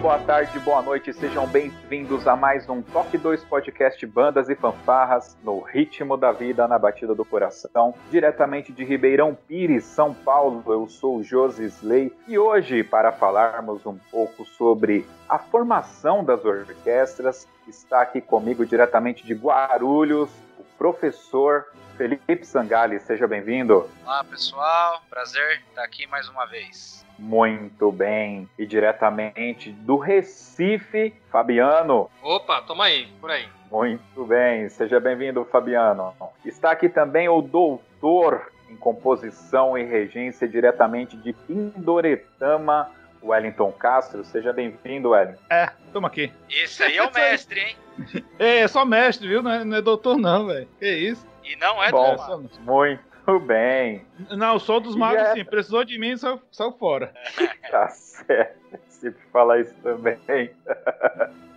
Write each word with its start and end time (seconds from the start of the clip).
Boa 0.00 0.18
tarde, 0.20 0.56
boa 0.60 0.80
noite, 0.80 1.12
sejam 1.12 1.44
bem-vindos 1.48 2.28
a 2.28 2.36
mais 2.36 2.68
um 2.68 2.80
Toque 2.80 3.18
2 3.18 3.42
Podcast 3.44 4.06
Bandas 4.06 4.48
e 4.48 4.54
Fanfarras 4.54 5.36
no 5.42 5.60
ritmo 5.60 6.16
da 6.16 6.30
vida, 6.30 6.68
na 6.68 6.78
batida 6.78 7.16
do 7.16 7.24
coração, 7.24 7.92
diretamente 8.08 8.72
de 8.72 8.84
Ribeirão 8.84 9.34
Pires, 9.34 9.84
São 9.84 10.14
Paulo. 10.14 10.62
Eu 10.68 10.86
sou 10.88 11.16
o 11.16 11.24
Josi 11.24 11.64
Slay 11.64 12.16
e 12.28 12.38
hoje, 12.38 12.84
para 12.84 13.10
falarmos 13.10 13.84
um 13.86 13.98
pouco 14.10 14.44
sobre 14.44 15.04
a 15.28 15.36
formação 15.36 16.24
das 16.24 16.44
orquestras, 16.44 17.48
está 17.66 18.00
aqui 18.00 18.20
comigo 18.20 18.64
diretamente 18.64 19.26
de 19.26 19.34
Guarulhos, 19.34 20.30
o 20.60 20.64
professor 20.78 21.66
Felipe 21.96 22.44
Sangali. 22.44 23.00
Seja 23.00 23.26
bem-vindo. 23.26 23.90
Olá, 24.04 24.22
pessoal, 24.22 25.02
prazer 25.10 25.60
estar 25.68 25.82
aqui 25.82 26.06
mais 26.06 26.28
uma 26.28 26.46
vez. 26.46 27.07
Muito 27.18 27.90
bem. 27.90 28.48
E 28.58 28.64
diretamente 28.64 29.72
do 29.72 29.96
Recife, 29.96 31.12
Fabiano. 31.30 32.08
Opa, 32.22 32.62
toma 32.62 32.84
aí, 32.84 33.08
por 33.20 33.30
aí. 33.30 33.48
Muito 33.70 34.24
bem, 34.24 34.68
seja 34.68 34.98
bem-vindo, 34.98 35.44
Fabiano. 35.44 36.14
Está 36.44 36.70
aqui 36.70 36.88
também 36.88 37.28
o 37.28 37.42
doutor 37.42 38.50
em 38.70 38.76
composição 38.76 39.76
e 39.76 39.82
regência 39.82 40.48
diretamente 40.48 41.16
de 41.16 41.32
Pindoretama, 41.32 42.90
Wellington 43.22 43.72
Castro. 43.72 44.24
Seja 44.24 44.52
bem-vindo, 44.52 45.10
Wellington. 45.10 45.42
É, 45.50 45.70
toma 45.92 46.08
aqui. 46.08 46.32
Esse 46.48 46.82
aí 46.82 46.96
é 46.96 47.02
o 47.02 47.12
mestre, 47.12 47.60
hein? 47.60 47.76
é, 48.38 48.66
só 48.68 48.84
mestre, 48.84 49.28
viu? 49.28 49.42
Não 49.42 49.50
é, 49.50 49.64
não 49.64 49.76
é 49.76 49.82
doutor, 49.82 50.16
não, 50.16 50.46
velho. 50.46 50.68
Que 50.78 50.90
isso? 50.90 51.26
E 51.44 51.56
não 51.56 51.82
é 51.82 51.90
Bom, 51.90 52.16
muito 52.60 53.07
muito 53.28 53.46
bem. 53.46 54.06
Não, 54.30 54.58
sou 54.58 54.80
dos 54.80 54.96
magos, 54.96 55.22
é... 55.22 55.34
sim. 55.34 55.44
Precisou 55.44 55.84
de 55.84 55.98
mim, 55.98 56.16
saiu, 56.16 56.40
saiu 56.50 56.72
fora. 56.72 57.12
tá 57.70 57.88
certo. 57.88 58.78
Sempre 58.88 59.20
falar 59.32 59.60
isso 59.60 59.74
também. 59.82 60.18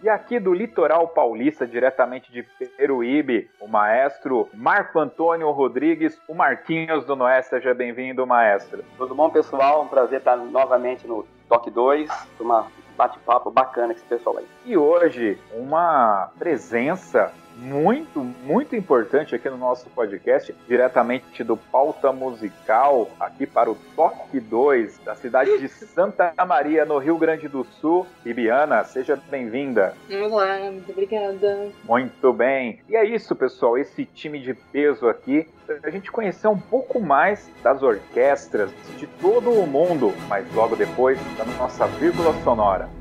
e 0.03 0.09
aqui 0.09 0.39
do 0.39 0.53
litoral 0.53 1.07
paulista, 1.07 1.65
diretamente 1.65 2.31
de 2.31 2.43
Peruíbe, 2.77 3.49
o 3.59 3.67
maestro 3.67 4.49
Marco 4.53 4.99
Antônio 4.99 5.49
Rodrigues, 5.51 6.19
o 6.27 6.35
Marquinhos 6.35 7.05
do 7.05 7.15
Noé. 7.15 7.41
Seja 7.41 7.73
bem-vindo, 7.73 8.27
maestro. 8.27 8.83
Tudo 8.97 9.15
bom, 9.15 9.29
pessoal? 9.29 9.83
Um 9.83 9.87
prazer 9.87 10.19
estar 10.19 10.35
novamente 10.35 11.07
no 11.07 11.25
Toque 11.47 11.71
2. 11.71 12.09
Uma 12.39 12.67
bate-papo 12.97 13.49
bacana 13.49 13.93
com 13.93 13.99
esse 13.99 14.05
pessoal 14.05 14.37
aí. 14.37 14.45
E 14.65 14.77
hoje, 14.77 15.39
uma 15.53 16.31
presença 16.37 17.33
muito, 17.57 18.19
muito 18.23 18.75
importante 18.75 19.35
aqui 19.35 19.49
no 19.49 19.57
nosso 19.57 19.89
podcast, 19.89 20.55
diretamente 20.67 21.43
do 21.43 21.55
Pauta 21.55 22.11
Musical, 22.11 23.09
aqui 23.19 23.45
para 23.45 23.69
o 23.69 23.77
Toque 23.95 24.39
2, 24.39 24.99
da 24.99 25.15
cidade 25.15 25.59
de 25.59 25.67
Santa 25.67 26.33
Maria, 26.45 26.85
no 26.85 26.97
Rio 26.97 27.17
Grande 27.17 27.47
do 27.47 27.63
Sul. 27.63 28.07
Ibiana, 28.25 28.83
seja 28.83 29.19
bem-vinda. 29.29 29.95
Olá, 30.09 30.59
muito 30.71 30.91
obrigada. 30.91 31.69
Muito 31.83 32.33
bem. 32.33 32.79
E 32.87 32.95
é 32.95 33.05
isso, 33.05 33.35
pessoal, 33.35 33.77
esse 33.77 34.05
time 34.05 34.39
de 34.39 34.53
peso 34.53 35.07
aqui, 35.07 35.47
a 35.83 35.89
gente 35.89 36.11
conhecer 36.11 36.47
um 36.47 36.59
pouco 36.59 36.99
mais 36.99 37.49
das 37.63 37.81
orquestras 37.81 38.71
de 38.97 39.07
todo 39.07 39.51
o 39.51 39.67
mundo, 39.67 40.13
mas 40.27 40.45
logo 40.53 40.75
depois 40.75 41.19
da 41.37 41.45
nossa 41.45 41.87
vírgula 41.87 42.33
sonora. 42.43 43.00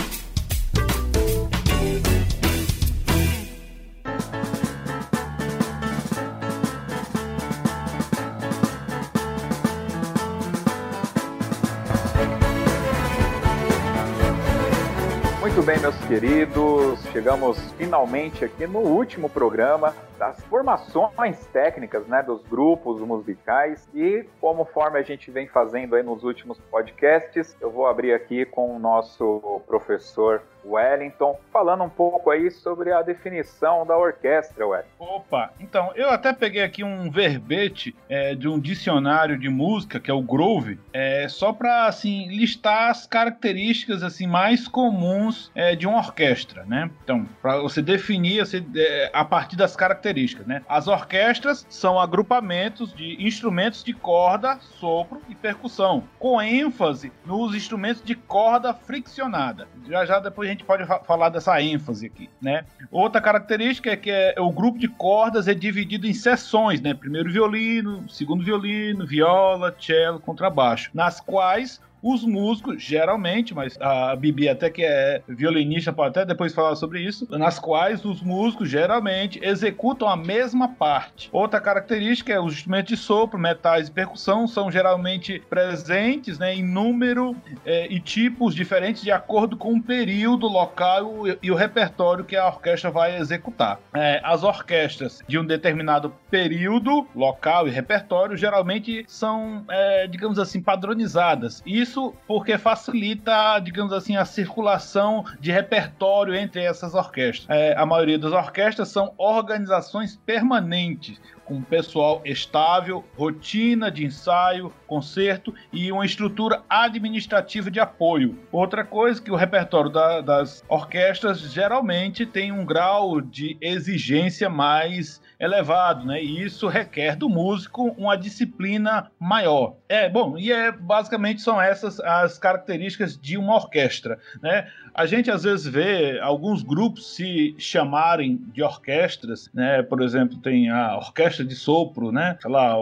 Muito 15.61 15.73
bem, 15.73 15.79
meus 15.79 15.95
queridos, 16.07 16.99
chegamos 17.11 17.55
finalmente 17.77 18.43
aqui 18.43 18.65
no 18.65 18.79
último 18.79 19.29
programa 19.29 19.93
das 20.21 20.39
formações 20.43 21.47
técnicas, 21.47 22.05
né, 22.05 22.21
dos 22.21 22.43
grupos 22.43 23.01
musicais 23.01 23.89
e 23.91 24.23
conforme 24.39 24.99
a 24.99 25.01
gente 25.01 25.31
vem 25.31 25.47
fazendo 25.47 25.95
aí 25.95 26.03
nos 26.03 26.23
últimos 26.23 26.59
podcasts, 26.59 27.57
eu 27.59 27.71
vou 27.71 27.87
abrir 27.87 28.13
aqui 28.13 28.45
com 28.45 28.75
o 28.75 28.77
nosso 28.77 29.63
professor 29.65 30.43
Wellington, 30.63 31.39
falando 31.51 31.83
um 31.83 31.89
pouco 31.89 32.29
aí 32.29 32.51
sobre 32.51 32.91
a 32.91 33.01
definição 33.01 33.83
da 33.83 33.97
orquestra, 33.97 34.67
Wellington. 34.67 34.91
Opa, 34.99 35.51
então, 35.59 35.91
eu 35.95 36.11
até 36.11 36.31
peguei 36.31 36.61
aqui 36.61 36.83
um 36.83 37.09
verbete 37.09 37.95
é, 38.07 38.35
de 38.35 38.47
um 38.47 38.59
dicionário 38.59 39.39
de 39.39 39.49
música, 39.49 39.99
que 39.99 40.11
é 40.11 40.13
o 40.13 40.21
Grove, 40.21 40.79
é, 40.93 41.27
só 41.27 41.51
para, 41.51 41.87
assim, 41.87 42.27
listar 42.27 42.91
as 42.91 43.07
características, 43.07 44.03
assim, 44.03 44.27
mais 44.27 44.67
comuns 44.67 45.51
é, 45.55 45.75
de 45.75 45.87
uma 45.87 45.97
orquestra, 45.97 46.63
né? 46.65 46.91
Então, 47.03 47.25
para 47.41 47.57
você 47.57 47.81
definir, 47.81 48.41
assim, 48.41 48.63
a 49.11 49.25
partir 49.25 49.55
das 49.55 49.75
características 49.75 50.10
características, 50.11 50.47
né? 50.47 50.61
As 50.67 50.87
orquestras 50.87 51.65
são 51.69 51.99
agrupamentos 51.99 52.93
de 52.93 53.15
instrumentos 53.25 53.83
de 53.83 53.93
corda, 53.93 54.59
sopro 54.59 55.21
e 55.29 55.35
percussão, 55.35 56.03
com 56.19 56.41
ênfase 56.41 57.11
nos 57.25 57.55
instrumentos 57.55 58.03
de 58.03 58.15
corda 58.15 58.73
friccionada. 58.73 59.67
Já 59.87 60.05
já 60.05 60.19
depois 60.19 60.47
a 60.47 60.51
gente 60.51 60.63
pode 60.63 60.85
falar 61.05 61.29
dessa 61.29 61.61
ênfase 61.61 62.05
aqui, 62.05 62.29
né? 62.41 62.65
Outra 62.91 63.21
característica 63.21 63.89
é 63.91 63.95
que 63.95 64.11
é, 64.11 64.35
o 64.37 64.51
grupo 64.51 64.77
de 64.77 64.87
cordas 64.87 65.47
é 65.47 65.53
dividido 65.53 66.07
em 66.07 66.13
seções, 66.13 66.81
né? 66.81 66.93
Primeiro 66.93 67.31
violino, 67.31 68.07
segundo 68.09 68.43
violino, 68.43 69.05
viola, 69.05 69.75
cello, 69.79 70.19
contrabaixo, 70.19 70.91
nas 70.93 71.19
quais 71.19 71.79
os 72.01 72.23
músicos, 72.23 72.81
geralmente, 72.81 73.53
mas 73.53 73.77
a 73.79 74.15
Bibi 74.15 74.49
até 74.49 74.69
que 74.69 74.83
é 74.83 75.21
violinista, 75.27 75.93
pode 75.93 76.09
até 76.09 76.25
depois 76.25 76.53
falar 76.53 76.75
sobre 76.75 77.01
isso, 77.01 77.27
nas 77.29 77.59
quais 77.59 78.03
os 78.03 78.21
músicos 78.21 78.69
geralmente 78.69 79.39
executam 79.43 80.07
a 80.07 80.15
mesma 80.15 80.69
parte. 80.69 81.29
Outra 81.31 81.59
característica 81.59 82.33
é 82.33 82.39
os 82.39 82.53
instrumentos 82.53 82.89
de 82.89 82.97
sopro, 82.97 83.39
metais 83.39 83.87
e 83.87 83.91
percussão 83.91 84.47
são 84.47 84.71
geralmente 84.71 85.41
presentes 85.49 86.39
né, 86.39 86.55
em 86.55 86.63
número 86.63 87.35
é, 87.65 87.87
e 87.91 87.99
tipos 87.99 88.55
diferentes 88.55 89.01
de 89.01 89.11
acordo 89.11 89.55
com 89.55 89.73
o 89.73 89.81
período, 89.81 90.47
local 90.47 91.23
e 91.41 91.51
o 91.51 91.55
repertório 91.55 92.25
que 92.25 92.35
a 92.35 92.47
orquestra 92.47 92.89
vai 92.89 93.17
executar. 93.17 93.79
É, 93.93 94.21
as 94.23 94.43
orquestras 94.43 95.21
de 95.27 95.37
um 95.37 95.45
determinado 95.45 96.13
período, 96.29 97.07
local 97.15 97.67
e 97.67 97.71
repertório 97.71 98.35
geralmente 98.37 99.03
são, 99.07 99.63
é, 99.69 100.07
digamos 100.07 100.39
assim, 100.39 100.61
padronizadas. 100.61 101.61
Isso 101.65 101.90
porque 102.27 102.57
facilita, 102.57 103.59
digamos 103.59 103.93
assim, 103.93 104.15
a 104.15 104.25
circulação 104.25 105.25
de 105.39 105.51
repertório 105.51 106.35
entre 106.35 106.63
essas 106.63 106.93
orquestras. 106.93 107.49
É, 107.49 107.75
a 107.77 107.85
maioria 107.85 108.17
das 108.17 108.31
orquestras 108.31 108.89
são 108.89 109.13
organizações 109.17 110.15
permanentes, 110.25 111.19
com 111.45 111.61
pessoal 111.61 112.21
estável, 112.23 113.03
rotina 113.17 113.91
de 113.91 114.05
ensaio, 114.05 114.71
concerto 114.87 115.53
e 115.73 115.91
uma 115.91 116.05
estrutura 116.05 116.63
administrativa 116.69 117.69
de 117.69 117.79
apoio. 117.79 118.37
Outra 118.51 118.85
coisa 118.85 119.21
que 119.21 119.31
o 119.31 119.35
repertório 119.35 119.89
da, 119.89 120.21
das 120.21 120.63
orquestras 120.69 121.39
geralmente 121.39 122.25
tem 122.25 122.51
um 122.51 122.65
grau 122.65 123.19
de 123.19 123.57
exigência 123.59 124.49
mais 124.49 125.21
elevado, 125.41 126.05
né? 126.05 126.23
E 126.23 126.43
isso 126.43 126.67
requer 126.67 127.15
do 127.15 127.27
músico 127.27 127.87
uma 127.97 128.15
disciplina 128.15 129.09
maior. 129.19 129.75
É, 129.89 130.07
bom, 130.07 130.37
e 130.37 130.51
é 130.51 130.71
basicamente 130.71 131.41
são 131.41 131.59
essas 131.59 131.99
as 131.99 132.37
características 132.37 133.17
de 133.17 133.37
uma 133.37 133.55
orquestra, 133.55 134.19
né? 134.41 134.67
A 134.93 135.05
gente 135.07 135.31
às 135.31 135.43
vezes 135.43 135.65
vê 135.65 136.19
alguns 136.19 136.61
grupos 136.61 137.15
se 137.15 137.55
chamarem 137.57 138.39
de 138.53 138.61
orquestras, 138.61 139.49
né? 139.51 139.81
Por 139.81 140.01
exemplo, 140.01 140.37
tem 140.37 140.69
a 140.69 140.97
orquestra 140.97 141.43
de 141.43 141.55
sopro, 141.55 142.11
né? 142.11 142.37
Sei 142.39 142.51
lá, 142.51 142.75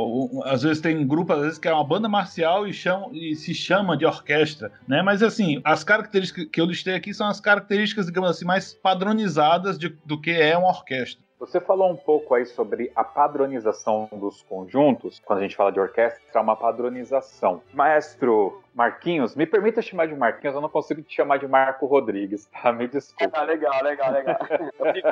às 0.45 0.63
vezes 0.63 0.81
tem 0.81 0.97
um 0.97 1.07
grupo 1.07 1.31
às 1.31 1.41
vezes 1.41 1.57
que 1.57 1.67
é 1.67 1.73
uma 1.73 1.83
banda 1.83 2.09
marcial 2.09 2.67
e, 2.67 2.73
chama, 2.73 3.07
e 3.13 3.35
se 3.35 3.53
chama 3.53 3.95
de 3.95 4.05
orquestra, 4.05 4.69
né? 4.85 5.01
Mas 5.01 5.23
assim, 5.23 5.61
as 5.63 5.85
características 5.85 6.47
que 6.51 6.59
eu 6.59 6.65
listei 6.65 6.95
aqui 6.95 7.13
são 7.13 7.27
as 7.27 7.39
características, 7.39 8.07
digamos 8.07 8.31
assim, 8.31 8.45
mais 8.45 8.73
padronizadas 8.73 9.77
de, 9.77 9.95
do 10.05 10.19
que 10.19 10.31
é 10.31 10.57
uma 10.57 10.69
orquestra. 10.69 11.28
Você 11.39 11.61
falou 11.61 11.89
um 11.89 11.95
pouco 11.95 12.35
aí 12.35 12.45
sobre 12.45 12.91
a 12.93 13.01
padronização 13.01 14.09
dos 14.11 14.41
conjuntos. 14.41 15.21
Quando 15.23 15.39
a 15.39 15.41
gente 15.41 15.55
fala 15.55 15.71
de 15.71 15.79
orquestra, 15.79 16.21
é 16.33 16.39
uma 16.39 16.55
padronização. 16.55 17.63
Maestro 17.73 18.61
Marquinhos, 18.75 19.37
me 19.37 19.45
permita 19.45 19.81
chamar 19.81 20.07
de 20.07 20.15
Marquinhos, 20.15 20.53
eu 20.53 20.61
não 20.61 20.67
consigo 20.67 21.01
te 21.01 21.15
chamar 21.15 21.37
de 21.37 21.47
Marco 21.47 21.85
Rodrigues, 21.85 22.45
tá? 22.47 22.73
Me 22.73 22.89
desculpe. 22.89 23.31
Ah, 23.33 23.43
legal, 23.43 23.81
legal, 23.81 24.11
legal. 24.11 24.37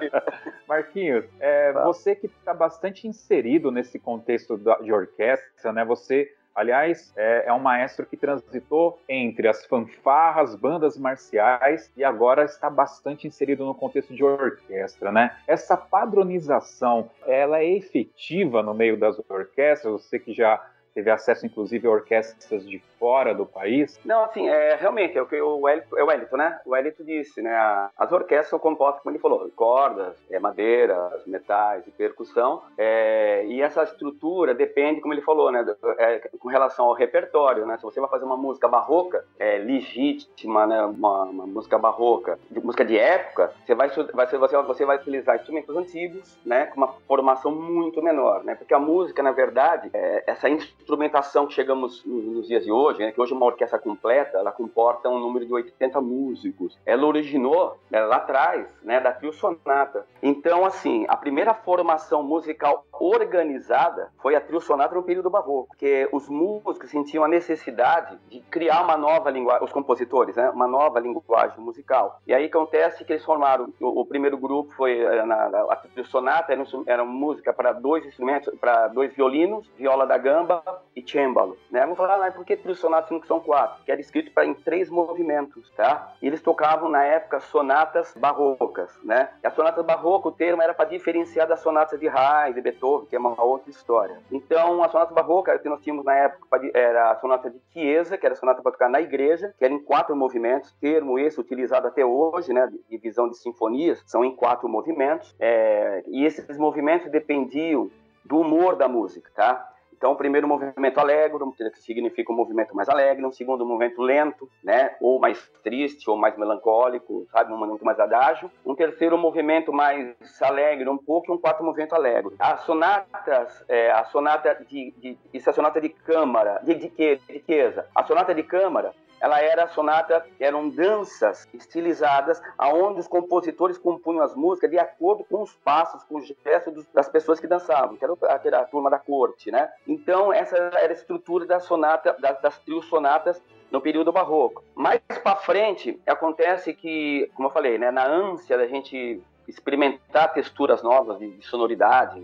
Marquinhos, 0.67 1.25
é, 1.39 1.71
você 1.71 2.13
que 2.13 2.27
está 2.27 2.53
bastante 2.53 3.07
inserido 3.07 3.71
nesse 3.71 3.97
contexto 3.97 4.57
de 4.57 4.91
orquestra, 4.91 5.71
né? 5.71 5.85
Você 5.85 6.33
Aliás, 6.57 7.13
é, 7.15 7.43
é, 7.45 7.53
um 7.53 7.59
maestro 7.59 8.03
que 8.03 8.17
transitou 8.17 8.99
entre 9.07 9.47
as 9.47 9.63
fanfarras, 9.67 10.55
bandas 10.55 10.97
marciais 10.97 11.91
e 11.95 12.03
agora 12.03 12.45
está 12.45 12.67
bastante 12.67 13.27
inserido 13.27 13.63
no 13.63 13.75
contexto 13.75 14.11
de 14.11 14.23
orquestra, 14.23 15.11
né? 15.11 15.37
Essa 15.45 15.77
padronização, 15.77 17.11
ela 17.27 17.59
é 17.59 17.77
efetiva 17.77 18.63
no 18.63 18.73
meio 18.73 18.97
das 18.97 19.21
orquestras? 19.29 20.01
Você 20.01 20.17
que 20.17 20.33
já 20.33 20.59
teve 20.95 21.11
acesso, 21.11 21.45
inclusive, 21.45 21.87
a 21.87 21.91
orquestras 21.91 22.67
de 22.67 22.81
fora 22.99 23.33
do 23.33 23.45
país? 23.45 23.99
Não, 24.03 24.23
assim, 24.23 24.47
é, 24.47 24.75
realmente, 24.75 25.17
é 25.17 25.21
o 25.21 25.25
que 25.25 25.39
o 25.41 25.61
Wellington, 25.61 25.97
é 25.97 26.03
o 26.03 26.07
Wellington, 26.07 26.37
né? 26.37 26.59
O 26.65 26.71
Wellington 26.71 27.03
disse, 27.03 27.41
né? 27.41 27.89
As 27.97 28.11
orquestras 28.11 28.49
são 28.49 28.59
compostas, 28.59 29.01
como 29.01 29.13
ele 29.13 29.21
falou, 29.21 29.49
cordas, 29.55 30.15
é, 30.29 30.39
madeiras, 30.39 31.25
metais 31.25 31.85
e 31.87 31.91
percussão. 31.91 32.63
É, 32.77 33.45
e 33.45 33.61
essa 33.61 33.83
estrutura 33.83 34.53
depende, 34.53 35.01
como 35.01 35.13
ele 35.13 35.21
falou, 35.21 35.51
né? 35.51 35.65
É, 35.97 36.29
com 36.39 36.47
relação 36.47 36.85
ao 36.85 36.93
repertório, 36.93 37.65
né? 37.65 37.77
Se 37.77 37.83
você 37.83 37.99
vai 37.99 38.09
fazer 38.09 38.25
uma 38.25 38.37
música 38.37 38.67
barroca, 38.67 39.25
é, 39.39 39.57
legítima, 39.57 40.65
né? 40.65 40.81
Uma, 40.83 41.23
uma 41.23 41.47
música 41.47 41.77
barroca, 41.77 42.39
de, 42.49 42.59
música 42.59 42.85
de 42.85 42.97
época, 42.97 43.53
você 43.65 43.75
vai, 43.75 43.89
vai, 43.89 44.27
você, 44.27 44.57
você 44.57 44.85
vai 44.85 44.97
utilizar 44.97 45.35
instrumentos 45.35 45.75
antigos, 45.75 46.37
né? 46.45 46.67
Com 46.67 46.77
uma 46.77 46.93
formação 47.07 47.51
muito 47.51 48.01
menor, 48.01 48.43
né? 48.43 48.55
Porque 48.55 48.73
a 48.73 48.79
música, 48.79 49.21
na 49.21 49.31
verdade, 49.31 49.89
é, 49.93 50.23
essa 50.27 50.49
instrumentação 50.49 51.47
que 51.47 51.53
chegamos 51.53 52.03
nos 52.05 52.47
dias 52.47 52.63
de 52.63 52.71
hoje, 52.71 52.86
né, 52.95 53.11
que 53.11 53.19
hoje 53.19 53.33
uma 53.33 53.45
orquestra 53.45 53.79
completa, 53.79 54.37
ela 54.37 54.51
comporta 54.51 55.09
um 55.09 55.19
número 55.19 55.45
de 55.45 55.53
80 55.53 55.99
músicos. 56.01 56.77
Ela 56.85 57.05
originou 57.05 57.77
né, 57.89 57.99
lá 58.01 58.17
atrás, 58.17 58.67
né, 58.83 58.99
da 58.99 59.11
trio 59.11 59.33
sonata. 59.33 60.05
Então, 60.21 60.65
assim, 60.65 61.05
a 61.07 61.15
primeira 61.15 61.53
formação 61.53 62.23
musical 62.23 62.85
organizada 62.93 64.11
foi 64.21 64.35
a 64.35 64.41
trio 64.41 64.59
sonata 64.59 64.95
no 64.95 65.03
período 65.03 65.29
barroco, 65.29 65.69
porque 65.69 66.07
os 66.11 66.27
músicos 66.29 66.89
sentiam 66.89 67.23
a 67.23 67.27
necessidade 67.27 68.17
de 68.29 68.39
criar 68.41 68.83
uma 68.83 68.97
nova 68.97 69.29
linguagem, 69.29 69.63
os 69.63 69.71
compositores, 69.71 70.35
né, 70.35 70.49
uma 70.49 70.67
nova 70.67 70.99
linguagem 70.99 71.59
musical. 71.59 72.21
E 72.27 72.33
aí 72.33 72.45
acontece 72.45 73.03
que 73.03 73.13
eles 73.13 73.25
formaram, 73.25 73.73
o, 73.79 74.01
o 74.01 74.05
primeiro 74.05 74.37
grupo 74.37 74.73
foi 74.75 74.99
eh, 74.99 75.25
na, 75.25 75.49
na, 75.49 75.61
a 75.63 75.75
trio 75.75 76.05
sonata, 76.05 76.51
era, 76.51 76.63
era 76.85 77.05
música 77.05 77.53
para 77.53 77.73
dois 77.73 78.05
instrumentos, 78.05 78.53
para 78.59 78.87
dois 78.87 79.13
violinos, 79.13 79.69
viola 79.77 80.05
da 80.05 80.17
gamba 80.17 80.63
e 80.95 81.03
cembalo, 81.07 81.57
né? 81.71 81.81
Vamos 81.81 81.97
falar, 81.97 82.25
ah, 82.25 82.31
por 82.31 82.45
que 82.45 82.55
trio 82.57 82.75
sonata 82.77 83.13
não 83.13 83.21
são 83.23 83.39
quatro? 83.39 83.83
Que 83.83 83.91
era 83.91 84.01
escrito 84.01 84.31
para 84.31 84.45
em 84.45 84.53
três 84.53 84.89
movimentos, 84.89 85.69
tá? 85.71 86.13
E 86.21 86.27
eles 86.27 86.41
tocavam 86.41 86.89
na 86.89 87.03
época 87.03 87.39
sonatas 87.39 88.13
barrocas, 88.17 88.97
né? 89.03 89.29
E 89.43 89.47
a 89.47 89.51
sonata 89.51 89.83
barroca, 89.83 90.29
o 90.29 90.31
termo 90.31 90.61
era 90.61 90.73
para 90.73 90.89
diferenciar 90.89 91.47
das 91.47 91.59
sonatas 91.59 91.99
de 91.99 92.07
Haydn, 92.07 92.55
de 92.55 92.61
Beethoven, 92.61 93.07
que 93.07 93.15
é 93.15 93.19
uma 93.19 93.41
outra 93.43 93.69
história. 93.69 94.19
Então, 94.31 94.83
a 94.83 94.89
sonata 94.89 95.13
barroca 95.13 95.57
que 95.59 95.69
nós 95.69 95.81
tínhamos 95.81 96.05
na 96.05 96.15
época 96.15 96.59
era 96.73 97.11
a 97.11 97.15
sonata 97.15 97.49
de 97.49 97.59
Chiesa, 97.71 98.17
que 98.17 98.25
era 98.25 98.33
a 98.33 98.37
sonata 98.37 98.61
para 98.61 98.71
tocar 98.71 98.89
na 98.89 99.01
igreja, 99.01 99.53
que 99.57 99.65
era 99.65 99.73
em 99.73 99.79
quatro 99.79 100.15
movimentos, 100.15 100.71
termo 100.79 101.19
esse 101.19 101.39
utilizado 101.39 101.87
até 101.87 102.05
hoje, 102.05 102.53
né? 102.53 102.69
Divisão 102.89 103.29
de 103.29 103.37
sinfonias, 103.37 104.03
são 104.05 104.23
em 104.23 104.35
quatro 104.35 104.69
movimentos. 104.69 105.35
É... 105.39 106.03
e 106.07 106.25
esses 106.25 106.57
movimentos 106.57 107.11
dependiam 107.11 107.89
do 108.23 108.39
humor 108.39 108.75
da 108.75 108.87
música, 108.87 109.31
tá? 109.33 109.73
Então, 109.97 110.11
o 110.11 110.15
primeiro 110.15 110.47
movimento 110.47 110.99
alegre, 110.99 111.39
que 111.73 111.79
significa 111.79 112.31
um 112.31 112.35
movimento 112.35 112.75
mais 112.75 112.87
alegre, 112.87 113.25
um 113.25 113.31
segundo 113.31 113.65
movimento 113.65 114.01
lento, 114.01 114.47
né, 114.63 114.95
ou 115.01 115.19
mais 115.19 115.49
triste, 115.63 116.09
ou 116.09 116.15
mais 116.15 116.37
melancólico, 116.37 117.25
sabe, 117.31 117.51
um 117.51 117.57
movimento 117.57 117.83
mais 117.83 117.99
adágio. 117.99 118.49
Um 118.65 118.75
terceiro 118.75 119.17
movimento 119.17 119.73
mais 119.73 120.15
alegre 120.41 120.87
um 120.87 120.97
pouco, 120.97 121.31
e 121.31 121.35
um 121.35 121.37
quarto 121.37 121.63
movimento 121.63 121.95
alegre. 121.95 122.35
As 122.39 122.61
sonatas, 122.61 123.63
é, 123.67 123.91
a 123.91 124.03
sonata 124.05 124.55
de, 124.69 124.93
de, 124.97 125.17
isso 125.33 125.49
é 125.49 125.51
a 125.51 125.55
sonata 125.55 125.81
de 125.81 125.89
câmara, 125.89 126.61
de, 126.63 126.75
de, 126.75 126.89
de, 126.89 127.19
de. 127.39 127.83
A 127.95 128.03
sonata 128.03 128.35
de 128.35 128.43
câmara, 128.43 128.93
ela 129.19 129.41
era 129.41 129.67
sonata, 129.67 130.25
eram 130.39 130.69
danças 130.69 131.47
estilizadas, 131.53 132.41
aonde 132.57 132.99
os 132.99 133.07
compositores 133.07 133.77
compunham 133.77 134.23
as 134.23 134.35
músicas 134.35 134.69
de 134.69 134.77
acordo 134.77 135.23
com 135.23 135.41
os 135.41 135.53
passos, 135.55 136.03
com 136.03 136.17
os 136.17 136.27
gestos 136.27 136.85
das 136.93 137.09
pessoas 137.09 137.39
que 137.39 137.47
dançavam, 137.47 137.97
que 137.97 138.05
era, 138.05 138.59
a 138.59 138.65
turma 138.65 138.89
da 138.89 138.99
corte, 138.99 139.51
né? 139.51 139.69
Então 139.87 140.31
essa 140.31 140.55
era 140.55 140.89
a 140.89 140.93
estrutura 140.93 141.45
da 141.45 141.59
sonata, 141.59 142.15
das, 142.19 142.41
das 142.41 142.61
sonatas 142.83 143.41
no 143.71 143.81
período 143.81 144.11
barroco. 144.11 144.63
Mais 144.75 145.01
para 145.23 145.35
frente 145.35 145.99
acontece 146.05 146.73
que, 146.73 147.29
como 147.35 147.47
eu 147.47 147.53
falei, 147.53 147.77
né, 147.77 147.91
na 147.91 148.07
ânsia 148.07 148.57
da 148.57 148.67
gente 148.67 149.21
experimentar 149.47 150.33
texturas 150.33 150.83
novas 150.83 151.17
de, 151.19 151.29
de 151.31 151.45
sonoridade, 151.45 152.21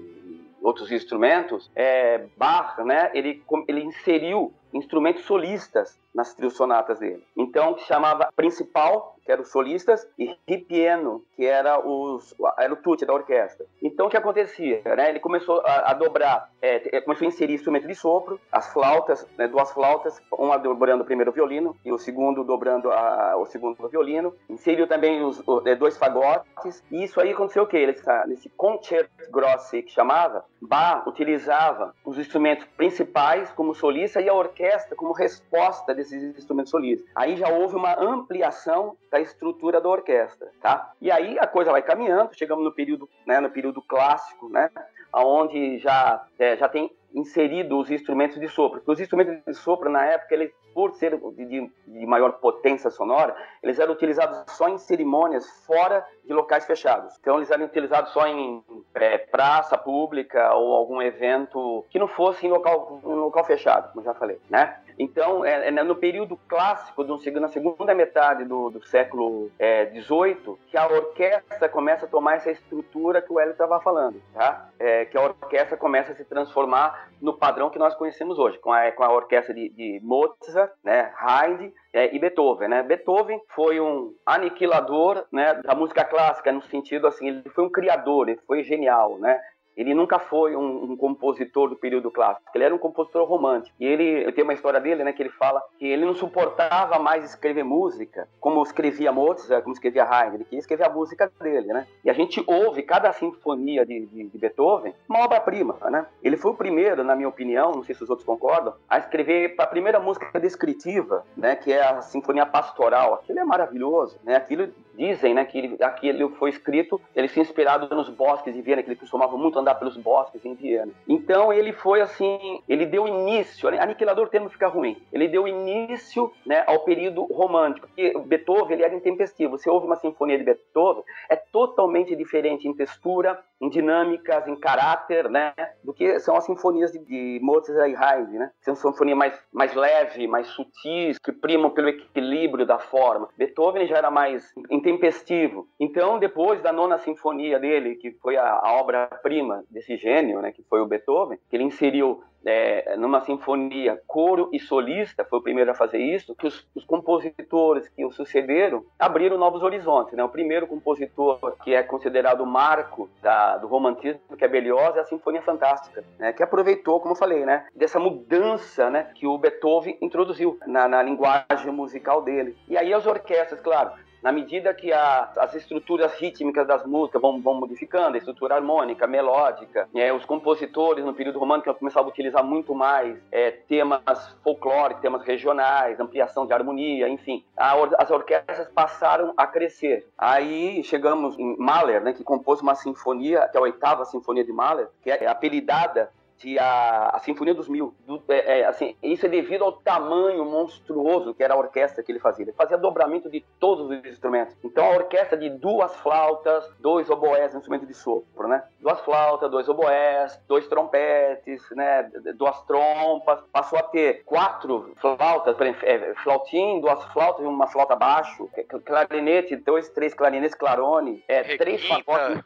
outros 0.62 0.92
instrumentos, 0.92 1.70
é, 1.76 2.26
Bach, 2.38 2.78
né, 2.80 3.12
ele, 3.14 3.44
ele 3.68 3.84
inseriu 3.84 4.54
instrumentos 4.74 5.24
solistas 5.24 6.00
nas 6.14 6.34
trio 6.34 6.50
sonatas 6.50 7.00
dele. 7.00 7.26
Então, 7.38 7.78
chamava 7.78 8.30
principal, 8.36 9.13
que 9.26 9.32
eram 9.32 9.44
os 9.44 9.52
solistas, 9.52 10.08
e 10.18 10.36
ripieno, 10.48 11.24
que 11.36 11.46
era, 11.46 11.80
os, 11.80 12.36
era 12.58 12.74
o 12.74 12.78
tutti 12.78 13.06
da 13.06 13.14
orquestra. 13.14 13.66
Então, 13.82 14.08
o 14.08 14.10
que 14.10 14.18
acontecia? 14.18 14.82
Né? 14.86 15.10
Ele 15.10 15.20
começou 15.20 15.62
a, 15.66 15.92
a 15.92 15.94
dobrar, 15.94 16.50
é, 16.62 17.02
começou 17.02 17.26
a 17.26 17.30
inserir 17.30 17.54
instrumento 17.54 17.88
de 17.88 17.96
sopro, 17.96 18.40
as 18.52 18.72
flautas, 18.72 19.26
né, 19.38 19.48
duas 19.48 19.72
flautas, 19.72 20.22
uma 20.32 20.58
dobrando 20.58 21.04
o 21.04 21.06
primeiro 21.06 21.32
violino 21.32 21.76
e 21.86 21.92
o 21.92 21.98
segundo 21.98 22.44
dobrando 22.44 22.92
a, 22.92 23.36
o 23.38 23.46
segundo 23.46 23.88
violino. 23.88 24.34
Inseriu 24.50 24.88
também 24.88 25.24
os, 25.24 25.42
é, 25.66 25.76
dois 25.76 25.98
fagotes. 25.98 26.84
E 26.92 27.04
isso 27.04 27.20
aí 27.20 27.32
aconteceu 27.32 27.64
o 27.64 27.68
quê? 27.68 27.86
Nesse, 28.28 28.50
concerto 28.50 29.12
grossi 29.32 29.82
que 29.82 29.92
chamava, 29.92 30.46
Bach 30.62 31.08
utilizava 31.08 31.94
os 32.06 32.18
instrumentos 32.18 32.66
principais 32.78 33.52
como 33.52 33.74
solista 33.74 34.22
e 34.22 34.30
a 34.30 34.34
orquestra 34.34 34.96
como 34.96 35.14
resposta 35.14 35.94
desses 35.94 36.38
instrumentos 36.38 36.72
solistas. 36.72 37.10
Aí 37.16 37.36
já 37.36 37.50
houve 37.50 37.76
uma 37.76 38.00
ampliação 38.00 38.96
da 39.14 39.20
estrutura 39.20 39.80
da 39.80 39.88
orquestra, 39.88 40.50
tá? 40.60 40.92
E 41.00 41.12
aí 41.12 41.38
a 41.38 41.46
coisa 41.46 41.72
vai 41.72 41.84
caminhando, 41.84 42.36
chegamos 42.36 42.64
no 42.64 42.74
período, 42.74 43.08
né, 43.28 43.40
no 43.40 43.52
período 43.52 43.80
clássico, 43.80 44.50
né, 44.50 44.72
aonde 45.12 45.78
já 45.78 46.26
é, 46.40 46.58
já 46.58 46.68
tem 46.68 46.92
inserido 47.14 47.78
os 47.78 47.92
instrumentos 47.92 48.40
de 48.40 48.48
sopro. 48.48 48.80
Porque 48.80 48.92
os 48.92 49.00
instrumentos 49.00 49.36
de 49.46 49.54
sopro, 49.54 49.88
na 49.88 50.04
época, 50.04 50.34
eles, 50.34 50.52
por 50.74 50.94
ser 50.94 51.16
de, 51.36 51.72
de 51.86 52.06
maior 52.08 52.32
potência 52.40 52.90
sonora, 52.90 53.36
eles 53.62 53.78
eram 53.78 53.94
utilizados 53.94 54.44
só 54.48 54.68
em 54.68 54.80
cerimônias 54.80 55.48
fora 55.68 56.04
de 56.26 56.34
locais 56.34 56.66
fechados. 56.66 57.16
Então, 57.20 57.38
eles 57.38 57.52
eram 57.52 57.66
utilizados 57.66 58.12
só 58.14 58.26
em 58.26 58.64
é, 58.96 59.20
praça 59.20 59.78
pública 59.78 60.56
ou 60.56 60.74
algum 60.74 61.00
evento 61.04 61.86
que 61.92 62.00
não 62.00 62.08
fosse 62.08 62.48
em 62.48 62.50
local, 62.50 63.00
em 63.06 63.14
local 63.14 63.44
fechado, 63.46 63.94
como 63.94 64.04
já 64.04 64.16
falei, 64.16 64.40
né? 64.50 64.80
Então, 64.98 65.44
é, 65.44 65.68
é 65.68 65.72
no 65.72 65.96
período 65.96 66.38
clássico, 66.48 67.04
do, 67.04 67.20
na 67.40 67.48
segunda 67.48 67.94
metade 67.94 68.46
do, 68.46 68.70
do 68.70 68.84
século 68.86 69.52
XVIII, 69.60 70.58
é, 70.58 70.66
que 70.70 70.78
a 70.78 70.88
orquestra 70.88 71.70
começa 71.70 72.06
a 72.06 72.10
tomar 72.10 72.36
essa 72.36 72.52
estrutura 72.52 73.22
que 73.22 73.32
o 73.32 73.40
Hélio 73.40 73.52
estava 73.52 73.80
falando, 73.80 74.22
tá? 74.34 74.70
É, 74.80 75.06
que 75.06 75.18
a 75.18 75.22
orquestra 75.22 75.78
começa 75.78 76.12
a 76.12 76.16
se 76.16 76.24
transformar 76.26 77.10
no 77.22 77.34
padrão 77.34 77.70
que 77.70 77.80
nós 77.80 77.96
conhecemos 77.96 78.38
hoje, 78.38 78.58
com 78.60 78.72
a, 78.72 78.92
com 78.92 79.04
a 79.04 79.12
orquestra 79.12 79.54
de, 79.54 79.70
de 79.70 80.00
Mozart, 80.04 80.72
né, 80.84 81.12
Haydn 81.18 81.72
é, 81.94 82.14
e 82.14 82.20
Beethoven, 82.20 82.68
né? 82.68 82.84
Beethoven 82.84 83.40
foi 83.56 83.80
um 83.80 84.14
aniquilador, 84.26 85.26
né, 85.32 85.54
da 85.64 85.76
música 85.76 86.04
clássica 86.04 86.52
no 86.52 86.62
sentido 86.64 87.08
assim, 87.08 87.30
ele 87.30 87.50
foi 87.50 87.64
um 87.64 87.70
criador, 87.70 88.30
ele 88.30 88.40
foi 88.46 88.64
genial, 88.64 89.18
né? 89.20 89.40
Ele 89.76 89.94
nunca 89.94 90.20
foi 90.20 90.56
um, 90.56 90.92
um, 90.92 90.98
compositor 90.98 91.70
do 91.70 91.76
período 91.76 92.12
clássico, 92.12 92.50
ele 92.54 92.64
era 92.64 92.76
um 92.76 92.78
compositor 92.78 93.28
romântico. 93.28 93.76
E 93.80 93.86
ele, 93.86 94.32
tem 94.32 94.44
uma 94.44 94.54
história 94.54 94.80
dele, 94.80 95.04
né, 95.04 95.14
que 95.14 95.22
ele 95.22 95.30
fala 95.30 95.62
que 95.80 95.86
ele 95.86 96.06
não 96.06 96.14
suportava 96.14 97.00
mais 97.00 97.24
escrever 97.24 97.64
música 97.64 98.28
como 98.40 98.62
escrevia 98.62 99.12
Mozart, 99.12 99.64
como 99.64 99.74
escrevia 99.74 100.04
Haydn, 100.04 100.36
ele 100.36 100.44
queria 100.44 100.60
escrever 100.60 100.86
a 100.86 100.90
música 100.90 101.32
dele, 101.40 101.68
né? 101.68 101.88
E 102.04 102.10
a 102.10 102.14
gente 102.14 102.44
ouve 102.46 102.82
cada 102.84 103.12
sinfonia 103.14 103.86
de, 103.86 104.06
de, 104.06 104.24
de 104.26 104.38
Beethoven 104.38 104.94
uma 105.08 105.24
obra-prima, 105.24 105.78
né? 105.90 106.06
Ele 106.22 106.38
foi 106.38 106.52
o 106.52 106.56
primeiro, 106.56 107.04
na 107.04 107.16
minha 107.16 107.30
opinião, 107.30 107.72
não 107.72 107.84
sei 107.84 107.96
se 107.96 108.04
os 108.04 108.10
outros 108.10 108.26
concordam, 108.26 108.74
a 108.90 108.98
escrever 108.98 109.56
a 109.58 109.68
primeira 109.68 110.00
música 110.00 110.40
descritiva, 110.40 111.26
né, 111.36 111.56
que 111.56 111.72
é 111.72 111.84
a 111.84 112.02
Sinfonia 112.02 112.46
Pastoral. 112.46 113.16
Aquilo 113.16 113.40
é 113.40 113.44
maravilhoso, 113.44 114.20
né? 114.24 114.36
Aquilo 114.36 114.70
dizem, 114.96 115.34
né, 115.34 115.46
que 115.46 115.58
ele, 115.58 115.78
aquilo 115.82 116.30
foi 116.36 116.50
escrito, 116.50 117.00
ele 117.16 117.28
se 117.28 117.40
inspirado 117.40 117.94
nos 117.96 118.10
bosques 118.10 118.54
de 118.54 118.62
Viena, 118.62 118.82
que 118.84 118.90
ele 118.90 119.00
costumava 119.00 119.38
muito 119.38 119.60
andar 119.60 119.76
pelos 119.76 119.98
bosques 119.98 120.44
em 120.46 120.54
Viena. 120.54 120.92
Então 121.08 121.52
ele 121.52 121.74
foi 121.74 122.02
assim, 122.02 122.62
ele 122.68 122.86
deu 122.86 123.08
início, 123.08 123.70
aniquilador 123.70 124.30
termo 124.30 124.50
fica 124.50 124.68
ruim, 124.68 124.98
ele 125.12 125.28
deu 125.28 125.48
início 125.48 126.32
né, 126.46 126.64
ao 126.68 126.80
período 126.80 127.24
romântico, 127.26 127.88
porque 127.88 128.18
Beethoven 128.26 128.74
ele 128.74 128.84
era 128.84 128.96
intempestivo. 128.96 129.58
Você 129.58 129.70
ouve 129.70 129.86
uma 129.86 129.96
sinfonia 129.96 130.38
de 130.38 130.44
Beethoven, 130.44 131.04
é 131.30 131.36
totalmente 131.36 132.16
diferente 132.16 132.68
em 132.68 132.74
textura, 132.74 133.40
em 133.62 133.70
dinâmicas, 133.70 134.48
em 134.48 134.56
caráter, 134.56 135.30
né, 135.30 135.54
do 135.84 135.94
que 135.94 136.20
são 136.20 136.36
as 136.36 136.46
sinfonias 136.46 136.92
de, 136.92 137.00
de 137.00 137.40
Mozart 137.42 137.90
e 137.90 137.96
Haydn, 137.96 138.38
né? 138.38 138.52
São 138.62 138.76
sinfonias 138.76 139.18
mais, 139.18 139.40
mais 139.54 139.74
leve, 139.74 140.28
mais 140.28 140.48
sutis, 140.48 141.18
que 141.18 141.32
primam 141.32 141.70
pelo 141.70 141.90
equilíbrio 141.90 142.66
da 142.66 142.78
forma. 142.78 143.30
Beethoven 143.38 143.88
já 143.88 143.98
era 143.98 144.12
mais 144.12 144.54
intempestivo. 144.84 145.68
Então, 145.80 146.20
depois 146.20 146.62
da 146.62 146.74
nona 146.74 146.98
sinfonia 146.98 147.60
dele, 147.60 147.96
que 147.96 148.12
foi 148.12 148.36
a, 148.36 148.44
a 148.44 148.74
obra-prima 148.74 149.64
desse 149.70 149.96
gênio, 149.96 150.42
né, 150.42 150.52
que 150.52 150.62
foi 150.64 150.82
o 150.82 150.86
Beethoven, 150.86 151.40
que 151.50 151.56
ele 151.56 151.64
inseriu 151.64 152.22
é, 152.46 152.98
numa 152.98 153.22
sinfonia 153.22 154.02
coro 154.06 154.50
e 154.52 154.60
solista, 154.60 155.24
foi 155.24 155.40
o 155.40 155.42
primeiro 155.42 155.72
a 155.72 155.76
fazer 155.76 156.00
isso, 156.00 156.36
que 156.36 156.46
os, 156.46 156.68
os, 156.76 156.84
compositores 156.84 157.88
que 157.88 158.04
o 158.04 158.12
sucederam 158.12 158.84
abriram 159.00 159.38
novos 159.38 159.64
horizontes. 159.64 160.14
Né? 160.14 160.24
O 160.24 160.30
primeiro 160.30 160.68
compositor 160.68 161.40
que 161.64 161.74
é 161.74 161.82
considerado 161.82 162.42
o 162.42 162.46
marco 162.46 163.10
da, 163.22 163.58
do 163.58 163.68
romantismo, 163.68 164.20
que 164.38 164.44
é 164.44 164.48
Berlioz, 164.48 164.98
é 164.98 165.00
a 165.00 165.06
Sinfonia 165.06 165.42
Fantástica, 165.42 166.04
né? 166.20 166.34
que 166.34 166.44
aproveitou, 166.44 167.00
como 167.00 167.14
eu 167.14 167.18
falei, 167.18 167.46
né? 167.46 167.66
dessa 167.74 168.00
mudança 168.00 168.90
né? 168.90 169.08
que 169.16 169.26
o 169.26 169.38
Beethoven 169.38 169.98
introduziu 170.02 170.58
na, 170.68 170.88
na 170.88 171.02
linguagem 171.02 171.72
musical 171.72 172.22
dele. 172.22 172.58
E 172.68 172.78
aí 172.78 172.94
as 172.94 173.06
orquestras, 173.06 173.62
claro, 173.62 173.94
na 174.24 174.32
medida 174.32 174.74
que 174.74 174.94
a, 174.94 175.30
as 175.38 175.54
estruturas 175.54 176.14
rítmicas 176.16 176.66
das 176.66 176.86
músicas 176.86 177.22
vão, 177.22 177.42
vão 177.42 177.56
modificando, 177.56 178.16
a 178.16 178.18
estrutura 178.18 178.56
harmônica, 178.56 179.06
melódica, 179.06 179.90
é, 179.94 180.14
os 180.14 180.24
compositores 180.24 181.04
no 181.04 181.14
período 181.14 181.40
romântico 181.40 181.76
começavam 181.76 182.10
a 182.10 182.12
utilizar 182.12 182.44
muito 182.44 182.74
mais 182.74 183.18
é, 183.30 183.52
temas 183.52 184.02
folclóricos, 184.42 185.02
temas 185.02 185.24
regionais, 185.24 186.00
ampliação 186.00 186.48
de 186.48 186.54
harmonia, 186.54 187.10
enfim. 187.10 187.44
A, 187.58 187.74
as 187.98 188.10
orquestras 188.10 188.70
passaram 188.70 189.34
a 189.36 189.46
crescer. 189.46 190.08
Aí 190.18 190.82
chegamos 190.86 191.38
em 191.38 191.58
Mahler, 191.58 192.02
né, 192.02 192.14
que 192.14 192.24
compôs 192.24 192.62
uma 192.62 192.76
sinfonia, 192.76 193.50
que 193.50 193.58
é 193.58 193.60
a 193.60 193.64
oitava 193.64 194.06
sinfonia 194.06 194.46
de 194.46 194.54
Mahler, 194.54 194.88
que 195.02 195.12
é 195.12 195.28
apelidada 195.28 196.10
de 196.38 196.58
a, 196.60 197.10
a 197.14 197.20
Sinfonia 197.20 197.54
dos 197.54 197.68
Mil. 197.68 197.94
Do, 198.06 198.22
é, 198.28 198.60
é, 198.60 198.66
assim, 198.66 198.96
isso 199.02 199.26
é 199.26 199.30
devido 199.30 199.64
ao 199.64 199.74
tamanho 199.74 200.46
monstruoso 200.46 201.34
que 201.34 201.44
era 201.44 201.54
a 201.54 201.58
orquestra 201.58 202.04
que 202.04 202.12
ele 202.12 202.20
fazia. 202.20 202.44
Ele 202.44 202.54
fazia 202.54 202.78
dobramento 202.78 203.30
de 203.30 203.44
todos 203.60 203.90
os 203.90 204.06
instrumentos. 204.06 204.56
Então, 204.64 204.86
a 204.86 204.96
orquestra 204.96 205.38
de 205.38 205.50
duas 205.50 205.96
flautas, 205.98 206.70
dois 206.80 207.10
oboés, 207.10 207.56
instrumento 207.56 207.86
de 207.86 207.94
sopro, 207.94 208.48
né? 208.48 208.64
Duas 208.80 209.00
flautas, 209.02 209.50
dois 209.50 209.68
oboés, 209.70 210.40
dois 210.48 210.68
trompetes, 210.68 211.64
né? 211.72 212.10
Duas 212.36 212.62
trompas. 212.64 213.40
Passou 213.52 213.80
a 213.80 213.84
ter 213.84 214.24
quatro 214.26 214.94
flautas, 215.00 215.56
é, 215.84 216.14
flautim, 216.16 216.82
duas 216.82 217.04
flautas 217.06 217.44
e 217.44 217.48
uma 217.48 217.68
flauta 217.68 217.96
baixo, 217.96 218.50
é, 218.56 218.64
clarinete, 218.64 219.56
dois, 219.56 219.90
três 219.90 220.14
clarinetes, 220.14 220.56
clarone, 220.56 221.24
é, 221.28 221.58
três 221.58 221.86
fagotes. 221.86 222.44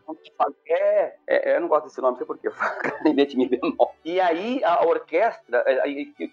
É, 0.68 1.16
é, 1.28 1.56
eu 1.56 1.62
não 1.62 1.68
gosto 1.68 1.86
desse 1.86 2.02
nome, 2.02 2.12
não 2.12 2.18
sei 2.18 2.26
porquê. 2.26 2.50
clarinete 3.02 3.38
mi 3.38 3.48
bemol. 3.48 3.77
E 4.08 4.22
aí 4.22 4.64
a 4.64 4.86
orquestra, 4.86 5.66
é, 5.68 5.84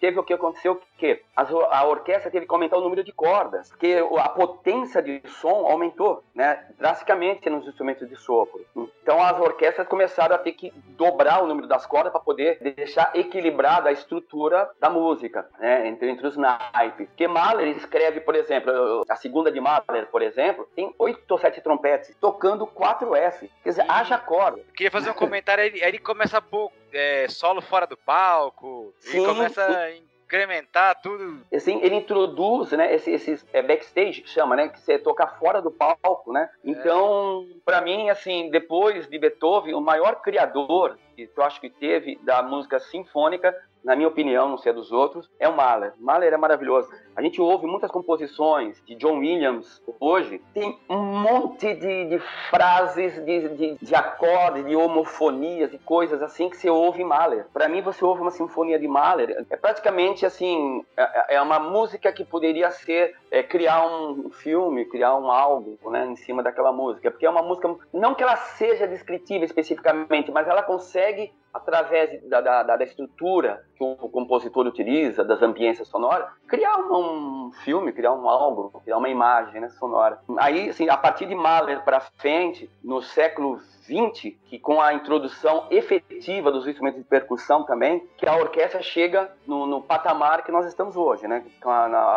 teve 0.01 0.17
o 0.17 0.23
que 0.23 0.33
aconteceu 0.33 0.81
que 0.97 1.21
a 1.35 1.85
orquestra 1.85 2.31
teve 2.31 2.47
que 2.47 2.55
aumentar 2.55 2.77
o 2.77 2.81
número 2.81 3.03
de 3.03 3.11
cordas, 3.11 3.69
porque 3.69 3.97
a 4.17 4.29
potência 4.29 5.03
de 5.03 5.21
som 5.41 5.67
aumentou, 5.67 6.23
né, 6.33 6.67
drasticamente 6.79 7.51
nos 7.51 7.67
instrumentos 7.67 8.09
de 8.09 8.15
sopro. 8.15 8.65
Então 9.03 9.21
as 9.21 9.41
orquestras 9.41 9.89
começaram 9.89 10.37
a 10.37 10.39
ter 10.39 10.53
que 10.53 10.73
dobrar 10.97 11.43
o 11.43 11.49
número 11.49 11.67
das 11.67 11.85
cordas 11.85 12.13
para 12.13 12.21
poder 12.21 12.59
deixar 12.61 13.11
equilibrada 13.13 13.89
a 13.89 13.93
estrutura 13.93 14.71
da 14.79 14.89
música, 14.89 15.45
né, 15.59 15.89
entre, 15.89 16.09
entre 16.09 16.29
os 16.29 16.37
naipes. 16.37 17.09
Que 17.17 17.27
Mahler 17.27 17.67
escreve, 17.77 18.21
por 18.21 18.37
exemplo, 18.37 19.05
a 19.09 19.17
segunda 19.17 19.51
de 19.51 19.61
Mahler, 19.61 20.07
por 20.13 20.23
exemplo, 20.23 20.69
tem 20.77 20.95
oito 20.97 21.29
ou 21.29 21.39
sete 21.39 21.61
trompetes 21.61 22.17
tocando 22.21 22.69
4F. 22.69 23.51
Quer 23.65 23.69
dizer, 23.69 23.85
haja 23.89 24.17
corda. 24.17 24.63
queria 24.77 24.93
fazer 24.93 25.11
um 25.11 25.15
comentário, 25.15 25.65
aí 25.65 25.83
ele 25.83 25.99
começa 25.99 26.41
pouco 26.41 26.84
é, 26.95 27.29
solo 27.29 27.61
fora 27.61 27.87
do 27.87 27.97
palco, 27.97 28.95
Sim. 29.01 29.23
e 29.23 29.27
começa 29.27 29.65
a 29.67 29.91
incrementar 29.95 31.01
tudo. 31.03 31.43
Assim, 31.53 31.81
ele 31.83 31.97
introduz, 31.97 32.73
né, 32.73 32.95
esses, 32.95 33.15
esses 33.23 33.47
é, 33.53 33.63
backstage 33.63 34.23
que 34.23 34.31
chama, 34.31 34.57
né, 34.57 34.69
que 34.69 34.81
você 34.81 34.99
toca 34.99 35.27
fora 35.27 35.61
do 35.61 35.71
palco, 35.71 36.33
né? 36.33 36.49
É. 36.65 36.71
Então, 36.71 37.47
para 37.65 37.81
mim, 37.81 38.09
assim, 38.09 38.51
depois 38.51 39.07
de 39.09 39.19
Beethoven, 39.19 39.75
o 39.75 39.81
maior 39.81 40.23
criador 40.23 40.99
que 41.15 41.31
eu 41.37 41.45
acho 41.45 41.61
que 41.61 41.71
teve 41.71 42.19
da 42.23 42.43
música 42.43 42.81
sinfônica 42.81 43.55
na 43.85 43.95
minha 43.95 44.09
opinião, 44.09 44.49
não 44.49 44.57
sei 44.57 44.73
a 44.73 44.75
dos 44.75 44.91
outros, 44.91 45.31
é 45.38 45.49
o 45.49 45.55
Mahler. 45.55 45.93
Mahler 45.99 46.33
é 46.33 46.37
maravilhoso. 46.37 46.88
A 47.14 47.23
gente 47.23 47.41
ouve 47.41 47.67
muitas 47.67 47.91
composições 47.91 48.83
de 48.85 48.95
John 48.95 49.19
Williams 49.19 49.83
hoje, 50.00 50.41
tem 50.53 50.79
um 50.88 51.03
monte 51.03 51.75
de, 51.75 52.07
de 52.07 52.19
frases, 52.50 53.14
de, 53.25 53.49
de, 53.50 53.79
de, 53.81 53.95
acordes, 53.95 54.64
de 54.64 54.75
homofonias 54.75 55.73
e 55.73 55.79
coisas 55.79 56.23
assim 56.23 56.49
que 56.49 56.57
você 56.57 56.71
ouve 56.71 57.03
em 57.03 57.05
Mahler. 57.05 57.47
Para 57.53 57.69
mim, 57.69 57.83
você 57.83 58.05
ouve 58.05 58.23
uma 58.23 58.31
sinfonia 58.31 58.79
de 58.79 58.88
Mahler, 58.88 59.47
é 59.49 59.57
praticamente 59.57 60.25
assim, 60.25 60.85
é, 60.97 61.37
é 61.37 61.41
uma 61.41 61.61
música 61.61 62.11
que 62.11 62.25
poderia 62.25 62.71
ser, 62.71 63.14
é, 63.31 63.43
criar 63.43 63.87
um 63.87 64.31
filme, 64.31 64.87
criar 64.87 65.14
um 65.14 65.31
álbum 65.31 65.76
né, 65.91 66.07
em 66.07 66.17
cima 66.17 66.43
daquela 66.43 66.73
música, 66.73 67.11
porque 67.11 67.26
é 67.26 67.31
uma 67.31 67.43
música, 67.43 67.75
não 67.93 68.14
que 68.14 68.23
ela 68.23 68.37
seja 68.37 68.88
descritiva 68.88 69.45
especificamente, 69.45 70.33
mas 70.33 70.49
ela 70.49 70.62
consegue 70.62 71.33
através 71.54 72.20
da, 72.28 72.40
da, 72.40 72.62
da, 72.64 72.84
estrutura 72.84 73.64
que 73.76 73.84
o 73.84 74.08
compositor 74.08 74.66
utiliza, 74.66 75.25
das 75.25 75.40
ambiências 75.40 75.87
sonoras, 75.87 76.28
criar 76.49 76.76
um, 76.78 77.46
um 77.46 77.52
filme, 77.64 77.92
criar 77.92 78.12
um 78.12 78.28
álbum, 78.28 78.68
criar 78.80 78.99
uma 78.99 79.08
imagem 79.08 79.61
né, 79.61 79.68
sonora. 79.70 80.18
Aí, 80.38 80.68
assim, 80.68 80.88
a 80.88 80.96
partir 80.96 81.26
de 81.26 81.34
Mahler 81.34 81.84
para 81.84 82.00
frente, 82.00 82.68
no 82.82 83.00
século 83.00 83.61
XX, 83.84 84.34
que 84.46 84.58
com 84.58 84.80
a 84.80 84.94
introdução 84.94 85.66
efetiva 85.70 86.50
dos 86.50 86.66
instrumentos 86.66 87.00
de 87.00 87.06
percussão 87.06 87.62
também, 87.62 88.04
que 88.16 88.28
a 88.28 88.34
orquestra 88.34 88.82
chega 88.82 89.30
no, 89.46 89.66
no 89.66 89.80
patamar 89.80 90.42
que 90.42 90.50
nós 90.50 90.66
estamos 90.66 90.96
hoje, 90.96 91.28
né? 91.28 91.44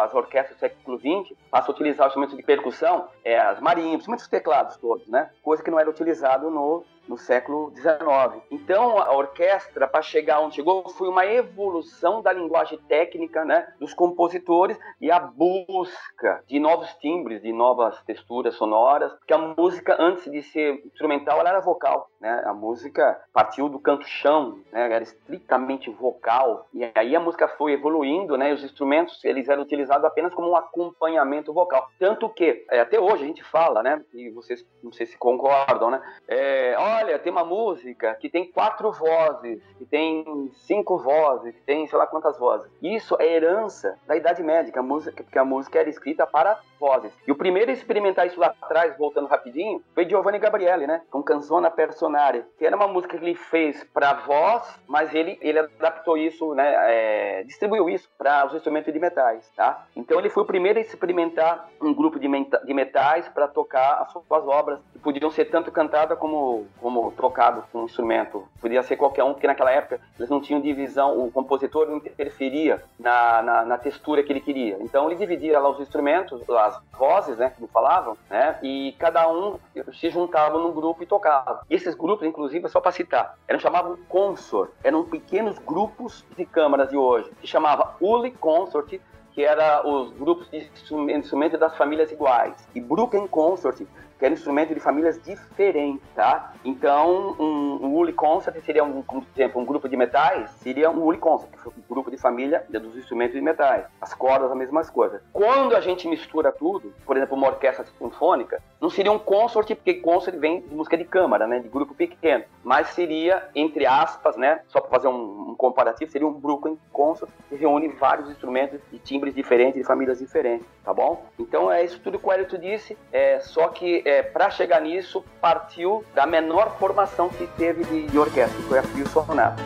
As 0.04 0.14
orquestras 0.14 0.58
do 0.58 0.60
século 0.60 0.98
XX 0.98 1.38
passam 1.52 1.74
a 1.74 1.76
utilizar 1.76 2.08
os 2.08 2.12
instrumentos 2.12 2.38
de 2.38 2.44
percussão, 2.44 3.08
é, 3.24 3.38
as 3.38 3.60
marinhas, 3.60 3.92
principalmente 3.96 4.22
os 4.22 4.28
teclados 4.28 4.78
todos, 4.78 5.08
né? 5.08 5.30
Coisa 5.44 5.62
que 5.62 5.70
não 5.70 5.80
era 5.80 5.90
utilizado 5.90 6.50
no 6.50 6.84
no 7.08 7.18
século 7.18 7.72
XIX. 7.76 8.44
Então, 8.52 8.98
a 8.98 9.16
orquestra, 9.16 9.88
para 9.88 10.02
chegar 10.02 10.42
onde 10.42 10.56
chegou, 10.56 10.88
foi 10.90 11.08
uma 11.08 11.26
evolução 11.26 12.22
da 12.22 12.32
linguagem 12.32 12.78
técnica 12.88 13.46
né, 13.46 13.68
dos 13.80 13.94
compositores 13.94 14.78
e 15.00 15.12
a 15.12 15.20
busca 15.20 16.44
de 16.48 16.60
novos 16.60 16.94
timbres, 16.96 17.42
de 17.42 17.54
novas 17.54 18.02
texturas 18.04 18.56
sonoras, 18.56 19.14
porque 19.14 19.34
a 19.34 19.38
música, 19.38 19.96
antes 20.00 20.30
de 20.32 20.42
ser 20.42 20.82
instrumental, 20.86 21.40
ela 21.40 21.50
era 21.50 21.60
vocal. 21.60 22.10
Né? 22.20 22.44
A 22.46 22.54
música 22.54 23.22
partiu 23.32 23.70
do 23.70 23.80
canto-chão, 23.80 24.60
né? 24.72 24.92
era 24.92 25.04
estritamente 25.04 25.90
vocal, 25.90 26.68
e 26.74 26.90
aí 26.96 27.16
a 27.16 27.20
música 27.20 27.48
foi 27.48 27.74
evoluindo, 27.74 28.38
né? 28.38 28.54
os 28.54 28.64
instrumentos 28.64 29.24
eles 29.24 29.48
eram 29.48 29.64
utilizados 29.64 30.06
apenas 30.06 30.34
como 30.34 30.50
um 30.50 30.56
acompanhamento 30.56 31.54
vocal. 31.54 31.88
Tanto 32.00 32.30
que, 32.30 32.66
é, 32.70 32.80
até 32.80 33.00
hoje 33.00 33.24
a 33.24 33.28
gente 33.28 33.44
fala, 33.44 33.84
né? 33.84 34.04
e 34.14 34.30
vocês 34.32 34.66
não 34.84 34.92
sei 34.92 35.06
se 35.06 35.18
concordam, 35.18 35.92
né? 35.92 36.02
É, 36.28 36.76
olha, 36.98 37.20
tem 37.20 37.32
uma 37.32 37.44
música 37.44 38.16
que 38.16 38.30
tem 38.30 38.52
quatro 38.52 38.92
vozes, 38.92 39.62
que 39.78 39.86
tem 39.86 40.52
cinco 40.54 40.98
vozes, 40.98 41.54
que 41.54 41.62
tem 41.62 41.86
sei 41.88 41.98
lá 41.98 42.08
quantas 42.08 42.38
vozes. 42.38 42.70
Isso 42.82 43.16
é 43.20 43.36
herança 43.36 43.98
da 44.08 44.16
Idade 44.16 44.42
Média, 44.42 44.72
que 44.72 44.80
a 44.80 44.84
música, 44.84 45.24
a 45.40 45.46
música 45.46 45.80
era 45.80 45.90
escrita 45.90 46.26
para 46.26 46.60
vozes. 46.80 47.12
E 47.28 47.32
o 47.32 47.36
primeiro 47.36 47.72
a 47.72 47.74
experimentar 47.74 48.28
isso 48.28 48.40
lá 48.40 48.54
atrás, 48.62 48.98
voltando 48.98 49.28
rapidinho, 49.28 49.82
foi 49.94 50.08
Giovanni 50.08 50.40
Gabriele, 50.40 50.88
né? 50.88 51.02
Com 51.10 51.24
Canzona 51.24 51.70
Personale, 51.70 52.44
que 52.58 52.66
era 52.66 52.76
uma 52.76 52.88
música 52.88 53.18
que 53.18 53.24
ele 53.24 53.36
fez 53.36 53.84
para 53.94 54.14
voz, 54.14 54.64
mas 54.88 55.14
ele, 55.14 55.38
ele 55.42 55.60
adaptou 55.60 56.18
isso, 56.18 56.54
né? 56.54 56.74
É, 56.90 57.44
distribuiu 57.44 57.90
isso 57.90 58.10
para 58.18 58.46
os 58.46 58.54
instrumentos 58.54 58.94
de 58.94 59.00
metais, 59.00 59.50
tá? 59.56 59.86
Então 59.96 60.20
ele 60.20 60.30
foi 60.30 60.44
o 60.44 60.46
primeiro 60.46 60.80
a 60.80 60.82
experimentar 60.82 61.70
um 61.82 61.94
grupo 61.94 62.20
de, 62.20 62.28
de 62.28 62.74
metais 62.74 63.28
para 63.30 63.48
tocar 63.48 64.02
as 64.02 64.12
suas 64.12 64.48
obras, 64.48 64.80
que 64.94 65.00
podiam 65.00 65.30
ser 65.32 65.46
tanto 65.46 65.72
cantadas 65.72 66.18
como, 66.18 66.68
como 66.82 67.12
trocadas 67.12 67.64
com 67.72 67.80
um 67.80 67.86
instrumento. 67.86 68.48
Podia 68.62 68.84
ser 68.84 68.98
qualquer 68.98 69.24
um, 69.24 69.34
porque 69.34 69.48
naquela 69.48 69.72
época 69.72 70.00
eles 70.18 70.30
não 70.30 70.42
tinham 70.42 70.62
divisão, 70.62 71.20
o 71.20 71.32
compositor 71.32 71.88
não 71.88 71.98
interferia 71.98 72.84
na, 73.00 73.42
na, 73.42 73.66
na 73.66 73.78
textura 73.78 74.24
que 74.24 74.32
ele 74.32 74.42
queria. 74.42 74.78
Então 74.82 75.08
ele 75.08 75.16
dividia 75.16 75.60
lá 75.60 75.70
os 75.70 75.80
instrumentos, 75.80 76.42
as 76.68 76.80
vozes, 76.98 77.38
né, 77.38 77.52
como 77.56 77.68
falavam, 77.68 78.18
né, 78.30 78.58
e 78.62 78.96
cada 79.00 79.28
um 79.30 79.60
se 79.94 80.10
juntava 80.10 80.58
num 80.58 80.72
grupo 80.72 81.04
e 81.04 81.06
tocava. 81.06 81.62
E 81.70 81.76
esses 81.76 81.96
grupos, 81.96 82.28
inclusive, 82.28 82.68
só 82.70 82.80
para 82.80 82.92
citar, 82.92 83.38
eram 83.48 83.60
chamavam 83.60 83.98
consort, 84.08 84.72
eram 84.84 85.04
pequenos 85.04 85.58
grupos 85.60 86.26
de 86.36 86.46
câmaras 86.46 86.90
de 86.90 86.98
hoje, 86.98 87.32
que 87.42 87.48
chamava 87.48 87.96
Uli 88.00 88.32
Consort, 88.32 89.00
que 89.32 89.44
era 89.44 89.88
os 89.88 90.12
grupos 90.14 90.50
de 90.50 90.68
instrumentos 91.14 91.60
das 91.60 91.76
famílias 91.78 92.12
iguais, 92.12 92.68
e 92.74 92.82
Brooklyn 92.82 93.28
Consort, 93.28 93.88
que 94.18 94.26
era 94.26 94.34
um 94.34 94.38
instrumento 94.38 94.74
de 94.74 94.80
famílias 94.80 95.22
diferentes, 95.22 96.08
tá? 96.16 96.54
Então, 96.66 97.36
um, 97.40 97.86
um 97.86 97.96
Uli 97.96 98.14
Concert 98.14 98.60
seria, 98.66 98.84
um, 98.84 99.02
por 99.02 99.24
exemplo, 99.36 99.62
um 99.62 99.66
grupo 99.66 99.88
de 99.88 99.96
metais, 99.96 100.50
seria 100.62 100.90
um 100.90 101.04
Uli 101.04 101.18
Concert, 101.18 101.52
que 101.52 101.60
foi 101.60 101.74
um 101.78 101.94
grupo 101.94 102.10
de 102.10 102.18
família 102.18 102.66
dos 102.70 102.96
instrumentos 102.96 103.36
de 103.36 103.42
metais. 103.42 103.86
As 104.02 104.14
cordas, 104.14 104.52
a 104.52 104.56
mesma 104.56 104.84
coisa. 104.86 105.22
Quando 105.34 105.76
a 105.76 105.82
gente 105.82 106.08
mistura 106.08 106.52
tudo, 106.52 106.94
por 107.06 107.18
exemplo, 107.18 107.36
uma 107.36 107.48
orquestra 107.48 107.86
sinfônica, 107.98 108.62
não 108.80 108.90
seria 108.90 109.12
um 109.12 109.20
consort, 109.20 109.74
porque 109.76 109.96
consort 109.96 110.38
vem 110.38 110.62
de 110.62 110.74
música 110.74 110.98
de 110.98 111.04
câmara, 111.04 111.48
né, 111.48 111.60
de 111.60 111.68
grupo 111.68 111.94
pequeno, 111.94 112.44
mas 112.64 112.90
seria, 112.90 113.50
entre 113.56 113.86
aspas, 113.86 114.38
né, 114.38 114.62
só 114.68 114.80
para 114.80 114.90
fazer 114.90 115.08
um, 115.08 115.52
um, 115.52 115.56
comparativo, 115.56 116.12
seria 116.12 116.28
um 116.28 116.34
Brooklyn 116.34 116.78
Consort, 116.92 117.32
que 117.50 117.56
reúne 117.56 117.88
vários 117.90 118.30
instrumentos 118.30 118.80
de 118.92 119.00
timbres 119.00 119.34
diferentes, 119.34 119.76
de 119.76 119.84
famílias 119.84 120.20
diferentes, 120.20 120.68
tá 120.84 120.94
bom? 120.94 121.26
Então, 121.40 121.72
é 121.72 121.84
isso 121.84 122.00
tudo 122.00 122.20
que 122.20 122.28
o 122.28 122.32
Hélio 122.32 122.48
disse, 122.58 122.98
é, 123.12 123.40
só 123.40 123.68
que 123.70 124.07
é, 124.08 124.24
para 124.24 124.50
chegar 124.50 124.80
nisso, 124.80 125.22
partiu 125.42 126.06
da 126.16 126.26
menor 126.26 126.78
formação 126.80 127.28
que 127.28 127.46
teve 127.58 127.84
de, 127.84 128.18
orquestra, 128.18 128.56
que 128.56 128.64
foi 128.64 128.80
a 128.80 128.84
Fio 128.84 129.06
Sonato. 129.10 129.62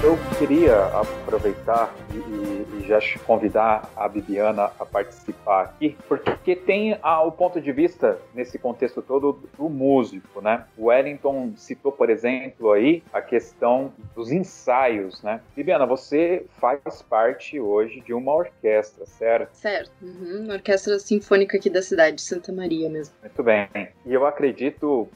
Eu, 0.00 0.16
queria 0.38 0.86
aproveitar 0.86 1.92
e, 2.14 2.16
e, 2.16 2.86
já 2.86 3.00
convidar 3.26 3.90
a 3.96 4.08
Bibiana 4.08 4.70
a 4.78 4.86
participar 4.86 5.62
aqui, 5.64 5.96
porque 6.06 6.54
tem 6.54 6.96
a, 7.02 7.20
o 7.22 7.32
ponto 7.32 7.60
de 7.60 7.72
vista, 7.72 8.16
nesse 8.32 8.60
contexto 8.60 9.02
todo, 9.02 9.40
do 9.58 9.68
músico, 9.68 10.40
né? 10.40 10.64
O 10.76 10.86
Wellington 10.86 11.52
citou, 11.56 11.90
por 11.90 12.10
exemplo, 12.10 12.70
aí 12.70 13.02
a 13.12 13.20
questão 13.20 13.92
dos 14.14 14.30
ensaios, 14.30 15.20
né? 15.22 15.40
Bibiana, 15.56 15.84
você 15.84 16.46
faz 16.60 17.02
parte 17.02 17.58
hoje 17.58 18.00
de 18.00 18.14
uma 18.14 18.32
orquestra, 18.32 19.04
certo? 19.04 19.52
Certo. 19.54 19.90
Uhum. 20.00 20.44
Uma 20.44 20.54
orquestra 20.54 20.96
sinfônica 21.00 21.56
aqui 21.56 21.68
da 21.68 21.82
cidade, 21.82 22.16
de 22.16 22.22
Santa 22.22 22.52
Maria 22.52 22.88
mesmo. 22.88 23.14
Muito 23.20 23.42
bem. 23.42 23.68
E 24.06 24.14
eu 24.14 24.24
acredito, 24.24 25.08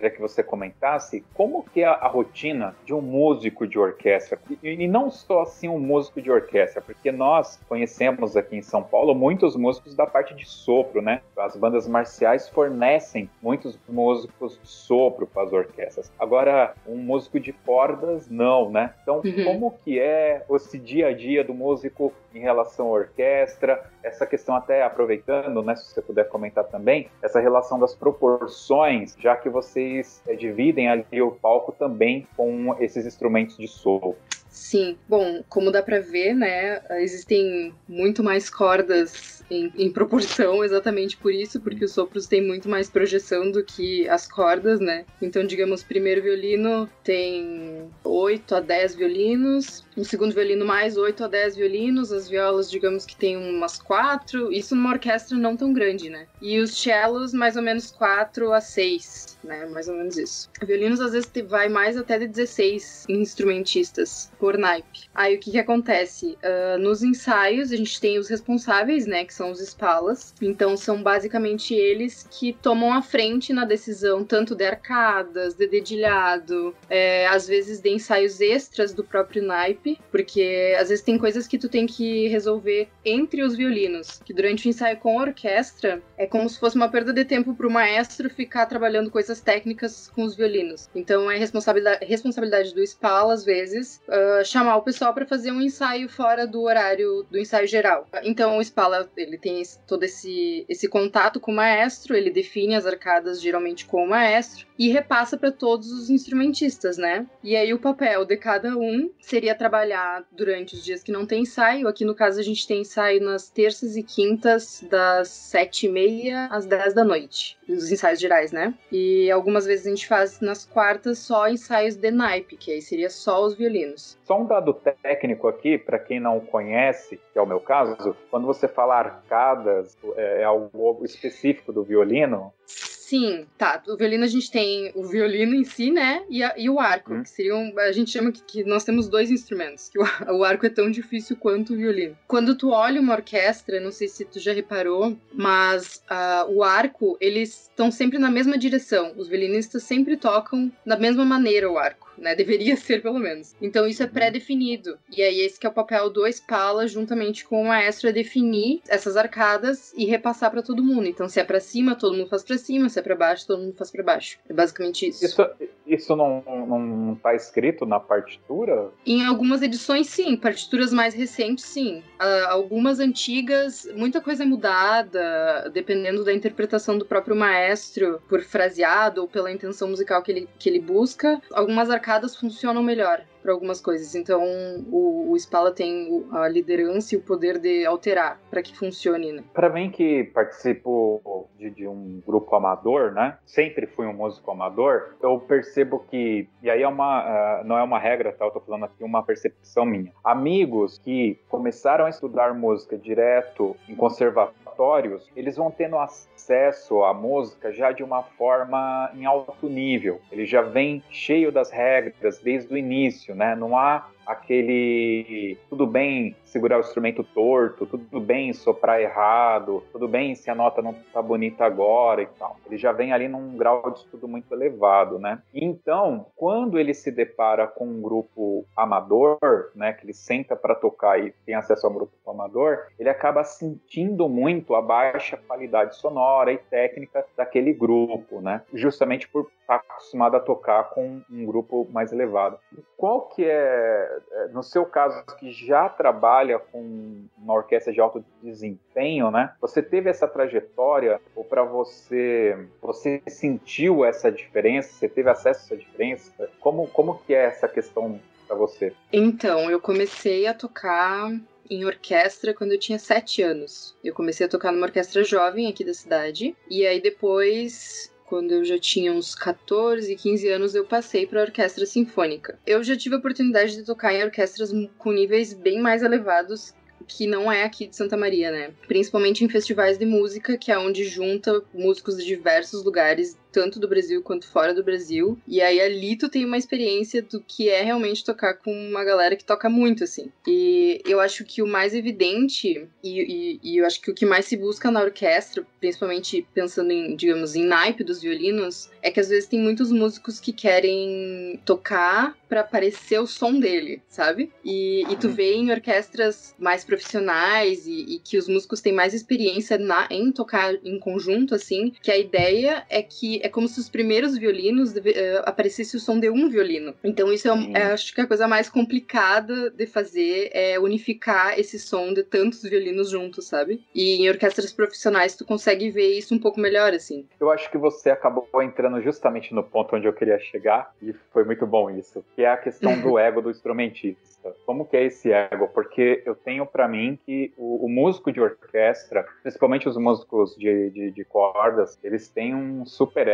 queria 0.00 0.10
que 0.10 0.20
você 0.20 0.42
comentasse 0.42 1.22
como 1.34 1.62
que 1.62 1.82
é 1.82 1.86
a, 1.86 2.08
rotina 2.08 2.74
de 2.86 2.94
um 2.94 3.02
músico 3.02 3.66
de 3.66 3.78
orquestra 3.78 4.38
e, 4.62 4.84
e, 4.84 4.88
não 4.88 5.10
só 5.10 5.42
assim 5.42 5.68
um 5.68 5.78
músico 5.78 6.22
de 6.22 6.30
orquestra, 6.30 6.80
porque 6.80 7.12
nós 7.12 7.60
conhecemos 7.68 8.36
aqui 8.36 8.56
em 8.56 8.62
São 8.62 8.82
Paulo 8.82 9.14
muitos 9.14 9.54
músicos 9.54 9.94
da 9.94 10.06
parte 10.06 10.34
de 10.34 10.46
sopro, 10.46 11.02
né? 11.02 11.20
As 11.36 11.54
bandas 11.54 11.86
marciais 11.86 12.48
fornecem 12.48 13.28
muitos 13.42 13.78
músicos 13.86 14.58
de 14.62 14.68
sopro 14.68 15.26
para 15.26 15.42
as 15.42 15.52
orquestras. 15.52 16.10
Agora, 16.18 16.74
um 16.86 16.96
músico 16.96 17.38
de 17.38 17.52
cordas 17.52 18.28
não, 18.28 18.70
né? 18.70 18.94
Então, 19.02 19.20
uhum. 19.22 19.44
como 19.44 19.70
que 19.84 20.00
é 20.00 20.42
esse 20.50 20.78
dia 20.78 21.08
a 21.08 21.12
dia 21.12 21.44
do 21.44 21.52
músico 21.52 22.12
em 22.34 22.40
relação 22.40 22.86
à 22.88 22.90
orquestra? 22.90 23.84
Essa 24.02 24.26
questão 24.26 24.54
até 24.54 24.82
aproveitando, 24.82 25.62
né, 25.62 25.76
se 25.76 25.92
você 25.92 26.00
puder 26.00 26.28
comentar 26.28 26.64
também, 26.64 27.08
essa 27.20 27.38
relação 27.38 27.78
das 27.78 27.94
proporções, 27.94 29.14
já 29.18 29.36
que 29.36 29.48
você 29.48 29.89
vocês 29.90 30.22
é, 30.26 30.34
dividem 30.34 30.88
ali 30.88 31.20
o 31.20 31.32
palco 31.32 31.72
também 31.72 32.26
com 32.36 32.76
esses 32.78 33.04
instrumentos 33.04 33.56
de 33.56 33.66
solo. 33.66 34.16
Sim, 34.50 34.98
bom, 35.08 35.44
como 35.48 35.70
dá 35.70 35.80
para 35.80 36.00
ver, 36.00 36.34
né, 36.34 36.82
existem 36.98 37.72
muito 37.88 38.22
mais 38.22 38.50
cordas 38.50 39.44
em, 39.48 39.72
em, 39.76 39.90
proporção, 39.90 40.64
exatamente 40.64 41.16
por 41.16 41.32
isso, 41.32 41.60
porque 41.60 41.84
os 41.84 41.92
sopros 41.92 42.26
têm 42.26 42.44
muito 42.44 42.68
mais 42.68 42.90
projeção 42.90 43.50
do 43.50 43.64
que 43.64 44.08
as 44.08 44.28
cordas, 44.28 44.80
né? 44.80 45.04
Então, 45.20 45.44
digamos, 45.44 45.82
primeiro 45.82 46.22
violino 46.22 46.88
tem 47.02 47.88
8 48.04 48.54
a 48.54 48.60
10 48.60 48.94
violinos, 48.94 49.84
o 49.96 50.04
segundo 50.04 50.34
violino 50.34 50.64
mais 50.64 50.96
8 50.96 51.24
a 51.24 51.28
10 51.28 51.56
violinos, 51.56 52.12
as 52.12 52.28
violas, 52.28 52.70
digamos 52.70 53.04
que 53.04 53.16
tem 53.16 53.36
umas 53.36 53.78
4, 53.80 54.52
isso 54.52 54.74
numa 54.74 54.92
orquestra 54.92 55.36
não 55.36 55.56
tão 55.56 55.72
grande, 55.72 56.08
né? 56.08 56.26
E 56.40 56.58
os 56.58 56.76
cellos, 56.80 57.32
mais 57.32 57.56
ou 57.56 57.62
menos 57.62 57.90
4 57.90 58.52
a 58.52 58.60
6, 58.60 59.38
né? 59.42 59.66
Mais 59.66 59.88
ou 59.88 59.96
menos 59.96 60.16
isso. 60.16 60.48
Violinos, 60.62 61.00
às 61.00 61.12
vezes, 61.12 61.30
vai 61.46 61.68
mais 61.68 61.96
até 61.96 62.18
de 62.18 62.26
16 62.26 63.06
instrumentistas 63.08 64.30
por 64.38 64.49
naipe. 64.58 65.08
Aí, 65.14 65.36
o 65.36 65.38
que 65.38 65.50
que 65.50 65.58
acontece? 65.58 66.36
Uh, 66.42 66.78
nos 66.78 67.02
ensaios, 67.02 67.72
a 67.72 67.76
gente 67.76 68.00
tem 68.00 68.18
os 68.18 68.28
responsáveis, 68.28 69.06
né? 69.06 69.24
Que 69.24 69.34
são 69.34 69.50
os 69.50 69.60
espalas. 69.60 70.34
Então, 70.40 70.76
são 70.76 71.02
basicamente 71.02 71.74
eles 71.74 72.26
que 72.30 72.52
tomam 72.52 72.92
a 72.92 73.02
frente 73.02 73.52
na 73.52 73.64
decisão, 73.64 74.24
tanto 74.24 74.54
de 74.54 74.64
arcadas, 74.64 75.54
de 75.54 75.66
dedilhado, 75.66 76.74
é, 76.88 77.26
às 77.28 77.46
vezes 77.46 77.80
de 77.80 77.90
ensaios 77.90 78.40
extras 78.40 78.92
do 78.92 79.04
próprio 79.04 79.42
naipe, 79.42 79.98
porque 80.10 80.74
às 80.78 80.88
vezes 80.88 81.04
tem 81.04 81.18
coisas 81.18 81.46
que 81.46 81.58
tu 81.58 81.68
tem 81.68 81.86
que 81.86 82.28
resolver 82.28 82.88
entre 83.04 83.42
os 83.42 83.56
violinos, 83.56 84.20
que 84.24 84.32
durante 84.32 84.66
o 84.66 84.70
ensaio 84.70 84.98
com 84.98 85.18
a 85.18 85.22
orquestra 85.22 86.02
é 86.16 86.26
como 86.26 86.48
se 86.48 86.58
fosse 86.58 86.76
uma 86.76 86.88
perda 86.88 87.12
de 87.12 87.24
tempo 87.24 87.54
para 87.54 87.66
o 87.66 87.70
maestro 87.70 88.28
ficar 88.30 88.66
trabalhando 88.66 89.10
coisas 89.10 89.40
técnicas 89.40 90.10
com 90.14 90.22
os 90.22 90.34
violinos. 90.34 90.88
Então 90.94 91.30
é 91.30 91.36
responsabilidade, 91.36 92.04
responsabilidade 92.04 92.74
do 92.74 92.86
SPAL, 92.86 93.30
às 93.30 93.44
vezes, 93.44 94.00
uh, 94.08 94.29
chamar 94.44 94.76
o 94.76 94.82
pessoal 94.82 95.12
para 95.14 95.26
fazer 95.26 95.50
um 95.50 95.60
ensaio 95.60 96.08
fora 96.08 96.46
do 96.46 96.62
horário 96.62 97.26
do 97.30 97.38
ensaio 97.38 97.66
geral. 97.66 98.06
Então 98.22 98.58
o 98.58 98.64
SPAL 98.64 99.08
ele 99.16 99.38
tem 99.38 99.62
todo 99.86 100.02
esse, 100.04 100.64
esse 100.68 100.88
contato 100.88 101.38
com 101.38 101.52
o 101.52 101.56
maestro, 101.56 102.16
ele 102.16 102.30
define 102.30 102.74
as 102.74 102.86
arcadas 102.86 103.40
geralmente 103.40 103.84
com 103.84 104.04
o 104.04 104.08
maestro 104.08 104.66
e 104.78 104.88
repassa 104.88 105.36
para 105.36 105.52
todos 105.52 105.92
os 105.92 106.08
instrumentistas, 106.08 106.96
né? 106.96 107.26
E 107.44 107.54
aí 107.54 107.74
o 107.74 107.78
papel 107.78 108.24
de 108.24 108.36
cada 108.36 108.76
um 108.76 109.10
seria 109.20 109.54
trabalhar 109.54 110.24
durante 110.32 110.74
os 110.74 110.82
dias 110.82 111.02
que 111.02 111.12
não 111.12 111.26
tem 111.26 111.42
ensaio. 111.42 111.86
Aqui 111.86 112.04
no 112.04 112.14
caso 112.14 112.40
a 112.40 112.42
gente 112.42 112.66
tem 112.66 112.80
ensaio 112.80 113.22
nas 113.22 113.50
terças 113.50 113.96
e 113.96 114.02
quintas, 114.02 114.82
das 114.88 115.28
sete 115.28 115.86
e 115.86 115.88
meia 115.88 116.46
às 116.46 116.64
dez 116.64 116.94
da 116.94 117.04
noite. 117.04 117.58
Os 117.68 117.92
ensaios 117.92 118.18
gerais, 118.18 118.52
né? 118.52 118.74
E 118.90 119.30
algumas 119.30 119.66
vezes 119.66 119.86
a 119.86 119.90
gente 119.90 120.06
faz 120.06 120.40
nas 120.40 120.64
quartas 120.64 121.18
só 121.18 121.48
ensaios 121.48 121.96
de 121.96 122.10
naipe, 122.10 122.56
que 122.56 122.72
aí 122.72 122.80
seria 122.80 123.10
só 123.10 123.44
os 123.44 123.54
violinos. 123.54 124.18
Só 124.30 124.40
um 124.40 124.46
dado 124.46 124.72
técnico 125.02 125.48
aqui, 125.48 125.76
para 125.76 125.98
quem 125.98 126.20
não 126.20 126.38
conhece, 126.38 127.18
que 127.32 127.36
é 127.36 127.42
o 127.42 127.46
meu 127.46 127.58
caso, 127.58 128.16
quando 128.30 128.46
você 128.46 128.68
fala 128.68 128.94
arcadas, 128.94 129.98
é, 130.14 130.42
é 130.42 130.44
algo 130.44 131.04
específico 131.04 131.72
do 131.72 131.82
violino? 131.82 132.52
Sim, 132.64 133.44
tá. 133.58 133.82
O 133.88 133.96
violino 133.96 134.22
a 134.22 134.28
gente 134.28 134.48
tem 134.48 134.92
o 134.94 135.02
violino 135.02 135.52
em 135.52 135.64
si, 135.64 135.90
né? 135.90 136.22
E, 136.30 136.44
a, 136.44 136.54
e 136.56 136.70
o 136.70 136.78
arco, 136.78 137.12
Hum. 137.12 137.24
que 137.24 137.28
seriam. 137.28 137.72
A 137.76 137.90
gente 137.90 138.12
chama 138.12 138.30
que, 138.30 138.40
que 138.44 138.62
nós 138.62 138.84
temos 138.84 139.08
dois 139.08 139.32
instrumentos, 139.32 139.88
que 139.88 139.98
o, 139.98 140.02
o 140.38 140.44
arco 140.44 140.64
é 140.64 140.70
tão 140.70 140.88
difícil 140.88 141.36
quanto 141.36 141.72
o 141.72 141.76
violino. 141.76 142.16
Quando 142.28 142.54
tu 142.54 142.70
olha 142.70 143.00
uma 143.00 143.14
orquestra, 143.14 143.80
não 143.80 143.90
sei 143.90 144.06
se 144.06 144.24
tu 144.24 144.38
já 144.38 144.52
reparou, 144.52 145.16
mas 145.34 146.04
ah, 146.08 146.46
o 146.48 146.62
arco, 146.62 147.16
eles 147.20 147.62
estão 147.62 147.90
sempre 147.90 148.16
na 148.16 148.30
mesma 148.30 148.56
direção. 148.56 149.12
Os 149.16 149.26
violinistas 149.26 149.82
sempre 149.82 150.16
tocam 150.16 150.70
da 150.86 150.96
mesma 150.96 151.24
maneira 151.24 151.68
o 151.68 151.76
arco. 151.76 152.09
Né? 152.20 152.34
Deveria 152.34 152.76
ser, 152.78 153.02
pelo 153.02 153.18
menos. 153.18 153.54
Então 153.60 153.86
isso 153.86 154.02
é 154.02 154.06
pré-definido. 154.06 154.98
E 155.10 155.22
aí, 155.22 155.40
esse 155.40 155.58
que 155.58 155.66
é 155.66 155.70
o 155.70 155.72
papel 155.72 156.10
do 156.10 156.26
Spala, 156.26 156.86
juntamente 156.86 157.44
com 157.44 157.62
o 157.62 157.66
maestro, 157.66 158.08
é 158.08 158.12
definir 158.12 158.82
essas 158.88 159.16
arcadas 159.16 159.92
e 159.96 160.04
repassar 160.04 160.50
pra 160.50 160.62
todo 160.62 160.84
mundo. 160.84 161.06
Então, 161.06 161.28
se 161.28 161.40
é 161.40 161.44
pra 161.44 161.60
cima, 161.60 161.94
todo 161.94 162.16
mundo 162.16 162.28
faz 162.28 162.42
pra 162.42 162.58
cima, 162.58 162.88
se 162.88 162.98
é 162.98 163.02
pra 163.02 163.16
baixo, 163.16 163.46
todo 163.46 163.62
mundo 163.62 163.74
faz 163.76 163.90
pra 163.90 164.02
baixo. 164.02 164.38
É 164.48 164.52
basicamente 164.52 165.08
isso. 165.08 165.24
Isso, 165.24 165.50
isso 165.86 166.16
não, 166.16 166.42
não 166.66 167.14
tá 167.14 167.34
escrito 167.34 167.86
na 167.86 167.98
partitura? 167.98 168.90
Em 169.06 169.24
algumas 169.24 169.62
edições, 169.62 170.08
sim. 170.08 170.36
Partituras 170.36 170.92
mais 170.92 171.14
recentes, 171.14 171.64
sim. 171.64 172.02
Ah, 172.18 172.48
algumas 172.50 173.00
antigas, 173.00 173.88
muita 173.96 174.20
coisa 174.20 174.42
é 174.42 174.46
mudada, 174.46 175.70
dependendo 175.72 176.24
da 176.24 176.32
interpretação 176.32 176.98
do 176.98 177.06
próprio 177.06 177.34
maestro, 177.34 178.20
por 178.28 178.42
fraseado 178.42 179.22
ou 179.22 179.28
pela 179.28 179.50
intenção 179.50 179.88
musical 179.88 180.22
que 180.22 180.30
ele, 180.30 180.48
que 180.58 180.68
ele 180.68 180.80
busca. 180.80 181.40
Algumas 181.52 181.88
arcadas 181.90 182.09
funcionam 182.36 182.82
melhor 182.82 183.22
para 183.42 183.52
algumas 183.52 183.80
coisas. 183.80 184.14
Então, 184.14 184.42
o, 184.90 185.32
o 185.32 185.36
Spala 185.38 185.72
tem 185.72 186.26
a 186.32 186.48
liderança 186.48 187.14
e 187.14 187.18
o 187.18 187.22
poder 187.22 187.58
de 187.58 187.84
alterar 187.86 188.40
para 188.50 188.62
que 188.62 188.76
funcione, 188.76 189.32
né? 189.32 189.44
Para 189.52 189.68
mim 189.68 189.90
que 189.90 190.24
participo 190.24 191.48
de, 191.58 191.70
de 191.70 191.86
um 191.86 192.22
grupo 192.26 192.54
amador, 192.54 193.12
né? 193.12 193.38
Sempre 193.44 193.86
fui 193.86 194.06
um 194.06 194.12
músico 194.12 194.50
amador. 194.50 195.14
Eu 195.22 195.38
percebo 195.38 196.04
que 196.10 196.48
e 196.62 196.70
aí 196.70 196.82
é 196.82 196.88
uma 196.88 197.20
ah, 197.20 197.62
não 197.64 197.78
é 197.78 197.82
uma 197.82 197.98
regra, 197.98 198.32
tá? 198.32 198.44
Eu 198.44 198.50
tô 198.50 198.60
falando 198.60 198.84
aqui 198.84 199.02
uma 199.02 199.22
percepção 199.22 199.84
minha. 199.84 200.12
Amigos 200.24 200.98
que 200.98 201.38
começaram 201.48 202.06
a 202.06 202.10
estudar 202.10 202.54
música 202.54 202.96
direto 202.96 203.76
em 203.88 203.94
conservatórios, 203.94 205.28
eles 205.36 205.56
vão 205.56 205.70
tendo 205.70 205.98
acesso 205.98 207.02
à 207.04 207.12
música 207.12 207.72
já 207.72 207.92
de 207.92 208.02
uma 208.02 208.22
forma 208.22 209.10
em 209.14 209.24
alto 209.24 209.68
nível. 209.68 210.20
Ele 210.30 210.46
já 210.46 210.62
vem 210.62 211.02
cheio 211.10 211.52
das 211.52 211.70
regras 211.70 212.38
desde 212.38 212.72
o 212.72 212.76
início, 212.76 213.29
né? 213.34 213.54
Não 213.54 213.76
há 213.76 214.06
aquele 214.30 215.58
tudo 215.68 215.86
bem 215.86 216.36
segurar 216.44 216.78
o 216.78 216.80
instrumento 216.80 217.24
torto, 217.24 217.86
tudo 217.86 218.20
bem 218.20 218.52
soprar 218.52 219.00
errado, 219.00 219.82
tudo 219.92 220.06
bem 220.06 220.34
se 220.34 220.50
a 220.50 220.54
nota 220.54 220.80
não 220.80 220.94
tá 221.12 221.20
bonita 221.20 221.64
agora 221.64 222.22
e 222.22 222.26
tal. 222.26 222.56
Ele 222.66 222.78
já 222.78 222.92
vem 222.92 223.12
ali 223.12 223.28
num 223.28 223.56
grau 223.56 223.90
de 223.90 224.00
estudo 224.00 224.28
muito 224.28 224.52
elevado, 224.54 225.18
né? 225.18 225.42
Então, 225.52 226.26
quando 226.36 226.78
ele 226.78 226.94
se 226.94 227.10
depara 227.10 227.66
com 227.66 227.86
um 227.86 228.00
grupo 228.00 228.64
amador, 228.76 229.38
né, 229.74 229.92
que 229.92 230.04
ele 230.04 230.14
senta 230.14 230.54
para 230.54 230.74
tocar 230.74 231.18
e 231.18 231.32
tem 231.44 231.54
acesso 231.54 231.86
ao 231.86 231.92
grupo 231.92 232.12
amador, 232.30 232.86
ele 232.98 233.08
acaba 233.08 233.42
sentindo 233.42 234.28
muito 234.28 234.74
a 234.74 234.82
baixa 234.82 235.36
qualidade 235.36 235.96
sonora 235.96 236.52
e 236.52 236.58
técnica 236.58 237.24
daquele 237.36 237.72
grupo, 237.72 238.40
né? 238.40 238.62
Justamente 238.72 239.28
por 239.28 239.50
estar 239.60 239.76
acostumado 239.76 240.36
a 240.36 240.40
tocar 240.40 240.90
com 240.90 241.20
um 241.30 241.44
grupo 241.44 241.88
mais 241.92 242.12
elevado. 242.12 242.58
Qual 242.96 243.22
que 243.22 243.44
é, 243.44 244.19
no 244.52 244.62
seu 244.62 244.84
caso, 244.84 245.24
que 245.38 245.50
já 245.50 245.88
trabalha 245.88 246.58
com 246.58 247.24
uma 247.36 247.54
orquestra 247.54 247.92
de 247.92 248.00
alto 248.00 248.24
desempenho, 248.42 249.30
né? 249.30 249.52
Você 249.60 249.82
teve 249.82 250.10
essa 250.10 250.26
trajetória 250.26 251.20
ou 251.34 251.44
para 251.44 251.62
você, 251.62 252.56
você 252.80 253.22
sentiu 253.26 254.04
essa 254.04 254.30
diferença? 254.30 254.92
Você 254.92 255.08
teve 255.08 255.30
acesso 255.30 255.60
a 255.60 255.64
essa 255.64 255.76
diferença? 255.76 256.50
Como 256.60 256.86
como 256.88 257.18
que 257.18 257.34
é 257.34 257.44
essa 257.44 257.68
questão 257.68 258.20
para 258.46 258.56
você? 258.56 258.92
Então, 259.12 259.70
eu 259.70 259.80
comecei 259.80 260.46
a 260.46 260.54
tocar 260.54 261.30
em 261.70 261.84
orquestra 261.84 262.52
quando 262.52 262.72
eu 262.72 262.78
tinha 262.78 262.98
sete 262.98 263.42
anos. 263.42 263.96
Eu 264.02 264.12
comecei 264.12 264.46
a 264.46 264.48
tocar 264.48 264.72
numa 264.72 264.86
orquestra 264.86 265.22
jovem 265.22 265.68
aqui 265.68 265.84
da 265.84 265.94
cidade. 265.94 266.56
E 266.68 266.84
aí 266.84 267.00
depois, 267.00 268.09
quando 268.30 268.52
eu 268.52 268.64
já 268.64 268.78
tinha 268.78 269.12
uns 269.12 269.34
14, 269.34 270.14
15 270.14 270.48
anos, 270.48 270.74
eu 270.76 270.84
passei 270.84 271.26
para 271.26 271.42
orquestra 271.42 271.84
sinfônica. 271.84 272.56
Eu 272.64 272.80
já 272.84 272.96
tive 272.96 273.16
a 273.16 273.18
oportunidade 273.18 273.74
de 273.74 273.82
tocar 273.82 274.14
em 274.14 274.22
orquestras 274.22 274.70
com 274.96 275.10
níveis 275.10 275.52
bem 275.52 275.80
mais 275.80 276.00
elevados 276.00 276.72
que 277.08 277.26
não 277.26 277.50
é 277.50 277.64
aqui 277.64 277.88
de 277.88 277.96
Santa 277.96 278.16
Maria, 278.16 278.52
né? 278.52 278.70
Principalmente 278.86 279.44
em 279.44 279.48
festivais 279.48 279.98
de 279.98 280.06
música, 280.06 280.56
que 280.56 280.70
é 280.70 280.78
onde 280.78 281.02
junta 281.02 281.60
músicos 281.74 282.16
de 282.16 282.24
diversos 282.24 282.84
lugares, 282.84 283.36
tanto 283.52 283.78
do 283.78 283.88
Brasil 283.88 284.22
quanto 284.22 284.46
fora 284.46 284.74
do 284.74 284.84
Brasil. 284.84 285.38
E 285.46 285.60
aí 285.60 285.80
ali 285.80 286.16
tu 286.16 286.28
tem 286.28 286.44
uma 286.44 286.58
experiência 286.58 287.22
do 287.22 287.40
que 287.40 287.68
é 287.68 287.82
realmente 287.82 288.24
tocar 288.24 288.54
com 288.54 288.72
uma 288.72 289.04
galera 289.04 289.36
que 289.36 289.44
toca 289.44 289.68
muito, 289.68 290.04
assim. 290.04 290.30
E 290.46 291.00
eu 291.04 291.20
acho 291.20 291.44
que 291.44 291.62
o 291.62 291.66
mais 291.66 291.94
evidente, 291.94 292.88
e, 293.02 293.20
e, 293.20 293.60
e 293.62 293.76
eu 293.78 293.86
acho 293.86 294.00
que 294.00 294.10
o 294.10 294.14
que 294.14 294.26
mais 294.26 294.46
se 294.46 294.56
busca 294.56 294.90
na 294.90 295.02
orquestra, 295.02 295.66
principalmente 295.78 296.46
pensando 296.54 296.90
em, 296.92 297.16
digamos, 297.16 297.54
em 297.54 297.64
naipe 297.64 298.04
dos 298.04 298.20
violinos, 298.22 298.90
é 299.02 299.10
que 299.10 299.20
às 299.20 299.28
vezes 299.28 299.48
tem 299.48 299.60
muitos 299.60 299.90
músicos 299.90 300.38
que 300.38 300.52
querem 300.52 301.60
tocar 301.64 302.36
para 302.48 302.64
parecer 302.64 303.20
o 303.20 303.26
som 303.26 303.58
dele, 303.58 304.02
sabe? 304.08 304.50
E, 304.64 305.04
e 305.10 305.16
tu 305.16 305.28
vê 305.28 305.54
em 305.54 305.70
orquestras 305.70 306.54
mais 306.58 306.84
profissionais 306.84 307.86
e, 307.86 308.16
e 308.16 308.18
que 308.18 308.36
os 308.36 308.48
músicos 308.48 308.80
têm 308.80 308.92
mais 308.92 309.14
experiência 309.14 309.78
na, 309.78 310.08
em 310.10 310.32
tocar 310.32 310.74
em 310.84 310.98
conjunto, 310.98 311.54
assim, 311.54 311.92
que 312.02 312.10
a 312.10 312.18
ideia 312.18 312.84
é 312.90 313.02
que 313.02 313.39
é 313.42 313.48
como 313.48 313.68
se 313.68 313.78
os 313.78 313.88
primeiros 313.88 314.36
violinos 314.36 314.92
uh, 314.94 315.02
aparecesse 315.44 315.96
o 315.96 316.00
som 316.00 316.18
de 316.18 316.30
um 316.30 316.48
violino. 316.48 316.94
Então 317.02 317.32
isso 317.32 317.48
é, 317.48 317.72
é, 317.74 317.82
acho 317.92 318.14
que 318.14 318.20
a 318.20 318.26
coisa 318.26 318.46
mais 318.46 318.68
complicada 318.68 319.70
de 319.70 319.86
fazer 319.86 320.50
é 320.52 320.78
unificar 320.78 321.58
esse 321.58 321.78
som 321.78 322.12
de 322.12 322.22
tantos 322.22 322.62
violinos 322.62 323.10
juntos, 323.10 323.46
sabe? 323.46 323.82
E 323.94 324.22
em 324.22 324.28
orquestras 324.28 324.72
profissionais 324.72 325.36
tu 325.36 325.44
consegue 325.44 325.90
ver 325.90 326.16
isso 326.16 326.34
um 326.34 326.38
pouco 326.38 326.60
melhor, 326.60 326.92
assim. 326.92 327.26
Eu 327.38 327.50
acho 327.50 327.70
que 327.70 327.78
você 327.78 328.10
acabou 328.10 328.46
entrando 328.62 329.00
justamente 329.02 329.54
no 329.54 329.62
ponto 329.62 329.96
onde 329.96 330.06
eu 330.06 330.12
queria 330.12 330.38
chegar 330.38 330.94
e 331.02 331.12
foi 331.32 331.44
muito 331.44 331.66
bom 331.66 331.90
isso, 331.90 332.24
que 332.34 332.42
é 332.42 332.50
a 332.50 332.56
questão 332.56 333.00
do 333.00 333.18
ego 333.18 333.40
do 333.40 333.50
instrumentista. 333.50 334.54
Como 334.64 334.86
que 334.86 334.96
é 334.96 335.04
esse 335.04 335.32
ego? 335.32 335.68
Porque 335.68 336.22
eu 336.24 336.34
tenho 336.34 336.64
para 336.66 336.88
mim 336.88 337.18
que 337.26 337.52
o, 337.56 337.84
o, 337.84 337.88
músico 337.88 338.32
de 338.32 338.40
orquestra, 338.40 339.26
principalmente 339.42 339.88
os 339.88 339.96
músicos 339.96 340.56
de, 340.56 340.90
de, 340.90 341.10
de 341.10 341.24
cordas, 341.24 341.98
eles 342.02 342.28
têm 342.28 342.54
um 342.54 342.86
super 342.86 343.28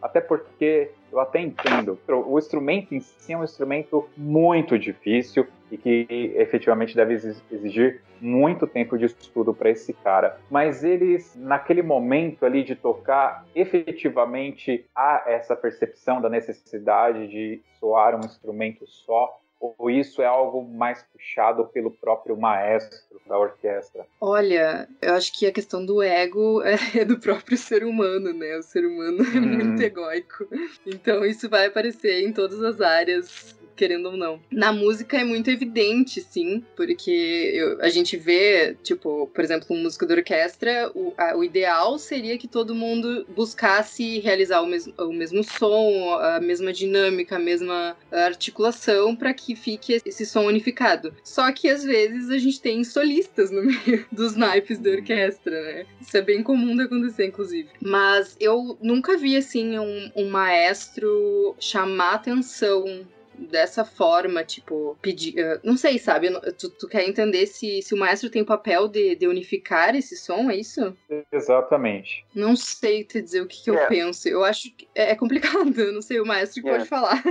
Até 0.00 0.20
porque 0.20 0.90
eu 1.12 1.20
até 1.20 1.40
entendo, 1.40 1.98
o 2.26 2.38
instrumento 2.38 2.94
em 2.94 3.00
si 3.00 3.32
é 3.32 3.38
um 3.38 3.44
instrumento 3.44 4.08
muito 4.16 4.78
difícil 4.78 5.46
e 5.70 5.76
que 5.76 6.06
efetivamente 6.36 6.96
deve 6.96 7.14
exigir 7.14 8.02
muito 8.20 8.66
tempo 8.66 8.96
de 8.96 9.06
estudo 9.06 9.52
para 9.52 9.70
esse 9.70 9.92
cara. 9.92 10.38
Mas 10.50 10.82
eles, 10.82 11.34
naquele 11.36 11.82
momento 11.82 12.46
ali 12.46 12.62
de 12.62 12.74
tocar, 12.74 13.44
efetivamente 13.54 14.86
há 14.94 15.24
essa 15.26 15.54
percepção 15.54 16.20
da 16.20 16.28
necessidade 16.28 17.28
de 17.28 17.62
soar 17.78 18.14
um 18.14 18.24
instrumento 18.24 18.86
só 18.86 19.38
ou 19.62 19.88
isso 19.88 20.20
é 20.20 20.26
algo 20.26 20.62
mais 20.62 21.04
puxado 21.12 21.66
pelo 21.68 21.90
próprio 21.92 22.36
maestro 22.36 22.98
da 23.26 23.38
orquestra? 23.38 24.04
Olha, 24.20 24.88
eu 25.00 25.14
acho 25.14 25.32
que 25.32 25.46
a 25.46 25.52
questão 25.52 25.86
do 25.86 26.02
ego 26.02 26.60
é 26.96 27.04
do 27.04 27.18
próprio 27.20 27.56
ser 27.56 27.84
humano, 27.84 28.32
né? 28.32 28.56
O 28.56 28.62
ser 28.62 28.84
humano 28.84 29.22
é 29.22 29.38
Hum. 29.38 29.54
muito 29.54 29.80
egóico. 29.80 30.48
Então 30.84 31.24
isso 31.24 31.48
vai 31.48 31.66
aparecer 31.66 32.26
em 32.26 32.32
todas 32.32 32.60
as 32.62 32.80
áreas 32.80 33.56
querendo 33.76 34.06
ou 34.06 34.16
não. 34.16 34.40
Na 34.50 34.72
música 34.72 35.18
é 35.18 35.24
muito 35.24 35.50
evidente, 35.50 36.20
sim, 36.20 36.62
porque 36.76 37.50
eu, 37.54 37.80
a 37.80 37.88
gente 37.88 38.16
vê, 38.16 38.76
tipo, 38.82 39.30
por 39.32 39.42
exemplo, 39.42 39.66
um 39.70 39.82
músico 39.82 40.06
de 40.06 40.14
orquestra, 40.14 40.90
o, 40.94 41.12
a, 41.16 41.36
o 41.36 41.44
ideal 41.44 41.98
seria 41.98 42.38
que 42.38 42.48
todo 42.48 42.74
mundo 42.74 43.26
buscasse 43.34 44.18
realizar 44.20 44.60
o 44.60 44.66
mesmo, 44.66 44.92
o 44.98 45.12
mesmo 45.12 45.42
som, 45.42 46.14
a 46.20 46.40
mesma 46.40 46.72
dinâmica, 46.72 47.36
a 47.36 47.40
mesma 47.40 47.96
articulação 48.10 49.16
para 49.16 49.32
que 49.34 49.54
fique 49.56 50.00
esse 50.04 50.26
som 50.26 50.46
unificado. 50.46 51.14
Só 51.22 51.50
que 51.52 51.68
às 51.68 51.84
vezes 51.84 52.30
a 52.30 52.38
gente 52.38 52.60
tem 52.60 52.84
solistas 52.84 53.50
no 53.50 53.62
meio 53.64 54.06
dos 54.10 54.36
naipes 54.36 54.78
da 54.78 54.90
orquestra, 54.90 55.62
né? 55.62 55.86
Isso 56.00 56.16
é 56.16 56.22
bem 56.22 56.42
comum 56.42 56.76
de 56.76 56.82
acontecer, 56.82 57.26
inclusive. 57.26 57.68
Mas 57.80 58.36
eu 58.40 58.76
nunca 58.80 59.16
vi, 59.16 59.36
assim, 59.36 59.78
um, 59.78 60.10
um 60.16 60.28
maestro 60.28 61.54
chamar 61.58 62.14
atenção 62.14 63.06
dessa 63.50 63.84
forma, 63.84 64.44
tipo, 64.44 64.96
pedir. 65.00 65.34
Uh, 65.34 65.60
não 65.62 65.76
sei, 65.76 65.98
sabe? 65.98 66.30
Tu, 66.52 66.70
tu, 66.70 66.88
quer 66.88 67.08
entender 67.08 67.46
se, 67.46 67.82
se 67.82 67.94
o 67.94 67.98
maestro 67.98 68.30
tem 68.30 68.42
o 68.42 68.46
papel 68.46 68.88
de, 68.88 69.16
de 69.16 69.26
unificar 69.26 69.94
esse 69.94 70.16
som, 70.16 70.50
é 70.50 70.56
isso? 70.56 70.96
Exatamente. 71.30 72.24
Não 72.34 72.56
sei 72.56 73.04
te 73.04 73.20
dizer 73.20 73.42
o 73.42 73.46
que, 73.46 73.62
que 73.62 73.70
eu 73.70 73.78
é. 73.78 73.86
penso. 73.86 74.28
Eu 74.28 74.44
acho 74.44 74.74
que 74.74 74.88
é, 74.94 75.12
é 75.12 75.14
complicado, 75.16 75.78
eu 75.78 75.92
não 75.92 76.02
sei, 76.02 76.20
o 76.20 76.26
maestro 76.26 76.62
que 76.62 76.68
é. 76.68 76.72
pode 76.72 76.88
falar. 76.88 77.22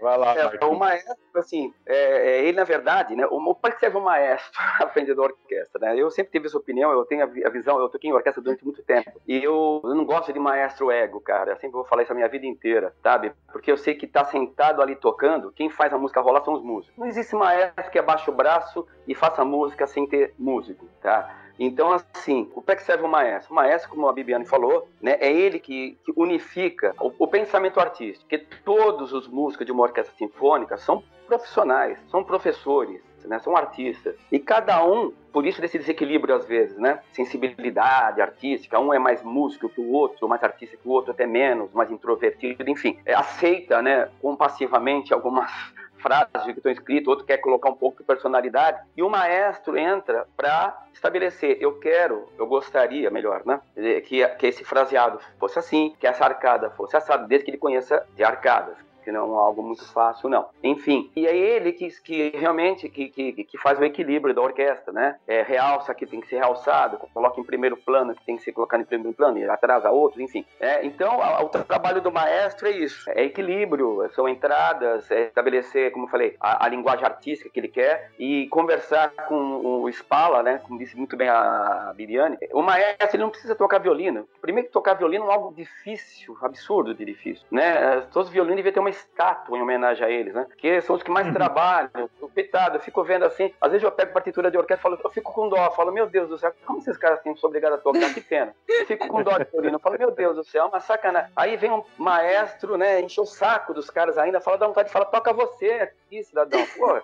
Vai 0.00 0.18
lá, 0.18 0.36
é, 0.36 0.64
O 0.64 0.78
maestro, 0.78 1.14
assim, 1.34 1.72
é, 1.86 1.94
é, 1.94 2.44
ele 2.44 2.56
na 2.56 2.64
verdade, 2.64 3.14
né? 3.14 3.26
O, 3.26 3.54
para 3.54 3.72
que 3.72 3.80
serve 3.80 3.98
o 3.98 4.04
maestro 4.04 4.50
à 4.80 4.88
frente 4.88 5.14
da 5.14 5.22
orquestra, 5.22 5.80
né? 5.80 6.00
Eu 6.00 6.10
sempre 6.10 6.32
tive 6.32 6.46
essa 6.46 6.58
opinião, 6.58 6.90
eu 6.92 7.04
tenho 7.04 7.22
a, 7.22 7.46
a 7.46 7.50
visão, 7.50 7.78
eu 7.78 7.88
toquei 7.88 8.10
em 8.10 8.12
orquestra 8.12 8.42
durante 8.42 8.64
muito 8.64 8.82
tempo. 8.82 9.20
E 9.26 9.42
eu, 9.42 9.80
eu 9.84 9.94
não 9.94 10.04
gosto 10.04 10.32
de 10.32 10.38
maestro 10.38 10.90
ego, 10.90 11.20
cara. 11.20 11.52
Eu 11.52 11.56
sempre 11.56 11.72
vou 11.72 11.84
falar 11.84 12.02
isso 12.02 12.12
a 12.12 12.14
minha 12.14 12.28
vida 12.28 12.46
inteira, 12.46 12.94
sabe? 13.02 13.32
Porque 13.52 13.70
eu 13.70 13.76
sei 13.76 13.94
que 13.94 14.06
tá 14.06 14.24
sentado 14.24 14.82
ali 14.82 14.96
tocando, 14.96 15.49
quem 15.54 15.70
faz 15.70 15.92
a 15.92 15.98
música 15.98 16.20
rolar 16.20 16.42
são 16.44 16.54
os 16.54 16.62
músicos. 16.62 16.96
Não 16.96 17.06
existe 17.06 17.34
maestro 17.34 17.90
que 17.90 17.98
abaixe 17.98 18.30
o 18.30 18.34
braço 18.34 18.86
e 19.06 19.14
faça 19.14 19.44
música 19.44 19.86
sem 19.86 20.06
ter 20.06 20.34
músico, 20.38 20.86
tá? 21.00 21.36
Então, 21.58 21.92
assim, 21.92 22.50
o 22.54 22.62
é 22.66 22.74
que 22.74 22.82
serve 22.82 23.04
o 23.04 23.08
maestro? 23.08 23.52
O 23.52 23.54
maestro, 23.54 23.90
como 23.90 24.08
a 24.08 24.12
Bibiane 24.14 24.46
falou, 24.46 24.88
né, 24.98 25.18
é 25.20 25.30
ele 25.30 25.58
que, 25.58 25.98
que 26.02 26.12
unifica 26.16 26.94
o, 26.98 27.12
o, 27.18 27.28
pensamento 27.28 27.78
artístico, 27.78 28.26
porque 28.26 28.46
todos 28.64 29.12
os 29.12 29.28
músicos 29.28 29.66
de 29.66 29.72
uma 29.72 29.82
orquestra 29.82 30.16
sinfônica 30.16 30.78
são 30.78 31.04
profissionais, 31.26 31.98
são 32.08 32.24
professores, 32.24 33.02
né, 33.28 33.38
são 33.38 33.56
artistas. 33.56 34.16
E 34.30 34.38
cada 34.38 34.84
um, 34.84 35.12
por 35.32 35.46
isso 35.46 35.60
desse 35.60 35.78
desequilíbrio 35.78 36.34
às 36.34 36.44
vezes, 36.44 36.76
né? 36.78 37.00
Sensibilidade 37.12 38.20
artística, 38.20 38.78
um 38.78 38.92
é 38.92 38.98
mais 38.98 39.22
músico 39.22 39.68
que 39.68 39.80
o 39.80 39.92
outro, 39.92 40.28
mais 40.28 40.42
artista 40.42 40.76
que 40.76 40.88
o 40.88 40.90
outro, 40.90 41.12
até 41.12 41.26
menos, 41.26 41.72
mais 41.72 41.90
introvertido, 41.90 42.68
enfim. 42.68 42.98
É, 43.04 43.14
aceita, 43.14 43.82
né, 43.82 44.08
compassivamente 44.20 45.12
algumas 45.12 45.50
frases 45.98 46.44
que 46.44 46.50
estão 46.52 46.72
escritas, 46.72 47.08
outro 47.08 47.26
quer 47.26 47.38
colocar 47.38 47.68
um 47.68 47.76
pouco 47.76 47.98
de 47.98 48.04
personalidade, 48.04 48.80
e 48.96 49.02
o 49.02 49.10
maestro 49.10 49.76
entra 49.76 50.26
para 50.34 50.86
estabelecer, 50.94 51.58
eu 51.60 51.78
quero, 51.78 52.26
eu 52.38 52.46
gostaria, 52.46 53.10
melhor, 53.10 53.42
né, 53.44 53.60
que, 54.06 54.26
que 54.26 54.46
esse 54.46 54.64
fraseado 54.64 55.20
fosse 55.38 55.58
assim, 55.58 55.94
que 56.00 56.06
essa 56.06 56.24
arcada 56.24 56.70
fosse 56.70 56.96
assada, 56.96 57.26
desde 57.26 57.44
que 57.44 57.50
ele 57.50 57.58
conheça 57.58 58.06
de 58.16 58.24
arcadas 58.24 58.76
que 59.00 59.12
não 59.12 59.34
é 59.34 59.38
algo 59.38 59.62
muito 59.62 59.84
fácil, 59.92 60.28
não. 60.28 60.48
Enfim, 60.62 61.10
e 61.16 61.26
é 61.26 61.36
ele 61.36 61.72
que, 61.72 61.88
que 62.02 62.30
realmente 62.36 62.88
que, 62.88 63.08
que, 63.08 63.44
que 63.44 63.58
faz 63.58 63.78
o 63.78 63.84
equilíbrio 63.84 64.34
da 64.34 64.42
orquestra, 64.42 64.92
né? 64.92 65.16
É, 65.26 65.42
realça 65.42 65.94
que 65.94 66.06
tem 66.06 66.20
que 66.20 66.28
ser 66.28 66.38
realçado, 66.38 66.98
coloca 67.12 67.40
em 67.40 67.44
primeiro 67.44 67.76
plano 67.76 68.14
que 68.14 68.24
tem 68.24 68.36
que 68.36 68.42
ser 68.42 68.52
colocado 68.52 68.80
em 68.80 68.84
primeiro 68.84 69.16
plano 69.16 69.38
e 69.38 69.48
atrasa 69.48 69.90
outros, 69.90 70.20
enfim. 70.20 70.44
É, 70.58 70.84
então, 70.84 71.20
a, 71.20 71.42
o 71.42 71.48
trabalho 71.48 72.00
do 72.00 72.12
maestro 72.12 72.68
é 72.68 72.70
isso, 72.70 73.08
é 73.10 73.24
equilíbrio, 73.24 74.08
são 74.14 74.28
entradas, 74.28 75.10
é 75.10 75.26
estabelecer, 75.26 75.92
como 75.92 76.06
eu 76.06 76.10
falei, 76.10 76.36
a, 76.40 76.64
a, 76.64 76.68
linguagem 76.68 77.04
artística 77.04 77.50
que 77.50 77.58
ele 77.58 77.68
quer 77.68 78.10
e 78.18 78.46
conversar 78.48 79.10
com 79.28 79.82
o 79.82 79.88
Spala, 79.88 80.42
né? 80.42 80.60
Como 80.66 80.78
disse 80.78 80.96
muito 80.96 81.16
bem 81.16 81.28
a 81.28 81.92
Biriane, 81.96 82.38
o 82.52 82.62
maestro 82.62 83.16
ele 83.16 83.22
não 83.22 83.30
precisa 83.30 83.54
tocar 83.54 83.78
violino. 83.78 84.28
Primeiro 84.40 84.68
que 84.68 84.72
tocar 84.72 84.94
violino 84.94 85.30
é 85.30 85.32
algo 85.32 85.54
difícil, 85.54 86.36
absurdo 86.42 86.94
de 86.94 87.04
difícil, 87.04 87.46
né? 87.50 88.02
Todos 88.12 88.28
os 88.28 88.32
violinos 88.32 88.56
devem 88.56 88.72
ter 88.72 88.80
uma 88.80 88.89
uma 88.90 88.96
estátua 88.96 89.56
em 89.56 89.62
homenagem 89.62 90.04
a 90.04 90.10
eles, 90.10 90.34
né? 90.34 90.46
Que 90.58 90.80
são 90.82 90.96
os 90.96 91.02
que 91.02 91.10
mais 91.10 91.26
uhum. 91.28 91.32
trabalham. 91.32 92.10
Coitado, 92.34 92.76
eu 92.76 92.80
fico 92.80 93.02
vendo 93.04 93.24
assim. 93.24 93.54
Às 93.60 93.70
vezes 93.70 93.84
eu 93.84 93.92
pego 93.92 94.12
partitura 94.12 94.50
de 94.50 94.58
orquestra 94.58 94.80
e 94.80 94.82
falo, 94.82 95.00
eu 95.02 95.10
fico 95.10 95.32
com 95.32 95.48
dó. 95.48 95.70
Falo, 95.70 95.92
meu 95.92 96.08
Deus 96.08 96.28
do 96.28 96.38
céu, 96.38 96.52
como 96.66 96.80
esses 96.80 96.96
caras 96.96 97.20
têm 97.20 97.32
que 97.32 97.40
ser 97.40 97.46
obrigados 97.46 97.78
a 97.78 97.82
tocar? 97.82 98.12
Que 98.12 98.20
pena. 98.20 98.54
Eu 98.68 98.86
fico 98.86 99.06
com 99.06 99.22
dó 99.22 99.38
de 99.38 99.44
violino. 99.44 99.76
Eu 99.76 99.80
falo, 99.80 99.98
meu 99.98 100.10
Deus 100.10 100.36
do 100.36 100.44
céu, 100.44 100.64
é 100.64 100.68
uma 100.68 100.80
sacanagem. 100.80 101.30
Aí 101.36 101.56
vem 101.56 101.70
um 101.70 101.84
maestro, 101.96 102.76
né? 102.76 103.00
Enche 103.00 103.20
o 103.20 103.26
saco 103.26 103.72
dos 103.72 103.88
caras 103.88 104.18
ainda, 104.18 104.40
fala, 104.40 104.58
dá 104.58 104.66
vontade 104.66 104.88
de 104.88 104.92
falar, 104.92 105.06
toca 105.06 105.32
você 105.32 105.70
aqui, 105.70 106.22
cidadão. 106.24 106.64
Pô, 106.76 107.00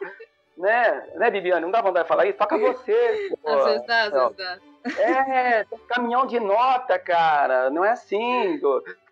né, 0.57 1.07
né, 1.17 1.31
Bibiane? 1.31 1.63
Não 1.63 1.71
dá 1.71 1.83
vontade 1.83 2.05
de 2.05 2.09
falar 2.09 2.27
isso? 2.27 2.39
Toca 2.39 2.57
você. 2.59 3.31
Pô. 3.43 3.49
Às 3.49 3.65
vezes 3.65 3.87
dá, 3.87 4.03
às 4.05 4.13
vezes 4.13 4.37
dá. 4.37 4.59
É, 4.99 5.65
tem 5.65 5.79
caminhão 5.89 6.27
de 6.27 6.39
nota, 6.39 6.99
cara. 6.99 7.71
Não 7.71 7.85
é 7.85 7.91
assim. 7.91 8.59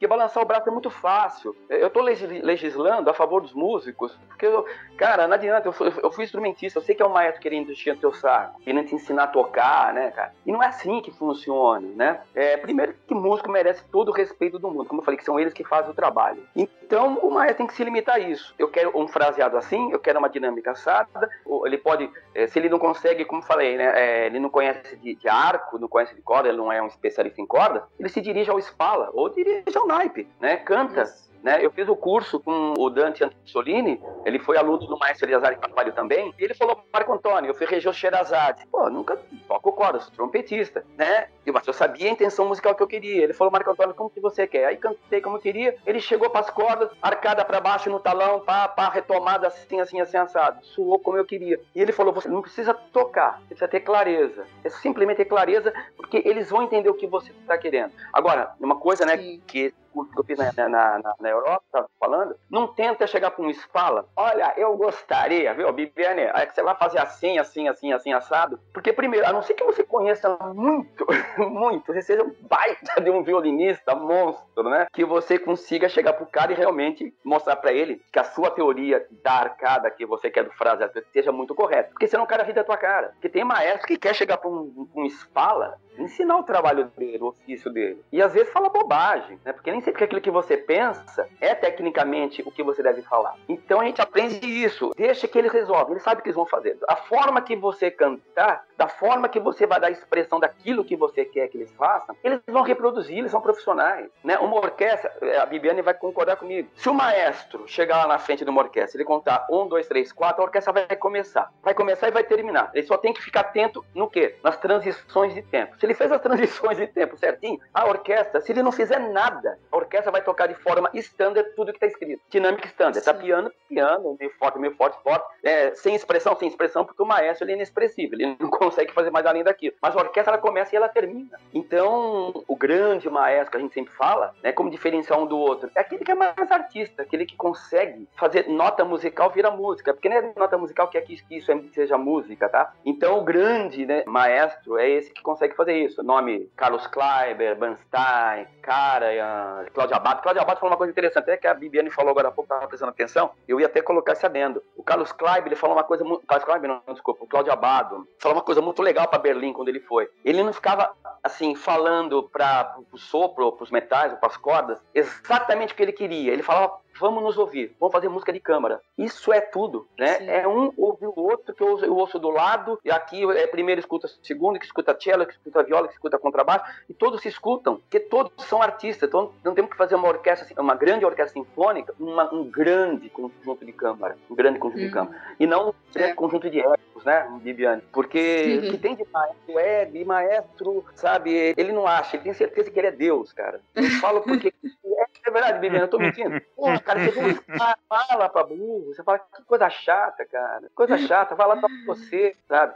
Porque 0.05 0.07
balançar 0.07 0.43
o 0.43 0.47
braço 0.47 0.69
é 0.69 0.73
muito 0.73 0.91
fácil. 0.91 1.57
Eu 1.69 1.91
tô 1.91 2.01
legislando 2.01 3.09
a 3.09 3.15
favor 3.15 3.41
dos 3.41 3.55
músicos, 3.55 4.19
porque, 4.29 4.47
eu, 4.47 4.65
cara, 4.97 5.27
não 5.27 5.35
adianta. 5.35 5.69
Eu 5.69 5.73
fui, 5.73 5.93
eu 6.03 6.11
fui 6.11 6.25
instrumentista, 6.25 6.79
eu 6.79 6.83
sei 6.83 6.95
que 6.95 7.03
é 7.03 7.07
um 7.07 7.13
maestro 7.13 7.41
querendo 7.41 7.73
encher 7.73 7.99
teu 7.99 8.13
saco, 8.13 8.61
querendo 8.61 8.87
te 8.87 8.95
ensinar 8.95 9.25
a 9.25 9.29
tocar, 9.29 9.93
né, 9.93 10.11
cara? 10.11 10.33
E 10.45 10.53
não 10.53 10.63
é 10.63 10.67
assim 10.67 11.01
que 11.01 11.11
funciona, 11.11 11.87
né? 11.95 12.21
É, 12.35 12.57
primeiro 12.57 12.95
que 13.07 13.15
músico 13.15 13.51
merece 13.51 13.85
todo 13.91 14.11
o 14.11 14.13
respeito 14.13 14.59
do 14.59 14.71
mundo, 14.71 14.87
como 14.87 15.01
eu 15.01 15.05
falei, 15.05 15.19
que 15.19 15.25
são 15.25 15.39
eles 15.39 15.53
que 15.53 15.65
fazem 15.65 15.91
o 15.91 15.95
trabalho. 15.95 16.43
Então, 16.55 17.19
o 17.19 17.31
maestro 17.31 17.59
tem 17.59 17.67
que 17.67 17.75
se 17.75 17.85
limitar 17.85 18.17
a 18.17 18.19
isso. 18.19 18.55
Eu 18.59 18.69
quero 18.69 18.97
um 18.99 19.09
fraseado 19.09 19.57
assim, 19.57 19.91
eu 19.91 19.99
quero 19.99 20.19
uma 20.19 20.29
dinâmica 20.29 20.73
assada. 20.73 21.31
Ele 21.65 21.79
pode, 21.79 22.11
eh, 22.35 22.47
se 22.47 22.59
ele 22.59 22.69
não 22.69 22.79
consegue, 22.79 23.25
como 23.25 23.41
eu 23.41 23.47
falei, 23.47 23.77
né, 23.77 23.93
é, 23.95 24.27
ele 24.27 24.39
não 24.39 24.51
conhece 24.51 24.97
de, 24.97 25.15
de 25.15 25.29
arco, 25.64 25.79
não 25.79 25.88
conhece 25.88 26.14
de 26.14 26.22
corda, 26.22 26.48
ele 26.48 26.59
não 26.59 26.70
é 26.70 26.83
um 26.83 26.87
especialista 26.87 27.40
em 27.40 27.46
corda, 27.46 27.85
ele 27.98 28.09
se 28.09 28.20
dirige 28.20 28.50
ao 28.50 28.59
Spala 28.61 29.11
ou 29.12 29.29
dirige 29.29 29.77
ao 29.77 29.87
naipe, 29.87 30.29
né? 30.40 30.57
Canta. 30.59 31.03
Isso. 31.03 31.34
Né? 31.45 31.63
Eu 31.63 31.71
fiz 31.71 31.87
o 31.87 31.95
curso 31.95 32.41
com 32.41 32.73
o 32.79 32.89
Dante 32.89 33.23
Antonini, 33.23 34.01
ele 34.25 34.39
foi 34.39 34.57
aluno 34.57 34.79
do 34.79 34.99
maestro 34.99 35.27
Eliazar 35.27 35.61
Carvalho 35.61 35.93
também, 35.93 36.33
e 36.39 36.43
ele 36.43 36.55
falou, 36.55 36.83
Marco 36.91 37.13
Antônio, 37.13 37.51
eu 37.51 37.55
fui 37.55 37.67
regeu 37.67 37.93
Sherazade. 37.93 38.67
Pô, 38.73 38.89
nunca 38.89 39.21
toco 39.47 39.71
corda, 39.73 40.01
sou 40.01 40.11
trompetista, 40.15 40.83
né? 40.97 41.29
Mas 41.53 41.67
eu 41.67 41.75
sabia 41.75 42.09
a 42.09 42.13
intenção 42.13 42.49
musical 42.49 42.75
que 42.75 42.83
eu 42.83 42.87
queria. 42.87 43.23
Ele 43.23 43.35
falou, 43.35 43.53
Marco 43.53 43.71
Antônio, 43.71 43.95
como 43.95 44.09
que 44.09 44.21
você 44.21 44.47
quer? 44.47 44.65
Aí 44.65 44.79
cantei 44.79 45.21
como 45.21 45.37
eu 45.37 45.41
queria, 45.41 45.77
ele 45.85 46.01
chegou 46.01 46.31
para 46.31 46.41
as 46.41 46.49
cordas, 46.49 46.89
arcada 47.03 47.45
para 47.45 47.61
baixo 47.61 47.91
no 47.91 48.01
talão, 48.01 48.41
pá, 48.41 48.67
pá, 48.67 48.89
retomada 48.89 49.47
assim, 49.47 49.79
assim, 49.81 50.01
assim, 50.01 50.17
assado. 50.17 50.65
Suou 50.65 50.99
como 50.99 51.19
eu 51.19 51.27
queria. 51.27 51.61
E 51.75 51.81
ele 51.83 51.93
falou, 51.93 52.15
você 52.15 52.29
não 52.29 52.41
precisa 52.41 52.73
tocar, 52.73 53.41
você 53.41 53.49
precisa 53.49 53.69
ter 53.69 53.81
clareza. 53.81 54.47
É 54.65 54.71
simplesmente 54.71 55.19
ter 55.19 55.27
clareza, 55.27 55.75
porque 55.95 56.23
eles 56.25 56.49
vão 56.49 56.63
entender 56.63 56.89
o 56.89 56.95
que 56.95 57.07
você 57.07 57.33
está 57.33 57.59
querendo. 57.59 57.93
Agora, 58.15 58.55
uma 58.59 58.77
coisa, 58.77 59.05
né, 59.05 59.19
Sim. 59.19 59.43
que 59.47 59.75
curso 59.95 60.13
que 60.13 60.21
eu 60.21 60.25
fiz 60.25 60.39
na, 60.39 60.53
na, 60.69 60.99
na, 60.99 61.15
na 61.21 61.29
Europa, 61.29 61.89
falando, 62.01 62.37
não 62.51 62.67
tenta 62.67 63.07
chegar 63.07 63.31
para 63.31 63.45
um 63.45 63.49
espala, 63.49 64.07
olha, 64.17 64.53
eu 64.57 64.77
gostaria, 64.77 65.55
viu, 65.55 65.73
Bibiane, 65.73 66.23
é 66.23 66.47
que 66.47 66.55
você 66.55 66.63
vai 66.63 66.75
fazer 66.75 66.99
assim, 66.99 67.39
assim, 67.39 67.69
assim, 67.69 67.93
assim, 67.93 68.13
assado, 68.13 68.59
porque 68.73 68.93
primeiro, 68.93 69.27
a 69.27 69.33
não 69.33 69.43
ser 69.43 69.55
que 69.55 69.65
você 69.65 69.85
conheça 69.85 70.37
muito, 70.55 71.07
muito, 71.39 71.93
você 71.93 72.03
seja 72.03 72.25
um 72.25 72.35
baita 72.43 73.01
de 73.01 73.11
um 73.11 73.23
violinista 73.23 73.95
monstro, 73.95 74.65
né, 74.65 74.87
que 74.93 75.05
você 75.05 75.39
consiga 75.39 75.89
chegar 75.89 76.15
pro 76.15 76.27
cara 76.27 76.53
e 76.53 76.57
realmente 76.57 77.15
mostrar 77.25 77.57
para 77.57 77.73
ele 77.73 78.03
que 78.13 78.19
a 78.19 78.25
sua 78.25 78.51
teoria 78.51 79.07
da 79.23 79.33
arcada 79.33 79.91
que 79.91 80.05
você 80.05 80.31
quer 80.31 80.45
do 80.45 80.53
frase 80.53 80.85
seja 81.13 81.31
muito 81.31 81.55
correta, 81.55 81.91
porque 81.91 82.09
senão 82.09 82.25
o 82.25 82.27
cara 82.27 82.43
ri 82.43 82.53
da 82.53 82.65
tua 82.65 82.77
cara, 82.77 83.09
porque 83.11 83.29
tem 83.29 83.45
maestro 83.45 83.87
que 83.87 83.97
quer 83.97 84.15
chegar 84.15 84.39
para 84.39 84.51
um, 84.51 84.89
um 84.95 85.05
espala, 85.05 85.79
ensinar 85.99 86.39
o 86.39 86.43
trabalho 86.43 86.91
dele, 86.97 87.23
o 87.23 87.29
ofício 87.29 87.71
dele, 87.73 88.03
e 88.11 88.21
às 88.21 88.33
vezes 88.33 88.53
fala 88.53 88.69
bobagem, 88.69 89.39
né, 89.45 89.53
porque 89.53 89.71
nem 89.71 89.81
sempre 89.85 89.99
que 89.99 90.05
aquilo 90.05 90.20
que 90.20 90.31
você 90.31 90.57
pensa 90.57 91.29
é 91.40 91.55
tecnicamente 91.55 92.42
o 92.44 92.51
que 92.51 92.62
você 92.62 92.83
deve 92.83 93.03
falar. 93.03 93.37
Então 93.49 93.81
a 93.81 93.85
gente 93.85 94.01
aprende 94.01 94.44
isso. 94.47 94.90
Deixa 94.97 95.29
que 95.29 95.38
ele 95.38 95.49
resolve. 95.49 95.92
Ele 95.92 96.01
sabe 96.01 96.20
o 96.20 96.23
que 96.23 96.29
eles 96.29 96.37
vão 96.37 96.47
fazer. 96.47 96.77
A 96.88 96.97
forma 96.97 97.40
que 97.42 97.55
você 97.55 97.90
cantar, 97.90 98.64
da 98.77 98.88
forma 98.88 99.29
que 99.29 99.38
você 99.38 99.66
vai 99.66 99.79
dar 99.79 99.90
expressão 99.90 100.40
daquilo 100.40 100.85
que 100.85 100.97
você 100.97 101.25
quer 101.25 101.49
que 101.49 101.59
eles 101.59 101.73
façam, 101.73 102.16
eles 102.25 102.40
vão 102.47 102.62
reproduzir. 102.62 103.18
Eles 103.18 103.31
são 103.31 103.40
profissionais. 103.40 104.09
Né? 104.23 104.38
Uma 104.38 104.57
orquestra, 104.57 105.12
é, 105.20 105.38
a 105.38 105.47
Bibiane 105.47 105.83
vai 105.83 105.94
concordar 105.94 106.37
comigo. 106.37 106.68
Se 106.77 106.88
o 106.88 106.94
maestro 106.94 107.68
chegar 107.68 107.99
lá 107.99 108.07
na 108.09 108.18
frente 108.18 108.44
de 108.44 108.51
uma 108.51 108.62
orquestra, 108.62 108.97
ele 108.97 109.05
contar 109.05 109.47
um, 109.51 109.66
dois, 109.66 109.87
três, 109.87 110.12
quatro, 110.12 110.42
a 110.42 110.47
orquestra 110.47 110.73
vai 110.73 110.97
começar. 110.97 111.53
Vai 111.62 111.75
começar 111.75 112.09
e 112.09 112.11
vai 112.11 112.25
terminar. 112.25 112.70
Ele 112.75 112.87
só 112.87 112.97
tem 112.97 113.12
que 113.12 113.23
ficar 113.23 113.40
atento 113.40 113.85
no 113.94 114.09
quê? 114.09 114.37
Nas 114.42 114.57
transições 114.57 115.35
de 115.35 115.42
tempo. 115.42 115.79
Se 115.79 115.87
ele 115.87 115.94
fez 115.94 116.11
as 116.11 116.20
transições 116.23 116.79
de 116.79 116.87
tempo 116.87 117.16
certinho, 117.16 117.61
a 117.73 117.87
orquestra, 117.87 118.40
se 118.40 118.53
ele 118.53 118.62
não 118.62 118.73
fizer 118.73 118.99
nada, 118.99 119.59
a 119.75 119.77
orquestra 119.77 120.13
vai 120.13 120.23
tocar 120.23 120.47
de 120.47 120.55
forma 120.55 120.89
standard 120.95 121.51
tudo 121.57 121.73
que 121.73 121.77
está 121.77 121.87
escrito. 121.87 122.23
Dinâmica 122.31 122.67
standard. 122.69 123.05
Tá 123.05 123.13
piano, 123.13 123.51
piano, 123.69 124.17
meio 124.19 124.33
forte, 124.39 124.59
meio 124.59 124.75
forte, 124.77 125.03
forte. 125.03 125.27
É, 125.43 125.75
sem 125.75 125.95
expressão, 125.95 126.37
sem 126.37 126.49
expressão, 126.49 126.85
porque 126.85 127.03
o 127.03 127.07
maestro 127.07 127.45
ele 127.45 127.53
é 127.53 127.55
inexpressivo. 127.57 128.15
Ele 128.15 128.37
não 128.39 128.49
consegue 128.51 128.93
fazer 128.93 129.11
mais 129.11 129.27
além 129.27 129.43
daquilo. 129.43 129.75
Mas 129.83 129.97
a 129.97 130.01
orquestra 130.01 130.35
ela 130.35 130.41
começa 130.41 130.75
e 130.75 130.77
ela 130.77 130.89
termina. 130.89 131.39
Então, 131.53 132.45
o 132.47 132.57
grande 132.57 133.11
maestro 133.11 133.51
que 133.51 133.57
a 133.57 133.61
gente 133.61 133.75
sempre 133.75 133.93
fala, 133.95 134.35
né, 134.43 134.53
como 134.53 134.71
diferenciar 134.71 135.19
um 135.19 135.27
do 135.27 135.39
outro, 135.39 135.71
é 135.75 135.81
aquele 135.81 136.05
que 136.05 136.13
é 136.13 136.15
mais 136.15 136.51
artista, 136.51 137.03
aquele 137.03 137.27
que 137.27 137.37
consegue 137.37 138.09
fazer 138.17 138.49
nota 138.49 138.85
musical 138.85 139.31
vira 139.31 139.51
música. 139.51 139.93
Porque 139.93 140.09
não 140.09 140.17
é 140.17 140.33
nota 140.37 140.57
musical 140.57 140.89
que 140.89 140.97
é 140.97 141.01
que 141.01 141.21
isso 141.31 141.51
é, 141.51 141.61
seja 141.73 141.99
música, 141.99 142.49
tá? 142.49 142.73
Então, 142.85 143.19
o 143.19 143.25
grande 143.25 143.85
né, 143.85 144.05
maestro 144.07 144.79
é 144.79 144.89
esse 144.89 145.13
que 145.13 145.23
consegue 145.23 145.57
fazer 145.57 145.77
isso. 145.77 146.01
O 146.01 146.05
nome 146.05 146.49
Carlos 146.57 146.87
Kleiber, 146.87 147.57
Bernstein, 147.57 148.47
Karajan, 148.63 149.63
Cláudio 149.70 149.96
Abad. 149.96 150.22
Cláudio 150.22 150.42
Abad 150.42 150.59
falou 150.59 150.72
uma 150.72 150.77
coisa 150.77 150.90
interessante, 150.90 151.24
até 151.24 151.37
que 151.37 151.46
a 151.46 151.55
Bibiane 151.55 151.90
falou 151.90 152.11
agora 152.11 152.29
há 152.29 152.31
pouco, 152.31 152.53
estava 152.53 152.68
prestando 152.68 152.90
atenção, 152.90 153.31
eu 153.46 153.61
ia 153.61 153.66
até 153.66 153.81
colocar 153.81 154.12
esse 154.12 154.24
adendo. 154.27 154.62
O 154.77 154.83
Carlos 154.83 155.12
Kleib, 155.12 155.46
ele 155.46 155.57
falou 155.57 155.77
uma 155.77 155.85
coisa 155.85 156.05
muito... 156.05 156.27
Carlos 156.27 156.44
Kleib, 156.44 156.66
não, 156.66 156.83
desculpa, 156.88 157.24
o 157.24 157.29
Cláudio 157.29 157.53
Abado, 157.53 158.07
falou 158.18 158.37
uma 158.37 158.44
coisa 158.44 158.61
muito 158.61 158.83
legal 158.83 159.09
para 159.09 159.18
Berlim 159.18 159.53
quando 159.53 159.68
ele 159.68 159.81
foi. 159.81 160.09
Ele 160.24 160.42
não 160.42 160.53
ficava, 160.53 160.94
assim, 161.22 161.55
falando 161.55 162.22
para 162.24 162.77
o 162.92 162.98
sopro, 162.98 163.53
para 163.53 163.64
os 163.64 163.70
metais, 163.70 164.12
para 164.14 164.29
as 164.29 164.37
cordas, 164.37 164.79
exatamente 164.94 165.72
o 165.72 165.77
que 165.77 165.83
ele 165.83 165.92
queria. 165.92 166.33
Ele 166.33 166.42
falava 166.42 166.84
vamos 166.99 167.23
nos 167.23 167.39
ouvir, 167.39 167.75
vamos 167.79 167.93
fazer 167.93 168.09
música 168.09 168.33
de 168.33 168.41
câmara. 168.41 168.81
Isso 168.97 169.33
é 169.33 169.41
tudo, 169.41 169.87
né? 169.99 170.15
Sim. 170.19 170.29
É 170.29 170.47
um 170.49 170.73
ouvir 170.77 171.07
o 171.07 171.15
outro, 171.17 171.55
que 171.55 171.63
eu 171.63 171.69
ouço, 171.69 171.85
eu 171.85 171.97
ouço 171.97 172.19
do 172.19 172.31
lado, 172.31 172.79
e 172.85 172.91
aqui 172.91 173.25
é 173.37 173.47
primeiro 173.47 173.81
escuta 173.81 174.09
segundo, 174.23 174.59
que 174.59 174.65
escuta 174.67 174.97
cello, 175.01 175.27
que 175.27 175.33
escuta 175.33 175.63
viola, 175.63 175.87
que 175.89 175.95
escuta 175.95 176.19
contrabaixo, 176.19 176.65
e 176.89 176.95
todos 176.95 177.21
se 177.23 177.29
escutam, 177.29 177.77
porque 177.77 178.01
todos 178.01 178.33
são 178.47 178.63
artistas, 178.63 179.09
então 179.09 179.33
não 179.43 179.55
temos 179.55 179.71
que 179.71 179.77
fazer 179.77 179.95
uma 179.95 180.09
orquestra, 180.09 180.45
assim, 180.47 180.55
uma 180.59 180.75
grande 180.75 181.05
orquestra 181.05 181.33
sinfônica, 181.33 181.95
uma- 181.99 182.33
um 182.33 182.45
grande 182.45 183.09
conjunto 183.11 183.65
de 183.65 183.73
câmara, 183.73 184.17
um 184.31 184.35
grande 184.35 184.59
conjunto 184.59 184.79
de 184.81 184.87
Uhum. 184.87 184.93
câmara, 184.93 185.17
e 185.39 185.47
não 185.47 185.71
um 185.71 185.75
grande 185.93 186.13
É. 186.13 186.15
conjunto 186.15 186.51
de 186.51 186.61
ecos, 186.61 187.05
né, 187.05 187.29
Bibiane? 187.43 187.83
Porque 187.93 188.45
Sim. 188.45 188.59
o 188.67 188.71
que 188.71 188.79
tem 188.79 188.95
de 188.95 189.05
maestro 189.13 189.59
é, 189.59 189.85
de 189.85 190.05
maestro, 190.05 190.85
sabe, 190.95 191.55
ele 191.57 191.73
não 191.73 191.87
acha, 191.87 192.17
ele 192.17 192.25
tem 192.25 192.33
certeza 192.35 192.71
que 192.71 192.79
ele 192.79 192.89
é 192.89 192.93
Deus, 192.93 193.33
cara. 193.33 193.61
Eu 193.75 193.85
falo 194.01 194.21
porque 194.23 194.53
é 195.27 195.31
verdade, 195.31 195.59
Bibiane, 195.59 195.85
eu 195.85 195.89
tô 195.89 195.99
mentindo. 195.99 196.41
Pô, 196.57 196.67
cara, 196.81 197.01
você 197.01 197.35
cara, 197.35 197.79
fala 197.89 198.29
pra 198.29 198.45
burro, 198.45 198.93
você 198.95 199.03
fala, 199.03 199.19
que 199.19 199.43
coisa 199.45 199.71
chata, 199.71 200.25
cara. 200.27 200.71
Coisa 200.75 200.99
chata, 200.99 201.35
vai 201.35 201.47
lá 201.47 201.57
pra 201.57 201.69
você, 201.87 202.35
sabe? 202.49 202.75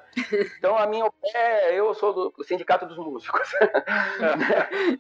Então, 0.59 0.77
a 0.77 0.87
minha 0.87 1.09
é, 1.35 1.79
eu 1.79 1.93
sou 1.95 2.31
do 2.31 2.45
sindicato 2.45 2.87
dos 2.87 2.97
músicos. 2.97 3.53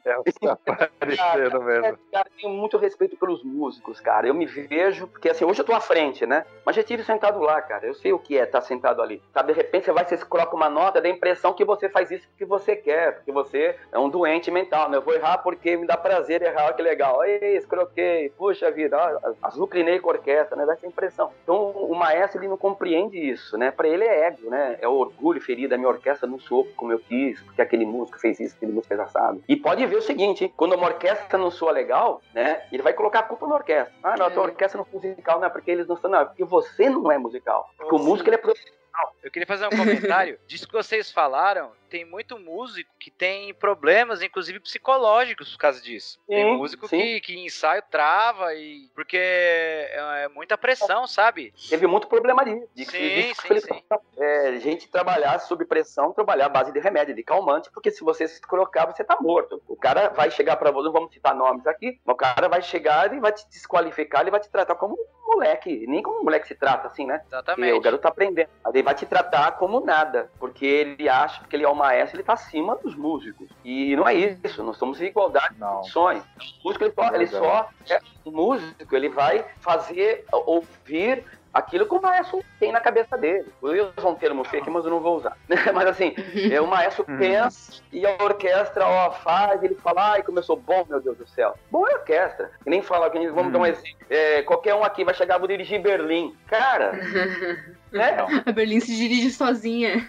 É 0.04 0.18
o 0.18 0.24
que 0.24 0.32
tá 0.32 0.56
parecendo 0.98 1.62
mesmo. 1.62 1.86
É, 1.86 1.94
cara, 2.12 2.28
tenho 2.40 2.52
muito 2.52 2.76
respeito 2.76 3.16
pelos 3.16 3.42
músicos, 3.42 4.00
cara. 4.00 4.26
Eu 4.26 4.34
me 4.34 4.46
vejo, 4.46 5.06
porque 5.08 5.28
assim, 5.28 5.44
hoje 5.44 5.60
eu 5.60 5.64
tô 5.64 5.72
à 5.72 5.80
frente, 5.80 6.26
né? 6.26 6.44
Mas 6.64 6.76
já 6.76 6.82
tive 6.82 7.02
sentado 7.02 7.40
lá, 7.40 7.60
cara. 7.62 7.86
Eu 7.86 7.94
sei 7.94 8.12
o 8.12 8.18
que 8.18 8.38
é 8.38 8.44
estar 8.44 8.60
sentado 8.60 9.02
ali. 9.02 9.22
Sabe, 9.32 9.52
de 9.52 9.58
repente 9.58 9.84
você 9.86 9.92
vai, 9.92 10.04
você 10.04 10.16
coloca 10.18 10.54
uma 10.54 10.68
nota, 10.68 11.00
dá 11.00 11.08
a 11.08 11.12
impressão 11.12 11.54
que 11.54 11.64
você 11.64 11.88
faz 11.88 12.10
isso 12.10 12.28
porque 12.28 12.44
você 12.44 12.76
quer, 12.76 13.16
porque 13.16 13.32
você 13.32 13.76
é 13.92 13.98
um 13.98 14.08
doente 14.08 14.50
mental, 14.50 14.88
né? 14.88 14.96
Eu 14.96 15.02
vou 15.02 15.14
errar 15.14 15.38
porque 15.38 15.76
me 15.76 15.86
dá 15.86 15.96
prazer 15.96 16.42
errar, 16.42 16.66
olha 16.66 16.74
que 16.74 16.82
legal. 16.82 17.24
Ei, 17.24 17.37
escroquei, 17.56 18.30
puxa 18.30 18.70
vida, 18.70 18.96
ó, 18.96 19.32
azucrinei 19.42 19.98
com 20.00 20.10
a 20.10 20.14
orquestra, 20.14 20.56
né? 20.56 20.66
Dá 20.66 20.72
essa 20.74 20.86
impressão. 20.86 21.30
Então, 21.42 21.70
o 21.70 21.94
maestro, 21.94 22.40
ele 22.40 22.48
não 22.48 22.56
compreende 22.56 23.18
isso, 23.18 23.56
né? 23.56 23.70
Pra 23.70 23.88
ele 23.88 24.04
é 24.04 24.26
ego, 24.26 24.50
né? 24.50 24.78
É 24.80 24.88
o 24.88 24.92
orgulho 24.92 25.40
ferido, 25.40 25.74
a 25.74 25.78
minha 25.78 25.88
orquestra 25.88 26.28
não 26.28 26.38
soa 26.38 26.66
como 26.76 26.92
eu 26.92 26.98
quis, 26.98 27.40
porque 27.42 27.62
aquele 27.62 27.84
músico 27.84 28.18
fez 28.18 28.38
isso, 28.40 28.56
aquele 28.56 28.72
músico 28.72 28.88
fez 28.88 29.00
assado. 29.00 29.42
E 29.48 29.56
pode 29.56 29.84
ver 29.86 29.96
o 29.96 30.02
seguinte, 30.02 30.44
hein? 30.44 30.52
quando 30.56 30.74
uma 30.74 30.86
orquestra 30.86 31.38
não 31.38 31.50
soa 31.50 31.72
legal, 31.72 32.20
né? 32.34 32.62
Ele 32.72 32.82
vai 32.82 32.92
colocar 32.92 33.20
a 33.20 33.22
culpa 33.24 33.46
na 33.46 33.54
orquestra. 33.56 33.92
Ah, 34.02 34.16
não, 34.16 34.26
a 34.26 34.30
tua 34.30 34.44
É. 34.44 34.46
orquestra 34.46 34.78
não 34.78 34.86
é 34.92 35.08
musical, 35.08 35.38
não 35.40 35.46
é 35.46 35.50
porque 35.50 35.70
eles 35.70 35.86
não 35.86 35.96
são, 35.96 36.10
não, 36.10 36.20
é 36.20 36.24
porque 36.24 36.44
você 36.44 36.88
não 36.88 37.10
é 37.10 37.18
musical. 37.18 37.68
Porque 37.76 37.94
o 37.94 37.98
músico, 37.98 38.28
ele 38.28 38.36
é 38.36 38.38
profissional. 38.38 38.78
Eu 39.22 39.30
queria 39.30 39.46
fazer 39.46 39.66
um 39.66 39.70
comentário. 39.70 40.38
Disso 40.48 40.66
que 40.66 40.72
vocês 40.72 41.10
falaram, 41.10 41.70
tem 41.88 42.04
muito 42.04 42.38
músico 42.38 42.90
que 42.98 43.10
tem 43.10 43.52
problemas, 43.54 44.22
inclusive 44.22 44.60
psicológicos, 44.60 45.52
por 45.52 45.58
causa 45.58 45.80
disso. 45.80 46.18
tem 46.26 46.44
Sim, 46.44 46.56
músico 46.56 46.88
sim. 46.88 46.98
que, 46.98 47.20
que 47.20 47.38
ensaio 47.38 47.82
trava 47.90 48.54
e. 48.54 48.88
Porque 48.94 49.16
é, 49.16 50.24
é 50.24 50.28
muita 50.28 50.56
pressão, 50.58 51.06
sabe? 51.06 51.52
Teve 51.68 51.86
muito 51.86 52.06
problema 52.06 52.42
ali. 52.42 52.62
De, 52.74 52.84
Sim, 52.84 52.92
de- 52.98 52.98
ele- 53.08 53.34
sim. 53.60 53.82
É, 54.18 54.56
gente 54.60 54.88
trabalhar 54.88 55.38
sob 55.40 55.64
pressão, 55.64 56.12
trabalhar 56.12 56.46
à 56.46 56.50
base 56.50 56.72
de 56.72 56.78
remédio, 56.80 57.14
de 57.14 57.22
calmante, 57.22 57.70
porque 57.72 57.90
se 57.90 58.02
você 58.04 58.26
se 58.28 58.40
colocar, 58.42 58.86
você 58.86 59.02
tá 59.04 59.16
morto. 59.20 59.62
O 59.66 59.76
cara 59.76 60.08
vai 60.10 60.30
chegar 60.30 60.56
pra 60.56 60.70
você, 60.70 60.86
não 60.86 60.92
vamos 60.92 61.12
citar 61.12 61.34
nomes 61.34 61.66
aqui, 61.66 61.98
mas 62.04 62.14
o 62.14 62.16
cara 62.16 62.48
vai 62.48 62.62
chegar 62.62 63.12
e 63.14 63.20
vai 63.20 63.32
te 63.32 63.48
desqualificar, 63.48 64.22
ele 64.22 64.30
vai 64.30 64.40
te 64.40 64.48
tratar 64.50 64.74
como 64.74 64.94
um 64.94 65.34
moleque. 65.34 65.86
Nem 65.86 66.02
como 66.02 66.20
um 66.20 66.24
moleque 66.24 66.48
se 66.48 66.54
trata, 66.54 66.88
assim, 66.88 67.06
né? 67.06 67.22
Exatamente. 67.26 67.72
o 67.72 67.80
garoto 67.80 68.02
tá 68.02 68.08
aprendendo. 68.08 68.48
Ele 68.68 68.82
vai 68.82 68.94
te 68.94 69.06
tratar 69.06 69.52
como 69.52 69.80
nada, 69.80 70.30
porque 70.38 70.66
ele 70.66 71.08
acha 71.08 71.44
que 71.44 71.54
ele 71.56 71.64
é 71.64 71.68
o 71.68 71.74
maestro, 71.78 72.16
ele 72.16 72.24
tá 72.24 72.34
acima 72.34 72.76
dos 72.76 72.94
músicos. 72.94 73.48
E 73.64 73.96
não 73.96 74.06
é 74.06 74.14
isso, 74.14 74.62
nós 74.62 74.76
somos 74.76 75.00
em 75.00 75.06
igualdade 75.06 75.54
de 75.54 75.60
Não. 75.60 75.76
condições. 75.76 76.22
O 76.62 76.68
músico, 76.68 76.84
ele 76.84 76.92
só, 76.92 77.14
ele 77.14 77.26
só 77.26 77.68
é 77.88 78.00
um 78.26 78.30
músico, 78.30 78.96
ele 78.96 79.08
vai 79.08 79.44
fazer, 79.60 80.24
ouvir 80.32 81.24
aquilo 81.52 81.86
que 81.86 81.94
o 81.94 82.02
maestro 82.02 82.42
tem 82.58 82.72
na 82.72 82.80
cabeça 82.80 83.16
dele. 83.16 83.46
Eu 83.62 83.74
ia 83.76 83.92
usar 83.96 84.08
um 84.08 84.14
termo 84.14 84.42
aqui, 84.42 84.70
mas 84.70 84.84
eu 84.84 84.90
não 84.90 85.00
vou 85.00 85.16
usar. 85.16 85.36
mas 85.74 85.86
assim, 85.86 86.14
é, 86.52 86.60
o 86.60 86.66
maestro 86.66 87.04
Uhum. 87.08 87.18
pensa 87.18 87.82
e 87.92 88.04
a 88.06 88.16
orquestra 88.22 88.86
ó, 88.86 89.10
faz, 89.10 89.62
ele 89.62 89.74
fala, 89.76 90.12
ai, 90.12 90.22
começou 90.22 90.56
bom, 90.56 90.84
meu 90.88 91.00
Deus 91.00 91.16
do 91.16 91.26
céu. 91.26 91.54
Bom 91.70 91.86
é 91.86 91.94
orquestra. 91.94 92.50
Que 92.62 92.70
nem 92.70 92.82
fala, 92.82 93.08
que 93.10 93.28
vamos 93.28 93.52
dar 93.52 93.58
um 93.58 93.66
exemplo. 93.66 93.88
É, 94.10 94.42
qualquer 94.42 94.74
um 94.74 94.84
aqui 94.84 95.04
vai 95.04 95.14
chegar, 95.14 95.38
vou 95.38 95.48
dirigir 95.48 95.80
Berlim. 95.80 96.34
Cara, 96.46 96.92
né? 97.92 98.16
A 98.44 98.52
Berlim 98.52 98.80
se 98.80 98.94
dirige 98.94 99.30
sozinha. 99.30 100.06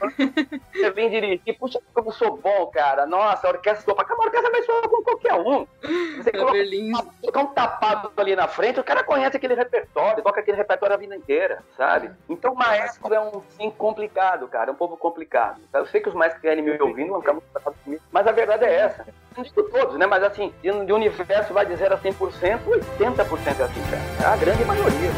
Você 0.73 0.91
vem 0.91 1.09
dirigir, 1.09 1.57
puxa, 1.57 1.79
como 1.93 2.09
eu 2.09 2.13
sou 2.13 2.37
bom, 2.37 2.67
cara. 2.67 3.05
Nossa, 3.05 3.47
a 3.47 3.51
orquestra 3.51 3.83
soa 3.83 3.95
pra 3.95 4.05
cá, 4.05 4.13
a 4.13 4.25
orquestra 4.25 4.51
vai 4.51 4.63
soar 4.63 4.89
com 4.89 5.03
qualquer 5.03 5.33
um. 5.35 5.67
Você 6.17 6.31
coloca 6.31 6.53
Berlim. 6.53 6.91
colocar 7.21 7.39
um 7.41 7.47
tapado 7.47 8.11
ali 8.17 8.35
na 8.35 8.47
frente, 8.47 8.79
o 8.79 8.83
cara 8.83 9.03
conhece 9.03 9.37
aquele 9.37 9.53
repertório, 9.53 10.23
toca 10.23 10.39
aquele 10.39 10.57
repertório 10.57 10.95
a 10.95 10.97
vida 10.97 11.15
inteira, 11.15 11.63
sabe? 11.77 12.11
Então 12.27 12.38
o 12.47 12.55
maestro 12.55 13.13
é 13.13 13.19
um 13.19 13.41
sim 13.57 13.69
complicado, 13.71 14.47
cara, 14.47 14.69
é 14.69 14.73
um 14.73 14.75
povo 14.75 14.97
complicado. 14.97 15.61
Eu 15.73 15.85
sei 15.87 16.01
que 16.01 16.09
os 16.09 16.15
maestros 16.15 16.41
que 16.41 16.47
querem 16.47 16.63
me 16.63 16.79
ouvindo 16.79 17.09
vão 17.09 17.21
ficar 17.21 17.33
muito 17.33 17.45
preocupados 17.45 17.79
comigo, 17.83 18.01
mas 18.11 18.27
a 18.27 18.31
verdade 18.31 18.65
é 18.65 18.73
essa. 18.73 19.05
Não 19.35 19.43
digo 19.43 19.63
todos, 19.63 19.97
né? 19.97 20.05
Mas 20.05 20.23
assim, 20.23 20.53
de, 20.61 20.69
universo 20.93 21.53
vai 21.53 21.65
0 21.75 21.93
a 21.93 21.97
100%, 21.97 22.59
80% 22.99 23.59
é 23.59 23.63
assim, 23.63 23.81
cara. 23.89 24.29
É 24.29 24.33
a 24.33 24.37
grande 24.37 24.65
maioria. 24.65 25.11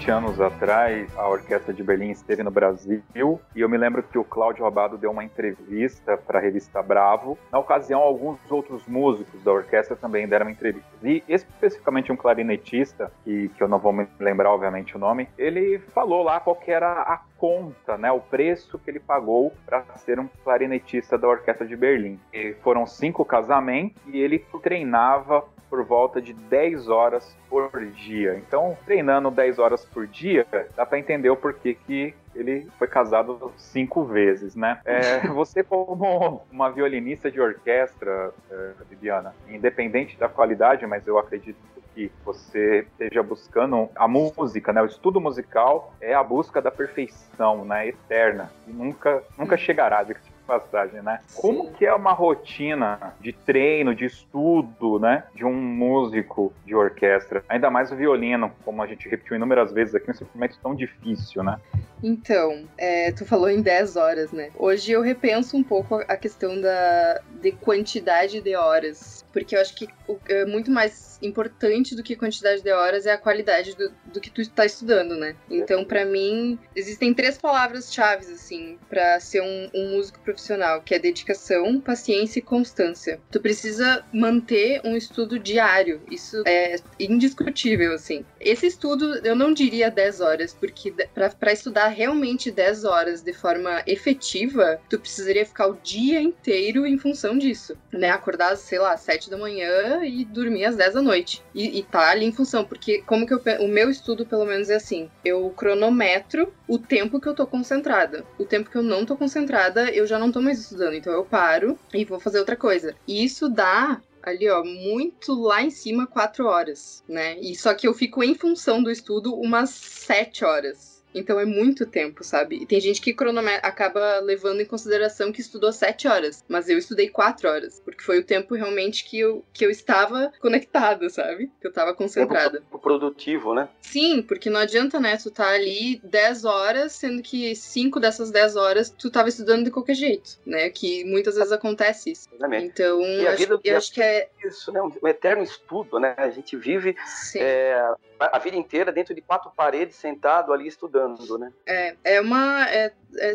20 0.00 0.10
anos 0.12 0.40
atrás, 0.40 1.14
a 1.14 1.28
Orquestra 1.28 1.74
de 1.74 1.82
Berlim 1.82 2.10
esteve 2.10 2.42
no 2.42 2.50
Brasil 2.50 3.02
e 3.14 3.60
eu 3.60 3.68
me 3.68 3.76
lembro 3.76 4.02
que 4.02 4.16
o 4.16 4.24
Cláudio 4.24 4.64
Rabado 4.64 4.96
deu 4.96 5.10
uma 5.10 5.22
entrevista 5.22 6.16
para 6.16 6.38
a 6.38 6.42
revista 6.42 6.82
Bravo. 6.82 7.36
Na 7.52 7.58
ocasião, 7.58 8.00
alguns 8.00 8.38
outros 8.50 8.86
músicos 8.86 9.42
da 9.42 9.52
orquestra 9.52 9.94
também 9.94 10.26
deram 10.26 10.48
entrevistas. 10.48 10.90
E 11.02 11.22
especificamente 11.28 12.10
um 12.10 12.16
clarinetista, 12.16 13.12
que, 13.24 13.50
que 13.50 13.62
eu 13.62 13.68
não 13.68 13.78
vou 13.78 13.92
me 13.92 14.08
lembrar, 14.18 14.50
obviamente, 14.50 14.96
o 14.96 14.98
nome, 14.98 15.28
ele 15.36 15.78
falou 15.92 16.22
lá 16.22 16.40
qual 16.40 16.58
era 16.66 17.02
a 17.02 17.20
conta, 17.36 17.98
né, 17.98 18.10
o 18.10 18.20
preço 18.20 18.78
que 18.78 18.90
ele 18.90 19.00
pagou 19.00 19.52
para 19.66 19.82
ser 19.96 20.18
um 20.18 20.28
clarinetista 20.42 21.18
da 21.18 21.28
Orquestra 21.28 21.66
de 21.66 21.76
Berlim. 21.76 22.18
E 22.32 22.54
foram 22.62 22.86
cinco 22.86 23.22
casamentos 23.22 24.00
e 24.06 24.18
ele 24.18 24.44
treinava 24.62 25.44
por 25.70 25.84
volta 25.84 26.20
de 26.20 26.34
10 26.34 26.88
horas 26.88 27.36
por 27.48 27.70
dia. 27.86 28.36
Então, 28.36 28.76
treinando 28.84 29.30
10 29.30 29.58
horas 29.60 29.84
por 29.84 30.06
dia, 30.06 30.44
dá 30.76 30.84
para 30.84 30.98
entender 30.98 31.30
o 31.30 31.36
porquê 31.36 31.74
que 31.86 32.12
ele 32.34 32.68
foi 32.78 32.86
casado 32.86 33.52
cinco 33.56 34.04
vezes, 34.04 34.54
né? 34.54 34.80
É, 34.84 35.26
você 35.30 35.62
como 35.62 36.42
uma 36.50 36.70
violinista 36.70 37.30
de 37.30 37.40
orquestra, 37.40 38.32
é, 38.50 38.72
Bibiana, 38.88 39.34
independente 39.48 40.18
da 40.18 40.28
qualidade, 40.28 40.86
mas 40.86 41.06
eu 41.06 41.18
acredito 41.18 41.58
que 41.94 42.10
você 42.24 42.86
esteja 42.92 43.22
buscando 43.22 43.88
a 43.94 44.06
música, 44.06 44.72
né? 44.72 44.80
O 44.82 44.86
estudo 44.86 45.20
musical 45.20 45.92
é 46.00 46.14
a 46.14 46.22
busca 46.22 46.62
da 46.62 46.70
perfeição, 46.70 47.64
né? 47.64 47.88
Eterna. 47.88 48.50
E 48.66 48.72
nunca, 48.72 49.22
nunca 49.36 49.56
chegará, 49.56 50.02
de 50.02 50.14
passagem, 50.50 51.00
né? 51.02 51.20
Como 51.36 51.70
que 51.72 51.86
é 51.86 51.94
uma 51.94 52.12
rotina 52.12 53.14
de 53.20 53.32
treino, 53.32 53.94
de 53.94 54.06
estudo, 54.06 54.98
né? 54.98 55.24
De 55.34 55.44
um 55.44 55.54
músico 55.54 56.52
de 56.66 56.74
orquestra? 56.74 57.44
Ainda 57.48 57.70
mais 57.70 57.92
o 57.92 57.96
violino, 57.96 58.50
como 58.64 58.82
a 58.82 58.86
gente 58.86 59.08
repetiu 59.08 59.36
inúmeras 59.36 59.72
vezes 59.72 59.94
aqui, 59.94 60.08
um 60.08 60.12
instrumento 60.12 60.58
tão 60.60 60.74
difícil, 60.74 61.44
né? 61.44 61.56
Então, 62.02 62.64
é, 62.76 63.12
tu 63.12 63.24
falou 63.24 63.48
em 63.48 63.62
10 63.62 63.96
horas, 63.96 64.32
né? 64.32 64.50
Hoje 64.58 64.90
eu 64.90 65.02
repenso 65.02 65.56
um 65.56 65.62
pouco 65.62 65.96
a 66.08 66.16
questão 66.16 66.60
da 66.60 67.20
de 67.40 67.52
quantidade 67.52 68.40
de 68.40 68.56
horas. 68.56 69.24
Porque 69.32 69.56
eu 69.56 69.60
acho 69.60 69.74
que 69.74 69.88
o, 70.08 70.18
é 70.28 70.44
muito 70.44 70.70
mais 70.70 71.18
importante 71.22 71.94
do 71.94 72.02
que 72.02 72.16
quantidade 72.16 72.62
de 72.62 72.72
horas 72.72 73.06
é 73.06 73.12
a 73.12 73.18
qualidade 73.18 73.76
do, 73.76 73.92
do 74.06 74.20
que 74.20 74.30
tu 74.30 74.40
está 74.40 74.64
estudando, 74.64 75.16
né? 75.16 75.36
Então, 75.50 75.84
para 75.84 76.04
mim, 76.04 76.58
existem 76.74 77.12
três 77.12 77.36
palavras-chave, 77.38 78.32
assim, 78.32 78.78
para 78.88 79.20
ser 79.20 79.42
um, 79.42 79.70
um 79.74 79.90
músico 79.96 80.20
profissional, 80.20 80.82
que 80.82 80.94
é 80.94 80.98
dedicação, 80.98 81.80
paciência 81.80 82.38
e 82.38 82.42
constância. 82.42 83.20
Tu 83.30 83.40
precisa 83.40 84.04
manter 84.12 84.80
um 84.84 84.96
estudo 84.96 85.38
diário, 85.38 86.00
isso 86.10 86.42
é 86.46 86.76
indiscutível, 86.98 87.94
assim. 87.94 88.24
Esse 88.40 88.66
estudo, 88.66 89.16
eu 89.24 89.36
não 89.36 89.52
diria 89.52 89.90
10 89.90 90.20
horas, 90.20 90.54
porque 90.54 90.92
para 91.14 91.52
estudar 91.52 91.88
realmente 91.88 92.50
10 92.50 92.84
horas 92.84 93.22
de 93.22 93.32
forma 93.32 93.82
efetiva, 93.86 94.80
tu 94.88 94.98
precisaria 94.98 95.44
ficar 95.44 95.66
o 95.66 95.78
dia 95.82 96.20
inteiro 96.20 96.86
em 96.86 96.98
função 96.98 97.36
disso, 97.36 97.76
né? 97.92 98.10
Acordar, 98.10 98.56
sei 98.56 98.78
lá, 98.78 98.96
7 98.96 99.19
sete 99.20 99.28
da 99.28 99.36
manhã 99.36 100.02
e 100.04 100.24
dormir 100.24 100.64
às 100.64 100.76
dez 100.76 100.94
da 100.94 101.02
noite. 101.02 101.42
E, 101.54 101.78
e 101.78 101.82
tá 101.82 102.10
ali 102.10 102.24
em 102.24 102.32
função, 102.32 102.64
porque 102.64 103.02
como 103.02 103.26
que 103.26 103.34
eu, 103.34 103.42
o 103.60 103.68
meu 103.68 103.90
estudo, 103.90 104.24
pelo 104.24 104.46
menos, 104.46 104.70
é 104.70 104.76
assim: 104.76 105.10
eu 105.22 105.50
cronometro 105.50 106.52
o 106.66 106.78
tempo 106.78 107.20
que 107.20 107.28
eu 107.28 107.34
tô 107.34 107.46
concentrada. 107.46 108.24
O 108.38 108.46
tempo 108.46 108.70
que 108.70 108.76
eu 108.76 108.82
não 108.82 109.04
tô 109.04 109.16
concentrada, 109.16 109.90
eu 109.90 110.06
já 110.06 110.18
não 110.18 110.32
tô 110.32 110.40
mais 110.40 110.58
estudando. 110.58 110.94
Então 110.94 111.12
eu 111.12 111.24
paro 111.24 111.78
e 111.92 112.04
vou 112.04 112.18
fazer 112.18 112.38
outra 112.38 112.56
coisa. 112.56 112.94
E 113.06 113.22
isso 113.22 113.48
dá 113.48 114.00
ali, 114.22 114.48
ó, 114.48 114.62
muito 114.64 115.34
lá 115.34 115.62
em 115.62 115.70
cima, 115.70 116.06
quatro 116.06 116.46
horas, 116.46 117.02
né? 117.08 117.38
E 117.40 117.54
só 117.54 117.74
que 117.74 117.86
eu 117.86 117.94
fico 117.94 118.22
em 118.22 118.34
função 118.34 118.82
do 118.82 118.90
estudo 118.90 119.34
umas 119.34 119.70
sete 119.70 120.44
horas. 120.44 120.89
Então 121.14 121.38
é 121.38 121.44
muito 121.44 121.86
tempo, 121.86 122.22
sabe? 122.24 122.56
E 122.56 122.66
tem 122.66 122.80
gente 122.80 123.00
que 123.00 123.14
acaba 123.62 124.18
levando 124.20 124.60
em 124.60 124.64
consideração 124.64 125.32
que 125.32 125.40
estudou 125.40 125.72
sete 125.72 126.08
horas, 126.08 126.44
mas 126.48 126.68
eu 126.68 126.78
estudei 126.78 127.08
quatro 127.08 127.48
horas, 127.48 127.80
porque 127.84 128.02
foi 128.02 128.18
o 128.18 128.24
tempo 128.24 128.54
realmente 128.54 129.04
que 129.04 129.18
eu, 129.18 129.44
que 129.52 129.64
eu 129.64 129.70
estava 129.70 130.32
conectada, 130.40 131.08
sabe? 131.08 131.50
Que 131.60 131.66
eu 131.66 131.70
estava 131.70 131.94
concentrada. 131.94 132.62
O 132.70 132.78
produtivo, 132.78 133.54
né? 133.54 133.68
Sim, 133.80 134.22
porque 134.22 134.50
não 134.50 134.60
adianta, 134.60 135.00
né? 135.00 135.16
Tu 135.16 135.30
tá 135.30 135.48
ali 135.48 136.00
dez 136.04 136.44
horas, 136.44 136.92
sendo 136.92 137.22
que 137.22 137.54
cinco 137.54 138.00
dessas 138.00 138.30
dez 138.30 138.56
horas 138.56 138.90
tu 138.90 139.10
tava 139.10 139.28
estudando 139.28 139.64
de 139.64 139.70
qualquer 139.70 139.94
jeito, 139.94 140.38
né? 140.46 140.70
Que 140.70 141.04
muitas 141.04 141.34
vezes 141.34 141.52
acontece 141.52 142.12
isso. 142.12 142.28
Exatamente. 142.30 142.66
Então, 142.66 143.00
e 143.02 143.26
acho, 143.26 143.36
vida, 143.38 143.60
eu 143.64 143.76
acho 143.76 143.92
que 143.92 144.02
é. 144.02 144.28
Isso, 144.44 144.72
né? 144.72 144.80
Um 144.80 145.08
eterno 145.08 145.42
estudo, 145.42 145.98
né? 145.98 146.14
A 146.16 146.30
gente 146.30 146.56
vive 146.56 146.96
é, 147.36 147.94
a 148.20 148.38
vida 148.38 148.56
inteira 148.56 148.92
dentro 148.92 149.14
de 149.14 149.20
quatro 149.20 149.50
paredes, 149.50 149.96
sentado 149.96 150.52
ali 150.52 150.68
estudando, 150.68 151.38
né? 151.38 151.52
É, 151.66 151.96
é 152.04 152.20
uma. 152.20 152.68
É, 152.68 152.92
é, 153.18 153.32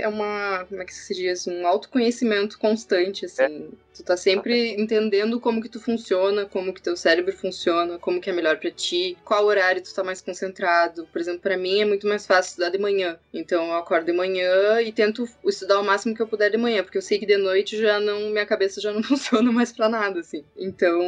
é 0.00 0.08
uma. 0.08 0.64
Como 0.68 0.80
é 0.80 0.84
que 0.84 0.94
se 0.94 1.14
diz? 1.14 1.46
Um 1.46 1.66
autoconhecimento 1.66 2.58
constante, 2.58 3.26
assim. 3.26 3.42
É. 3.42 3.91
Tu 3.94 4.02
tá 4.02 4.16
sempre 4.16 4.72
entendendo 4.80 5.40
como 5.40 5.60
que 5.60 5.68
tu 5.68 5.80
funciona, 5.80 6.46
como 6.46 6.72
que 6.72 6.82
teu 6.82 6.96
cérebro 6.96 7.32
funciona, 7.36 7.98
como 7.98 8.20
que 8.20 8.30
é 8.30 8.32
melhor 8.32 8.58
para 8.58 8.70
ti, 8.70 9.16
qual 9.24 9.44
horário 9.44 9.82
tu 9.82 9.94
tá 9.94 10.02
mais 10.02 10.20
concentrado. 10.20 11.06
Por 11.12 11.20
exemplo, 11.20 11.40
para 11.40 11.56
mim 11.56 11.80
é 11.80 11.84
muito 11.84 12.06
mais 12.06 12.26
fácil 12.26 12.50
estudar 12.50 12.70
de 12.70 12.78
manhã. 12.78 13.18
Então 13.32 13.66
eu 13.66 13.74
acordo 13.74 14.06
de 14.06 14.12
manhã 14.12 14.80
e 14.80 14.92
tento 14.92 15.28
estudar 15.44 15.80
o 15.80 15.84
máximo 15.84 16.14
que 16.14 16.22
eu 16.22 16.26
puder 16.26 16.50
de 16.50 16.56
manhã, 16.56 16.82
porque 16.82 16.98
eu 16.98 17.02
sei 17.02 17.18
que 17.18 17.26
de 17.26 17.36
noite 17.36 17.76
já 17.76 18.00
não 18.00 18.30
minha 18.30 18.46
cabeça 18.46 18.80
já 18.80 18.92
não 18.92 19.02
funciona 19.04 19.52
mais 19.52 19.72
para 19.72 19.88
nada 19.88 20.20
assim. 20.20 20.44
Então, 20.56 21.00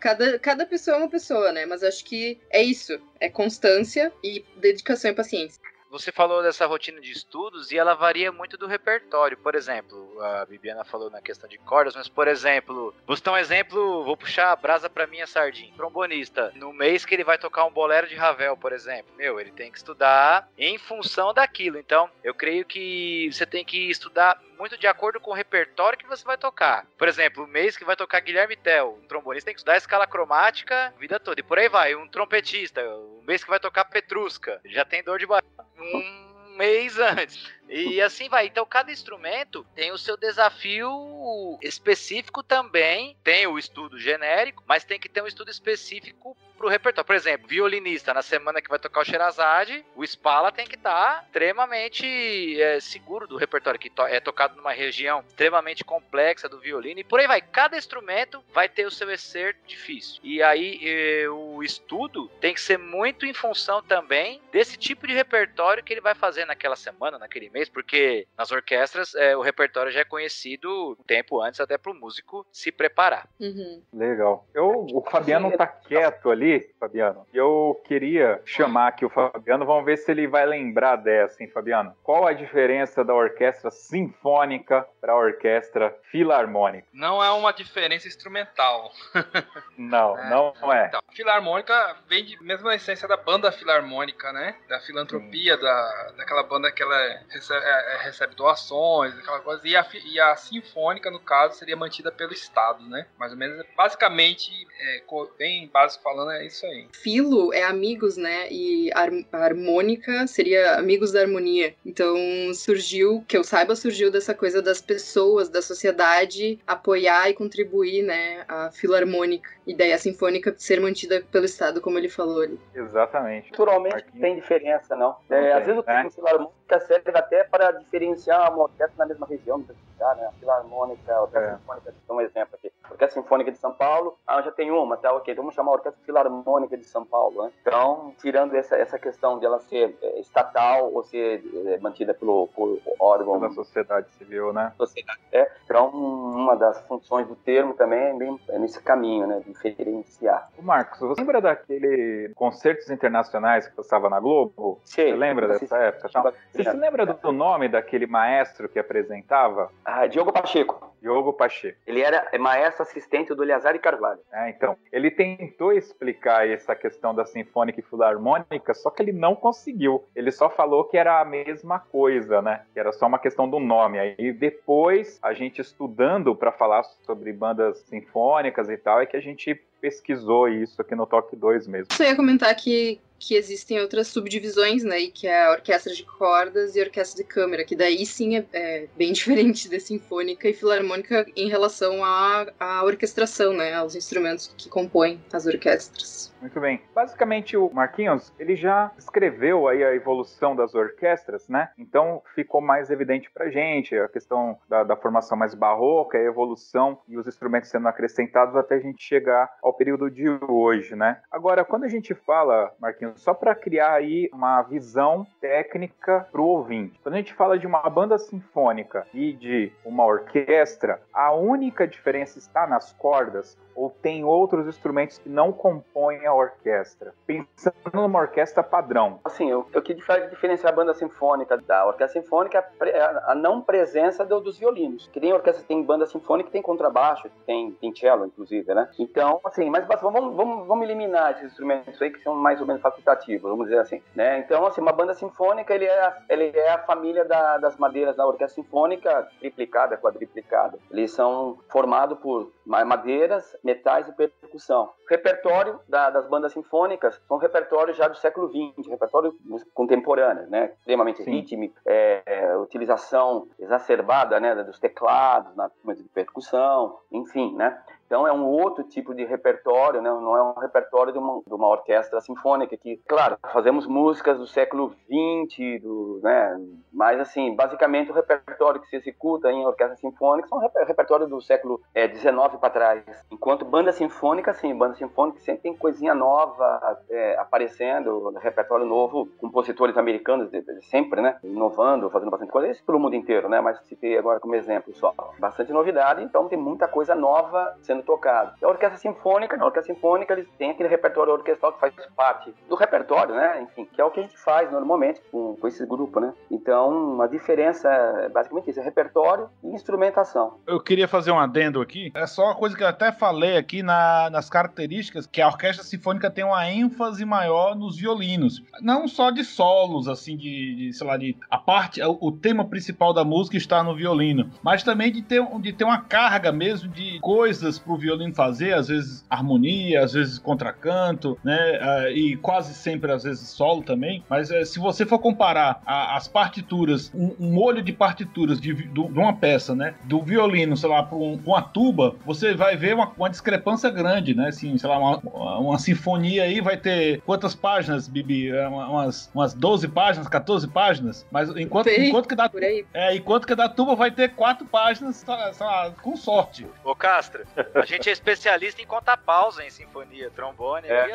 cada, 0.00 0.38
cada 0.38 0.66
pessoa 0.66 0.96
é 0.96 1.00
uma 1.00 1.10
pessoa, 1.10 1.52
né? 1.52 1.66
Mas 1.66 1.82
acho 1.82 2.04
que 2.04 2.38
é 2.50 2.62
isso, 2.62 2.98
é 3.20 3.28
constância 3.28 4.12
e 4.22 4.44
dedicação 4.56 5.10
e 5.10 5.14
paciência. 5.14 5.60
Você 5.94 6.10
falou 6.10 6.42
dessa 6.42 6.66
rotina 6.66 7.00
de 7.00 7.12
estudos 7.12 7.70
e 7.70 7.78
ela 7.78 7.94
varia 7.94 8.32
muito 8.32 8.56
do 8.56 8.66
repertório. 8.66 9.36
Por 9.36 9.54
exemplo, 9.54 10.20
a 10.20 10.44
Bibiana 10.44 10.84
falou 10.84 11.08
na 11.08 11.22
questão 11.22 11.48
de 11.48 11.56
cordas, 11.56 11.94
mas 11.94 12.08
por 12.08 12.26
exemplo, 12.26 12.92
vou 13.06 13.14
citar 13.14 13.32
um 13.32 13.38
exemplo, 13.38 14.02
vou 14.02 14.16
puxar 14.16 14.50
a 14.50 14.56
brasa 14.56 14.90
para 14.90 15.06
minha 15.06 15.24
sardinha. 15.24 15.72
Trombonista, 15.76 16.50
no 16.56 16.72
mês 16.72 17.04
que 17.04 17.14
ele 17.14 17.22
vai 17.22 17.38
tocar 17.38 17.64
um 17.64 17.70
bolero 17.70 18.08
de 18.08 18.16
Ravel, 18.16 18.56
por 18.56 18.72
exemplo, 18.72 19.14
meu, 19.14 19.38
ele 19.38 19.52
tem 19.52 19.70
que 19.70 19.78
estudar 19.78 20.48
em 20.58 20.76
função 20.78 21.32
daquilo. 21.32 21.78
Então, 21.78 22.10
eu 22.24 22.34
creio 22.34 22.64
que 22.64 23.30
você 23.32 23.46
tem 23.46 23.64
que 23.64 23.88
estudar 23.88 24.42
muito 24.58 24.76
de 24.76 24.88
acordo 24.88 25.20
com 25.20 25.30
o 25.30 25.34
repertório 25.34 25.98
que 25.98 26.08
você 26.08 26.24
vai 26.24 26.36
tocar. 26.36 26.86
Por 26.98 27.06
exemplo, 27.06 27.44
o 27.44 27.46
mês 27.46 27.76
que 27.76 27.84
vai 27.84 27.94
tocar 27.94 28.20
Guilherme 28.20 28.56
Tell, 28.56 28.98
um 29.00 29.06
trombonista 29.06 29.46
tem 29.46 29.54
que 29.54 29.60
estudar 29.60 29.74
a 29.74 29.78
escala 29.78 30.06
cromática 30.06 30.86
a 30.86 30.98
vida 30.98 31.20
toda. 31.20 31.40
E 31.40 31.44
por 31.44 31.58
aí 31.58 31.68
vai. 31.68 31.94
Um 31.94 32.08
trompetista, 32.08 32.82
o 32.82 33.22
mês 33.24 33.44
que 33.44 33.50
vai 33.50 33.60
tocar 33.60 33.84
Petrusca, 33.84 34.60
já 34.64 34.84
tem 34.84 35.02
dor 35.02 35.18
de 35.18 35.26
barriga. 35.26 35.53
Um 35.78 36.56
mês 36.56 36.98
antes. 36.98 37.52
E 37.68 38.00
assim 38.00 38.28
vai. 38.28 38.46
Então, 38.46 38.64
cada 38.66 38.92
instrumento 38.92 39.66
tem 39.74 39.90
o 39.90 39.98
seu 39.98 40.16
desafio 40.16 41.58
específico 41.62 42.42
também. 42.42 43.16
Tem 43.24 43.46
o 43.46 43.58
estudo 43.58 43.98
genérico, 43.98 44.62
mas 44.66 44.84
tem 44.84 44.98
que 44.98 45.08
ter 45.08 45.22
um 45.22 45.26
estudo 45.26 45.50
específico 45.50 46.36
pro 46.64 46.70
repertório. 46.70 47.06
Por 47.06 47.14
exemplo, 47.14 47.46
violinista, 47.46 48.14
na 48.14 48.22
semana 48.22 48.62
que 48.62 48.70
vai 48.70 48.78
tocar 48.78 49.00
o 49.00 49.04
Sherazade, 49.04 49.84
o 49.94 50.02
Spala 50.02 50.50
tem 50.50 50.66
que 50.66 50.76
estar 50.76 51.18
tá 51.18 51.22
extremamente 51.26 52.60
é, 52.60 52.80
seguro 52.80 53.26
do 53.26 53.36
repertório, 53.36 53.78
que 53.78 53.90
to 53.90 54.02
é 54.02 54.18
tocado 54.18 54.56
numa 54.56 54.72
região 54.72 55.22
extremamente 55.28 55.84
complexa 55.84 56.48
do 56.48 56.58
violino. 56.58 57.00
E 57.00 57.04
por 57.04 57.20
aí 57.20 57.26
vai. 57.26 57.42
Cada 57.42 57.76
instrumento 57.76 58.42
vai 58.52 58.68
ter 58.68 58.86
o 58.86 58.90
seu 58.90 59.10
excerto 59.10 59.60
difícil. 59.66 60.20
E 60.22 60.42
aí, 60.42 60.80
eh, 60.82 61.28
o 61.28 61.62
estudo 61.62 62.28
tem 62.40 62.54
que 62.54 62.60
ser 62.60 62.78
muito 62.78 63.26
em 63.26 63.34
função 63.34 63.82
também 63.82 64.40
desse 64.50 64.76
tipo 64.76 65.06
de 65.06 65.12
repertório 65.12 65.82
que 65.82 65.92
ele 65.92 66.00
vai 66.00 66.14
fazer 66.14 66.44
naquela 66.44 66.76
semana, 66.76 67.18
naquele 67.18 67.50
mês, 67.50 67.68
porque 67.68 68.26
nas 68.36 68.50
orquestras 68.50 69.14
é, 69.14 69.36
o 69.36 69.42
repertório 69.42 69.92
já 69.92 70.00
é 70.00 70.04
conhecido 70.04 70.96
um 70.98 71.04
tempo 71.04 71.42
antes 71.42 71.60
até 71.60 71.76
para 71.76 71.92
o 71.92 71.94
músico 71.94 72.46
se 72.52 72.72
preparar. 72.72 73.28
Uhum. 73.40 73.82
Legal. 73.92 74.46
Eu, 74.54 74.86
o 74.92 75.02
Fabiano 75.02 75.50
tá 75.56 75.66
quieto 75.66 76.30
ali, 76.30 76.53
Fabiano. 76.78 77.26
Eu 77.32 77.80
queria 77.86 78.40
chamar 78.44 78.88
aqui 78.88 79.04
o 79.04 79.10
Fabiano, 79.10 79.64
vamos 79.64 79.84
ver 79.84 79.96
se 79.96 80.10
ele 80.10 80.26
vai 80.26 80.46
lembrar 80.46 80.96
dessa, 80.96 81.42
hein, 81.42 81.50
Fabiano? 81.50 81.94
Qual 82.02 82.26
a 82.26 82.32
diferença 82.32 83.04
da 83.04 83.14
orquestra 83.14 83.70
sinfônica 83.70 84.86
para 85.00 85.12
a 85.12 85.16
orquestra 85.16 85.96
filarmônica? 86.10 86.86
Não 86.92 87.22
é 87.22 87.30
uma 87.32 87.52
diferença 87.52 88.08
instrumental. 88.08 88.92
não, 89.78 90.18
é, 90.18 90.30
não 90.30 90.72
é. 90.72 90.86
Então, 90.86 91.00
filarmônica 91.12 91.96
vem 92.08 92.24
de 92.24 92.42
mesma 92.42 92.74
essência 92.74 93.06
da 93.08 93.16
banda 93.16 93.50
filarmônica, 93.52 94.32
né? 94.32 94.56
Da 94.68 94.80
filantropia, 94.80 95.56
da, 95.56 96.12
daquela 96.16 96.42
banda 96.42 96.70
que 96.70 96.82
ela 96.82 97.20
recebe, 97.28 97.64
é, 97.64 97.94
é, 97.94 98.02
recebe 98.02 98.34
doações, 98.34 99.16
aquela 99.18 99.40
coisa. 99.40 99.66
E 99.66 99.76
a, 99.76 99.86
e 100.04 100.20
a 100.20 100.36
sinfônica, 100.36 101.10
no 101.10 101.20
caso, 101.20 101.54
seria 101.54 101.76
mantida 101.76 102.10
pelo 102.10 102.32
Estado, 102.32 102.84
né? 102.88 103.06
Mais 103.18 103.32
ou 103.32 103.38
menos, 103.38 103.64
basicamente, 103.76 104.66
é, 104.78 105.02
bem 105.38 105.68
básico 105.68 106.02
falando, 106.02 106.30
é 106.32 106.43
isso 106.46 106.66
aí. 106.66 106.86
Filo 106.92 107.52
é 107.52 107.62
amigos, 107.62 108.16
né? 108.16 108.50
E 108.50 108.90
a 108.92 109.08
harmônica 109.44 110.26
seria 110.26 110.76
amigos 110.76 111.12
da 111.12 111.20
harmonia. 111.20 111.74
Então 111.84 112.16
surgiu, 112.54 113.24
que 113.26 113.36
eu 113.36 113.44
saiba, 113.44 113.76
surgiu 113.76 114.10
dessa 114.10 114.34
coisa 114.34 114.60
das 114.60 114.80
pessoas, 114.80 115.48
da 115.48 115.62
sociedade 115.62 116.58
apoiar 116.66 117.30
e 117.30 117.34
contribuir, 117.34 118.02
né? 118.02 118.44
A 118.48 118.70
filarmônica. 118.70 119.50
E 119.66 119.74
daí 119.74 119.92
a 119.92 119.98
sinfônica 119.98 120.54
ser 120.58 120.80
mantida 120.80 121.22
pelo 121.32 121.44
Estado, 121.44 121.80
como 121.80 121.98
ele 121.98 122.08
falou 122.08 122.42
ali. 122.42 122.60
Exatamente. 122.74 123.50
Naturalmente 123.50 123.94
Marquinhos. 123.94 124.20
tem 124.20 124.34
diferença, 124.36 124.96
não. 124.96 125.16
É, 125.30 125.52
às 125.52 125.64
vezes 125.64 125.80
o 125.80 125.82
termo 125.82 126.04
né? 126.04 126.10
filarmônica 126.10 126.80
serve 126.80 127.10
até 127.14 127.44
para 127.44 127.72
diferenciar 127.72 128.52
uma 128.52 128.64
orquestra 128.64 128.94
na 128.98 129.06
mesma 129.06 129.26
região, 129.26 129.58
né? 129.58 130.26
A 130.26 130.32
filarmônica, 130.38 131.14
a 131.14 131.22
orquestra 131.22 131.52
é. 131.52 131.56
sinfônica, 131.56 131.94
um 132.10 132.20
exemplo 132.20 132.54
aqui. 132.54 132.72
A 132.84 132.92
orquestra 132.92 133.22
Sinfônica 133.22 133.52
de 133.52 133.58
São 133.58 133.72
Paulo, 133.72 134.18
ah, 134.26 134.42
já 134.42 134.50
tem 134.50 134.70
uma, 134.70 134.96
tá 134.96 135.12
ok, 135.12 135.34
vamos 135.34 135.54
chamar 135.54 135.70
a 135.70 135.74
Orquestra 135.74 136.02
Filarmônica 136.04 136.76
de 136.76 136.84
São 136.84 137.04
Paulo. 137.04 137.44
Né? 137.44 137.52
Então, 137.62 138.14
tirando 138.20 138.54
essa, 138.54 138.76
essa 138.76 138.98
questão 138.98 139.38
de 139.38 139.46
ela 139.46 139.60
ser 139.60 139.96
é, 140.02 140.20
estatal 140.20 140.92
ou 140.92 141.02
ser 141.02 141.42
é, 141.66 141.78
mantida 141.78 142.12
pelo 142.12 142.48
por 142.48 142.78
órgão 142.98 143.40
da 143.40 143.50
sociedade 143.50 144.10
civil, 144.18 144.52
né? 144.52 144.72
Sociedade, 144.76 145.20
é. 145.32 145.50
Então, 145.64 145.88
uma 145.88 146.54
das 146.56 146.80
funções 146.86 147.26
do 147.26 147.36
termo 147.36 147.74
também 147.74 147.98
é, 147.98 148.14
bem, 148.14 148.38
é 148.48 148.58
nesse 148.58 148.82
caminho, 148.82 149.26
né, 149.26 149.40
de 149.40 149.53
diferenciar. 149.62 150.50
O 150.58 150.62
Marcos, 150.62 151.00
você 151.00 151.20
lembra 151.20 151.40
daquele 151.40 152.32
concertos 152.34 152.90
internacionais 152.90 153.66
que 153.68 153.74
passava 153.74 154.10
na 154.10 154.20
Globo? 154.20 154.80
Sim. 154.84 155.10
Você 155.10 155.14
lembra 155.14 155.48
dessa 155.48 155.76
época? 155.78 156.08
Então, 156.08 156.32
você 156.50 156.64
se 156.64 156.76
lembra 156.76 157.06
do 157.06 157.32
nome 157.32 157.68
daquele 157.68 158.06
maestro 158.06 158.68
que 158.68 158.78
apresentava? 158.78 159.70
Ah, 159.84 160.06
Diogo 160.06 160.32
Pacheco. 160.32 160.94
Diogo 161.00 161.34
Pacheco. 161.34 161.78
Ele 161.86 162.00
era 162.00 162.30
maestro 162.38 162.82
assistente 162.82 163.34
do 163.34 163.42
Eleazar 163.42 163.78
Carvalho. 163.78 164.20
É, 164.32 164.48
então, 164.48 164.74
ele 164.90 165.10
tentou 165.10 165.70
explicar 165.72 166.48
essa 166.48 166.74
questão 166.74 167.14
da 167.14 167.26
sinfônica 167.26 167.78
e 167.78 167.82
filarmônica, 167.82 168.72
só 168.72 168.90
que 168.90 169.02
ele 169.02 169.12
não 169.12 169.34
conseguiu. 169.34 170.04
Ele 170.16 170.30
só 170.30 170.48
falou 170.48 170.84
que 170.84 170.96
era 170.96 171.20
a 171.20 171.24
mesma 171.24 171.78
coisa, 171.78 172.40
né? 172.40 172.62
Que 172.72 172.80
era 172.80 172.90
só 172.90 173.06
uma 173.06 173.18
questão 173.18 173.48
do 173.48 173.60
nome. 173.60 173.98
Aí 173.98 174.32
depois, 174.32 175.18
a 175.22 175.34
gente 175.34 175.60
estudando 175.60 176.34
para 176.34 176.50
falar 176.50 176.82
sobre 177.02 177.32
bandas 177.32 177.78
sinfônicas 177.80 178.70
e 178.70 178.76
tal, 178.78 179.00
é 179.00 179.06
que 179.06 179.16
a 179.16 179.20
gente 179.20 179.43
cheap 179.44 179.60
pesquisou 179.84 180.48
isso 180.48 180.80
aqui 180.80 180.94
no 180.94 181.06
Toque 181.06 181.36
2 181.36 181.66
mesmo. 181.66 181.88
Eu 182.00 182.06
ia 182.06 182.16
comentar 182.16 182.56
que 182.56 182.98
que 183.26 183.34
existem 183.34 183.80
outras 183.80 184.08
subdivisões, 184.08 184.84
né? 184.84 185.00
E 185.00 185.10
que 185.10 185.26
é 185.26 185.46
a 185.46 185.52
orquestra 185.52 185.92
de 185.92 186.04
cordas 186.04 186.76
e 186.76 186.80
a 186.80 186.84
orquestra 186.84 187.22
de 187.22 187.28
câmara, 187.28 187.64
que 187.64 187.74
daí 187.74 188.04
sim 188.04 188.36
é, 188.36 188.44
é 188.52 188.86
bem 188.96 189.12
diferente 189.14 189.70
da 189.70 189.80
sinfônica 189.80 190.48
e 190.48 190.52
filarmônica 190.52 191.26
em 191.34 191.48
relação 191.48 192.04
à, 192.04 192.46
à 192.58 192.84
orquestração, 192.84 193.52
né? 193.52 193.74
Aos 193.74 193.94
instrumentos 193.94 194.52
que 194.56 194.68
compõem 194.68 195.20
as 195.32 195.46
orquestras. 195.46 196.34
Muito 196.40 196.60
bem. 196.60 196.82
Basicamente, 196.94 197.56
o 197.56 197.70
Marquinhos, 197.72 198.32
ele 198.38 198.54
já 198.54 198.92
escreveu 198.98 199.66
aí 199.66 199.82
a 199.82 199.94
evolução 199.94 200.54
das 200.54 200.74
orquestras, 200.74 201.48
né? 201.48 201.70
Então, 201.78 202.22
ficou 202.34 202.60
mais 202.60 202.90
evidente 202.90 203.30
pra 203.32 203.48
gente 203.48 203.96
a 203.96 204.08
questão 204.08 204.58
da, 204.68 204.84
da 204.84 204.96
formação 204.96 205.38
mais 205.38 205.54
barroca, 205.54 206.18
a 206.18 206.22
evolução 206.22 206.98
e 207.08 207.16
os 207.16 207.26
instrumentos 207.26 207.70
sendo 207.70 207.88
acrescentados 207.88 208.54
até 208.56 208.74
a 208.74 208.80
gente 208.80 209.02
chegar 209.02 209.50
ao 209.62 209.73
período 209.76 210.10
de 210.10 210.28
hoje, 210.48 210.94
né? 210.96 211.20
Agora, 211.30 211.64
quando 211.64 211.84
a 211.84 211.88
gente 211.88 212.14
fala, 212.14 212.72
Marquinhos, 212.80 213.20
só 213.20 213.34
para 213.34 213.54
criar 213.54 213.94
aí 213.94 214.30
uma 214.32 214.62
visão 214.62 215.26
técnica 215.40 216.26
para 216.30 216.40
o 216.40 216.46
ouvinte, 216.46 216.98
quando 217.02 217.14
a 217.14 217.18
gente 217.18 217.34
fala 217.34 217.58
de 217.58 217.66
uma 217.66 217.88
banda 217.88 218.18
sinfônica 218.18 219.06
e 219.12 219.32
de 219.32 219.72
uma 219.84 220.04
orquestra, 220.04 221.00
a 221.12 221.32
única 221.32 221.86
diferença 221.86 222.38
está 222.38 222.66
nas 222.66 222.92
cordas 222.94 223.56
ou 223.74 223.90
tem 223.90 224.24
outros 224.24 224.66
instrumentos 224.66 225.18
que 225.18 225.28
não 225.28 225.52
compõem 225.52 226.26
a 226.26 226.32
orquestra? 226.32 227.12
Pensando 227.26 227.74
numa 227.92 228.20
orquestra 228.20 228.62
padrão. 228.62 229.20
Assim, 229.24 229.52
o, 229.52 229.60
o 229.60 229.82
que 229.82 229.94
diferencia 229.94 230.68
a 230.68 230.72
banda 230.72 230.94
sinfônica 230.94 231.56
da 231.58 231.86
orquestra 231.86 232.20
sinfônica 232.20 232.64
é 232.82 233.00
a, 233.00 233.32
a 233.32 233.34
não 233.34 233.60
presença 233.60 234.24
do, 234.24 234.40
dos 234.40 234.58
violinos. 234.58 235.08
Que 235.12 235.20
tem 235.20 235.32
orquestra, 235.32 235.64
tem 235.66 235.82
banda 235.82 236.06
sinfônica 236.06 236.50
tem 236.50 236.62
contrabaixo, 236.62 237.28
tem, 237.46 237.72
tem 237.72 237.94
cello, 237.94 238.26
inclusive, 238.26 238.72
né? 238.74 238.88
Então, 238.98 239.40
assim, 239.44 239.63
mas 239.70 239.86
vamos, 240.00 240.34
vamos, 240.34 240.66
vamos 240.66 240.84
eliminar 240.84 241.32
esses 241.32 241.44
instrumentos 241.44 242.00
aí 242.00 242.10
que 242.10 242.22
são 242.22 242.34
mais 242.34 242.60
ou 242.60 242.66
menos 242.66 242.82
facultativos, 242.82 243.50
vamos 243.50 243.66
dizer 243.66 243.80
assim, 243.80 244.02
né? 244.14 244.38
Então, 244.38 244.66
assim, 244.66 244.80
uma 244.80 244.92
banda 244.92 245.14
sinfônica, 245.14 245.74
ele 245.74 245.86
é 245.86 246.00
a, 246.00 246.18
ele 246.28 246.52
é 246.54 246.72
a 246.72 246.78
família 246.78 247.24
da, 247.24 247.58
das 247.58 247.76
madeiras 247.76 248.16
da 248.16 248.26
orquestra 248.26 248.62
sinfônica, 248.62 249.28
triplicada, 249.38 249.96
quadriplicada. 249.96 250.78
Eles 250.90 251.12
são 251.12 251.58
formados 251.68 252.18
por 252.18 252.52
madeiras, 252.64 253.56
metais 253.62 254.08
e 254.08 254.12
percussão. 254.12 254.92
O 255.04 255.10
repertório 255.10 255.80
da, 255.88 256.10
das 256.10 256.26
bandas 256.28 256.52
sinfônicas 256.52 257.20
são 257.28 257.36
repertórios 257.36 257.96
já 257.96 258.08
do 258.08 258.16
século 258.16 258.48
XX, 258.48 258.88
repertório 258.88 259.36
contemporâneo, 259.74 260.48
né? 260.48 260.72
Extremamente 260.78 261.22
rítmico, 261.22 261.76
é, 261.86 262.22
é, 262.24 262.56
utilização 262.56 263.48
exacerbada, 263.58 264.40
né, 264.40 264.54
dos 264.62 264.78
teclados, 264.78 265.54
na 265.56 265.70
de 265.94 266.02
percussão, 266.04 266.98
enfim, 267.12 267.54
né? 267.54 267.78
Então 268.06 268.26
é 268.26 268.32
um 268.32 268.44
outro 268.44 268.84
tipo 268.84 269.14
de 269.14 269.24
repertório, 269.24 270.00
né? 270.00 270.10
não 270.10 270.36
é 270.36 270.42
um 270.42 270.60
repertório 270.60 271.12
de 271.12 271.18
uma, 271.18 271.40
de 271.46 271.54
uma 271.54 271.68
orquestra 271.68 272.20
sinfônica 272.20 272.76
que, 272.76 273.00
claro, 273.08 273.38
fazemos 273.52 273.86
músicas 273.86 274.38
do 274.38 274.46
século 274.46 274.94
XX, 275.08 275.82
do, 275.82 276.20
né? 276.22 276.60
mas 276.92 277.18
assim, 277.20 277.54
basicamente 277.54 278.10
o 278.10 278.14
repertório 278.14 278.80
que 278.80 278.88
se 278.88 278.96
executa 278.96 279.50
em 279.50 279.64
orquestra 279.64 279.96
sinfônica 279.96 280.48
são 280.48 280.58
reper 280.58 280.86
repertório 280.86 281.26
do 281.26 281.40
século 281.40 281.80
XIX 281.94 282.54
é, 282.54 282.56
para 282.58 282.70
trás. 282.70 283.04
Enquanto 283.30 283.64
banda 283.64 283.92
sinfônica, 283.92 284.52
sim, 284.54 284.74
banda 284.76 284.94
sinfônica 284.94 285.40
sempre 285.40 285.62
tem 285.62 285.76
coisinha 285.76 286.14
nova 286.14 286.98
é, 287.10 287.36
aparecendo, 287.38 288.30
repertório 288.40 288.86
novo, 288.86 289.28
compositores 289.38 289.96
americanos 289.96 290.50
sempre, 290.82 291.20
né, 291.20 291.36
inovando, 291.42 292.10
fazendo 292.10 292.30
bastante 292.30 292.52
coisa, 292.52 292.70
isso 292.70 292.84
pelo 292.84 292.98
mundo 292.98 293.16
inteiro, 293.16 293.48
né, 293.48 293.60
mas 293.60 293.80
citei 293.86 294.16
agora 294.16 294.40
como 294.40 294.54
exemplo 294.54 294.94
só. 294.94 295.14
Bastante 295.38 295.72
novidade, 295.72 296.22
então 296.22 296.48
tem 296.48 296.58
muita 296.58 296.86
coisa 296.86 297.14
nova 297.14 297.76
sendo 297.82 297.93
tocado. 298.02 298.52
A 298.62 298.68
orquestra 298.68 298.98
sinfônica, 298.98 299.56
a 299.56 299.64
orquestra 299.64 299.94
sinfônica, 299.94 300.32
eles 300.32 300.48
têm 300.58 300.70
aquele 300.70 300.88
repertório 300.88 301.32
orquestral 301.32 301.72
que 301.72 301.80
faz 301.80 301.94
parte 302.16 302.54
do 302.68 302.74
repertório, 302.74 303.34
né? 303.34 303.62
Enfim, 303.62 303.84
que 303.84 304.00
é 304.00 304.04
o 304.04 304.10
que 304.10 304.20
a 304.20 304.22
gente 304.22 304.38
faz 304.38 304.70
normalmente 304.70 305.20
com, 305.30 305.56
com 305.56 305.68
esse 305.68 305.84
grupo, 305.86 306.20
né? 306.20 306.32
Então, 306.50 307.20
a 307.20 307.26
diferença 307.26 307.88
é 307.88 308.28
basicamente 308.28 308.70
isso, 308.70 308.80
é 308.80 308.82
repertório 308.82 309.48
e 309.62 309.68
instrumentação. 309.68 310.58
Eu 310.66 310.80
queria 310.80 311.08
fazer 311.08 311.30
um 311.30 311.38
adendo 311.38 311.80
aqui. 311.80 312.12
É 312.14 312.26
só 312.26 312.44
uma 312.44 312.54
coisa 312.54 312.76
que 312.76 312.82
eu 312.82 312.88
até 312.88 313.12
falei 313.12 313.56
aqui 313.56 313.82
na, 313.82 314.28
nas 314.30 314.48
características, 314.48 315.26
que 315.26 315.40
a 315.40 315.48
orquestra 315.48 315.84
sinfônica 315.84 316.30
tem 316.30 316.44
uma 316.44 316.68
ênfase 316.70 317.24
maior 317.24 317.74
nos 317.74 317.98
violinos. 317.98 318.62
Não 318.80 319.06
só 319.08 319.30
de 319.30 319.44
solos, 319.44 320.08
assim, 320.08 320.36
de, 320.36 320.74
de 320.76 320.92
sei 320.92 321.06
lá, 321.06 321.16
de 321.16 321.36
a 321.50 321.58
parte, 321.58 322.02
o, 322.02 322.18
o 322.20 322.32
tema 322.32 322.64
principal 322.64 323.12
da 323.12 323.24
música 323.24 323.56
está 323.56 323.82
no 323.82 323.94
violino, 323.94 324.50
mas 324.62 324.82
também 324.82 325.12
de 325.12 325.22
ter, 325.22 325.44
de 325.60 325.72
ter 325.72 325.84
uma 325.84 326.00
carga 326.00 326.52
mesmo 326.52 326.88
de 326.88 327.18
coisas 327.20 327.78
pro 327.84 327.96
violino 327.96 328.34
fazer, 328.34 328.74
às 328.74 328.88
vezes 328.88 329.24
harmonia, 329.28 330.02
às 330.02 330.12
vezes 330.12 330.38
contracanto, 330.38 331.38
né? 331.44 331.78
Uh, 331.80 332.08
e 332.10 332.36
quase 332.36 332.74
sempre, 332.74 333.12
às 333.12 333.24
vezes, 333.24 333.48
solo 333.48 333.82
também. 333.82 334.24
Mas 334.28 334.50
uh, 334.50 334.64
se 334.64 334.78
você 334.78 335.04
for 335.04 335.18
comparar 335.18 335.80
a, 335.86 336.16
as 336.16 336.26
partituras, 336.26 337.10
um, 337.14 337.34
um 337.38 337.52
molho 337.52 337.82
de 337.82 337.92
partituras 337.92 338.60
de, 338.60 338.74
de, 338.74 339.00
uma 339.00 339.34
peça, 339.34 339.74
né? 339.74 339.94
Do 340.04 340.22
violino, 340.22 340.76
sei 340.76 340.88
lá, 340.88 341.02
para 341.02 341.16
um, 341.16 341.40
uma 341.44 341.62
tuba, 341.62 342.14
você 342.24 342.54
vai 342.54 342.76
ver 342.76 342.94
uma, 342.94 343.12
uma, 343.16 343.30
discrepância 343.30 343.90
grande, 343.90 344.34
né? 344.34 344.48
Assim, 344.48 344.76
sei 344.78 344.88
lá, 344.88 344.98
uma, 344.98 345.58
uma 345.58 345.78
sinfonia 345.78 346.44
aí 346.44 346.60
vai 346.60 346.76
ter 346.76 347.20
quantas 347.22 347.54
páginas, 347.54 348.08
Bibi? 348.08 348.50
É, 348.50 348.66
umas, 348.68 349.30
umas 349.34 349.54
12 349.54 349.88
páginas, 349.88 350.28
14 350.28 350.68
páginas? 350.68 351.26
Mas 351.30 351.50
enquanto, 351.56 351.88
enquanto 351.88 352.28
que 352.28 352.34
da, 352.34 352.50
é, 352.92 353.14
enquanto 353.14 353.46
que 353.46 353.54
da 353.54 353.68
tuba 353.68 353.94
vai 353.94 354.10
ter 354.10 354.30
quatro 354.30 354.66
páginas, 354.66 355.16
sei 355.16 355.66
lá, 355.66 355.92
com 356.02 356.16
sorte. 356.16 356.66
Ô, 356.84 356.94
Castro, 356.94 357.44
a 357.74 357.84
gente 357.84 358.08
é 358.08 358.12
especialista 358.12 358.80
em 358.80 358.86
contar 358.86 359.16
pausa 359.16 359.64
em 359.64 359.70
sinfonia, 359.70 360.30
trombone. 360.30 360.86
É. 360.88 361.10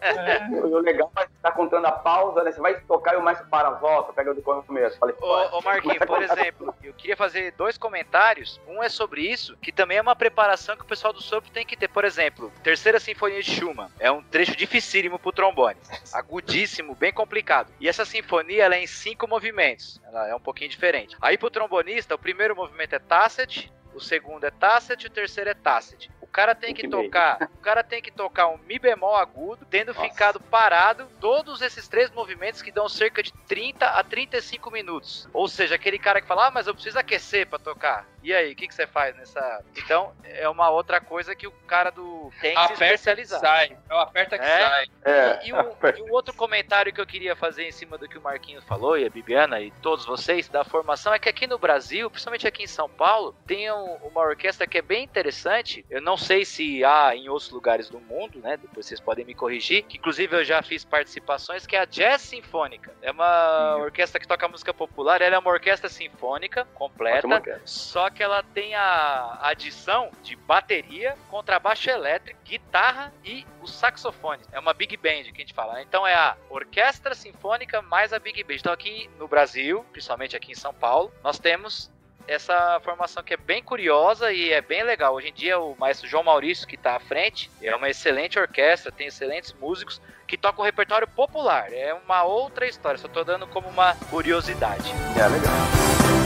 é. 0.00 0.48
O 0.50 0.78
legal 0.78 1.12
é 1.16 1.22
estar 1.22 1.30
tá 1.42 1.52
contando 1.52 1.84
a 1.86 1.92
pausa, 1.92 2.42
né? 2.42 2.52
Você 2.52 2.60
vai 2.60 2.80
tocar 2.80 3.14
e 3.14 3.16
o 3.16 3.22
mais 3.22 3.40
para 3.42 3.68
a 3.68 3.72
volta, 3.72 4.12
pega 4.12 4.34
do 4.34 4.42
começo. 4.42 4.98
Falei, 4.98 5.14
ô, 5.20 5.58
ô 5.58 5.62
Marquinhos, 5.62 5.98
por 6.06 6.22
exemplo, 6.22 6.74
eu 6.82 6.94
queria 6.94 7.16
fazer 7.16 7.52
dois 7.52 7.76
comentários. 7.76 8.60
Um 8.66 8.82
é 8.82 8.88
sobre 8.88 9.22
isso, 9.22 9.56
que 9.58 9.70
também 9.70 9.98
é 9.98 10.02
uma 10.02 10.16
preparação 10.16 10.76
que 10.76 10.82
o 10.82 10.86
pessoal 10.86 11.12
do 11.12 11.22
sopro 11.22 11.50
tem 11.50 11.66
que 11.66 11.76
ter. 11.76 11.88
Por 11.88 12.04
exemplo, 12.04 12.50
Terceira 12.62 12.98
Sinfonia 12.98 13.42
de 13.42 13.50
Schumann. 13.50 13.90
É 14.00 14.10
um 14.10 14.22
trecho 14.22 14.56
dificílimo 14.56 15.18
pro 15.18 15.32
trombone. 15.32 15.78
Agudíssimo, 16.12 16.94
bem 16.94 17.12
complicado. 17.12 17.72
E 17.78 17.88
essa 17.88 18.04
sinfonia, 18.04 18.64
ela 18.64 18.74
é 18.74 18.82
em 18.82 18.86
cinco 18.86 19.28
movimentos. 19.28 20.00
Ela 20.06 20.28
é 20.28 20.34
um 20.34 20.40
pouquinho 20.40 20.70
diferente. 20.70 21.16
Aí 21.20 21.36
pro 21.36 21.50
trombonista, 21.50 22.14
o 22.14 22.18
primeiro 22.18 22.56
movimento 22.56 22.94
é 22.94 22.98
Tacet, 22.98 23.72
o 23.94 24.00
segundo 24.00 24.44
é 24.44 24.50
Tacet 24.50 25.02
e 25.02 25.06
o 25.06 25.10
terceiro 25.10 25.50
é 25.50 25.54
Tacet. 25.54 26.10
O 26.20 26.26
cara 26.26 26.54
tem 26.54 26.74
que 26.74 26.88
tocar, 26.88 27.38
o 27.56 27.60
cara 27.60 27.82
tem 27.82 28.02
que 28.02 28.10
tocar 28.10 28.48
um 28.48 28.58
mi 28.58 28.78
bemol 28.78 29.16
agudo, 29.16 29.64
tendo 29.66 29.94
Nossa. 29.94 30.08
ficado 30.08 30.40
parado 30.40 31.06
todos 31.20 31.62
esses 31.62 31.86
três 31.88 32.10
movimentos 32.10 32.60
que 32.60 32.72
dão 32.72 32.88
cerca 32.88 33.22
de 33.22 33.32
30 33.46 33.86
a 33.86 34.02
35 34.02 34.70
minutos. 34.70 35.28
Ou 35.32 35.46
seja, 35.46 35.76
aquele 35.76 35.98
cara 35.98 36.20
que 36.20 36.26
fala: 36.26 36.48
"Ah, 36.48 36.50
mas 36.50 36.66
eu 36.66 36.74
preciso 36.74 36.98
aquecer 36.98 37.46
para 37.46 37.58
tocar". 37.58 38.13
E 38.24 38.32
aí, 38.32 38.52
o 38.52 38.56
que, 38.56 38.66
que 38.66 38.74
você 38.74 38.86
faz 38.86 39.14
nessa. 39.14 39.62
Então, 39.76 40.14
é 40.24 40.48
uma 40.48 40.70
outra 40.70 40.98
coisa 40.98 41.36
que 41.36 41.46
o 41.46 41.50
cara 41.66 41.90
do. 41.90 42.32
tem 42.40 42.54
que 42.54 42.58
aperta 42.58 42.76
se 42.76 42.94
especializar. 42.94 43.40
Que 43.40 43.46
sai. 43.46 43.78
É 43.90 43.94
o 43.94 43.98
aperta 43.98 44.38
que 44.38 44.44
é? 44.44 44.60
sai. 44.60 44.86
É. 45.04 45.40
E, 45.44 45.48
e, 45.50 45.52
um, 45.52 45.58
e, 45.98 46.02
um, 46.10 46.12
outro 46.14 46.34
comentário 46.34 46.90
que 46.90 46.98
eu 46.98 47.06
queria 47.06 47.36
fazer 47.36 47.68
em 47.68 47.70
cima 47.70 47.98
do 47.98 48.08
que 48.08 48.16
o 48.16 48.22
Marquinhos 48.22 48.64
falou, 48.64 48.96
e 48.96 49.04
a 49.04 49.10
Bibiana, 49.10 49.60
e 49.60 49.70
todos 49.82 50.06
vocês, 50.06 50.48
da 50.48 50.64
formação, 50.64 51.12
é 51.12 51.18
que 51.18 51.28
aqui 51.28 51.46
no 51.46 51.58
Brasil, 51.58 52.10
principalmente 52.10 52.48
aqui 52.48 52.62
em 52.62 52.66
São 52.66 52.88
Paulo, 52.88 53.36
tem 53.46 53.70
um, 53.70 53.96
uma 53.96 54.22
orquestra 54.22 54.66
que 54.66 54.78
é 54.78 54.82
bem 54.82 55.04
interessante. 55.04 55.84
Eu 55.90 56.00
não 56.00 56.16
sei 56.16 56.46
se 56.46 56.82
há 56.82 57.14
em 57.14 57.28
outros 57.28 57.50
lugares 57.50 57.90
do 57.90 58.00
mundo, 58.00 58.38
né? 58.38 58.56
Depois 58.56 58.86
vocês 58.86 59.00
podem 59.00 59.26
me 59.26 59.34
corrigir. 59.34 59.82
Que 59.82 59.98
inclusive 59.98 60.34
eu 60.34 60.44
já 60.44 60.62
fiz 60.62 60.82
participações, 60.82 61.66
que 61.66 61.76
é 61.76 61.80
a 61.80 61.84
Jazz 61.84 62.22
Sinfônica. 62.22 62.90
É 63.02 63.10
uma 63.10 63.76
orquestra 63.76 64.18
que 64.18 64.26
toca 64.26 64.48
música 64.48 64.72
popular. 64.72 65.20
Ela 65.20 65.36
é 65.36 65.38
uma 65.38 65.50
orquestra 65.50 65.90
sinfônica 65.90 66.66
completa. 66.74 67.60
Só 67.66 68.08
que 68.13 68.13
ela 68.22 68.42
tem 68.42 68.74
a 68.74 69.38
adição 69.42 70.10
de 70.22 70.36
bateria, 70.36 71.16
contrabaixo 71.30 71.90
elétrico, 71.90 72.38
guitarra 72.44 73.12
e 73.24 73.46
o 73.60 73.66
saxofone. 73.66 74.42
É 74.52 74.58
uma 74.58 74.74
big 74.74 74.96
band 74.96 75.24
que 75.24 75.36
a 75.36 75.40
gente 75.40 75.54
fala. 75.54 75.74
Né? 75.74 75.82
Então 75.82 76.06
é 76.06 76.14
a 76.14 76.36
orquestra 76.48 77.14
sinfônica 77.14 77.82
mais 77.82 78.12
a 78.12 78.18
big 78.18 78.42
band. 78.44 78.54
Então 78.54 78.72
aqui 78.72 79.10
no 79.18 79.26
Brasil, 79.26 79.84
principalmente 79.92 80.36
aqui 80.36 80.52
em 80.52 80.56
São 80.56 80.72
Paulo, 80.72 81.12
nós 81.22 81.38
temos 81.38 81.90
essa 82.26 82.80
formação 82.80 83.22
que 83.22 83.34
é 83.34 83.36
bem 83.36 83.62
curiosa 83.62 84.32
e 84.32 84.50
é 84.50 84.60
bem 84.60 84.82
legal. 84.82 85.14
Hoje 85.14 85.28
em 85.28 85.34
dia 85.34 85.58
o 85.58 85.76
maestro 85.78 86.08
João 86.08 86.24
Maurício 86.24 86.66
que 86.66 86.76
está 86.76 86.96
à 86.96 87.00
frente 87.00 87.50
é 87.60 87.74
uma 87.74 87.88
excelente 87.88 88.38
orquestra, 88.38 88.90
tem 88.90 89.08
excelentes 89.08 89.52
músicos 89.52 90.00
que 90.26 90.38
tocam 90.38 90.62
o 90.62 90.64
repertório 90.64 91.06
popular. 91.06 91.72
É 91.72 91.92
uma 91.92 92.22
outra 92.22 92.66
história, 92.66 92.98
só 92.98 93.06
estou 93.06 93.24
dando 93.24 93.46
como 93.46 93.68
uma 93.68 93.94
curiosidade. 94.10 94.90
É 95.18 95.28
legal. 95.28 96.23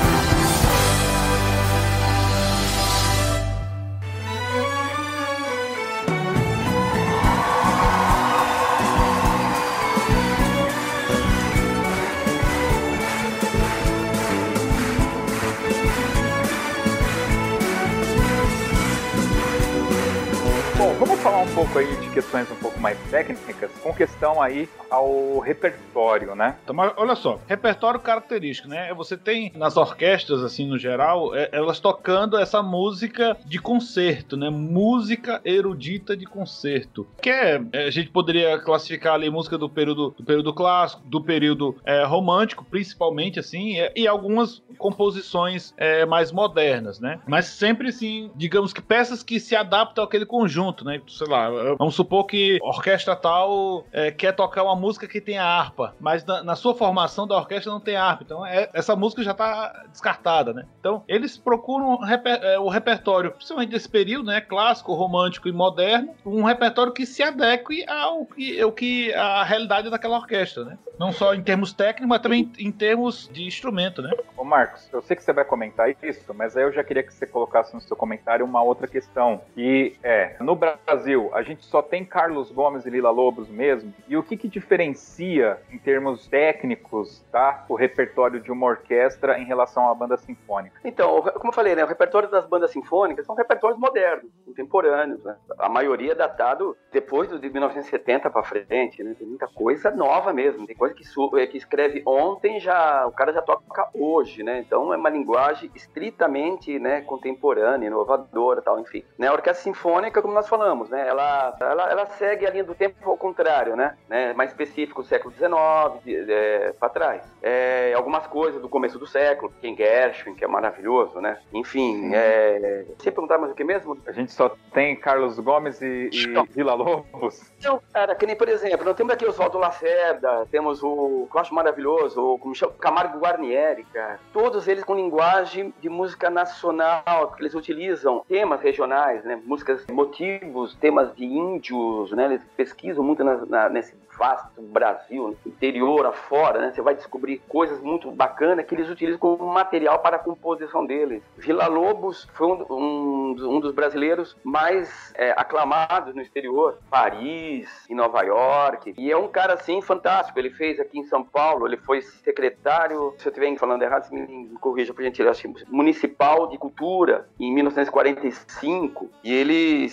Falar 21.29 21.43
um 21.43 21.55
pouco 21.55 21.79
aí 21.79 21.97
de 21.97 22.09
questões 22.09 22.51
um 22.51 22.57
pouco 22.57 22.81
mais 22.81 22.99
técnicas, 23.11 23.71
com 23.83 23.93
questão 23.93 24.41
aí 24.41 24.67
ao 24.91 25.39
repertório, 25.41 26.35
né? 26.35 26.57
Então, 26.65 26.75
mas 26.75 26.93
olha 26.97 27.15
só, 27.15 27.39
repertório 27.47 28.01
característico, 28.01 28.69
né? 28.69 28.93
Você 28.95 29.17
tem 29.17 29.53
nas 29.55 29.77
orquestras, 29.77 30.43
assim, 30.43 30.67
no 30.67 30.79
geral, 30.79 31.35
é, 31.35 31.51
elas 31.53 31.81
tocando 31.81 32.39
essa 32.39 32.63
música 32.63 33.37
de 33.45 33.59
concerto, 33.59 34.39
né? 34.39 34.49
Música 34.49 35.41
erudita 35.45 36.17
de 36.17 36.25
concerto. 36.25 37.07
Que 37.21 37.29
é, 37.29 37.63
é, 37.73 37.87
a 37.87 37.91
gente 37.91 38.09
poderia 38.09 38.59
classificar 38.59 39.13
ali 39.13 39.29
música 39.29 39.59
do 39.59 39.69
período, 39.69 40.15
do 40.17 40.25
período 40.25 40.55
clássico, 40.55 41.03
do 41.05 41.23
período 41.23 41.77
é, 41.85 42.05
romântico, 42.05 42.65
principalmente, 42.65 43.39
assim, 43.39 43.75
e, 43.95 44.09
algumas 44.09 44.63
composições 44.79 45.75
é, 45.77 46.07
mais 46.07 46.33
modernas, 46.33 46.99
né? 46.99 47.21
Mas 47.27 47.47
sempre, 47.47 47.89
assim, 47.89 48.31
digamos 48.35 48.73
que 48.73 48.81
peças 48.81 49.23
que 49.23 49.39
se 49.39 49.55
adaptam 49.55 50.03
àquele 50.03 50.25
conjunto, 50.25 50.85
né? 50.85 51.03
Sei 51.19 51.27
lá, 51.27 51.51
Vamos 51.77 51.97
supor 51.97 52.27
que 52.27 52.61
a 52.63 52.67
orquestra 52.69 53.17
tal 53.17 53.85
é, 53.93 54.13
quer 54.13 54.33
tocar 54.33 54.63
uma 54.63 54.77
música 54.77 55.09
que 55.09 55.21
tem 55.21 55.37
a 55.37 55.45
harpa, 55.45 55.93
mas 55.99 56.25
na, 56.25 56.45
na 56.45 56.55
sua 56.55 56.77
formação 56.77 57.27
da 57.27 57.37
orquestra 57.37 57.73
não 57.73 57.81
tem 57.81 57.97
harpa. 57.97 58.23
Então 58.23 58.47
é, 58.47 58.71
essa 58.73 58.95
música 58.95 59.25
já 59.25 59.33
está 59.33 59.85
descartada, 59.91 60.53
né? 60.53 60.65
Então 60.79 61.03
eles 61.09 61.37
procuram 61.37 61.97
reper, 61.97 62.39
é, 62.41 62.57
o 62.57 62.69
repertório, 62.69 63.33
principalmente 63.33 63.71
desse 63.71 63.89
período, 63.89 64.27
né? 64.27 64.41
Clássico, 64.41 64.95
romântico 64.95 65.49
e 65.49 65.53
moderno, 65.53 66.15
um 66.25 66.45
repertório 66.45 66.93
que 66.93 67.05
se 67.05 67.21
adeque 67.21 67.85
ao 67.89 68.25
que, 68.25 68.61
ao 68.61 68.71
que 68.71 69.13
a 69.15 69.43
realidade 69.43 69.91
daquela 69.91 70.19
orquestra, 70.19 70.65
né? 70.65 70.79
Não 70.99 71.11
só 71.11 71.35
em 71.35 71.43
termos 71.43 71.73
técnicos, 71.73 72.09
mas 72.09 72.21
também 72.21 72.51
em 72.59 72.71
termos 72.71 73.29
de 73.33 73.45
instrumento, 73.45 74.03
né? 74.03 74.11
Ô 74.37 74.45
Marcos, 74.45 74.89
eu 74.93 75.03
sei 75.03 75.17
que 75.17 75.23
você 75.23 75.33
vai 75.33 75.45
comentar 75.45 75.91
isso, 76.03 76.33
mas 76.35 76.57
aí 76.57 76.65
eu 76.65 76.73
já 76.73 76.85
queria 76.85 77.03
que 77.03 77.13
você 77.13 77.27
colocasse 77.27 77.75
no 77.75 77.81
seu 77.81 77.97
comentário 77.97 78.45
uma 78.45 78.63
outra 78.63 78.87
questão, 78.87 79.41
que 79.55 79.97
é, 80.03 80.37
no 80.41 80.57
Brasil, 80.57 81.08
a 81.33 81.43
gente 81.43 81.65
só 81.65 81.83
tem 81.83 82.05
Carlos 82.05 82.51
Gomes 82.51 82.87
e 82.87 82.91
Lila 82.91 83.11
Lobos 83.11 83.49
mesmo, 83.49 83.93
e 84.09 84.17
o 84.17 84.23
que 84.23 84.37
que 84.37 84.49
diferencia, 84.49 85.59
em 85.71 85.79
termos 85.79 86.27
técnicos, 86.29 87.25
tá, 87.31 87.65
o 87.69 87.75
repertório 87.75 88.41
de 88.41 88.51
uma 88.51 88.67
orquestra 88.67 89.39
em 89.39 89.45
relação 89.45 89.89
à 89.89 89.95
banda 89.95 90.17
sinfônica? 90.17 90.81
Então, 90.85 91.23
como 91.23 91.49
eu 91.49 91.55
falei, 91.55 91.75
né, 91.75 91.85
o 91.85 91.89
repertório 91.89 92.31
das 92.31 92.47
bandas 92.47 92.71
sinfônicas 92.71 93.27
são 93.27 93.35
repertórios 93.35 93.79
modernos, 93.79 94.31
contemporâneos, 94.45 95.23
né? 95.23 95.37
A 95.59 95.69
maioria 95.69 96.13
é 96.13 96.15
datado 96.15 96.77
depois 96.93 97.29
de 97.29 97.51
1970 97.51 98.31
para 98.31 98.43
frente, 98.43 99.03
né? 99.03 99.15
Tem 99.19 99.27
muita 99.27 99.47
coisa 99.47 99.91
nova 99.91 100.33
mesmo, 100.33 100.67
tem 100.67 100.77
coisa 100.77 100.95
que, 100.95 101.05
é, 101.39 101.47
que 101.47 101.57
escreve 101.57 102.03
ontem 102.07 102.61
já 102.61 103.07
o 103.07 103.13
cara 103.13 103.33
já 103.33 103.43
toca 103.43 103.89
hoje, 103.95 104.43
né? 104.43 104.59
Então 104.61 104.93
é 104.93 104.97
uma 104.97 105.11
linguagem 105.11 105.71
estritamente, 105.75 106.79
né, 106.79 107.01
contemporânea, 107.03 107.87
inovadora, 107.87 108.63
tal, 108.63 108.79
enfim. 108.81 109.05
Né? 109.19 109.29
A 109.29 109.33
orquestra 109.33 109.63
sinfônica, 109.63 110.23
como 110.23 110.35
nós 110.35 110.49
falamos, 110.49 110.88
né, 110.89 111.07
ela, 111.07 111.57
ela, 111.61 111.91
ela 111.91 112.07
segue 112.07 112.47
a 112.47 112.51
linha 112.51 112.65
do 112.65 112.75
tempo 112.75 113.11
ao 113.11 113.17
contrário, 113.17 113.77
né? 113.77 113.97
né? 114.09 114.33
Mais 114.33 114.51
específico, 114.51 115.05
século 115.05 115.35
XIX, 115.35 116.29
é, 116.29 116.73
para 116.79 116.89
trás. 116.89 117.23
É, 117.43 117.93
algumas 117.95 118.27
coisas 118.27 118.61
do 118.61 118.69
começo 118.69 118.99
do 118.99 119.07
século, 119.07 119.53
Ken 119.61 119.77
Gershwin, 119.77 120.35
que 120.35 120.45
é 120.45 120.49
maravilhoso, 120.49 121.21
né? 121.21 121.39
Enfim, 121.53 122.11
é... 122.15 122.85
você 122.99 123.11
perguntar 123.11 123.39
mais 123.39 123.53
o 123.53 123.55
que 123.55 123.65
mesmo? 123.65 123.99
A 124.07 124.13
gente 124.13 124.33
só 124.33 124.55
tem 124.73 124.97
Carlos 124.97 125.39
Gomes 125.39 125.81
e, 125.81 126.11
e 126.13 126.43
Vila 126.51 126.75
Lobos. 126.75 127.53
Então, 127.59 127.81
cara, 127.93 128.15
que 128.15 128.27
nem, 128.27 128.37
por 128.37 128.49
exemplo, 128.49 128.85
nós 128.85 128.97
temos 128.97 129.13
aqui 129.13 129.25
o 129.25 129.29
Oswaldo 129.29 129.59
Lacerda, 129.59 130.47
temos 130.51 130.83
o, 130.83 131.29
que 131.31 131.37
eu 131.37 131.41
acho 131.41 131.55
maravilhoso, 131.55 132.21
o 132.21 132.55
chama, 132.55 132.73
Camargo 132.81 133.19
Guarnieri, 133.19 133.85
cara. 133.85 134.19
Todos 134.33 134.69
eles 134.69 134.85
com 134.85 134.95
linguagem 134.95 135.73
de 135.81 135.89
música 135.89 136.31
nacional, 136.31 137.29
porque 137.29 137.43
eles 137.43 137.55
utilizam 137.55 138.25
temas 138.29 138.61
regionais, 138.61 139.25
né? 139.25 139.41
Músicas, 139.45 139.85
motivos, 139.91 140.77
temas 140.79 141.15
de 141.15 141.25
índios, 141.25 142.13
né? 142.13 142.25
Eles 142.27 142.43
pesquisam 142.57 143.03
muito 143.05 143.23
na, 143.25 143.45
na, 143.47 143.69
nesse 143.69 143.95
vasto 144.19 144.61
Brasil, 144.61 145.37
interior 145.47 146.05
afora, 146.05 146.61
né? 146.61 146.73
Você 146.75 146.83
vai 146.83 146.95
descobrir 146.95 147.41
coisas 147.49 147.81
muito 147.81 148.11
bacanas 148.11 148.67
que 148.67 148.75
eles 148.75 148.91
utilizam 148.91 149.19
como 149.19 149.47
material 149.47 150.01
para 150.01 150.17
a 150.17 150.19
composição 150.19 150.85
deles. 150.85 151.23
Vila 151.37 151.69
Lobos 151.69 152.29
foi 152.35 152.49
um, 152.49 152.67
um, 152.69 153.57
um 153.57 153.61
dos 153.61 153.73
brasileiros 153.73 154.37
mais 154.43 155.13
é, 155.15 155.31
aclamados 155.31 156.15
no 156.15 156.21
exterior, 156.21 156.79
Paris, 156.91 157.69
em 157.89 157.95
Nova 157.95 158.23
York, 158.23 158.95
e 158.99 159.11
é 159.11 159.17
um 159.17 159.29
cara 159.29 159.55
assim 159.55 159.81
fantástico. 159.81 160.39
Ele 160.39 160.51
fez 160.51 160.81
aqui 160.81 160.99
em 160.99 161.05
São 161.05 161.23
Paulo, 161.23 161.67
ele 161.67 161.77
foi 161.77 162.03
secretário, 162.03 163.15
se 163.19 163.27
eu 163.27 163.31
estiver 163.31 163.57
falando 163.57 163.83
errado, 163.83 164.05
se 164.05 164.15
me 164.15 164.49
corrija 164.61 164.93
por 164.93 165.03
gentileza, 165.03 165.29
municipal 165.69 166.49
de 166.49 166.59
cultura 166.59 167.29
em 167.39 167.53
1945, 167.53 169.11
e 169.23 169.33
ele 169.33 169.85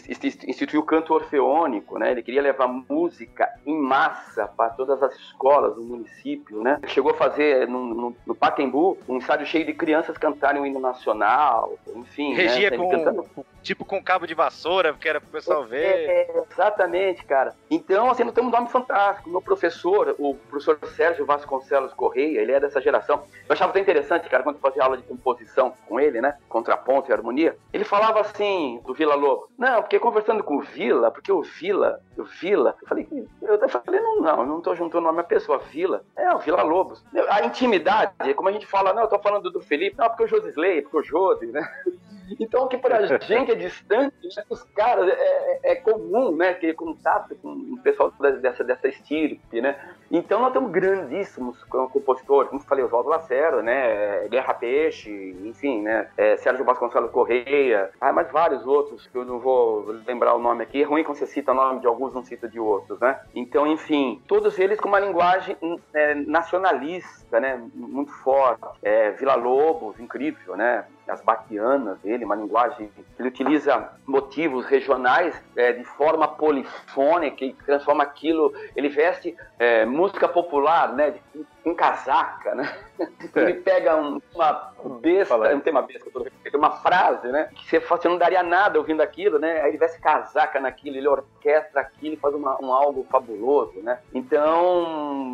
instituiu 0.47 0.74
o 0.77 0.83
canto 0.83 1.13
orfeônico, 1.13 1.97
né? 1.97 2.11
Ele 2.11 2.23
queria 2.23 2.41
levar 2.41 2.67
música 2.67 3.49
em 3.65 3.77
massa 3.77 4.47
para 4.47 4.69
todas 4.69 5.01
as 5.01 5.15
escolas 5.15 5.75
do 5.75 5.81
município, 5.81 6.61
né? 6.61 6.79
Chegou 6.87 7.11
a 7.11 7.15
fazer 7.15 7.67
no, 7.67 7.85
no, 7.85 8.17
no 8.25 8.35
Pacaembu 8.35 8.97
um 9.07 9.17
estádio 9.17 9.45
cheio 9.45 9.65
de 9.65 9.73
crianças 9.73 10.17
cantarem 10.17 10.61
o 10.61 10.65
hino 10.65 10.79
nacional, 10.79 11.77
enfim. 11.95 12.33
Né? 12.33 12.43
Regia 12.43 12.69
né? 12.69 12.77
com, 12.77 12.89
cantando... 12.89 13.25
tipo 13.61 13.85
com 13.85 14.01
cabo 14.01 14.25
de 14.25 14.33
vassoura, 14.33 14.93
que 14.93 15.07
era 15.07 15.19
pro 15.19 15.29
pessoal 15.29 15.63
é, 15.63 15.67
ver. 15.67 16.09
É, 16.09 16.43
exatamente, 16.51 17.23
cara. 17.25 17.53
Então, 17.69 18.09
assim, 18.09 18.23
nós 18.23 18.33
temos 18.33 18.51
um 18.51 18.55
nome 18.55 18.69
fantástico. 18.69 19.29
Meu 19.29 19.41
professor, 19.41 20.15
o 20.19 20.35
professor 20.35 20.79
Sérgio 20.95 21.25
Vasconcelos 21.25 21.93
Correia, 21.93 22.41
ele 22.41 22.51
é 22.51 22.59
dessa 22.59 22.81
geração. 22.81 23.23
Eu 23.47 23.53
achava 23.53 23.73
tão 23.73 23.81
interessante, 23.81 24.29
cara, 24.29 24.43
quando 24.43 24.55
eu 24.55 24.61
fazia 24.61 24.83
aula 24.83 24.97
de 24.97 25.03
composição 25.03 25.73
com 25.87 25.99
ele, 25.99 26.21
né? 26.21 26.37
Contraponto 26.49 27.09
e 27.09 27.13
harmonia. 27.13 27.57
Ele 27.71 27.83
falava 27.83 28.19
assim, 28.19 28.81
do 28.85 28.93
Vila 28.93 29.15
Lobo. 29.15 29.49
Não, 29.57 29.81
porque 29.81 29.99
conversando 29.99 30.43
com 30.43 30.57
o 30.57 30.64
Vila, 30.73 31.11
porque 31.11 31.31
o 31.31 31.41
Vila, 31.41 32.01
o 32.17 32.23
Vila, 32.23 32.75
eu 32.81 32.87
falei, 32.87 33.07
eu 33.41 33.69
falei, 33.69 33.99
não, 33.99 34.21
não, 34.21 34.45
não 34.45 34.61
tô 34.61 34.75
juntando 34.75 35.03
o 35.03 35.07
nome 35.07 35.17
da 35.17 35.23
pessoa, 35.23 35.59
Vila. 35.59 36.03
É, 36.15 36.33
o 36.33 36.39
Vila 36.39 36.61
Lobos. 36.63 37.03
A 37.29 37.45
intimidade, 37.45 38.33
como 38.33 38.49
a 38.49 38.51
gente 38.51 38.65
fala, 38.65 38.93
não, 38.93 39.03
eu 39.03 39.09
tô 39.09 39.19
falando 39.19 39.49
do 39.49 39.61
Felipe, 39.61 39.97
não, 39.97 40.09
porque 40.09 40.23
o 40.23 40.27
Josisley, 40.27 40.81
porque 40.81 40.97
o 40.97 41.03
Josi, 41.03 41.47
né? 41.47 41.67
Então, 42.39 42.63
o 42.63 42.67
que 42.67 42.77
pra 42.77 43.05
gente 43.05 43.51
é 43.51 43.55
distante, 43.55 44.15
né, 44.35 44.43
os 44.49 44.63
caras, 44.75 45.07
é, 45.07 45.11
é, 45.13 45.71
é, 45.73 45.75
comum, 45.75 46.35
né, 46.35 46.53
ter 46.53 46.73
contato 46.73 47.35
com 47.35 47.49
o 47.49 47.79
pessoal 47.83 48.11
dessa, 48.41 48.63
dessa 48.63 48.87
estirpe, 48.87 49.61
né? 49.61 49.79
Então, 50.11 50.39
nós 50.39 50.53
temos 50.53 50.71
grandíssimos 50.71 51.63
compositores, 51.65 52.49
como 52.49 52.61
falei, 52.61 52.83
Oswaldo 52.83 53.09
Lacerda, 53.09 53.61
né, 53.61 54.27
Guerra 54.27 54.53
Peixe, 54.53 55.35
enfim, 55.43 55.81
né, 55.81 56.07
é, 56.17 56.37
Sérgio 56.37 56.65
Vasconcelos 56.65 57.11
Correia, 57.11 57.89
ah, 57.99 58.13
mas 58.13 58.31
vários 58.31 58.65
outros 58.65 59.07
que 59.07 59.17
eu 59.17 59.25
não 59.25 59.39
vou 59.39 59.85
lembrar 60.07 60.35
o 60.35 60.39
nome 60.39 60.63
aqui. 60.63 60.81
É 60.81 60.85
ruim 60.85 61.03
quando 61.03 61.17
você 61.17 61.27
cita 61.27 61.51
o 61.51 61.55
nome 61.55 61.79
de 61.79 61.87
alguns, 61.87 62.13
não 62.13 62.23
cita 62.23 62.47
de 62.47 62.59
outros, 62.59 62.99
né? 62.99 63.19
Então, 63.33 63.65
enfim, 63.67 64.21
todos 64.27 64.57
eles 64.59 64.79
com 64.79 64.87
uma 64.87 64.99
linguagem 64.99 65.57
é, 65.93 66.13
nacionalista, 66.15 67.39
né, 67.39 67.61
muito 67.73 68.11
forte. 68.11 68.65
É, 68.81 69.11
Vila 69.11 69.35
Lobos, 69.35 69.99
incrível, 69.99 70.55
né? 70.55 70.85
as 71.07 71.21
baquianas 71.21 71.99
dele, 71.99 72.25
uma 72.25 72.35
linguagem 72.35 72.89
ele 73.17 73.27
utiliza 73.27 73.91
motivos 74.05 74.65
regionais 74.65 75.35
é, 75.55 75.71
de 75.71 75.83
forma 75.83 76.27
polifônica 76.27 77.45
e 77.45 77.53
transforma 77.53 78.03
aquilo, 78.03 78.53
ele 78.75 78.89
veste 78.89 79.35
é, 79.59 79.85
música 79.95 80.27
popular, 80.27 80.93
né, 80.93 81.15
com 81.63 81.73
casaca, 81.73 82.53
né? 82.53 82.77
É. 83.35 83.41
Ele 83.41 83.55
pega 83.55 83.95
um, 83.95 84.21
uma 84.33 84.71
besta, 85.01 85.37
não 85.37 85.59
tem 85.59 85.73
uma 85.73 85.81
besta, 85.81 86.09
uma 86.53 86.71
frase, 86.71 87.27
né? 87.27 87.49
Que 87.55 87.67
você, 87.67 87.79
você 87.79 88.07
não 88.07 88.17
daria 88.17 88.43
nada 88.43 88.77
ouvindo 88.77 89.01
aquilo, 89.01 89.39
né? 89.39 89.61
Aí 89.61 89.69
ele 89.69 89.77
veste 89.77 89.99
casaca 89.99 90.59
naquilo, 90.59 90.97
ele 90.97 91.07
orquestra 91.07 91.81
aquilo 91.81 92.13
e 92.13 92.17
faz 92.17 92.35
uma, 92.35 92.61
um 92.61 92.71
algo 92.71 93.05
fabuloso, 93.09 93.81
né? 93.81 93.99
Então, 94.13 94.85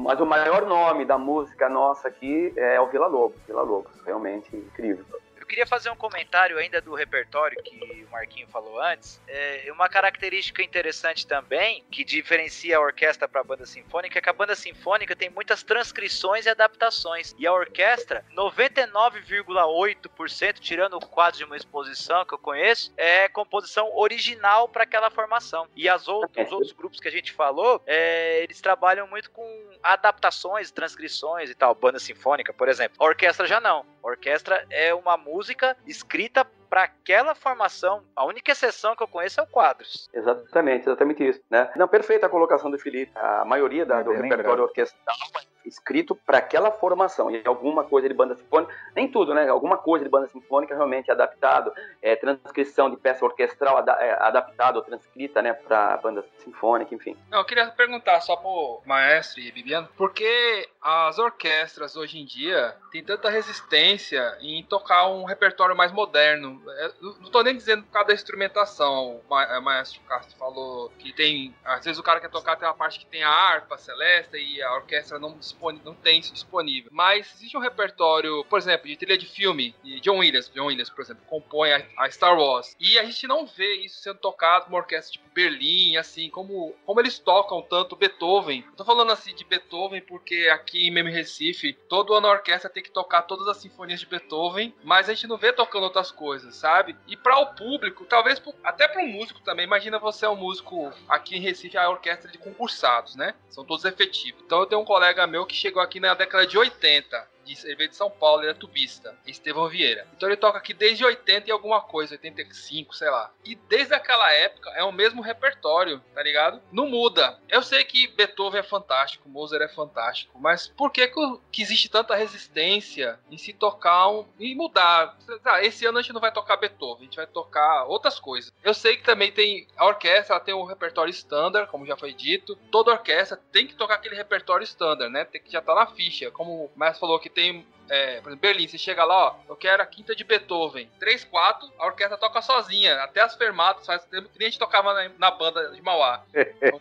mas 0.03 0.19
o 0.19 0.25
maior 0.25 0.65
nome 0.65 1.05
da 1.05 1.17
música 1.17 1.67
nossa 1.67 2.07
aqui 2.07 2.53
é 2.55 2.79
o 2.79 2.87
Vila 2.87 3.07
Lobos, 3.07 3.37
Vila 3.45 3.61
Lobos, 3.61 3.91
realmente 4.05 4.55
incrível 4.55 5.05
queria 5.51 5.67
fazer 5.67 5.89
um 5.89 5.95
comentário 5.97 6.57
ainda 6.57 6.79
do 6.79 6.93
repertório 6.93 7.61
que 7.61 8.05
o 8.07 8.09
Marquinho 8.09 8.47
falou 8.47 8.81
antes. 8.81 9.19
É 9.27 9.69
uma 9.69 9.89
característica 9.89 10.63
interessante 10.63 11.27
também, 11.27 11.83
que 11.91 12.05
diferencia 12.05 12.77
a 12.77 12.79
orquestra 12.79 13.27
para 13.27 13.41
a 13.41 13.43
banda 13.43 13.65
sinfônica, 13.65 14.17
é 14.17 14.21
que 14.21 14.29
a 14.29 14.33
banda 14.33 14.55
sinfônica 14.55 15.13
tem 15.13 15.29
muitas 15.29 15.61
transcrições 15.61 16.45
e 16.45 16.49
adaptações. 16.49 17.35
E 17.37 17.45
a 17.45 17.51
orquestra, 17.51 18.23
99,8%, 18.33 20.59
tirando 20.59 20.93
o 20.93 21.05
quadro 21.05 21.39
de 21.39 21.43
uma 21.43 21.57
exposição 21.57 22.23
que 22.23 22.33
eu 22.33 22.39
conheço, 22.39 22.93
é 22.95 23.27
composição 23.27 23.93
original 23.97 24.69
para 24.69 24.83
aquela 24.83 25.09
formação. 25.09 25.67
E 25.75 25.89
as 25.89 26.07
outros, 26.07 26.47
os 26.47 26.53
outros 26.53 26.71
grupos 26.71 27.01
que 27.01 27.09
a 27.09 27.11
gente 27.11 27.33
falou, 27.33 27.83
é, 27.85 28.41
eles 28.41 28.61
trabalham 28.61 29.05
muito 29.05 29.29
com 29.31 29.69
adaptações, 29.83 30.71
transcrições 30.71 31.49
e 31.49 31.55
tal. 31.55 31.75
Banda 31.75 31.99
sinfônica, 31.99 32.53
por 32.53 32.69
exemplo. 32.69 32.95
A 33.01 33.03
orquestra 33.03 33.45
já 33.45 33.59
não. 33.59 33.85
A 34.01 34.07
orquestra 34.07 34.65
é 34.69 34.93
uma 34.93 35.17
música 35.17 35.40
escrita 35.85 36.49
para 36.71 36.83
aquela 36.83 37.35
formação, 37.35 38.01
a 38.15 38.23
única 38.23 38.53
exceção 38.53 38.95
que 38.95 39.03
eu 39.03 39.07
conheço 39.07 39.41
é 39.41 39.43
o 39.43 39.47
quadros. 39.47 40.09
Exatamente, 40.13 40.87
exatamente 40.87 41.27
isso, 41.27 41.41
né? 41.49 41.69
Não, 41.75 41.85
perfeita 41.85 42.27
a 42.27 42.29
colocação 42.29 42.71
do 42.71 42.79
Felipe. 42.79 43.11
A 43.13 43.43
maioria 43.43 43.85
da, 43.85 43.99
é 43.99 44.03
do 44.05 44.11
repertório 44.11 44.63
orquestral 44.63 45.17
é 45.35 45.67
escrito 45.67 46.15
para 46.15 46.37
aquela 46.37 46.71
formação 46.71 47.29
e 47.29 47.41
alguma 47.45 47.83
coisa 47.83 48.07
de 48.07 48.13
banda 48.13 48.35
sinfônica, 48.35 48.73
nem 48.95 49.07
tudo, 49.07 49.33
né? 49.33 49.49
Alguma 49.49 49.77
coisa 49.77 50.05
de 50.05 50.09
banda 50.09 50.27
sinfônica 50.27 50.73
realmente 50.73 51.11
adaptado, 51.11 51.73
é, 52.01 52.15
transcrição 52.15 52.89
de 52.89 52.97
peça 52.97 53.25
orquestral 53.25 53.77
ad, 53.77 53.89
é, 53.89 54.13
adaptada 54.13 54.77
ou 54.77 54.83
transcrita, 54.83 55.41
né, 55.41 55.53
para 55.53 55.97
banda 55.97 56.25
sinfônica, 56.37 56.95
enfim. 56.95 57.17
Não, 57.29 57.39
eu 57.39 57.45
queria 57.45 57.67
perguntar 57.67 58.21
só 58.21 58.35
pro 58.35 58.81
maestro 58.85 59.41
e 59.41 59.51
Bibiano, 59.51 59.89
por 59.97 60.13
que 60.13 60.69
as 60.81 61.19
orquestras 61.19 61.95
hoje 61.95 62.19
em 62.19 62.25
dia 62.25 62.75
têm 62.91 63.03
tanta 63.03 63.29
resistência 63.29 64.37
em 64.41 64.63
tocar 64.63 65.07
um 65.07 65.25
repertório 65.25 65.75
mais 65.75 65.91
moderno? 65.91 66.60
É, 66.69 66.91
não 67.01 67.11
estou 67.21 67.43
nem 67.43 67.55
dizendo 67.55 67.83
por 67.83 67.91
causa 67.91 68.09
da 68.09 68.13
instrumentação. 68.13 69.21
O 69.27 69.39
é, 69.39 69.59
maestro 69.59 70.01
Castro 70.01 70.37
falou 70.37 70.89
que 70.99 71.13
tem. 71.13 71.53
Às 71.63 71.85
vezes 71.85 71.99
o 71.99 72.03
cara 72.03 72.19
quer 72.19 72.29
tocar 72.29 72.55
tem 72.55 72.67
uma 72.67 72.73
parte 72.73 72.99
que 72.99 73.05
tem 73.05 73.23
a 73.23 73.29
harpa 73.29 73.77
celeste 73.77 74.37
e 74.37 74.61
a 74.61 74.75
orquestra 74.75 75.19
não 75.19 75.37
disponível, 75.37 75.85
não 75.85 75.95
tem 75.95 76.19
isso 76.19 76.33
disponível. 76.33 76.91
Mas 76.93 77.33
existe 77.35 77.57
um 77.57 77.61
repertório, 77.61 78.43
por 78.45 78.59
exemplo, 78.59 78.87
de 78.87 78.97
trilha 78.97 79.17
de 79.17 79.25
filme, 79.25 79.75
de 79.83 79.99
John 79.99 80.19
Williams, 80.19 80.49
John 80.49 80.65
Williams, 80.65 80.89
por 80.89 81.01
exemplo, 81.01 81.23
compõe 81.27 81.71
a, 81.71 81.85
a 81.97 82.11
Star 82.11 82.37
Wars. 82.37 82.75
E 82.79 82.99
a 82.99 83.03
gente 83.03 83.27
não 83.27 83.45
vê 83.45 83.75
isso 83.75 84.01
sendo 84.01 84.19
tocado 84.19 84.65
por 84.65 84.71
uma 84.71 84.79
orquestra 84.79 85.13
tipo 85.13 85.31
Berlim, 85.33 85.97
assim, 85.97 86.29
como, 86.29 86.75
como 86.85 86.99
eles 86.99 87.17
tocam 87.17 87.61
tanto 87.61 87.95
Beethoven. 87.95 88.63
Eu 88.67 88.75
tô 88.75 88.85
falando 88.85 89.11
assim 89.11 89.33
de 89.33 89.45
Beethoven 89.45 90.01
porque 90.01 90.49
aqui 90.51 90.87
em 90.87 90.91
Meme 90.91 91.11
Recife, 91.11 91.73
todo 91.87 92.13
ano 92.13 92.27
a 92.27 92.31
orquestra 92.31 92.69
tem 92.69 92.83
que 92.83 92.91
tocar 92.91 93.23
todas 93.23 93.47
as 93.47 93.57
sinfonias 93.57 93.99
de 93.99 94.05
Beethoven, 94.05 94.73
mas 94.83 95.09
a 95.09 95.13
gente 95.13 95.27
não 95.27 95.37
vê 95.37 95.53
tocando 95.53 95.83
outras 95.83 96.11
coisas, 96.11 96.50
sabe? 96.51 96.95
E 97.07 97.15
para 97.15 97.39
o 97.39 97.47
público, 97.55 98.05
talvez 98.05 98.39
pro, 98.39 98.53
até 98.63 98.87
para 98.87 99.01
um 99.01 99.07
músico 99.07 99.41
também, 99.41 99.65
imagina 99.65 99.99
você 99.99 100.25
é 100.25 100.29
um 100.29 100.35
músico 100.35 100.91
aqui 101.07 101.35
em 101.37 101.41
Recife, 101.41 101.77
a 101.77 101.89
orquestra 101.89 102.31
de 102.31 102.37
concursados, 102.37 103.15
né? 103.15 103.33
São 103.49 103.65
todos 103.65 103.85
efetivos. 103.85 104.41
Então 104.45 104.59
eu 104.59 104.65
tenho 104.65 104.81
um 104.81 104.85
colega 104.85 105.27
meu 105.27 105.45
que 105.45 105.55
chegou 105.55 105.81
aqui 105.81 105.99
na 105.99 106.13
década 106.13 106.45
de 106.45 106.57
80 106.57 107.30
de, 107.53 107.65
ele 107.65 107.75
veio 107.75 107.89
de 107.89 107.95
São 107.95 108.09
Paulo, 108.09 108.43
ele 108.43 108.51
é 108.51 108.53
tubista, 108.53 109.15
Estevão 109.25 109.67
Vieira. 109.67 110.07
Então 110.15 110.29
ele 110.29 110.37
toca 110.37 110.57
aqui 110.57 110.73
desde 110.73 111.03
80 111.03 111.49
e 111.49 111.51
alguma 111.51 111.81
coisa, 111.81 112.13
85, 112.13 112.95
sei 112.95 113.09
lá. 113.09 113.31
E 113.45 113.55
desde 113.55 113.93
aquela 113.93 114.31
época 114.31 114.69
é 114.71 114.83
o 114.83 114.91
mesmo 114.91 115.21
repertório, 115.21 116.01
tá 116.13 116.21
ligado? 116.21 116.61
Não 116.71 116.87
muda. 116.87 117.39
Eu 117.49 117.61
sei 117.61 117.83
que 117.83 118.07
Beethoven 118.07 118.59
é 118.59 118.63
fantástico, 118.63 119.29
Mozart 119.29 119.63
é 119.63 119.67
fantástico, 119.67 120.37
mas 120.39 120.67
por 120.67 120.91
que, 120.91 121.07
que 121.51 121.61
existe 121.61 121.89
tanta 121.89 122.15
resistência 122.15 123.19
em 123.29 123.37
se 123.37 123.53
tocar 123.53 124.09
um, 124.09 124.25
e 124.39 124.55
mudar? 124.55 125.17
Ah, 125.45 125.63
esse 125.63 125.85
ano 125.85 125.97
a 125.97 126.01
gente 126.01 126.13
não 126.13 126.21
vai 126.21 126.31
tocar 126.31 126.57
Beethoven, 126.57 127.01
a 127.01 127.05
gente 127.05 127.15
vai 127.15 127.27
tocar 127.27 127.85
outras 127.85 128.19
coisas. 128.19 128.53
Eu 128.63 128.73
sei 128.73 128.97
que 128.97 129.03
também 129.03 129.31
tem 129.31 129.67
a 129.77 129.85
orquestra, 129.85 130.35
ela 130.35 130.43
tem 130.43 130.53
um 130.53 130.63
repertório 130.63 131.11
standard, 131.11 131.69
como 131.69 131.85
já 131.85 131.97
foi 131.97 132.13
dito. 132.13 132.55
Toda 132.71 132.91
orquestra 132.91 133.39
tem 133.51 133.67
que 133.67 133.75
tocar 133.75 133.95
aquele 133.95 134.15
repertório 134.15 134.63
standard, 134.63 135.11
né? 135.11 135.25
Tem 135.25 135.41
que 135.41 135.51
já 135.51 135.61
tá 135.61 135.73
na 135.73 135.87
ficha. 135.87 136.31
Como 136.31 136.65
o 136.65 136.71
Márcio 136.75 136.99
falou 136.99 137.19
que 137.19 137.29
tem 137.29 137.40
tem 137.41 137.65
é, 137.89 138.21
por 138.21 138.29
exemplo, 138.29 138.37
Berlim, 138.37 138.67
você 138.67 138.77
chega 138.77 139.03
lá, 139.03 139.27
ó, 139.27 139.35
eu 139.49 139.55
quero 139.55 139.83
a 139.83 139.85
quinta 139.85 140.15
de 140.15 140.23
Beethoven. 140.23 140.89
3, 140.99 141.25
4, 141.25 141.73
a 141.77 141.85
orquestra 141.85 142.17
toca 142.17 142.41
sozinha. 142.41 143.01
Até 143.03 143.21
as 143.21 143.35
fermatas, 143.35 143.85
faz 143.85 144.05
tempo 144.05 144.29
que 144.29 144.41
a 144.41 144.45
gente 144.45 144.57
tocava 144.57 144.93
na, 144.93 145.09
na, 145.17 145.31
banda 145.31 145.71
de 145.71 145.81
Mauá. 145.81 146.23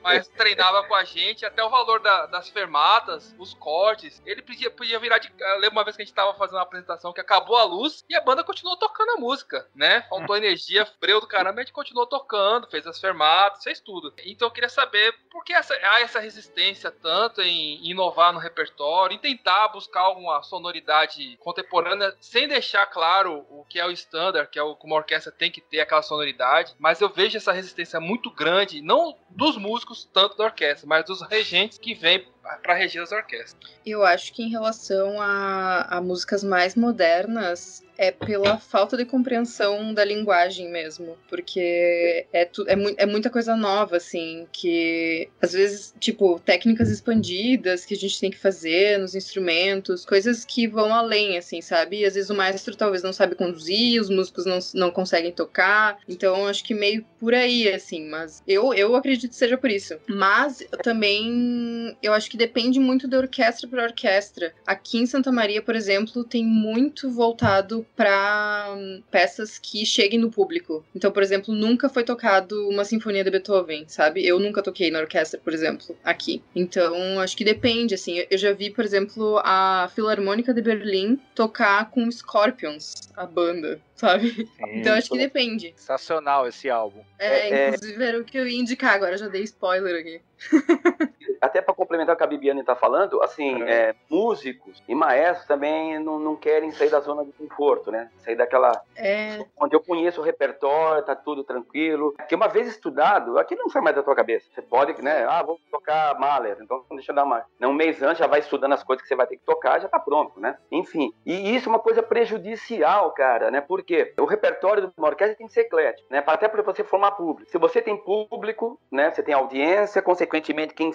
Mas 0.03 0.29
treinava 0.29 0.85
com 0.85 0.95
a 0.95 1.03
gente, 1.03 1.45
até 1.45 1.65
o 1.65 1.71
valor 1.71 2.01
da, 2.01 2.27
das 2.27 2.49
fermatas, 2.49 3.35
os 3.39 3.55
cortes. 3.55 4.23
Ele 4.25 4.41
podia, 4.41 4.71
podia 4.71 4.99
virar 4.99 5.19
de. 5.19 5.33
Eu 5.37 5.59
lembro 5.59 5.79
uma 5.79 5.85
vez 5.85 5.97
que 5.97 6.03
a 6.03 6.05
gente 6.05 6.15
tava 6.15 6.35
fazendo 6.35 6.57
uma 6.57 6.63
apresentação 6.63 7.13
que 7.13 7.21
acabou 7.21 7.57
a 7.57 7.65
luz 7.65 8.05
e 8.09 8.15
a 8.15 8.21
banda 8.21 8.45
continuou 8.45 8.77
tocando 8.77 9.11
a 9.11 9.17
música, 9.17 9.67
né? 9.75 10.03
Faltou 10.09 10.37
energia, 10.37 10.87
breu 11.01 11.21
do 11.21 11.27
caramba, 11.27 11.61
a 11.61 11.65
gente 11.65 11.73
continuou 11.73 12.07
tocando, 12.07 12.69
fez 12.69 12.87
as 12.87 13.01
fermatas, 13.01 13.65
fez 13.65 13.81
tudo. 13.81 14.13
Então 14.25 14.47
eu 14.47 14.53
queria 14.53 14.69
saber 14.69 15.13
por 15.31 15.45
que 15.45 15.53
essa, 15.53 15.75
há 15.75 16.01
essa 16.01 16.21
resistência 16.21 16.91
tanto 16.91 17.41
em 17.41 17.85
inovar 17.89 18.33
no 18.33 18.39
repertório, 18.39 19.15
em 19.15 19.19
tentar 19.19 19.69
buscar 19.69 20.01
alguma 20.01 20.43
sonoridade 20.43 21.00
contemporânea, 21.39 22.15
sem 22.21 22.49
deixar 22.49 22.87
claro 22.87 23.47
o 23.51 23.65
que 23.65 23.79
é 23.79 23.87
o 23.87 23.91
standard, 23.91 24.49
que 24.51 24.59
é 24.59 24.63
o 24.63 24.75
como 24.75 24.95
a 24.95 24.99
orquestra 24.99 25.33
tem 25.33 25.51
que 25.51 25.61
ter 25.61 25.81
aquela 25.81 26.03
sonoridade, 26.03 26.75
mas 26.79 27.01
eu 27.01 27.09
vejo 27.09 27.37
essa 27.37 27.53
resistência 27.53 28.01
muito 28.01 28.31
grande, 28.31 28.83
não 28.83 29.17
dos 29.31 29.57
músicos 29.57 30.09
tanto 30.13 30.37
da 30.37 30.45
orquestra, 30.45 30.89
mas 30.89 31.05
dos 31.05 31.23
regentes 31.23 31.79
que 31.79 31.95
vêm 31.95 32.27
para 32.63 32.75
reger 32.75 33.03
as 33.03 33.13
orquestras. 33.13 33.73
Eu 33.85 34.05
acho 34.05 34.33
que 34.33 34.43
em 34.43 34.51
relação 34.51 35.21
a, 35.21 35.97
a 35.97 36.01
músicas 36.01 36.43
mais 36.43 36.75
modernas, 36.75 37.85
é 38.01 38.11
pela 38.11 38.57
falta 38.57 38.97
de 38.97 39.05
compreensão 39.05 39.93
da 39.93 40.03
linguagem 40.03 40.71
mesmo. 40.71 41.19
Porque 41.29 42.27
é, 42.33 42.47
tu, 42.47 42.65
é, 42.67 42.75
mu 42.75 42.95
é, 42.97 43.05
muita 43.05 43.29
coisa 43.29 43.55
nova, 43.55 43.99
assim, 43.99 44.47
que 44.51 45.29
às 45.41 45.53
vezes, 45.53 45.95
tipo, 46.01 46.41
técnicas 46.41 46.89
expandidas 46.89 47.85
que 47.85 47.93
a 47.93 47.97
gente 47.97 48.19
tem 48.19 48.31
que 48.31 48.39
fazer 48.39 48.99
nos 48.99 49.15
instrumentos, 49.15 50.07
coisas 50.07 50.47
que 50.47 50.67
vão 50.67 50.95
além, 50.95 51.37
assim, 51.37 51.61
sabe? 51.61 52.01
E 52.01 52.07
às 52.07 52.15
vezes 52.15 52.31
o 52.31 52.35
maestro 52.35 52.75
talvez 52.75 53.03
não 53.03 53.13
sabe 53.13 53.35
conduzir, 53.35 54.01
os 54.01 54.09
músicos 54.09 54.47
não, 54.47 54.59
não 54.73 54.91
conseguem 54.91 55.31
tocar. 55.31 55.99
Então, 56.09 56.47
acho 56.47 56.65
que 56.65 56.73
meio 56.73 57.05
por 57.19 57.35
aí, 57.35 57.69
assim, 57.69 58.09
mas 58.09 58.43
eu, 58.49 58.73
eu 58.73 58.97
acredito 58.97 59.29
que 59.29 59.37
seja 59.37 59.59
por 59.59 59.71
isso. 59.71 59.99
Mas 60.09 60.65
também 60.83 61.95
eu 62.03 62.15
acho 62.15 62.31
que 62.31 62.39
depende 62.39 62.81
muito 62.81 63.07
da 63.07 63.19
orquestra 63.19 63.69
para 63.69 63.85
orquestra. 63.85 64.55
Aqui 64.67 64.97
em 64.99 65.07
Santa 65.07 65.31
Maria, 65.31 65.61
por 65.61 65.77
exemplo, 65.77 66.25
tem 66.25 66.43
muito 66.43 67.11
voltado 67.11 67.87
para 67.97 68.77
peças 69.11 69.59
que 69.59 69.85
cheguem 69.85 70.19
no 70.19 70.31
público. 70.31 70.85
Então, 70.95 71.11
por 71.11 71.23
exemplo, 71.23 71.55
nunca 71.55 71.89
foi 71.89 72.05
tocado 72.05 72.69
uma 72.69 72.85
sinfonia 72.85 73.25
de 73.25 73.31
Beethoven, 73.31 73.85
sabe? 73.89 74.27
Eu 74.27 74.39
nunca 74.39 74.63
toquei 74.63 74.91
na 74.91 75.01
orquestra, 75.01 75.41
por 75.43 75.53
exemplo, 75.53 75.97
aqui. 76.03 76.43
Então, 76.55 77.21
acho 77.21 77.37
que 77.37 77.45
depende, 77.45 77.95
assim. 77.95 78.25
Eu 78.31 78.39
já 78.39 78.53
vi, 78.53 78.71
por 78.71 78.85
exemplo, 78.85 79.41
a 79.45 79.91
Filarmônica 79.95 80.55
de 80.55 80.63
Berlim 80.63 81.19
tocar 81.35 81.91
com 81.91 82.11
Scorpions, 82.11 83.11
a 83.17 83.27
banda 83.27 83.81
sabe? 84.01 84.31
Sim, 84.31 84.49
então 84.73 84.95
acho 84.95 85.11
que 85.11 85.19
depende. 85.19 85.75
Sensacional 85.77 86.49
esse 86.49 86.71
álbum. 86.71 87.03
É, 87.19 87.51
é, 87.51 87.69
inclusive 87.69 88.03
era 88.03 88.19
o 88.19 88.25
que 88.25 88.39
eu 88.39 88.49
ia 88.49 88.59
indicar 88.59 88.95
agora, 88.95 89.17
já 89.19 89.29
dei 89.29 89.43
spoiler 89.43 90.01
aqui. 90.01 90.23
Até 91.41 91.61
para 91.61 91.75
complementar 91.75 92.15
o 92.15 92.19
que 92.19 92.25
a 92.25 92.27
Bibiane 92.27 92.61
está 92.61 92.75
falando, 92.75 93.23
assim, 93.23 93.63
é. 93.63 93.95
músicos 94.11 94.83
e 94.89 94.95
maestros 94.95 95.47
também 95.47 95.99
não, 95.99 96.19
não 96.19 96.37
querem 96.37 96.71
sair 96.71 96.91
da 96.91 97.01
zona 97.01 97.25
de 97.25 97.33
conforto, 97.33 97.91
né? 97.91 98.11
Sair 98.19 98.37
daquela. 98.37 98.83
É. 98.97 99.45
Onde 99.59 99.75
eu 99.75 99.81
conheço 99.81 100.21
o 100.21 100.25
repertório, 100.25 101.05
tá 101.05 101.15
tudo 101.15 101.45
tranquilo. 101.45 102.13
Porque 102.17 102.35
uma 102.35 102.49
vez 102.49 102.69
estudado, 102.69 103.39
aqui 103.39 103.55
não 103.55 103.69
sai 103.69 103.83
mais 103.83 103.97
da 103.97 104.03
tua 104.03 104.15
cabeça. 104.15 104.47
Você 104.53 104.63
pode, 104.63 105.01
né? 105.03 105.27
Ah, 105.29 105.43
vou 105.43 105.59
tocar 105.71 106.19
Mahler, 106.19 106.57
então 106.61 106.85
deixa 106.91 107.13
eu 107.13 107.17
dar 107.17 107.25
uma. 107.25 107.45
Um 107.61 107.73
mês 107.73 108.03
antes 108.03 108.19
já 108.19 108.27
vai 108.27 108.41
estudando 108.41 108.73
as 108.73 108.83
coisas 108.83 109.03
que 109.03 109.09
você 109.09 109.17
vai 109.17 109.27
ter 109.27 109.37
que 109.37 109.45
tocar, 109.45 109.81
já 109.81 109.89
tá 109.89 109.99
pronto, 109.99 110.39
né? 110.41 110.57
Enfim. 110.71 111.13
E 111.25 111.55
isso 111.55 111.69
é 111.69 111.73
uma 111.73 111.79
coisa 111.79 112.03
prejudicial, 112.03 113.11
cara, 113.13 113.51
né? 113.51 113.61
Porque 113.61 113.90
o 114.19 114.25
repertório 114.25 114.87
de 114.87 114.93
uma 114.97 115.09
orquestra 115.09 115.37
tem 115.37 115.47
que 115.47 115.53
ser 115.53 115.63
eclético, 115.63 116.07
né? 116.11 116.23
Até 116.27 116.49
para 116.49 116.63
você 116.63 116.85
formar 116.85 117.13
público. 117.13 117.51
Se 117.51 117.59
você 117.59 117.81
tem 117.81 117.97
público, 117.97 118.79
né? 118.91 119.11
Você 119.11 119.23
tem 119.23 119.35
audiência, 119.35 120.03
consequentemente, 120.03 120.75
quem, 120.75 120.93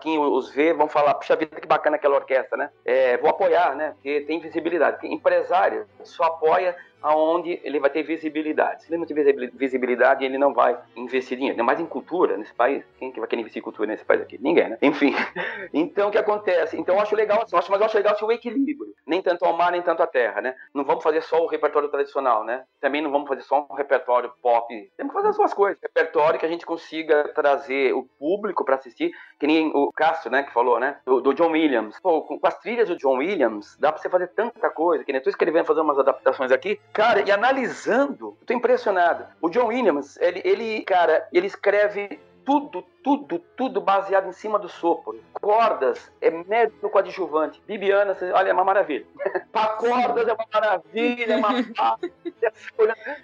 quem 0.00 0.18
os 0.18 0.50
vê 0.50 0.72
vão 0.72 0.88
falar, 0.88 1.14
puxa 1.14 1.36
vida, 1.36 1.60
que 1.60 1.66
bacana 1.66 1.96
aquela 1.96 2.16
orquestra, 2.16 2.56
né? 2.56 2.70
É, 2.84 3.16
vou 3.18 3.30
apoiar, 3.30 3.74
né? 3.74 3.92
Porque 3.94 4.22
tem 4.22 4.40
visibilidade. 4.40 5.06
Empresário 5.06 5.86
só 6.02 6.24
apoia 6.24 6.76
aonde 7.02 7.60
ele 7.62 7.80
vai 7.80 7.90
ter 7.90 8.02
visibilidade. 8.02 8.84
Se 8.84 8.90
ele 8.90 8.98
não 8.98 9.06
tiver 9.06 9.24
visibilidade, 9.54 10.24
ele 10.24 10.38
não 10.38 10.52
vai 10.52 10.78
investir 10.96 11.36
dinheiro. 11.36 11.54
Ainda 11.54 11.64
mais 11.64 11.80
em 11.80 11.86
cultura 11.86 12.36
nesse 12.36 12.54
país. 12.54 12.84
Quem 12.98 13.12
que 13.12 13.20
vai 13.20 13.28
querer 13.28 13.40
investir 13.40 13.60
em 13.60 13.64
cultura 13.64 13.86
nesse 13.86 14.04
país 14.04 14.20
aqui? 14.20 14.38
Ninguém, 14.40 14.70
né? 14.70 14.78
Enfim. 14.82 15.14
Então, 15.72 16.08
o 16.08 16.10
que 16.10 16.18
acontece? 16.18 16.78
Então, 16.78 16.94
eu 16.94 17.00
acho 17.00 17.14
legal, 17.14 17.42
assim, 17.42 17.54
mas 17.54 17.80
eu 17.80 17.86
acho 17.86 17.96
legal 17.96 18.14
assim, 18.14 18.24
o 18.24 18.32
equilíbrio. 18.32 18.94
Nem 19.06 19.20
tanto 19.20 19.44
ao 19.44 19.56
mar, 19.56 19.70
nem 19.70 19.82
tanto 19.82 20.02
à 20.02 20.06
terra, 20.06 20.40
né? 20.40 20.54
Não 20.72 20.84
vamos 20.84 21.02
fazer 21.02 21.20
só 21.22 21.42
o 21.42 21.46
repertório 21.46 21.88
tradicional, 21.88 22.44
né? 22.44 22.64
Também 22.80 23.02
não 23.02 23.10
vamos 23.10 23.28
fazer 23.28 23.42
só 23.42 23.66
um 23.70 23.74
repertório 23.74 24.32
pop. 24.42 24.66
Temos 24.96 25.12
que 25.12 25.16
fazer 25.16 25.28
as 25.28 25.36
suas 25.36 25.52
coisas. 25.52 25.78
Repertório 25.82 26.38
que 26.38 26.46
a 26.46 26.48
gente 26.48 26.64
consiga 26.64 27.28
trazer 27.34 27.92
o 27.92 28.04
público 28.18 28.64
para 28.64 28.76
assistir, 28.76 29.12
que 29.38 29.46
nem 29.46 29.70
o 29.74 29.92
Castro, 29.92 30.30
né, 30.30 30.42
que 30.42 30.52
falou, 30.52 30.80
né? 30.80 30.96
Do, 31.04 31.20
do 31.20 31.34
John 31.34 31.50
Williams. 31.50 31.98
Pô, 32.00 32.22
com, 32.22 32.38
as 32.42 32.58
trilhas 32.58 32.88
do 32.88 32.96
John 32.96 33.18
Williams, 33.18 33.76
dá 33.78 33.92
pra 33.92 34.00
você 34.00 34.08
fazer 34.08 34.28
tanta 34.28 34.70
coisa, 34.70 35.04
que 35.04 35.12
nem 35.12 35.18
eu 35.18 35.24
tô 35.24 35.30
escrevendo, 35.30 35.66
fazer 35.66 35.80
umas 35.80 35.98
adaptações 35.98 36.50
aqui, 36.50 36.80
Cara, 36.92 37.20
e 37.20 37.30
analisando, 37.30 38.36
eu 38.40 38.46
tô 38.46 38.52
impressionado. 38.52 39.26
O 39.40 39.48
John 39.48 39.66
Williams, 39.66 40.16
ele, 40.20 40.42
ele 40.44 40.82
cara, 40.82 41.28
ele 41.32 41.46
escreve 41.46 42.18
tudo, 42.48 42.82
tudo, 43.04 43.38
tudo 43.54 43.78
baseado 43.78 44.26
em 44.26 44.32
cima 44.32 44.58
do 44.58 44.70
sopro. 44.70 45.20
Cordas 45.34 46.10
é 46.18 46.30
médico 46.30 46.88
coadjuvante. 46.88 47.62
Bibiana, 47.66 48.16
olha, 48.32 48.48
é 48.48 48.52
uma 48.54 48.64
maravilha. 48.64 49.04
Para 49.52 49.68
cordas 49.74 50.26
é 50.26 50.32
uma 50.32 50.46
maravilha, 50.50 51.34
é 51.34 51.36
uma 51.36 51.50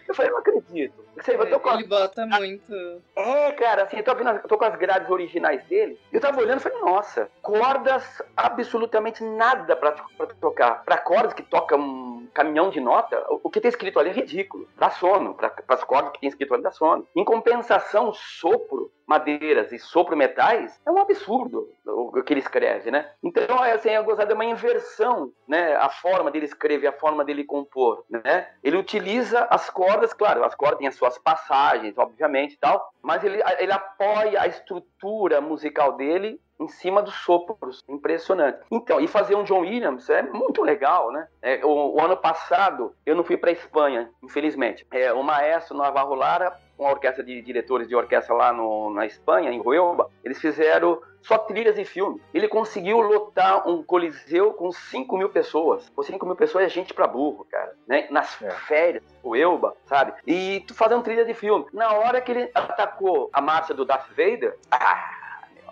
Eu 0.07 0.15
falei, 0.15 0.31
não 0.31 0.39
acredito. 0.41 1.03
Você, 1.17 1.35
eu 1.35 1.49
tô 1.49 1.59
com 1.59 1.71
Ele 1.71 1.87
bota 1.87 2.27
muito. 2.27 2.75
É, 3.17 3.53
cara, 3.53 3.85
assim, 3.85 3.97
eu 3.97 4.05
tô, 4.05 4.15
vendo, 4.15 4.29
eu 4.31 4.49
tô 4.49 4.59
com 4.59 4.65
as 4.67 4.77
grades 4.77 5.09
originais 5.09 5.65
dele. 5.65 5.99
Eu 6.13 6.21
tava 6.21 6.41
olhando 6.41 6.59
e 6.59 6.63
falei, 6.63 6.81
nossa, 6.81 7.31
cordas 7.41 8.23
absolutamente 8.37 9.25
nada 9.25 9.75
pra, 9.75 9.93
pra 9.93 10.27
tocar. 10.27 10.85
Pra 10.85 10.99
cordas 10.99 11.33
que 11.33 11.43
tocam 11.43 11.81
um 11.81 12.29
caminhão 12.35 12.69
de 12.69 12.81
nota, 12.81 13.25
o, 13.31 13.41
o 13.45 13.51
que 13.51 13.61
tem 13.61 13.71
escrito 13.71 13.99
ali 13.99 14.11
é 14.11 14.13
ridículo. 14.13 14.69
Dá 14.77 14.91
sono. 14.91 15.35
Pra, 15.35 15.49
pras 15.49 15.83
cordas 15.83 16.13
que 16.13 16.21
tem 16.21 16.29
escrito 16.29 16.53
ali 16.53 16.63
dá 16.63 16.73
sono. 16.73 17.07
Em 17.17 17.25
compensação, 17.25 18.13
sopro 18.13 18.84
madeiras 19.07 19.73
e 19.73 19.79
sopro 19.79 20.17
metais, 20.17 20.81
é 20.87 20.91
um 20.91 20.99
absurdo 20.99 21.69
o 21.87 22.23
que 22.23 22.33
ele 22.33 22.41
escreve, 22.41 22.91
né? 22.91 23.11
Então, 23.23 23.63
é, 23.65 23.73
assim, 23.73 23.91
eu 23.91 24.05
gostado 24.05 24.29
de 24.29 24.35
uma 24.35 24.45
inversão, 24.45 25.31
né? 25.47 25.77
A 25.77 25.89
forma 25.89 26.31
dele 26.31 26.47
escrever, 26.47 26.87
a 26.87 26.93
forma 26.93 27.25
dele 27.25 27.45
compor, 27.45 28.05
né? 28.09 28.49
Ele 28.63 28.77
utiliza 28.77 29.47
as 29.51 29.69
cordas, 29.71 30.13
claro, 30.13 30.45
as 30.45 30.55
cordas 30.55 30.79
têm 30.79 30.89
as 30.89 30.95
suas 30.95 31.19
passagens, 31.19 31.99
obviamente, 31.99 32.59
tal, 32.59 32.91
mas 33.03 33.23
ele, 33.23 33.43
ele 33.59 33.73
apoia 33.73 34.41
a 34.41 34.47
estrutura 34.47 35.41
musical 35.41 35.93
dele 35.93 36.41
em 36.59 36.69
cima 36.69 37.03
dos 37.03 37.15
sopros. 37.15 37.83
Impressionante. 37.89 38.59
Então, 38.71 39.01
e 39.01 39.09
fazer 39.09 39.35
um 39.35 39.45
John 39.45 39.61
Williams 39.61 40.09
é 40.09 40.23
muito 40.23 40.63
legal, 40.63 41.13
né? 41.13 41.27
É, 41.43 41.65
o, 41.65 41.95
o, 41.95 42.01
ano 42.01 42.17
passado 42.17 42.95
eu 43.05 43.15
não 43.15 43.25
fui 43.25 43.37
para 43.37 43.51
Espanha, 43.51 44.11
infelizmente. 44.23 44.87
É, 44.91 45.13
o 45.13 45.23
maestro 45.23 45.77
Navarro 45.77 46.15
Lara, 46.15 46.57
uma 46.79 46.91
orquestra 46.91 47.23
de 47.23 47.41
diretores 47.43 47.89
de 47.89 47.95
orquestra 47.95 48.35
lá 48.35 48.53
no, 48.53 48.93
na 48.93 49.07
Espanha, 49.07 49.51
em 49.51 49.61
Huelva, 49.61 50.11
eles 50.23 50.41
fizeram 50.41 51.01
só 51.25 51.39
trilhas 51.39 51.79
e 51.79 51.85
filme. 51.85 52.21
Ele 52.33 52.47
conseguiu 52.47 53.01
lotar 53.01 53.67
um 53.69 53.83
coliseu 53.83 54.53
com 54.53 54.71
5 54.71 55.17
mil 55.17 55.31
pessoas. 55.31 55.89
Com 55.91 56.03
5 56.03 56.25
mil 56.27 56.37
pessoas 56.37 56.65
é 56.65 56.69
gente 56.69 56.93
pra 56.93 57.07
burro, 57.07 57.47
cara. 57.51 57.75
Né? 57.87 58.07
Nas 58.11 58.41
é. 58.43 58.51
férias, 58.51 59.03
o 59.23 59.35
Elba, 59.35 59.75
sabe? 59.87 60.13
E 60.27 60.63
tu 60.67 60.75
fazendo 60.75 61.03
trilha 61.03 61.25
de 61.25 61.33
filme. 61.33 61.65
Na 61.73 61.95
hora 61.95 62.21
que 62.21 62.31
ele 62.31 62.51
atacou 62.55 63.31
a 63.33 63.41
marcha 63.41 63.73
do 63.73 63.87
Darth 63.87 64.09
Vader, 64.11 64.59
ah, 64.71 65.24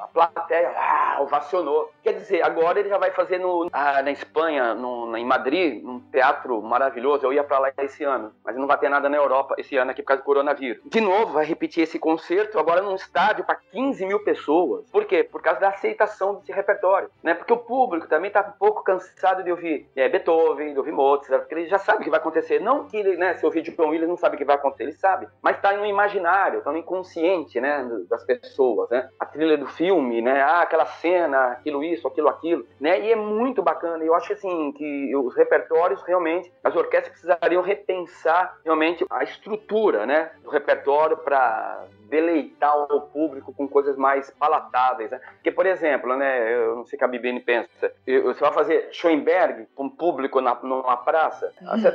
a 0.03 0.07
plateia 0.09 0.73
ah, 0.77 1.19
ovacionou. 1.21 1.91
Quer 2.03 2.15
dizer, 2.15 2.43
agora 2.43 2.81
ele 2.81 2.89
já 2.89 2.99
vai 2.99 3.11
fazer 3.13 3.39
no, 3.39 3.69
ah, 3.73 4.03
na 4.03 4.11
Espanha, 4.11 4.75
no, 4.75 5.17
em 5.17 5.25
Madrid, 5.25 5.85
um 5.85 6.01
teatro 6.11 6.61
maravilhoso. 6.61 7.25
Eu 7.25 7.33
ia 7.33 7.45
para 7.45 7.59
lá 7.59 7.73
esse 7.79 8.03
ano, 8.03 8.33
mas 8.45 8.57
não 8.57 8.67
vai 8.67 8.79
ter 8.79 8.89
nada 8.89 9.09
na 9.09 9.17
Europa 9.17 9.55
esse 9.59 9.77
ano 9.77 9.91
aqui 9.91 10.03
por 10.03 10.09
causa 10.09 10.23
do 10.23 10.27
coronavírus. 10.27 10.83
De 10.85 11.01
novo, 11.01 11.33
vai 11.33 11.45
repetir 11.45 11.85
esse 11.85 11.99
concerto 11.99 12.59
agora 12.59 12.83
num 12.83 12.95
estádio 12.95 13.45
para 13.45 13.55
15 13.55 14.05
mil 14.07 14.25
pessoas. 14.25 14.91
Por 14.91 15.05
quê? 15.05 15.23
Por 15.23 15.41
causa 15.41 15.61
da 15.61 15.69
aceitação 15.69 16.35
desse 16.37 16.53
repertório, 16.53 17.11
né? 17.23 17.35
Porque 17.35 17.53
o 17.53 17.59
público 17.59 18.09
também 18.09 18.29
está 18.29 18.41
um 18.41 18.59
pouco 18.59 18.83
cansado 18.83 19.45
de 19.45 19.51
ouvir 19.51 19.89
é, 19.95 20.09
Beethoven, 20.09 20.73
de 20.73 20.79
ouvir 20.79 20.93
Mozart, 20.93 21.43
porque 21.43 21.55
ele 21.55 21.67
já 21.67 21.79
sabe 21.79 22.01
o 22.01 22.05
que 22.05 22.11
vai 22.11 22.19
acontecer. 22.19 22.61
Não 22.61 22.85
que 22.87 22.97
ele, 22.97 23.17
né, 23.17 23.35
se 23.35 23.45
ouvir 23.45 23.63
John 23.63 23.89
Williams 23.89 24.09
não 24.09 24.17
sabe 24.17 24.35
o 24.35 24.39
que 24.39 24.45
vai 24.45 24.57
acontecer, 24.57 24.85
ele 24.85 24.93
sabe, 24.93 25.29
mas 25.41 25.57
está 25.57 25.73
no 25.73 25.87
imaginário, 25.87 26.59
está 26.59 26.73
no 26.73 26.79
inconsciente, 26.79 27.61
né, 27.61 27.89
das 28.09 28.25
pessoas, 28.25 28.91
né? 28.91 29.09
A 29.19 29.27
trilha 29.27 29.57
do 29.57 29.67
filme, 29.67 29.92
né? 30.01 30.41
Ah, 30.41 30.63
aquela 30.63 30.87
cena, 30.87 31.53
aquilo 31.53 31.83
isso, 31.83 32.07
aquilo 32.07 32.29
aquilo, 32.29 32.67
né? 32.81 33.01
E 33.01 33.13
é 33.13 33.17
muito 33.17 33.63
bacana. 33.63 34.03
Eu 34.05 34.15
acho 34.15 34.33
assim 34.33 34.73
que 34.73 35.15
os 35.17 35.35
repertórios 35.35 36.03
realmente, 36.03 36.53
as 36.63 36.75
orquestras 36.75 37.13
precisariam 37.13 37.63
repensar 37.63 38.59
realmente 38.65 39.05
a 39.11 39.23
estrutura, 39.23 40.07
né, 40.07 40.31
do 40.43 40.51
repertório 40.51 41.17
para 41.17 41.85
deleitar 42.09 42.77
o 42.77 43.01
público 43.01 43.55
com 43.55 43.67
coisas 43.67 43.97
mais 43.97 44.31
palatáveis, 44.31 45.11
né? 45.11 45.21
Porque, 45.35 45.51
por 45.51 45.65
exemplo, 45.65 46.15
né, 46.15 46.55
eu 46.55 46.77
não 46.77 46.85
sei 46.85 46.97
o 46.97 46.99
que 46.99 47.05
a 47.05 47.09
Bibiane 47.09 47.41
pensa, 47.41 47.93
você 48.07 48.41
vai 48.41 48.53
fazer 48.53 48.89
Schoenberg 48.93 49.67
com 49.75 49.85
um 49.85 49.89
público 49.89 50.41
na, 50.41 50.55
numa 50.63 50.97
praça, 50.99 51.53
você 51.59 51.91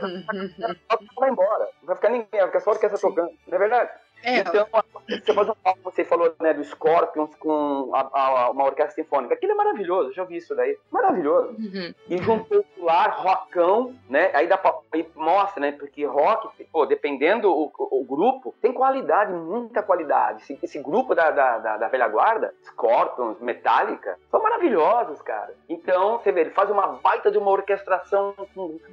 vai 1.16 1.30
embora, 1.30 1.70
não 1.82 1.88
vai 1.88 1.96
ficar 1.96 2.10
ninguém, 2.10 2.28
vai 2.32 2.48
ficar 2.48 2.60
só 2.62 2.72
a 2.72 2.74
orquestra 2.74 3.00
tocando, 3.00 3.32
não 3.48 3.56
é 3.56 3.60
verdade? 3.60 3.92
É, 4.24 4.40
então, 4.40 4.68
você 5.08 5.34
faz 5.34 5.50
um 5.50 5.56
você 5.84 6.04
falou 6.04 6.34
né, 6.40 6.54
do 6.54 6.64
Scorpions 6.64 7.34
com 7.36 7.92
a, 7.94 8.10
a, 8.12 8.52
uma 8.52 8.66
orquestra 8.66 8.96
sinfônica. 8.96 9.34
Aquilo 9.34 9.54
é 9.54 9.56
maravilhoso, 9.56 10.14
já 10.14 10.24
vi 10.24 10.38
isso 10.38 10.56
daí. 10.56 10.78
Maravilhoso. 10.92 11.56
Uhum. 11.58 11.94
E 12.10 12.18
juntou 12.18 12.64
lá, 12.78 13.08
rockão, 13.08 13.96
né? 14.10 14.32
Aí, 14.34 14.48
dá 14.48 14.58
pra, 14.58 14.76
aí 14.92 15.08
mostra, 15.16 15.62
né? 15.62 15.72
Porque 15.72 16.06
rock, 16.06 16.66
pô, 16.66 16.86
dependendo 16.86 17.52
o, 17.52 17.72
o, 17.78 18.04
grupo, 18.04 18.54
tem 18.62 18.74
qualidade, 18.74 19.32
muita 19.34 19.82
qualidade. 19.82 20.44
Esse, 20.44 20.60
esse 20.62 20.80
grupo 20.80 21.16
da, 21.16 21.32
da, 21.32 21.58
da, 21.58 21.78
da, 21.78 21.88
velha 21.88 22.08
guarda, 22.08 22.54
Scorpions, 22.64 23.40
Metallica, 23.40 24.18
são 24.30 24.42
maravilhosos, 24.42 25.22
cara. 25.22 25.54
Então, 25.70 26.20
você 26.20 26.32
vê, 26.32 26.42
ele 26.42 26.50
faz 26.52 26.70
uma 26.70 26.88
baita 26.88 27.32
de 27.32 27.38
uma 27.38 27.52
orquestração. 27.52 28.36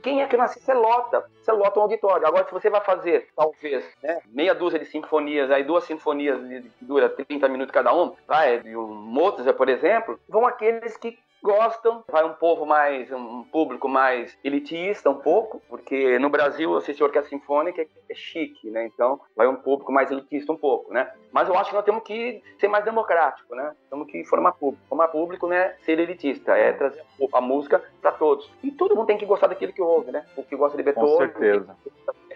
Quem 0.03 0.23
é 0.23 0.27
que 0.27 0.37
nasce? 0.37 0.61
Você 0.61 0.73
lota. 0.73 1.25
Você 1.43 1.53
lota 1.53 1.79
um 1.79 1.83
auditório. 1.83 2.27
Agora, 2.27 2.45
se 2.47 2.53
você 2.53 2.71
vai 2.71 2.81
fazer, 2.81 3.29
talvez, 3.37 3.85
né, 4.03 4.21
meia 4.27 4.55
dúzia 4.55 4.79
de 4.79 4.87
sinfonias 4.87 5.14
sinfonias, 5.15 5.51
aí 5.51 5.63
duas 5.63 5.85
sinfonias 5.85 6.41
que 6.41 6.85
dura 6.85 7.09
30 7.09 7.49
minutos 7.49 7.73
cada 7.73 7.93
uma, 7.93 8.15
vai, 8.27 8.61
de 8.61 8.77
um 8.77 8.95
Mozart, 8.95 9.57
por 9.57 9.69
exemplo, 9.69 10.19
vão 10.29 10.47
aqueles 10.47 10.97
que 10.97 11.19
gostam, 11.43 12.03
vai 12.11 12.25
um 12.25 12.33
povo 12.33 12.65
mais, 12.65 13.13
um 13.13 13.45
público 13.45 13.87
mais 13.87 14.37
elitista 14.43 15.11
um 15.11 15.17
pouco, 15.17 15.61
porque 15.69 16.19
no 16.19 16.31
Brasil 16.31 16.75
assistir 16.75 17.05
orquestra 17.05 17.29
sinfônica 17.29 17.83
é, 17.83 17.87
é 18.09 18.15
chique, 18.15 18.71
né? 18.71 18.87
Então 18.87 19.21
vai 19.37 19.47
um 19.47 19.57
público 19.57 19.93
mais 19.93 20.11
elitista 20.11 20.51
um 20.51 20.57
pouco, 20.57 20.91
né? 20.91 21.13
Mas 21.31 21.47
eu 21.47 21.55
acho 21.59 21.69
que 21.69 21.77
nós 21.77 21.85
temos 21.85 22.03
que 22.03 22.43
ser 22.59 22.69
mais 22.69 22.83
democrático, 22.83 23.55
né? 23.55 23.75
Temos 23.91 24.11
que 24.11 24.25
formar 24.25 24.53
público. 24.53 24.83
Formar 24.89 25.09
público, 25.09 25.47
né? 25.47 25.75
Ser 25.85 25.99
elitista, 25.99 26.57
é 26.57 26.73
trazer 26.73 27.05
a 27.31 27.41
música 27.43 27.85
para 28.01 28.13
todos. 28.13 28.51
E 28.63 28.71
todo 28.71 28.97
mundo 28.97 29.07
tem 29.07 29.19
que 29.19 29.27
gostar 29.27 29.49
daquilo 29.49 29.75
que 29.75 29.83
ouve, 29.83 30.13
né? 30.13 30.25
O 30.39 30.43
que 30.43 30.57
gosta 30.57 30.79
de 30.79 30.83
Beethoven, 30.83 31.11
Com 31.11 31.19
certeza. 31.19 31.77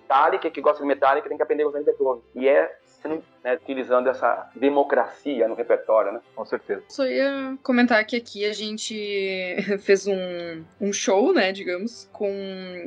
Metallica, 0.08 0.50
que 0.50 0.60
gosta 0.60 0.82
de 0.82 0.88
Metallica 0.88 1.28
tem 1.28 1.36
que 1.36 1.42
aprender 1.42 1.62
a 1.62 1.66
gostar 1.66 1.80
de 1.80 1.84
Beethoven. 1.84 2.22
E 2.34 2.48
é 2.48 2.78
sendo, 2.84 3.22
né, 3.44 3.54
utilizando 3.54 4.08
essa 4.08 4.50
democracia 4.56 5.46
no 5.46 5.54
repertório, 5.54 6.12
né? 6.12 6.20
Com 6.34 6.44
certeza. 6.44 6.82
Só 6.88 7.06
ia 7.06 7.56
comentar 7.62 8.04
que 8.04 8.16
aqui 8.16 8.44
a 8.44 8.52
gente 8.52 9.56
fez 9.80 10.06
um, 10.06 10.64
um 10.80 10.92
show, 10.92 11.32
né, 11.32 11.52
digamos, 11.52 12.08
com 12.12 12.32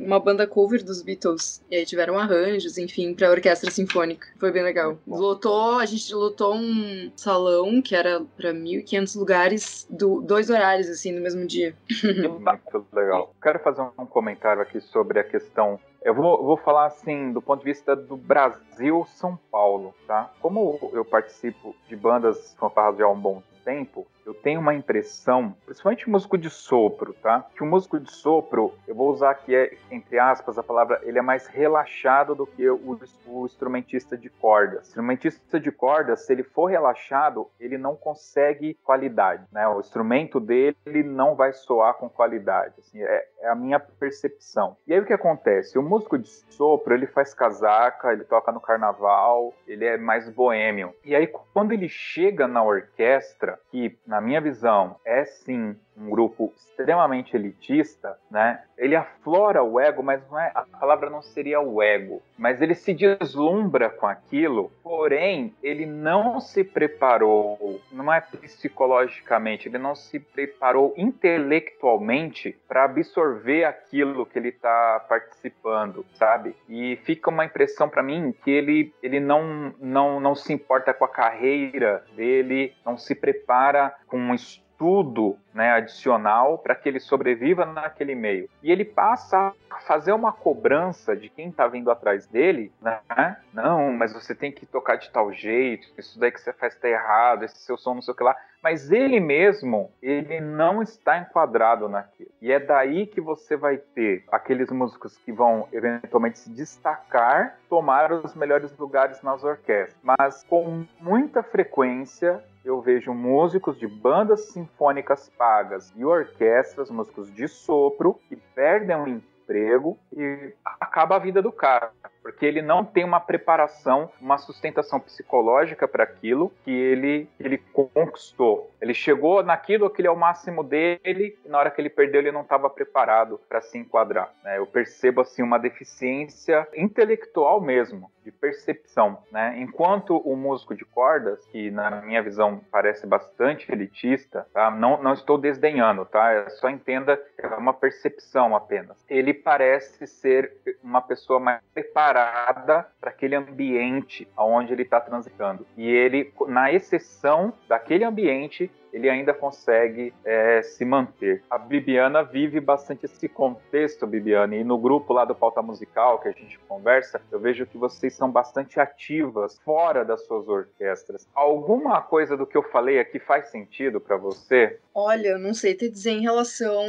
uma 0.00 0.18
banda 0.18 0.46
cover 0.46 0.84
dos 0.84 1.00
Beatles. 1.00 1.64
E 1.70 1.76
aí 1.76 1.86
tiveram 1.86 2.18
arranjos, 2.18 2.76
enfim, 2.76 3.14
pra 3.14 3.30
orquestra 3.30 3.70
sinfônica. 3.70 4.26
Foi 4.38 4.50
bem 4.50 4.62
legal. 4.62 4.98
Lotou, 5.06 5.78
a 5.78 5.86
gente 5.86 6.12
lotou 6.14 6.54
um 6.54 7.10
salão 7.16 7.80
que 7.80 7.94
era 7.94 8.20
pra 8.36 8.52
1.500 8.52 9.16
lugares, 9.18 9.86
do, 9.88 10.20
dois 10.20 10.50
horários, 10.50 10.88
assim, 10.88 11.12
no 11.12 11.22
mesmo 11.22 11.46
dia. 11.46 11.74
Muito 12.02 12.86
legal. 12.92 13.34
Quero 13.40 13.60
fazer 13.60 13.80
um 13.80 14.06
comentário 14.06 14.60
aqui 14.60 14.80
sobre 14.80 15.20
a 15.20 15.24
questão 15.24 15.80
eu 16.04 16.14
vou, 16.14 16.42
vou 16.44 16.56
falar 16.56 16.86
assim 16.86 17.32
do 17.32 17.40
ponto 17.40 17.60
de 17.60 17.66
vista 17.66 17.94
do 17.94 18.16
Brasil 18.16 19.04
São 19.06 19.38
Paulo, 19.50 19.94
tá? 20.06 20.30
Como 20.40 20.90
eu 20.92 21.04
participo 21.04 21.74
de 21.88 21.96
bandas 21.96 22.54
fanfarras 22.58 22.98
já 22.98 23.04
há 23.04 23.10
um 23.10 23.18
bom 23.18 23.42
tempo, 23.64 24.06
eu 24.24 24.34
tenho 24.34 24.60
uma 24.60 24.74
impressão, 24.74 25.54
principalmente 25.64 26.08
músico 26.08 26.38
de 26.38 26.48
sopro, 26.48 27.14
tá? 27.14 27.46
Que 27.54 27.62
o 27.62 27.66
músico 27.66 27.98
de 27.98 28.12
sopro, 28.12 28.74
eu 28.86 28.94
vou 28.94 29.10
usar 29.10 29.30
aqui, 29.30 29.54
é, 29.54 29.76
entre 29.90 30.18
aspas, 30.18 30.58
a 30.58 30.62
palavra, 30.62 31.00
ele 31.02 31.18
é 31.18 31.22
mais 31.22 31.46
relaxado 31.46 32.34
do 32.34 32.46
que 32.46 32.68
o, 32.68 32.98
o 33.26 33.46
instrumentista 33.46 34.16
de 34.16 34.28
cordas. 34.28 34.86
O 34.86 34.88
instrumentista 34.88 35.60
de 35.60 35.70
cordas, 35.72 36.26
se 36.26 36.32
ele 36.32 36.42
for 36.42 36.66
relaxado, 36.66 37.48
ele 37.58 37.76
não 37.76 37.96
consegue 37.96 38.74
qualidade, 38.84 39.44
né? 39.52 39.66
O 39.68 39.80
instrumento 39.80 40.38
dele 40.38 41.02
não 41.04 41.34
vai 41.34 41.52
soar 41.52 41.94
com 41.94 42.08
qualidade, 42.08 42.74
assim, 42.78 43.02
é, 43.02 43.26
é 43.40 43.48
a 43.48 43.54
minha 43.54 43.80
percepção. 43.80 44.76
E 44.86 44.94
aí 44.94 45.00
o 45.00 45.04
que 45.04 45.12
acontece? 45.12 45.78
O 45.78 45.82
músico 45.82 46.18
de 46.18 46.28
sopro, 46.28 46.94
ele 46.94 47.06
faz 47.06 47.34
casaca, 47.34 48.12
ele 48.12 48.24
toca 48.24 48.52
no 48.52 48.60
carnaval, 48.60 49.52
ele 49.66 49.84
é 49.84 49.96
mais 49.96 50.28
boêmio. 50.28 50.94
E 51.04 51.14
aí 51.14 51.26
quando 51.26 51.72
ele 51.72 51.88
chega 51.88 52.46
na 52.46 52.62
orquestra, 52.62 53.58
que 53.70 53.98
na 54.12 54.20
minha 54.20 54.42
visão, 54.42 55.00
é 55.06 55.24
sim 55.24 55.74
um 55.96 56.10
grupo 56.10 56.52
extremamente 56.56 57.36
elitista, 57.36 58.18
né? 58.30 58.62
Ele 58.76 58.96
aflora 58.96 59.62
o 59.62 59.78
ego, 59.78 60.02
mas 60.02 60.22
não 60.28 60.38
é 60.38 60.50
a 60.54 60.62
palavra 60.62 61.08
não 61.08 61.22
seria 61.22 61.60
o 61.60 61.82
ego, 61.82 62.22
mas 62.36 62.60
ele 62.60 62.74
se 62.74 62.92
deslumbra 62.92 63.90
com 63.90 64.06
aquilo. 64.06 64.72
Porém, 64.82 65.54
ele 65.62 65.86
não 65.86 66.40
se 66.40 66.64
preparou, 66.64 67.80
não 67.92 68.12
é 68.12 68.20
psicologicamente, 68.20 69.68
ele 69.68 69.78
não 69.78 69.94
se 69.94 70.18
preparou 70.18 70.94
intelectualmente 70.96 72.56
para 72.66 72.84
absorver 72.84 73.64
aquilo 73.64 74.26
que 74.26 74.38
ele 74.38 74.48
está 74.48 75.04
participando, 75.08 76.04
sabe? 76.14 76.56
E 76.68 76.96
fica 77.04 77.30
uma 77.30 77.44
impressão 77.44 77.88
para 77.88 78.02
mim 78.02 78.34
que 78.42 78.50
ele 78.50 78.92
ele 79.02 79.20
não 79.20 79.74
não 79.78 80.18
não 80.18 80.34
se 80.34 80.52
importa 80.52 80.92
com 80.92 81.04
a 81.04 81.08
carreira 81.08 82.04
dele, 82.16 82.74
não 82.84 82.96
se 82.96 83.14
prepara 83.14 83.94
com 84.06 84.18
um 84.18 84.34
estudo 84.34 85.38
né, 85.54 85.72
adicional 85.72 86.58
para 86.58 86.74
que 86.74 86.88
ele 86.88 87.00
sobreviva 87.00 87.64
naquele 87.64 88.14
meio. 88.14 88.48
E 88.62 88.70
ele 88.70 88.84
passa 88.84 89.52
a 89.70 89.80
fazer 89.80 90.12
uma 90.12 90.32
cobrança 90.32 91.16
de 91.16 91.28
quem 91.28 91.48
está 91.48 91.66
vindo 91.66 91.90
atrás 91.90 92.26
dele, 92.26 92.72
né? 92.80 93.36
Não, 93.52 93.92
mas 93.92 94.12
você 94.12 94.34
tem 94.34 94.50
que 94.52 94.66
tocar 94.66 94.96
de 94.96 95.10
tal 95.10 95.32
jeito, 95.32 95.88
isso 95.96 96.18
daí 96.18 96.30
que 96.30 96.40
você 96.40 96.52
faz 96.52 96.74
está 96.74 96.88
errado, 96.88 97.44
esse 97.44 97.58
seu 97.58 97.76
som 97.76 97.94
não 97.94 98.02
sei 98.02 98.12
o 98.12 98.16
que 98.16 98.24
lá. 98.24 98.36
Mas 98.62 98.92
ele 98.92 99.18
mesmo, 99.18 99.90
ele 100.00 100.40
não 100.40 100.82
está 100.82 101.18
enquadrado 101.18 101.88
naquilo. 101.88 102.30
E 102.40 102.52
é 102.52 102.60
daí 102.60 103.06
que 103.06 103.20
você 103.20 103.56
vai 103.56 103.76
ter 103.76 104.24
aqueles 104.30 104.70
músicos 104.70 105.18
que 105.18 105.32
vão 105.32 105.66
eventualmente 105.72 106.38
se 106.38 106.50
destacar, 106.50 107.58
tomar 107.68 108.12
os 108.12 108.34
melhores 108.34 108.76
lugares 108.78 109.20
nas 109.20 109.42
orquestras. 109.42 109.98
Mas 110.02 110.44
com 110.44 110.86
muita 111.00 111.42
frequência 111.42 112.42
eu 112.64 112.80
vejo 112.80 113.12
músicos 113.12 113.76
de 113.76 113.88
bandas 113.88 114.52
sinfônicas 114.52 115.28
pagas 115.42 115.92
e 115.96 116.04
orquestras, 116.04 116.88
músicos 116.88 117.34
de 117.34 117.48
sopro, 117.48 118.14
que 118.28 118.36
perdem 118.36 118.94
o 118.94 119.08
emprego 119.08 119.98
e 120.12 120.54
acaba 120.64 121.16
a 121.16 121.18
vida 121.18 121.42
do 121.42 121.50
cara. 121.50 121.90
Porque 122.22 122.46
ele 122.46 122.62
não 122.62 122.84
tem 122.84 123.04
uma 123.04 123.20
preparação, 123.20 124.10
uma 124.20 124.38
sustentação 124.38 125.00
psicológica 125.00 125.88
para 125.88 126.04
aquilo 126.04 126.52
que 126.64 126.70
ele, 126.70 127.28
ele 127.38 127.58
conquistou. 127.58 128.70
Ele 128.80 128.94
chegou 128.94 129.42
naquilo 129.42 129.90
que 129.90 130.00
ele 130.00 130.08
é 130.08 130.10
o 130.10 130.16
máximo 130.16 130.62
dele 130.62 131.36
e 131.44 131.48
na 131.48 131.58
hora 131.58 131.70
que 131.70 131.80
ele 131.80 131.90
perdeu 131.90 132.20
ele 132.20 132.32
não 132.32 132.42
estava 132.42 132.70
preparado 132.70 133.40
para 133.48 133.60
se 133.60 133.76
enquadrar. 133.76 134.32
Né? 134.44 134.58
Eu 134.58 134.66
percebo 134.66 135.20
assim 135.20 135.42
uma 135.42 135.58
deficiência 135.58 136.66
intelectual 136.74 137.60
mesmo 137.60 138.10
de 138.24 138.30
percepção, 138.30 139.18
né? 139.32 139.56
Enquanto 139.58 140.16
o 140.16 140.36
músico 140.36 140.76
de 140.76 140.84
cordas, 140.84 141.44
que 141.46 141.72
na 141.72 141.90
minha 142.02 142.22
visão 142.22 142.60
parece 142.70 143.04
bastante 143.04 143.70
elitista, 143.72 144.46
tá? 144.52 144.70
Não, 144.70 145.02
não 145.02 145.12
estou 145.12 145.36
desdenhando, 145.36 146.04
tá? 146.04 146.30
É 146.30 146.48
só 146.50 146.70
entenda 146.70 147.16
que 147.16 147.44
é 147.44 147.48
uma 147.48 147.74
percepção 147.74 148.54
apenas. 148.54 148.96
Ele 149.10 149.34
parece 149.34 150.06
ser 150.06 150.52
uma 150.84 151.02
pessoa 151.02 151.40
mais 151.40 151.60
preparada 151.74 152.11
para 152.12 152.86
aquele 153.02 153.34
ambiente 153.34 154.28
aonde 154.36 154.72
ele 154.72 154.82
está 154.82 155.00
transitando. 155.00 155.66
E 155.76 155.88
ele, 155.88 156.32
na 156.46 156.72
exceção 156.72 157.52
daquele 157.68 158.04
ambiente, 158.04 158.70
ele 158.92 159.08
ainda 159.08 159.32
consegue 159.32 160.12
é, 160.24 160.62
se 160.62 160.84
manter. 160.84 161.42
A 161.50 161.58
Bibiana 161.58 162.22
vive 162.22 162.60
bastante 162.60 163.06
esse 163.06 163.28
contexto, 163.28 164.06
Bibiana, 164.06 164.56
e 164.56 164.64
no 164.64 164.78
grupo 164.78 165.12
lá 165.12 165.24
do 165.24 165.34
Pauta 165.34 165.62
Musical 165.62 166.20
que 166.20 166.28
a 166.28 166.32
gente 166.32 166.58
conversa, 166.68 167.20
eu 167.30 167.40
vejo 167.40 167.66
que 167.66 167.78
vocês 167.78 168.14
são 168.14 168.30
bastante 168.30 168.78
ativas 168.78 169.58
fora 169.64 170.04
das 170.04 170.26
suas 170.26 170.48
orquestras. 170.48 171.28
Alguma 171.34 172.00
coisa 172.02 172.36
do 172.36 172.46
que 172.46 172.56
eu 172.56 172.62
falei 172.62 172.98
aqui 172.98 173.18
faz 173.18 173.48
sentido 173.48 174.00
para 174.00 174.16
você? 174.16 174.78
Olha, 174.94 175.28
eu 175.28 175.38
não 175.38 175.54
sei 175.54 175.74
te 175.74 175.88
dizer 175.88 176.10
em 176.10 176.20
relação 176.20 176.86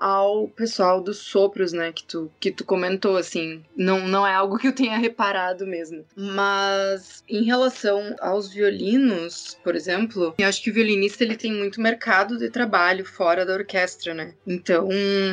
ao 0.00 0.48
pessoal 0.48 1.00
dos 1.00 1.18
sopros, 1.18 1.72
né, 1.72 1.92
que 1.92 2.04
tu, 2.04 2.30
que 2.40 2.50
tu 2.50 2.64
comentou, 2.64 3.16
assim, 3.16 3.62
não, 3.76 4.00
não 4.08 4.26
é 4.26 4.32
algo 4.34 4.58
que 4.58 4.68
eu 4.68 4.74
tenha 4.74 4.96
reparado 4.96 5.66
mesmo. 5.66 6.04
Mas 6.16 7.22
em 7.28 7.44
relação 7.44 8.14
aos 8.20 8.52
violinos, 8.52 9.58
por 9.62 9.76
exemplo, 9.76 10.34
eu 10.38 10.48
acho 10.48 10.62
que 10.62 10.70
o 10.70 10.74
violinista 10.74 11.22
ele 11.22 11.36
tem 11.42 11.52
muito 11.52 11.80
mercado 11.80 12.38
de 12.38 12.48
trabalho 12.48 13.04
fora 13.04 13.44
da 13.44 13.52
orquestra, 13.54 14.14
né? 14.14 14.32
Então, 14.46 14.88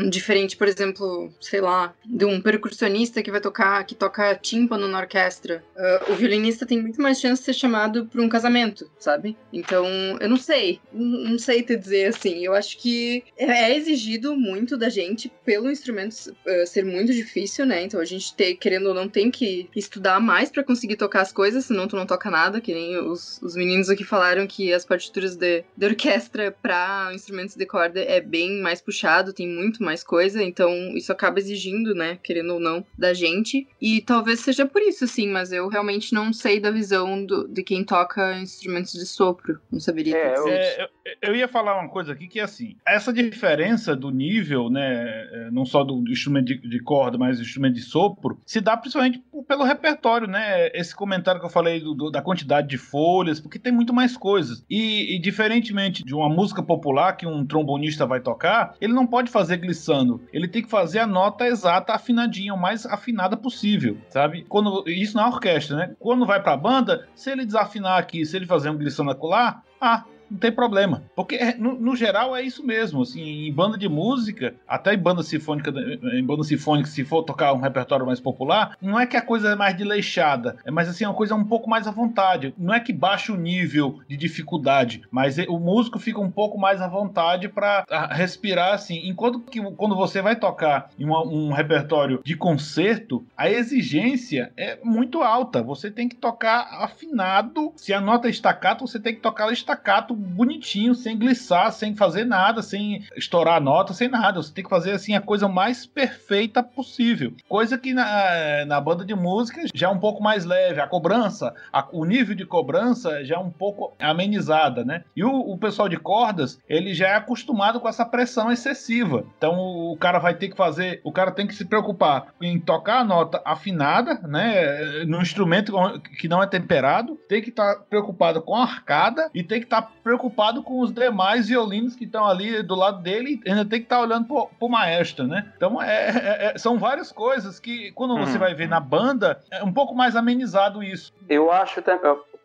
diferente, 0.10 0.58
por 0.58 0.68
exemplo, 0.68 1.32
sei 1.40 1.62
lá, 1.62 1.94
de 2.04 2.26
um 2.26 2.42
percussionista 2.42 3.22
que 3.22 3.30
vai 3.30 3.40
tocar, 3.40 3.84
que 3.84 3.94
toca 3.94 4.34
tímpano 4.34 4.88
na 4.88 5.02
orquestra, 5.02 5.64
uh, 5.78 6.12
o 6.12 6.16
violinista 6.16 6.66
tem 6.66 6.82
muito 6.82 7.00
mais 7.00 7.20
chance 7.20 7.42
de 7.42 7.46
ser 7.46 7.54
chamado 7.54 8.08
para 8.08 8.22
um 8.22 8.28
casamento, 8.28 8.90
sabe? 8.98 9.38
Então, 9.54 9.86
eu 10.20 10.28
não 10.28 10.38
sei, 10.38 10.82
não 10.92 11.38
sei 11.38 11.62
te 11.62 11.78
dizer 11.78 12.08
assim. 12.08 12.44
Eu 12.44 12.56
acho 12.56 12.80
que 12.80 13.24
é 13.38 13.76
exigido 13.76 14.36
muito 14.36 14.76
da 14.76 14.90
gente 14.90 15.32
pelo 15.46 15.70
instrumento 15.70 16.14
uh, 16.14 16.66
ser 16.66 16.84
muito 16.84 17.14
difícil, 17.14 17.68
né? 17.68 17.84
Então, 17.84 18.00
a 18.00 18.06
gente 18.06 18.34
ter, 18.34 18.56
querendo 18.56 18.88
ou 18.88 18.96
não, 18.96 19.08
tem 19.08 19.30
que 19.30 19.70
estudar 19.76 20.20
mais 20.20 20.50
para 20.50 20.64
conseguir 20.64 20.96
tocar 20.96 21.22
as 21.22 21.32
coisas, 21.32 21.66
senão 21.66 21.88
tu 21.88 21.96
não 21.96 22.08
toca 22.08 22.32
nada, 22.32 22.60
que 22.60 22.74
nem 22.74 22.98
os, 22.98 23.40
os 23.44 23.56
meninos 23.56 23.92
aqui 23.92 24.04
falaram 24.04 24.48
que 24.48 24.74
as 24.74 24.84
partituras 24.84 25.36
de, 25.36 25.64
de 25.78 25.86
orquestra 26.00 26.52
para 26.52 27.12
instrumentos 27.14 27.56
de 27.56 27.66
corda 27.66 28.00
é 28.00 28.22
bem 28.22 28.62
mais 28.62 28.82
puxado, 28.82 29.34
tem 29.34 29.48
muito 29.48 29.84
mais 29.84 30.02
coisa, 30.02 30.42
então 30.42 30.72
isso 30.96 31.12
acaba 31.12 31.40
exigindo, 31.40 31.94
né, 31.94 32.18
querendo 32.24 32.54
ou 32.54 32.60
não, 32.60 32.86
da 32.98 33.14
gente. 33.14 33.68
E 33.82 34.02
talvez 34.02 34.40
seja 34.40 34.66
por 34.66 34.82
isso, 34.82 35.06
sim, 35.06 35.28
mas 35.28 35.52
eu 35.52 35.68
realmente 35.68 36.14
não 36.14 36.32
sei 36.32 36.60
da 36.60 36.72
visão 36.72 37.26
do, 37.26 37.48
de 37.48 37.62
quem 37.64 37.84
toca 37.84 38.40
instrumentos 38.40 38.94
de 38.94 39.06
sopro. 39.06 39.60
Não 39.70 39.80
saberia 39.80 40.16
é, 40.16 40.34
dizer. 40.34 40.52
É, 40.52 40.84
eu, 40.84 40.90
eu, 41.30 41.36
ia 41.36 41.48
falar 41.48 41.78
uma 41.78 41.90
coisa 41.90 42.14
aqui 42.14 42.28
que 42.28 42.40
é 42.40 42.44
assim: 42.44 42.78
essa 42.88 43.12
diferença 43.12 43.96
do 43.96 44.10
nível, 44.10 44.70
né, 44.70 45.28
é, 45.32 45.52
não 45.52 45.66
só 45.66 45.84
do, 45.84 46.02
do 46.02 46.12
instrumento 46.12 46.46
de, 46.46 46.58
de, 46.58 46.80
corda, 46.80 47.18
mas 47.18 47.38
do 47.38 47.44
instrumento 47.44 47.76
de 47.76 47.82
sopro, 47.82 48.40
se 48.46 48.62
dá 48.62 48.78
principalmente 48.78 49.22
pelo 49.48 49.64
repertório, 49.64 50.28
né? 50.28 50.70
Esse 50.74 50.96
comentário 50.96 51.42
que 51.42 51.46
eu 51.46 51.52
falei 51.52 51.82
do, 51.82 51.94
do, 51.94 52.10
da 52.10 52.22
quantidade 52.22 52.68
de 52.68 52.78
folhas, 52.78 53.40
porque 53.40 53.60
tem 53.60 53.74
muito 53.74 53.94
mais 53.94 54.16
coisas. 54.16 54.64
E, 54.70 55.16
e 55.16 55.20
diferentemente 55.20 55.89
de 55.92 56.14
uma 56.14 56.30
música 56.30 56.62
popular 56.62 57.14
que 57.14 57.26
um 57.26 57.46
trombonista 57.46 58.06
vai 58.06 58.20
tocar, 58.20 58.76
ele 58.80 58.94
não 58.94 59.06
pode 59.06 59.32
fazer 59.32 59.58
glissando. 59.58 60.22
Ele 60.32 60.48
tem 60.48 60.62
que 60.62 60.70
fazer 60.70 61.00
a 61.00 61.08
nota 61.08 61.46
exata, 61.46 61.94
afinadinha, 61.94 62.54
o 62.54 62.60
mais 62.60 62.86
afinada 62.86 63.36
possível, 63.36 63.98
sabe? 64.10 64.46
Quando 64.48 64.84
isso 64.88 65.18
na 65.18 65.28
orquestra, 65.28 65.76
né? 65.76 65.96
Quando 66.00 66.26
vai 66.26 66.42
pra 66.42 66.58
banda, 66.58 67.08
se 67.16 67.32
ele 67.32 67.46
desafinar 67.46 67.98
aqui, 67.98 68.26
se 68.26 68.36
ele 68.36 68.46
fazer 68.46 68.70
um 68.70 68.78
glissando 68.78 69.12
acolá, 69.12 69.62
ah, 69.82 70.04
não 70.30 70.38
tem 70.38 70.52
problema. 70.52 71.04
Porque, 71.16 71.36
é, 71.36 71.56
no, 71.56 71.80
no, 71.80 71.96
geral, 71.96 72.36
é 72.36 72.42
isso 72.42 72.66
mesmo. 72.66 73.02
Assim, 73.02 73.48
em 73.48 73.54
banda 73.54 73.78
de 73.78 73.88
música, 73.88 74.56
até 74.68 74.94
em 74.94 74.98
banda 74.98 75.24
sinfônica, 75.24 75.72
em 76.14 76.24
banda 76.24 76.44
sinfônica, 76.44 76.90
se 76.90 77.04
for 77.04 77.24
tocar 77.24 77.54
um 77.54 77.60
repertório 77.60 78.06
mais 78.06 78.20
popular, 78.20 78.78
não 78.82 79.00
é 79.00 79.06
que 79.06 79.18
a 79.18 79.22
coisa 79.22 79.50
é 79.50 79.56
mais 79.56 79.76
desleixada, 79.76 80.58
é 80.66 80.72
mais 80.72 80.90
assim, 80.90 81.06
uma 81.06 81.14
coisa 81.14 81.36
um 81.36 81.44
pouco 81.44 81.70
mais 81.70 81.88
à 81.88 81.92
vontade. 81.92 82.54
Não 82.58 82.74
é 82.74 82.80
que 82.80 82.94
baixa 82.94 83.34
o 83.34 83.38
nível 83.38 84.00
de 84.08 84.16
dificuldade, 84.16 85.02
mas 85.12 85.38
o 85.38 85.60
músico 85.60 86.00
fica 86.00 86.20
um 86.20 86.32
pouco 86.32 86.58
mais 86.58 86.82
à 86.82 86.88
vontade 86.88 87.48
para 87.50 87.86
respirar 88.12 88.74
assim. 88.74 89.08
Enquanto 89.08 89.40
que 89.40 89.62
quando 89.72 89.96
você 89.96 90.22
vai 90.22 90.36
tocar 90.36 90.90
em 90.98 91.06
uma, 91.06 91.24
um 91.26 91.52
repertório 91.52 92.22
de 92.24 92.36
concerto, 92.36 93.26
a 93.36 93.50
exigência 93.50 94.52
é 94.56 94.78
muito 94.84 95.22
alta. 95.22 95.62
Você 95.64 95.90
tem 95.90 96.08
que 96.08 96.16
tocar 96.16 96.68
afinado. 96.84 97.74
Se 97.76 97.94
a 97.94 98.02
nota 98.02 98.28
é 98.28 98.32
estacato, 98.32 98.86
você 98.86 99.00
tem 99.00 99.16
que 99.16 99.22
tocar 99.22 99.52
estacato 99.52 100.16
bonitinho, 100.20 100.94
sem 100.94 101.18
glissar, 101.18 101.72
sem 101.72 101.96
fazer 101.96 102.26
nada, 102.26 102.62
sem 102.62 103.04
estourar 103.16 103.58
a 103.58 103.60
nota, 103.60 103.94
sem 103.94 104.08
nada. 104.08 104.42
Você 104.42 104.54
tem 104.54 104.64
que 104.64 104.70
fazer 104.70 104.92
assim 104.92 105.16
a 105.16 105.22
coisa 105.22 105.48
mais 105.48 105.86
perfeita 105.86 106.62
possível. 106.62 107.34
Coisa 107.48 107.78
que 107.78 107.94
na, 107.94 108.66
na 108.66 108.82
banda 108.82 109.06
de 109.06 109.16
música 109.16 109.62
já 109.74 109.88
é 109.88 109.90
um 109.90 110.00
pouco 110.00 110.22
mais 110.22 110.46
leve. 110.46 110.82
A 110.82 110.88
cobrança, 110.88 111.54
a, 111.72 111.88
o 111.92 112.06
nível 112.06 112.36
de 112.36 112.46
cobrança 112.46 113.24
já 113.24 113.36
é 113.36 113.40
um 113.40 113.50
pouco 113.50 113.94
amenizada, 114.00 114.84
né? 114.84 115.04
E 115.16 115.24
o, 115.24 115.32
o 115.32 115.58
pessoal 115.58 115.90
de 115.90 115.98
cordas, 115.98 116.60
ele 116.68 116.94
já 116.94 117.10
é 117.10 117.16
acostumado 117.16 117.80
com 117.80 117.88
essa 117.88 118.06
pressão 118.06 118.52
excessiva. 118.52 119.26
Então 119.38 119.58
o 119.58 119.98
cara 119.98 120.20
vai 120.20 120.34
ter 120.34 120.50
que 120.50 120.58
fazer, 120.58 121.02
o 121.04 121.12
cara 121.12 121.32
tem 121.32 121.48
que 121.48 121.56
se 121.56 121.66
preocupar 121.66 122.34
em 122.42 122.60
tocar 122.60 123.00
a 123.00 123.04
nota 123.04 123.42
afinada, 123.46 124.16
né? 124.28 125.06
No 125.06 125.22
instrumento 125.22 125.74
que 126.20 126.28
não 126.28 126.42
é 126.42 126.48
temperado, 126.48 127.18
tem 127.28 127.42
que 127.42 127.50
estar 127.50 127.76
tá 127.76 127.82
preocupado 127.90 128.42
com 128.42 128.56
a 128.56 128.64
arcada 128.64 129.30
e 129.34 129.44
tem 129.44 129.60
que 129.60 129.66
estar 129.66 129.82
tá 129.82 129.92
preocupado 130.10 130.64
com 130.64 130.80
os 130.80 130.92
demais 130.92 131.48
violinos 131.48 131.96
que 131.96 132.06
estão 132.06 132.26
ali 132.26 132.64
do 132.64 132.74
lado 132.74 133.04
dele 133.04 133.40
e 133.46 133.50
ainda 133.50 133.64
tem 133.64 133.80
que 133.80 133.86
estar 133.86 133.98
tá 133.98 134.02
olhando 134.02 134.26
pro, 134.28 134.48
pro 134.58 134.68
maestro, 134.68 135.28
né? 135.28 135.54
Então 135.56 135.80
é, 135.80 136.10
é, 136.10 136.52
é 136.56 136.58
são 136.58 136.80
várias 136.80 137.12
coisas 137.12 137.60
que 137.60 137.92
quando 137.92 138.18
você 138.18 138.34
uhum. 138.34 138.40
vai 138.40 138.56
ver 138.56 138.68
na 138.68 138.80
banda 138.80 139.40
é 139.52 139.64
um 139.64 139.72
pouco 139.72 139.94
mais 139.94 140.16
amenizado 140.16 140.82
isso. 140.82 141.14
Eu 141.30 141.52
acho 141.52 141.84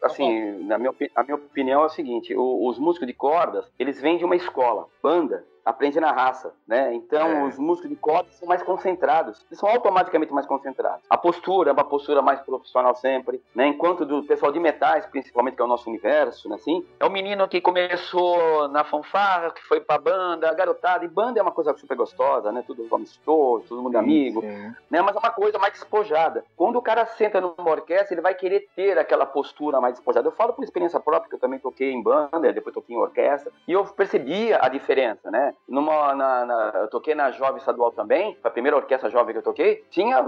assim, 0.02 0.62
na 0.66 0.76
minha, 0.76 0.92
a 1.16 1.22
minha 1.22 1.36
opinião 1.36 1.82
é 1.82 1.86
o 1.86 1.88
seguinte: 1.88 2.34
os 2.36 2.78
músicos 2.78 3.06
de 3.06 3.14
cordas 3.14 3.64
eles 3.78 3.98
vêm 3.98 4.18
de 4.18 4.26
uma 4.26 4.36
escola, 4.36 4.86
banda 5.02 5.42
aprende 5.64 5.98
na 5.98 6.12
raça, 6.12 6.52
né? 6.66 6.92
Então 6.94 7.26
é. 7.26 7.44
os 7.44 7.58
músicos 7.58 7.88
de 7.88 7.96
cordas 7.96 8.34
são 8.34 8.46
mais 8.46 8.62
concentrados, 8.62 9.44
eles 9.48 9.58
são 9.58 9.68
automaticamente 9.68 10.32
mais 10.32 10.46
concentrados. 10.46 11.04
A 11.08 11.16
postura 11.16 11.70
é 11.70 11.72
uma 11.72 11.84
postura 11.84 12.20
mais 12.20 12.40
profissional 12.40 12.94
sempre, 12.94 13.40
né? 13.54 13.66
Enquanto 13.68 14.04
do 14.04 14.22
pessoal 14.22 14.52
de 14.52 14.60
metais, 14.60 15.06
principalmente 15.06 15.56
que 15.56 15.62
é 15.62 15.64
o 15.64 15.68
nosso 15.68 15.88
universo, 15.88 16.48
né? 16.48 16.56
Assim, 16.56 16.84
é 17.00 17.04
o 17.04 17.10
menino 17.10 17.48
que 17.48 17.60
começou 17.60 18.68
na 18.68 18.84
fanfarra, 18.84 19.50
que 19.50 19.62
foi 19.62 19.80
pra 19.80 19.98
banda, 19.98 20.52
garotada, 20.54 21.04
e 21.04 21.08
banda 21.08 21.38
é 21.38 21.42
uma 21.42 21.52
coisa 21.52 21.74
super 21.76 21.96
gostosa, 21.96 22.52
né? 22.52 22.62
Tudo 22.66 22.86
amistoso, 22.94 23.64
todo 23.68 23.82
mundo 23.82 23.92
sim, 23.92 23.98
amigo, 23.98 24.40
sim. 24.40 24.74
né? 24.90 25.02
Mas 25.02 25.16
é 25.16 25.18
uma 25.18 25.30
coisa 25.30 25.58
mais 25.58 25.72
despojada. 25.72 26.44
Quando 26.56 26.76
o 26.76 26.82
cara 26.82 27.06
senta 27.06 27.40
numa 27.40 27.70
orquestra, 27.70 28.14
ele 28.14 28.20
vai 28.20 28.34
querer 28.34 28.68
ter 28.76 28.98
aquela 28.98 29.24
postura 29.24 29.80
mais 29.80 29.94
despojada. 29.94 30.28
Eu 30.28 30.32
falo 30.32 30.52
por 30.52 30.62
experiência 30.62 31.00
própria, 31.00 31.28
que 31.28 31.36
eu 31.36 31.40
também 31.40 31.58
toquei 31.58 31.92
em 31.92 32.02
banda, 32.02 32.52
depois 32.52 32.74
toquei 32.74 32.94
em 32.94 32.98
orquestra, 32.98 33.50
e 33.66 33.72
eu 33.72 33.84
percebia 33.84 34.58
a 34.60 34.68
diferença, 34.68 35.30
né? 35.30 35.53
Numa, 35.68 36.14
na, 36.14 36.44
na, 36.44 36.72
eu 36.82 36.88
toquei 36.88 37.14
na 37.14 37.30
Jovem 37.30 37.57
Estadual 37.57 37.92
também, 37.92 38.36
foi 38.40 38.48
a 38.48 38.52
primeira 38.52 38.76
orquestra 38.76 39.11
jovem 39.11 39.32
que 39.32 39.38
eu 39.38 39.42
toquei. 39.42 39.84
Tinha 39.90 40.22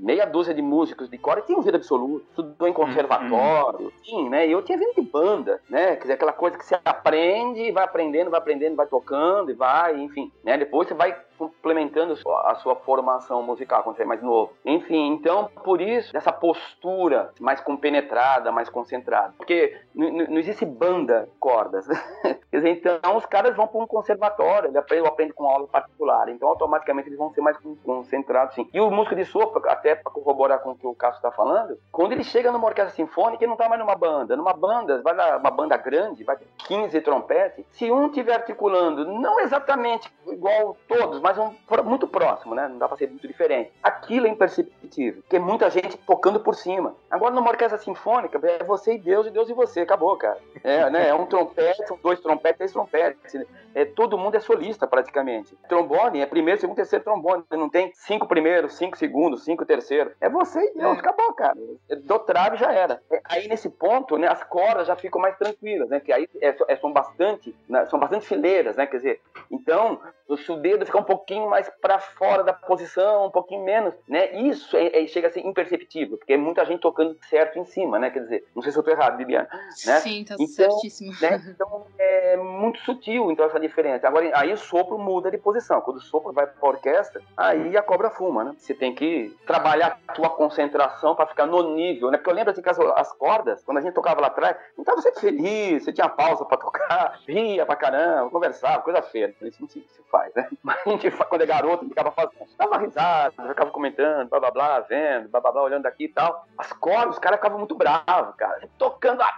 meia 0.00 0.24
dúzia 0.26 0.54
de 0.54 0.62
músicos 0.62 1.08
de 1.08 1.18
cor 1.18 1.38
e 1.38 1.42
tinha 1.42 1.60
vida 1.60 1.76
absoluta. 1.76 2.24
Estudou 2.30 2.68
em 2.68 2.72
conservatório, 2.72 3.86
uhum. 3.86 3.92
sim, 4.04 4.28
né? 4.28 4.46
E 4.46 4.52
eu 4.52 4.62
tinha 4.62 4.78
vindo 4.78 4.94
de 4.94 5.02
banda, 5.02 5.60
né? 5.68 5.96
Quer 5.96 6.02
dizer, 6.02 6.12
aquela 6.14 6.32
coisa 6.32 6.56
que 6.56 6.64
você 6.64 6.78
aprende, 6.84 7.72
vai 7.72 7.84
aprendendo, 7.84 8.30
vai 8.30 8.38
aprendendo, 8.38 8.76
vai 8.76 8.86
tocando 8.86 9.50
e 9.50 9.54
vai, 9.54 9.98
enfim, 9.98 10.30
né? 10.44 10.56
Depois 10.56 10.88
você 10.88 10.94
vai 10.94 11.16
complementando 11.38 12.14
a 12.44 12.54
sua 12.56 12.76
formação 12.76 13.42
musical 13.42 13.82
quando 13.82 13.96
você 13.96 14.02
é 14.02 14.06
mais 14.06 14.22
novo. 14.22 14.52
Enfim, 14.64 15.08
então, 15.12 15.48
por 15.64 15.80
isso, 15.80 16.16
essa 16.16 16.32
postura 16.32 17.32
mais 17.40 17.60
compenetrada, 17.60 18.50
mais 18.50 18.68
concentrada. 18.68 19.34
Porque 19.36 19.76
não 19.94 20.38
existe 20.38 20.64
banda 20.64 21.28
cordas. 21.38 21.86
Dizer, 22.52 22.70
então 22.70 23.16
os 23.16 23.26
caras 23.26 23.54
vão 23.54 23.66
para 23.66 23.80
um 23.80 23.86
conservatório, 23.86 24.70
ele 24.70 24.78
aprende, 24.78 25.06
aprende 25.06 25.32
com 25.32 25.46
aula 25.46 25.66
particular. 25.66 26.28
Então, 26.28 26.48
automaticamente, 26.48 27.08
eles 27.08 27.18
vão 27.18 27.32
ser 27.32 27.40
mais 27.40 27.56
concentrados, 27.84 28.54
sim. 28.54 28.68
E 28.72 28.80
o 28.80 28.90
músico 28.90 29.14
de 29.14 29.24
sopro, 29.24 29.62
até 29.68 29.94
para 29.94 30.10
corroborar 30.10 30.60
com 30.60 30.70
o 30.70 30.74
que 30.74 30.86
o 30.86 30.94
Cássio 30.94 31.18
está 31.18 31.30
falando, 31.30 31.78
quando 31.92 32.12
ele 32.12 32.24
chega 32.24 32.50
numa 32.50 32.66
orquestra 32.66 32.94
sinfônica, 32.94 33.42
ele 33.42 33.48
não 33.48 33.54
está 33.54 33.68
mais 33.68 33.80
numa 33.80 33.94
banda. 33.94 34.36
Numa 34.36 34.52
banda, 34.52 35.02
vai 35.02 35.14
uma 35.36 35.50
banda 35.50 35.76
grande, 35.76 36.24
vai 36.24 36.36
ter 36.36 36.46
15 36.66 37.00
trompetes. 37.02 37.64
Se 37.70 37.90
um 37.90 38.06
estiver 38.06 38.34
articulando, 38.34 39.04
não 39.04 39.40
exatamente 39.40 40.10
igual 40.26 40.76
todos, 40.88 41.20
mas 41.20 41.27
um, 41.36 41.52
muito 41.84 42.06
próximo, 42.06 42.54
né? 42.54 42.68
Não 42.68 42.78
dá 42.78 42.88
pra 42.88 42.96
ser 42.96 43.08
muito 43.08 43.26
diferente. 43.26 43.72
Aquilo 43.82 44.26
é 44.26 44.30
imperceptível, 44.30 45.22
porque 45.22 45.38
muita 45.38 45.68
gente 45.68 45.96
tocando 45.98 46.40
por 46.40 46.54
cima. 46.54 46.94
Agora, 47.10 47.34
numa 47.34 47.50
orquestra 47.50 47.78
sinfônica, 47.78 48.40
é 48.42 48.64
você 48.64 48.94
e 48.94 48.98
Deus, 48.98 49.26
e 49.26 49.30
Deus 49.30 49.48
e 49.48 49.52
você, 49.52 49.80
acabou, 49.80 50.16
cara. 50.16 50.38
É, 50.62 50.88
né? 50.88 51.08
é 51.08 51.14
um 51.14 51.26
trompete, 51.26 51.86
são 51.86 51.98
dois 52.02 52.20
trompetes, 52.20 52.58
três 52.58 52.72
trompetes. 52.72 53.34
É, 53.74 53.84
todo 53.84 54.18
mundo 54.18 54.36
é 54.36 54.40
solista, 54.40 54.86
praticamente. 54.86 55.56
Trombone 55.68 56.20
é 56.20 56.26
primeiro, 56.26 56.60
segundo, 56.60 56.76
terceiro 56.76 57.04
trombone. 57.04 57.44
Não 57.50 57.68
tem 57.68 57.92
cinco 57.94 58.26
primeiros, 58.26 58.74
cinco 58.74 58.96
segundos, 58.96 59.44
cinco 59.44 59.64
terceiros. 59.64 60.12
É 60.20 60.28
você 60.28 60.60
e 60.60 60.74
Deus, 60.74 60.96
é. 60.96 61.00
acabou, 61.00 61.32
cara. 61.34 61.56
Do 62.04 62.18
trave 62.20 62.56
já 62.56 62.72
era. 62.72 63.00
É, 63.10 63.20
aí, 63.24 63.48
nesse 63.48 63.68
ponto, 63.68 64.16
né, 64.16 64.28
as 64.28 64.42
cordas 64.44 64.86
já 64.86 64.96
ficam 64.96 65.20
mais 65.20 65.36
tranquilas, 65.36 65.88
né? 65.88 66.00
Que 66.00 66.12
aí 66.12 66.28
é, 66.40 66.56
é, 66.68 66.76
são 66.76 66.92
bastante, 66.92 67.54
né, 67.68 67.86
são 67.86 67.98
bastante 67.98 68.26
fileiras, 68.26 68.76
né? 68.76 68.86
Quer 68.86 68.96
dizer, 68.96 69.20
então, 69.50 70.00
se 70.36 70.50
o 70.50 70.56
dedo 70.56 70.84
ficar 70.84 70.98
um 70.98 71.04
pouquinho 71.18 71.50
mais 71.50 71.68
para 71.80 71.98
fora 71.98 72.44
da 72.44 72.52
posição, 72.52 73.26
um 73.26 73.30
pouquinho 73.30 73.64
menos, 73.64 73.94
né? 74.06 74.32
Isso 74.32 74.76
é, 74.76 75.02
é, 75.02 75.06
chega 75.06 75.28
a 75.28 75.30
ser 75.30 75.40
imperceptível, 75.40 76.16
porque 76.16 76.34
é 76.34 76.36
muita 76.36 76.64
gente 76.64 76.80
tocando 76.80 77.16
certo 77.28 77.58
em 77.58 77.64
cima, 77.64 77.98
né? 77.98 78.10
Quer 78.10 78.20
dizer, 78.20 78.44
não 78.54 78.62
sei 78.62 78.72
se 78.72 78.78
eu 78.78 78.82
tô 78.82 78.90
errado, 78.90 79.16
Bibiana. 79.16 79.48
Né? 79.86 80.00
Sim, 80.00 80.24
tá 80.24 80.36
então, 80.38 80.46
certíssimo. 80.46 81.12
Né? 81.20 81.42
Então, 81.48 81.86
é 81.98 82.36
muito 82.36 82.78
sutil, 82.80 83.30
então, 83.30 83.46
essa 83.46 83.58
diferença. 83.58 84.06
Agora, 84.06 84.30
aí 84.34 84.52
o 84.52 84.56
sopro 84.56 84.98
muda 84.98 85.30
de 85.30 85.38
posição. 85.38 85.80
Quando 85.80 85.96
o 85.96 86.00
sopro 86.00 86.32
vai 86.32 86.46
para 86.46 86.68
orquestra, 86.68 87.20
aí 87.36 87.76
a 87.76 87.82
cobra 87.82 88.10
fuma, 88.10 88.44
né? 88.44 88.54
Você 88.58 88.74
tem 88.74 88.94
que 88.94 89.36
trabalhar 89.46 89.98
a 90.06 90.12
tua 90.12 90.30
concentração 90.30 91.14
para 91.14 91.26
ficar 91.26 91.46
no 91.46 91.74
nível, 91.74 92.10
né? 92.10 92.18
Porque 92.18 92.30
eu 92.30 92.34
lembro 92.34 92.52
assim 92.52 92.62
que 92.62 92.68
as, 92.68 92.78
as, 92.78 93.12
cordas, 93.12 93.64
quando 93.64 93.78
a 93.78 93.80
gente 93.80 93.94
tocava 93.94 94.20
lá 94.20 94.28
atrás, 94.28 94.56
não 94.76 94.84
tava 94.84 95.00
sempre 95.02 95.20
feliz, 95.20 95.84
você 95.84 95.92
tinha 95.92 96.08
pausa 96.08 96.44
para 96.44 96.58
tocar, 96.58 97.18
ria 97.26 97.66
pra 97.66 97.76
caramba, 97.76 98.30
conversava, 98.30 98.82
coisa 98.82 99.02
feia. 99.02 99.34
Isso 99.42 99.60
não 99.60 99.68
se, 99.68 99.80
se 99.80 100.02
faz, 100.10 100.32
né? 100.34 100.48
Mas 100.62 100.78
a 100.86 100.90
gente, 100.90 101.07
quando 101.10 101.42
é 101.42 101.46
garoto, 101.46 101.88
ficava 101.88 102.10
fazendo, 102.10 102.46
dava 102.56 102.78
risada, 102.78 103.48
ficava 103.48 103.70
comentando, 103.70 104.28
blá 104.28 104.40
blá 104.40 104.50
blá, 104.50 104.80
vendo, 104.80 105.28
blá 105.28 105.40
blá 105.40 105.52
blá, 105.52 105.62
olhando 105.62 105.86
aqui 105.86 106.04
e 106.04 106.08
tal. 106.08 106.46
As 106.56 106.72
cordas, 106.72 107.14
os 107.14 107.18
caras 107.18 107.38
ficavam 107.38 107.58
muito 107.58 107.74
bravos, 107.74 108.34
cara. 108.36 108.68
Tocando, 108.78 109.22
ah, 109.22 109.32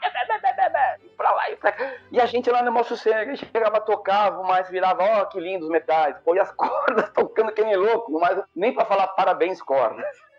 pra 1.16 1.32
lá 1.32 1.50
e 1.50 1.56
pra 1.56 1.72
cá. 1.72 1.92
E 2.10 2.20
a 2.20 2.26
gente 2.26 2.50
lá 2.50 2.62
no 2.62 2.72
Moço 2.72 2.96
Cego, 2.96 3.36
chegava, 3.36 3.80
tocava, 3.80 4.42
mas 4.42 4.68
virava, 4.68 5.02
ó, 5.02 5.22
oh, 5.22 5.26
que 5.26 5.40
lindos 5.40 5.68
metais. 5.68 6.16
Pô, 6.24 6.34
e 6.34 6.40
as 6.40 6.50
cordas 6.56 7.10
tocando 7.10 7.52
que 7.52 7.62
nem 7.62 7.76
louco, 7.76 8.12
mas 8.18 8.42
nem 8.54 8.74
pra 8.74 8.84
falar 8.84 9.08
parabéns, 9.08 9.60
cordas. 9.62 10.29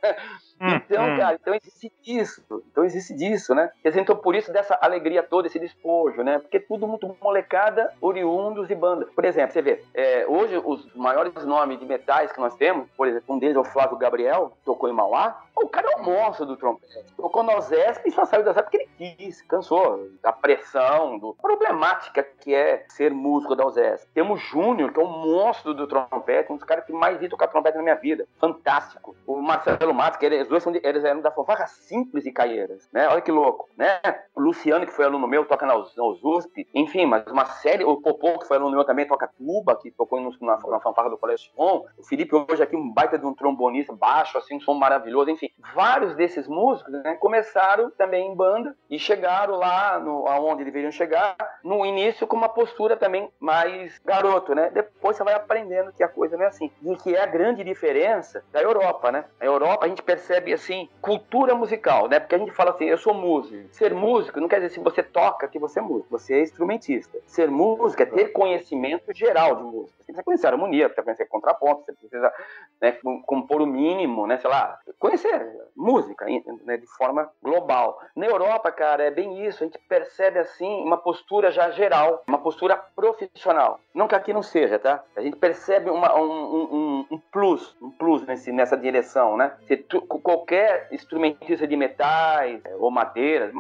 Hum, 0.61 0.75
então, 0.75 1.03
hum. 1.03 1.17
cara, 1.17 1.37
então 1.41 1.55
existe 1.55 1.91
disso. 2.03 2.43
Então 2.71 2.83
existe 2.83 3.15
disso, 3.15 3.55
né? 3.55 3.71
Então 3.83 4.15
por 4.15 4.35
isso 4.35 4.53
dessa 4.53 4.77
alegria 4.79 5.23
toda, 5.23 5.47
esse 5.47 5.57
despojo, 5.57 6.21
né? 6.21 6.37
Porque 6.37 6.59
tudo 6.59 6.87
muito 6.87 7.15
molecada, 7.19 7.91
oriundos 7.99 8.69
e 8.69 8.75
banda. 8.75 9.07
Por 9.07 9.25
exemplo, 9.25 9.51
você 9.51 9.61
vê, 9.61 9.83
é, 9.93 10.25
hoje 10.27 10.61
os 10.63 10.93
maiores 10.95 11.33
nomes 11.45 11.79
de 11.79 11.85
metais 11.85 12.31
que 12.31 12.39
nós 12.39 12.55
temos, 12.55 12.87
por 12.95 13.07
exemplo, 13.07 13.33
um 13.33 13.39
deles 13.39 13.55
é 13.55 13.59
o 13.59 13.63
Flávio 13.63 13.97
Gabriel, 13.97 14.53
tocou 14.63 14.87
em 14.87 14.93
Mauá, 14.93 15.41
o 15.55 15.67
cara 15.67 15.91
é 15.91 15.97
um 15.97 16.03
monstro 16.03 16.45
do 16.45 16.57
trompete. 16.57 17.13
Tocou 17.15 17.43
no 17.43 17.61
Zesp 17.61 18.07
e 18.07 18.11
só 18.11 18.25
saiu 18.25 18.43
da 18.43 18.51
Zesp 18.51 18.63
porque 18.65 18.89
ele 18.97 19.15
quis, 19.15 19.41
cansou 19.43 20.09
da 20.21 20.31
pressão, 20.31 21.19
do 21.19 21.35
problemática 21.35 22.23
que 22.23 22.53
é 22.53 22.85
ser 22.89 23.11
músico 23.11 23.55
da 23.55 23.69
Zesp. 23.69 24.09
Temos 24.13 24.41
Júnior, 24.41 24.91
que 24.91 24.99
é 24.99 25.03
um 25.03 25.07
monstro 25.07 25.73
do 25.73 25.87
trompete, 25.87 26.51
um 26.51 26.55
dos 26.55 26.65
caras 26.65 26.85
que 26.85 26.91
mais 26.91 27.19
vi 27.19 27.29
tocar 27.29 27.47
trompete 27.47 27.77
na 27.77 27.83
minha 27.83 27.95
vida. 27.95 28.27
Fantástico. 28.39 29.15
O 29.27 29.39
Marcelo 29.41 29.90
Matos, 29.93 30.19
que 30.19 30.25
eles 30.25 30.47
dois 30.47 30.63
são 30.63 30.71
de, 30.71 30.81
eles 30.83 31.03
eram 31.03 31.21
da 31.21 31.31
fanfarra 31.31 31.67
simples 31.67 32.25
e 32.25 32.31
caieiras, 32.31 32.87
né? 32.91 33.07
Olha 33.07 33.21
que 33.21 33.31
louco, 33.31 33.69
né? 33.77 33.99
O 34.35 34.41
Luciano, 34.41 34.85
que 34.85 34.91
foi 34.91 35.05
aluno 35.05 35.27
meu, 35.27 35.45
toca 35.45 35.65
na, 35.65 35.73
na 35.73 36.05
USP, 36.23 36.67
enfim, 36.73 37.05
mas 37.05 37.25
uma 37.27 37.45
série, 37.45 37.83
o 37.83 37.97
Popô, 37.97 38.39
que 38.39 38.47
foi 38.47 38.57
aluno 38.57 38.75
meu 38.75 38.85
também, 38.85 39.07
toca 39.07 39.29
tuba, 39.37 39.75
que 39.75 39.91
tocou 39.91 40.19
na, 40.19 40.57
na 40.57 40.79
fanfarra 40.79 41.09
do 41.09 41.17
Colégio 41.17 41.51
Som. 41.55 41.85
O 41.97 42.03
Felipe 42.03 42.35
hoje 42.35 42.63
aqui, 42.63 42.75
um 42.75 42.91
baita 42.91 43.17
de 43.17 43.25
um 43.25 43.33
trombonista 43.33 43.93
baixo, 43.93 44.37
assim, 44.37 44.55
um 44.55 44.61
som 44.61 44.73
maravilhoso, 44.73 45.29
enfim. 45.29 45.49
Vários 45.73 46.15
desses 46.15 46.47
músicos, 46.47 46.93
né, 46.93 47.15
começaram 47.15 47.91
também 47.91 48.31
em 48.31 48.35
banda 48.35 48.75
e 48.89 48.97
chegaram 48.97 49.55
lá 49.57 49.99
no, 49.99 50.27
aonde 50.27 50.63
deveriam 50.63 50.91
chegar, 50.91 51.35
no 51.63 51.85
início 51.85 52.27
com 52.27 52.35
uma 52.35 52.49
postura 52.49 52.97
também 52.97 53.29
mais 53.39 53.99
garoto, 54.03 54.53
né? 54.55 54.69
Depois 54.69 55.17
você 55.17 55.23
vai 55.23 55.33
aprendendo 55.33 55.91
que 55.93 56.03
a 56.03 56.07
coisa 56.07 56.37
não 56.37 56.45
é 56.45 56.47
assim. 56.47 56.71
E 56.83 56.95
que 56.95 57.15
é 57.15 57.21
a 57.21 57.25
grande 57.25 57.63
diferença 57.63 58.43
da 58.51 58.61
Europa, 58.61 59.11
né? 59.11 59.25
A 59.39 59.45
Europa, 59.45 59.80
a 59.81 59.87
gente 59.87 60.03
percebe, 60.03 60.53
assim, 60.53 60.87
cultura 61.01 61.55
musical, 61.55 62.07
né? 62.07 62.19
Porque 62.19 62.35
a 62.35 62.37
gente 62.37 62.51
fala 62.51 62.69
assim, 62.69 62.85
eu 62.85 62.97
sou 62.97 63.13
músico. 63.15 63.67
Ser 63.73 63.93
músico 63.93 64.39
não 64.39 64.47
quer 64.47 64.57
dizer 64.57 64.69
se 64.69 64.79
você 64.79 65.01
toca 65.01 65.47
que 65.47 65.57
você 65.57 65.79
é 65.79 65.81
músico, 65.81 66.07
você 66.11 66.35
é 66.35 66.41
instrumentista. 66.41 67.17
Ser 67.25 67.49
músico 67.49 68.03
é 68.03 68.05
ter 68.05 68.29
conhecimento 68.29 69.11
geral 69.13 69.55
de 69.55 69.63
música. 69.63 69.97
Você 69.97 70.05
precisa 70.05 70.23
conhecer 70.23 70.47
harmonia, 70.47 70.87
você 70.87 70.93
precisa 70.93 71.03
conhecer 71.03 71.25
contraponto, 71.25 71.85
você 71.85 71.93
precisa 71.93 72.31
né, 72.79 72.97
compor 73.25 73.61
o 73.61 73.65
mínimo, 73.65 74.27
né? 74.27 74.37
Sei 74.37 74.49
lá, 74.49 74.77
conhecer 74.99 75.47
música 75.75 76.25
né, 76.63 76.77
de 76.77 76.87
forma 76.87 77.29
global. 77.41 77.99
Na 78.15 78.27
Europa, 78.27 78.71
cara, 78.71 79.03
é 79.03 79.11
bem 79.11 79.45
isso. 79.45 79.63
A 79.63 79.65
gente 79.65 79.79
percebe 79.79 80.39
assim 80.39 80.83
uma 80.83 80.97
postura 80.97 81.51
já 81.51 81.71
geral, 81.71 82.23
uma 82.27 82.37
postura 82.37 82.75
profissional. 82.95 83.79
Não 83.93 84.07
que 84.07 84.15
aqui 84.15 84.31
não 84.33 84.43
seja, 84.43 84.77
tá? 84.77 85.03
A 85.15 85.21
gente 85.21 85.37
percebe 85.37 85.89
uma, 85.89 86.15
um, 86.17 86.25
um, 86.25 87.07
um, 87.11 87.17
plus, 87.31 87.75
um 87.81 87.89
plus 87.89 88.25
nesse, 88.25 88.51
nessa 88.51 88.77
direção, 88.77 89.37
né? 89.37 89.53
Tu, 89.77 90.01
qualquer 90.01 90.87
instrumentista 90.91 91.67
de 91.67 91.75
metais 91.75 92.61
é, 92.65 92.75
ou 92.75 92.91
madeiras, 92.91 93.51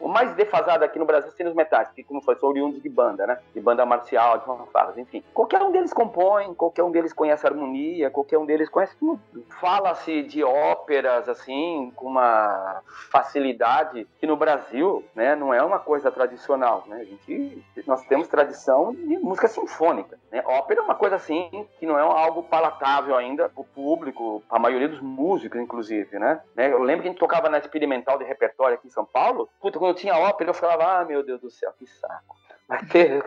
o 0.00 0.08
mais 0.08 0.34
defasado 0.34 0.84
aqui 0.84 0.98
no 0.98 1.04
Brasil 1.04 1.30
seria 1.32 1.50
os 1.50 1.56
metais, 1.56 1.90
que 1.90 2.02
como 2.02 2.22
foi, 2.22 2.34
são 2.36 2.48
oriundos 2.48 2.82
de 2.82 2.88
banda, 2.88 3.26
né? 3.26 3.38
De 3.54 3.60
banda 3.60 3.84
marcial, 3.84 4.38
de 4.38 4.46
fanfarras, 4.46 4.96
enfim. 4.96 5.22
Qualquer 5.34 5.60
um 5.62 5.70
deles 5.70 5.92
compõe, 5.92 6.54
qualquer 6.54 6.82
um 6.82 6.90
deles 6.90 7.12
conhece 7.12 7.46
harmonia, 7.46 8.10
qualquer 8.10 8.38
um 8.38 8.46
deles 8.46 8.68
conhece 8.68 8.96
tudo. 8.96 9.20
Fala-se 9.60 10.22
de 10.22 10.42
óperas, 10.42 11.28
assim, 11.28 11.92
com 11.94 12.06
uma 12.06 12.80
facilidade 13.10 14.06
que 14.18 14.26
no 14.26 14.36
Brasil, 14.36 15.04
né, 15.14 15.36
não 15.36 15.52
é 15.52 15.62
uma 15.62 15.78
coisa 15.78 16.10
tradicional, 16.10 16.84
né? 16.86 17.00
A 17.00 17.04
gente, 17.04 17.62
nós 17.86 18.02
temos 18.06 18.26
tradição 18.28 18.94
de 18.94 19.18
música 19.18 19.48
sinfônica, 19.48 20.18
né? 20.32 20.42
Ópera 20.46 20.80
é 20.80 20.82
uma 20.82 20.94
coisa, 20.94 21.16
assim, 21.16 21.66
que 21.78 21.84
não 21.84 21.98
é 21.98 22.02
algo 22.02 22.42
palatável 22.42 23.16
ainda 23.16 23.48
para 23.48 23.60
o 23.60 23.64
público, 23.64 24.42
a 24.48 24.58
maioria 24.58 24.88
dos 24.88 25.00
músicos, 25.00 25.29
inclusive, 25.36 26.18
né? 26.18 26.40
Eu 26.56 26.82
lembro 26.82 27.02
que 27.02 27.08
a 27.08 27.10
gente 27.10 27.20
tocava 27.20 27.48
na 27.48 27.58
experimental 27.58 28.18
de 28.18 28.24
repertório 28.24 28.74
aqui 28.74 28.86
em 28.86 28.90
São 28.90 29.04
Paulo, 29.04 29.48
puta, 29.60 29.78
quando 29.78 29.96
tinha 29.96 30.16
ópera, 30.16 30.50
eu 30.50 30.54
falava, 30.54 31.00
ah, 31.00 31.04
meu 31.04 31.22
Deus 31.22 31.40
do 31.40 31.50
céu, 31.50 31.72
que 31.78 31.86
saco. 31.86 32.36
Vai 32.70 32.84
ter, 32.86 33.24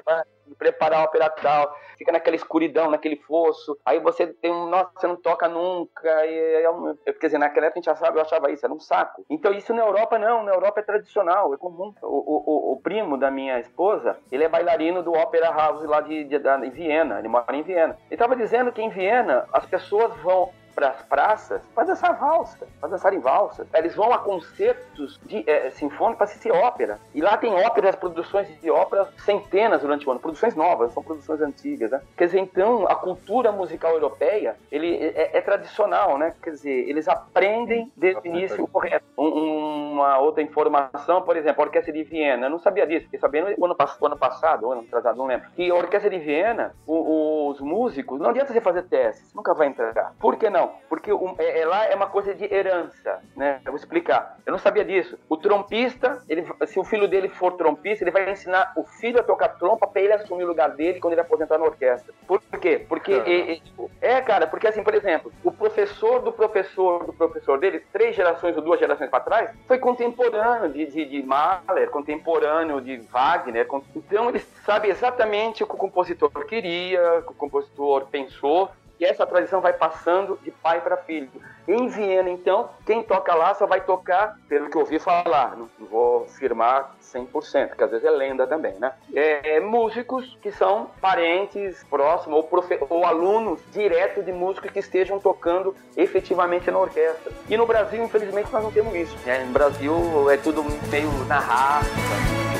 preparar 0.57 0.99
a 0.99 1.03
ópera 1.03 1.29
tal, 1.29 1.75
fica 1.97 2.11
naquela 2.11 2.35
escuridão, 2.35 2.89
naquele 2.89 3.17
fosso, 3.17 3.77
aí 3.85 3.99
você 3.99 4.27
tem 4.27 4.51
um, 4.51 4.67
nossa, 4.67 4.91
você 4.95 5.07
não 5.07 5.15
toca 5.15 5.47
nunca, 5.47 6.25
e, 6.25 6.65
é 7.05 7.13
quer 7.13 7.27
dizer, 7.27 7.37
naquela 7.37 7.67
época 7.67 7.79
a 7.79 7.81
gente 7.81 7.89
achava, 7.89 8.17
eu 8.17 8.21
achava 8.21 8.51
isso, 8.51 8.65
era 8.65 8.73
um 8.73 8.79
saco. 8.79 9.25
Então 9.29 9.51
isso 9.51 9.73
na 9.73 9.81
Europa 9.81 10.17
não, 10.17 10.43
na 10.43 10.53
Europa 10.53 10.79
é 10.79 10.83
tradicional, 10.83 11.53
é 11.53 11.57
comum. 11.57 11.93
O, 12.01 12.07
o, 12.07 12.73
o 12.73 12.81
primo 12.81 13.17
da 13.17 13.29
minha 13.29 13.59
esposa, 13.59 14.17
ele 14.31 14.43
é 14.43 14.49
bailarino 14.49 15.03
do 15.03 15.11
Opera 15.11 15.51
House 15.51 15.83
lá 15.83 16.01
de, 16.01 16.23
de, 16.23 16.39
de, 16.39 16.57
de 16.61 16.69
Viena, 16.69 17.19
ele 17.19 17.27
mora 17.27 17.55
em 17.55 17.63
Viena. 17.63 17.97
Ele 18.05 18.15
estava 18.15 18.35
dizendo 18.35 18.71
que 18.71 18.81
em 18.81 18.89
Viena 18.89 19.45
as 19.51 19.65
pessoas 19.65 20.15
vão 20.17 20.51
para 20.73 20.89
as 20.89 21.01
praças 21.03 21.61
para 21.73 21.85
dançar 21.85 22.17
valsa, 22.17 22.67
para 22.79 22.89
dançar 22.89 23.13
em 23.13 23.19
valsas. 23.19 23.67
Eles 23.73 23.95
vão 23.95 24.11
a 24.11 24.17
concertos 24.17 25.19
de, 25.25 25.43
é, 25.49 25.69
sinfônicos 25.71 26.17
para 26.17 26.25
assistir 26.25 26.51
ópera. 26.51 26.99
E 27.13 27.21
lá 27.21 27.37
tem 27.37 27.53
óperas, 27.53 27.95
produções 27.95 28.47
de 28.61 28.69
ópera 28.69 29.07
centenas 29.17 29.81
durante 29.81 30.07
o 30.07 30.11
ano, 30.11 30.19
produções 30.19 30.55
novas, 30.55 30.93
são 30.93 31.03
produções 31.03 31.41
antigas, 31.41 31.91
né? 31.91 32.01
Quer 32.17 32.25
dizer, 32.25 32.39
então, 32.39 32.87
a 32.87 32.95
cultura 32.95 33.51
musical 33.51 33.93
europeia, 33.93 34.55
ele 34.71 34.95
é, 34.95 35.37
é 35.37 35.41
tradicional, 35.41 36.17
né? 36.17 36.33
Quer 36.41 36.51
dizer, 36.51 36.89
eles 36.89 37.07
aprendem 37.07 37.91
desde 37.95 38.21
o 38.21 38.25
início 38.25 38.67
correto. 38.67 39.05
Um, 39.17 39.93
uma 39.93 40.19
outra 40.19 40.41
informação, 40.41 41.21
por 41.21 41.37
exemplo, 41.37 41.61
a 41.61 41.65
Orquestra 41.65 41.93
de 41.93 42.03
Viena, 42.03 42.47
eu 42.47 42.49
não 42.49 42.59
sabia 42.59 42.85
disso, 42.85 43.05
fiquei 43.05 43.19
sabendo 43.19 43.47
ano, 43.47 43.75
ano 44.03 44.17
passado, 44.17 44.71
ano 44.71 44.81
atrasado, 44.81 45.17
não 45.17 45.25
lembro, 45.25 45.49
que 45.51 45.69
a 45.69 45.75
Orquestra 45.75 46.09
de 46.09 46.19
Viena, 46.19 46.73
o, 46.85 47.49
os 47.49 47.59
músicos, 47.59 48.19
não 48.19 48.29
adianta 48.29 48.53
você 48.53 48.61
fazer 48.61 48.83
testes, 48.83 49.33
nunca 49.33 49.53
vai 49.53 49.67
entrar. 49.67 50.13
Por 50.19 50.35
que 50.37 50.49
não? 50.49 50.62
Não, 50.63 50.75
porque 50.87 51.11
um, 51.11 51.35
é, 51.37 51.59
é, 51.59 51.65
lá 51.65 51.85
é 51.85 51.95
uma 51.95 52.07
coisa 52.07 52.33
de 52.33 52.45
herança, 52.45 53.21
né? 53.35 53.59
Eu 53.65 53.73
vou 53.73 53.79
explicar. 53.79 54.37
Eu 54.45 54.51
não 54.51 54.59
sabia 54.59 54.85
disso. 54.85 55.19
O 55.27 55.35
trompista, 55.35 56.23
ele, 56.29 56.45
se 56.65 56.79
o 56.79 56.83
filho 56.85 57.07
dele 57.07 57.27
for 57.27 57.53
trompista, 57.53 58.03
ele 58.03 58.11
vai 58.11 58.29
ensinar 58.31 58.71
o 58.77 58.83
filho 58.83 59.19
a 59.19 59.23
tocar 59.23 59.49
trompa 59.49 59.85
para 59.85 60.01
ele 60.01 60.13
assumir 60.13 60.45
o 60.45 60.47
lugar 60.47 60.69
dele 60.69 61.01
quando 61.01 61.13
ele 61.13 61.21
aposentar 61.21 61.57
na 61.57 61.65
orquestra. 61.65 62.13
Por 62.25 62.39
quê? 62.61 62.85
Porque 62.87 63.13
é, 63.13 63.59
é, 63.99 64.21
cara, 64.21 64.47
porque 64.47 64.67
assim, 64.67 64.83
por 64.83 64.95
exemplo, 64.95 65.33
o 65.43 65.51
professor 65.51 66.21
do 66.21 66.31
professor 66.31 67.05
do 67.05 67.13
professor 67.13 67.59
dele, 67.59 67.81
três 67.91 68.15
gerações 68.15 68.55
ou 68.55 68.61
duas 68.61 68.79
gerações 68.79 69.09
para 69.09 69.23
trás, 69.23 69.51
foi 69.67 69.77
contemporâneo 69.79 70.69
de, 70.69 70.85
de, 70.85 71.05
de 71.05 71.23
Mahler, 71.23 71.89
contemporâneo 71.89 72.79
de 72.79 72.97
Wagner. 73.11 73.67
Então 73.95 74.29
ele 74.29 74.39
sabe 74.65 74.87
exatamente 74.87 75.63
o 75.63 75.67
que 75.67 75.75
o 75.75 75.77
compositor 75.77 76.31
queria, 76.45 77.19
o 77.19 77.23
que 77.23 77.31
o 77.31 77.35
compositor 77.35 78.05
pensou 78.09 78.71
e 78.99 79.05
essa 79.05 79.25
tradição 79.25 79.61
vai 79.61 79.73
passando 79.73 80.39
de 80.43 80.51
pai 80.51 80.81
para 80.81 80.97
filho. 80.97 81.29
Em 81.67 81.87
Viena, 81.87 82.29
então, 82.29 82.69
quem 82.85 83.01
toca 83.03 83.33
lá 83.33 83.53
só 83.53 83.65
vai 83.65 83.81
tocar, 83.81 84.37
pelo 84.49 84.69
que 84.69 84.77
ouvi 84.77 84.99
falar, 84.99 85.55
não 85.55 85.69
vou 85.79 86.23
afirmar 86.23 86.95
100%, 87.01 87.75
que 87.75 87.83
às 87.83 87.91
vezes 87.91 88.05
é 88.05 88.09
lenda 88.09 88.45
também, 88.45 88.73
né? 88.73 88.93
É, 89.13 89.55
é 89.55 89.59
músicos 89.59 90.37
que 90.41 90.51
são 90.51 90.89
parentes 90.99 91.83
próximos 91.89 92.45
ou, 92.51 92.87
ou 92.89 93.05
alunos 93.05 93.61
direto 93.71 94.21
de 94.21 94.31
músicos 94.31 94.71
que 94.71 94.79
estejam 94.79 95.19
tocando 95.19 95.75
efetivamente 95.95 96.69
na 96.69 96.79
orquestra. 96.79 97.31
E 97.49 97.55
no 97.55 97.65
Brasil, 97.65 98.03
infelizmente, 98.03 98.51
nós 98.51 98.63
não 98.63 98.71
temos 98.71 98.93
isso. 98.93 99.17
Né? 99.25 99.43
No 99.45 99.53
Brasil 99.53 100.29
é 100.29 100.37
tudo 100.37 100.63
meio 100.89 101.09
na 101.27 101.39
raça. 101.39 102.52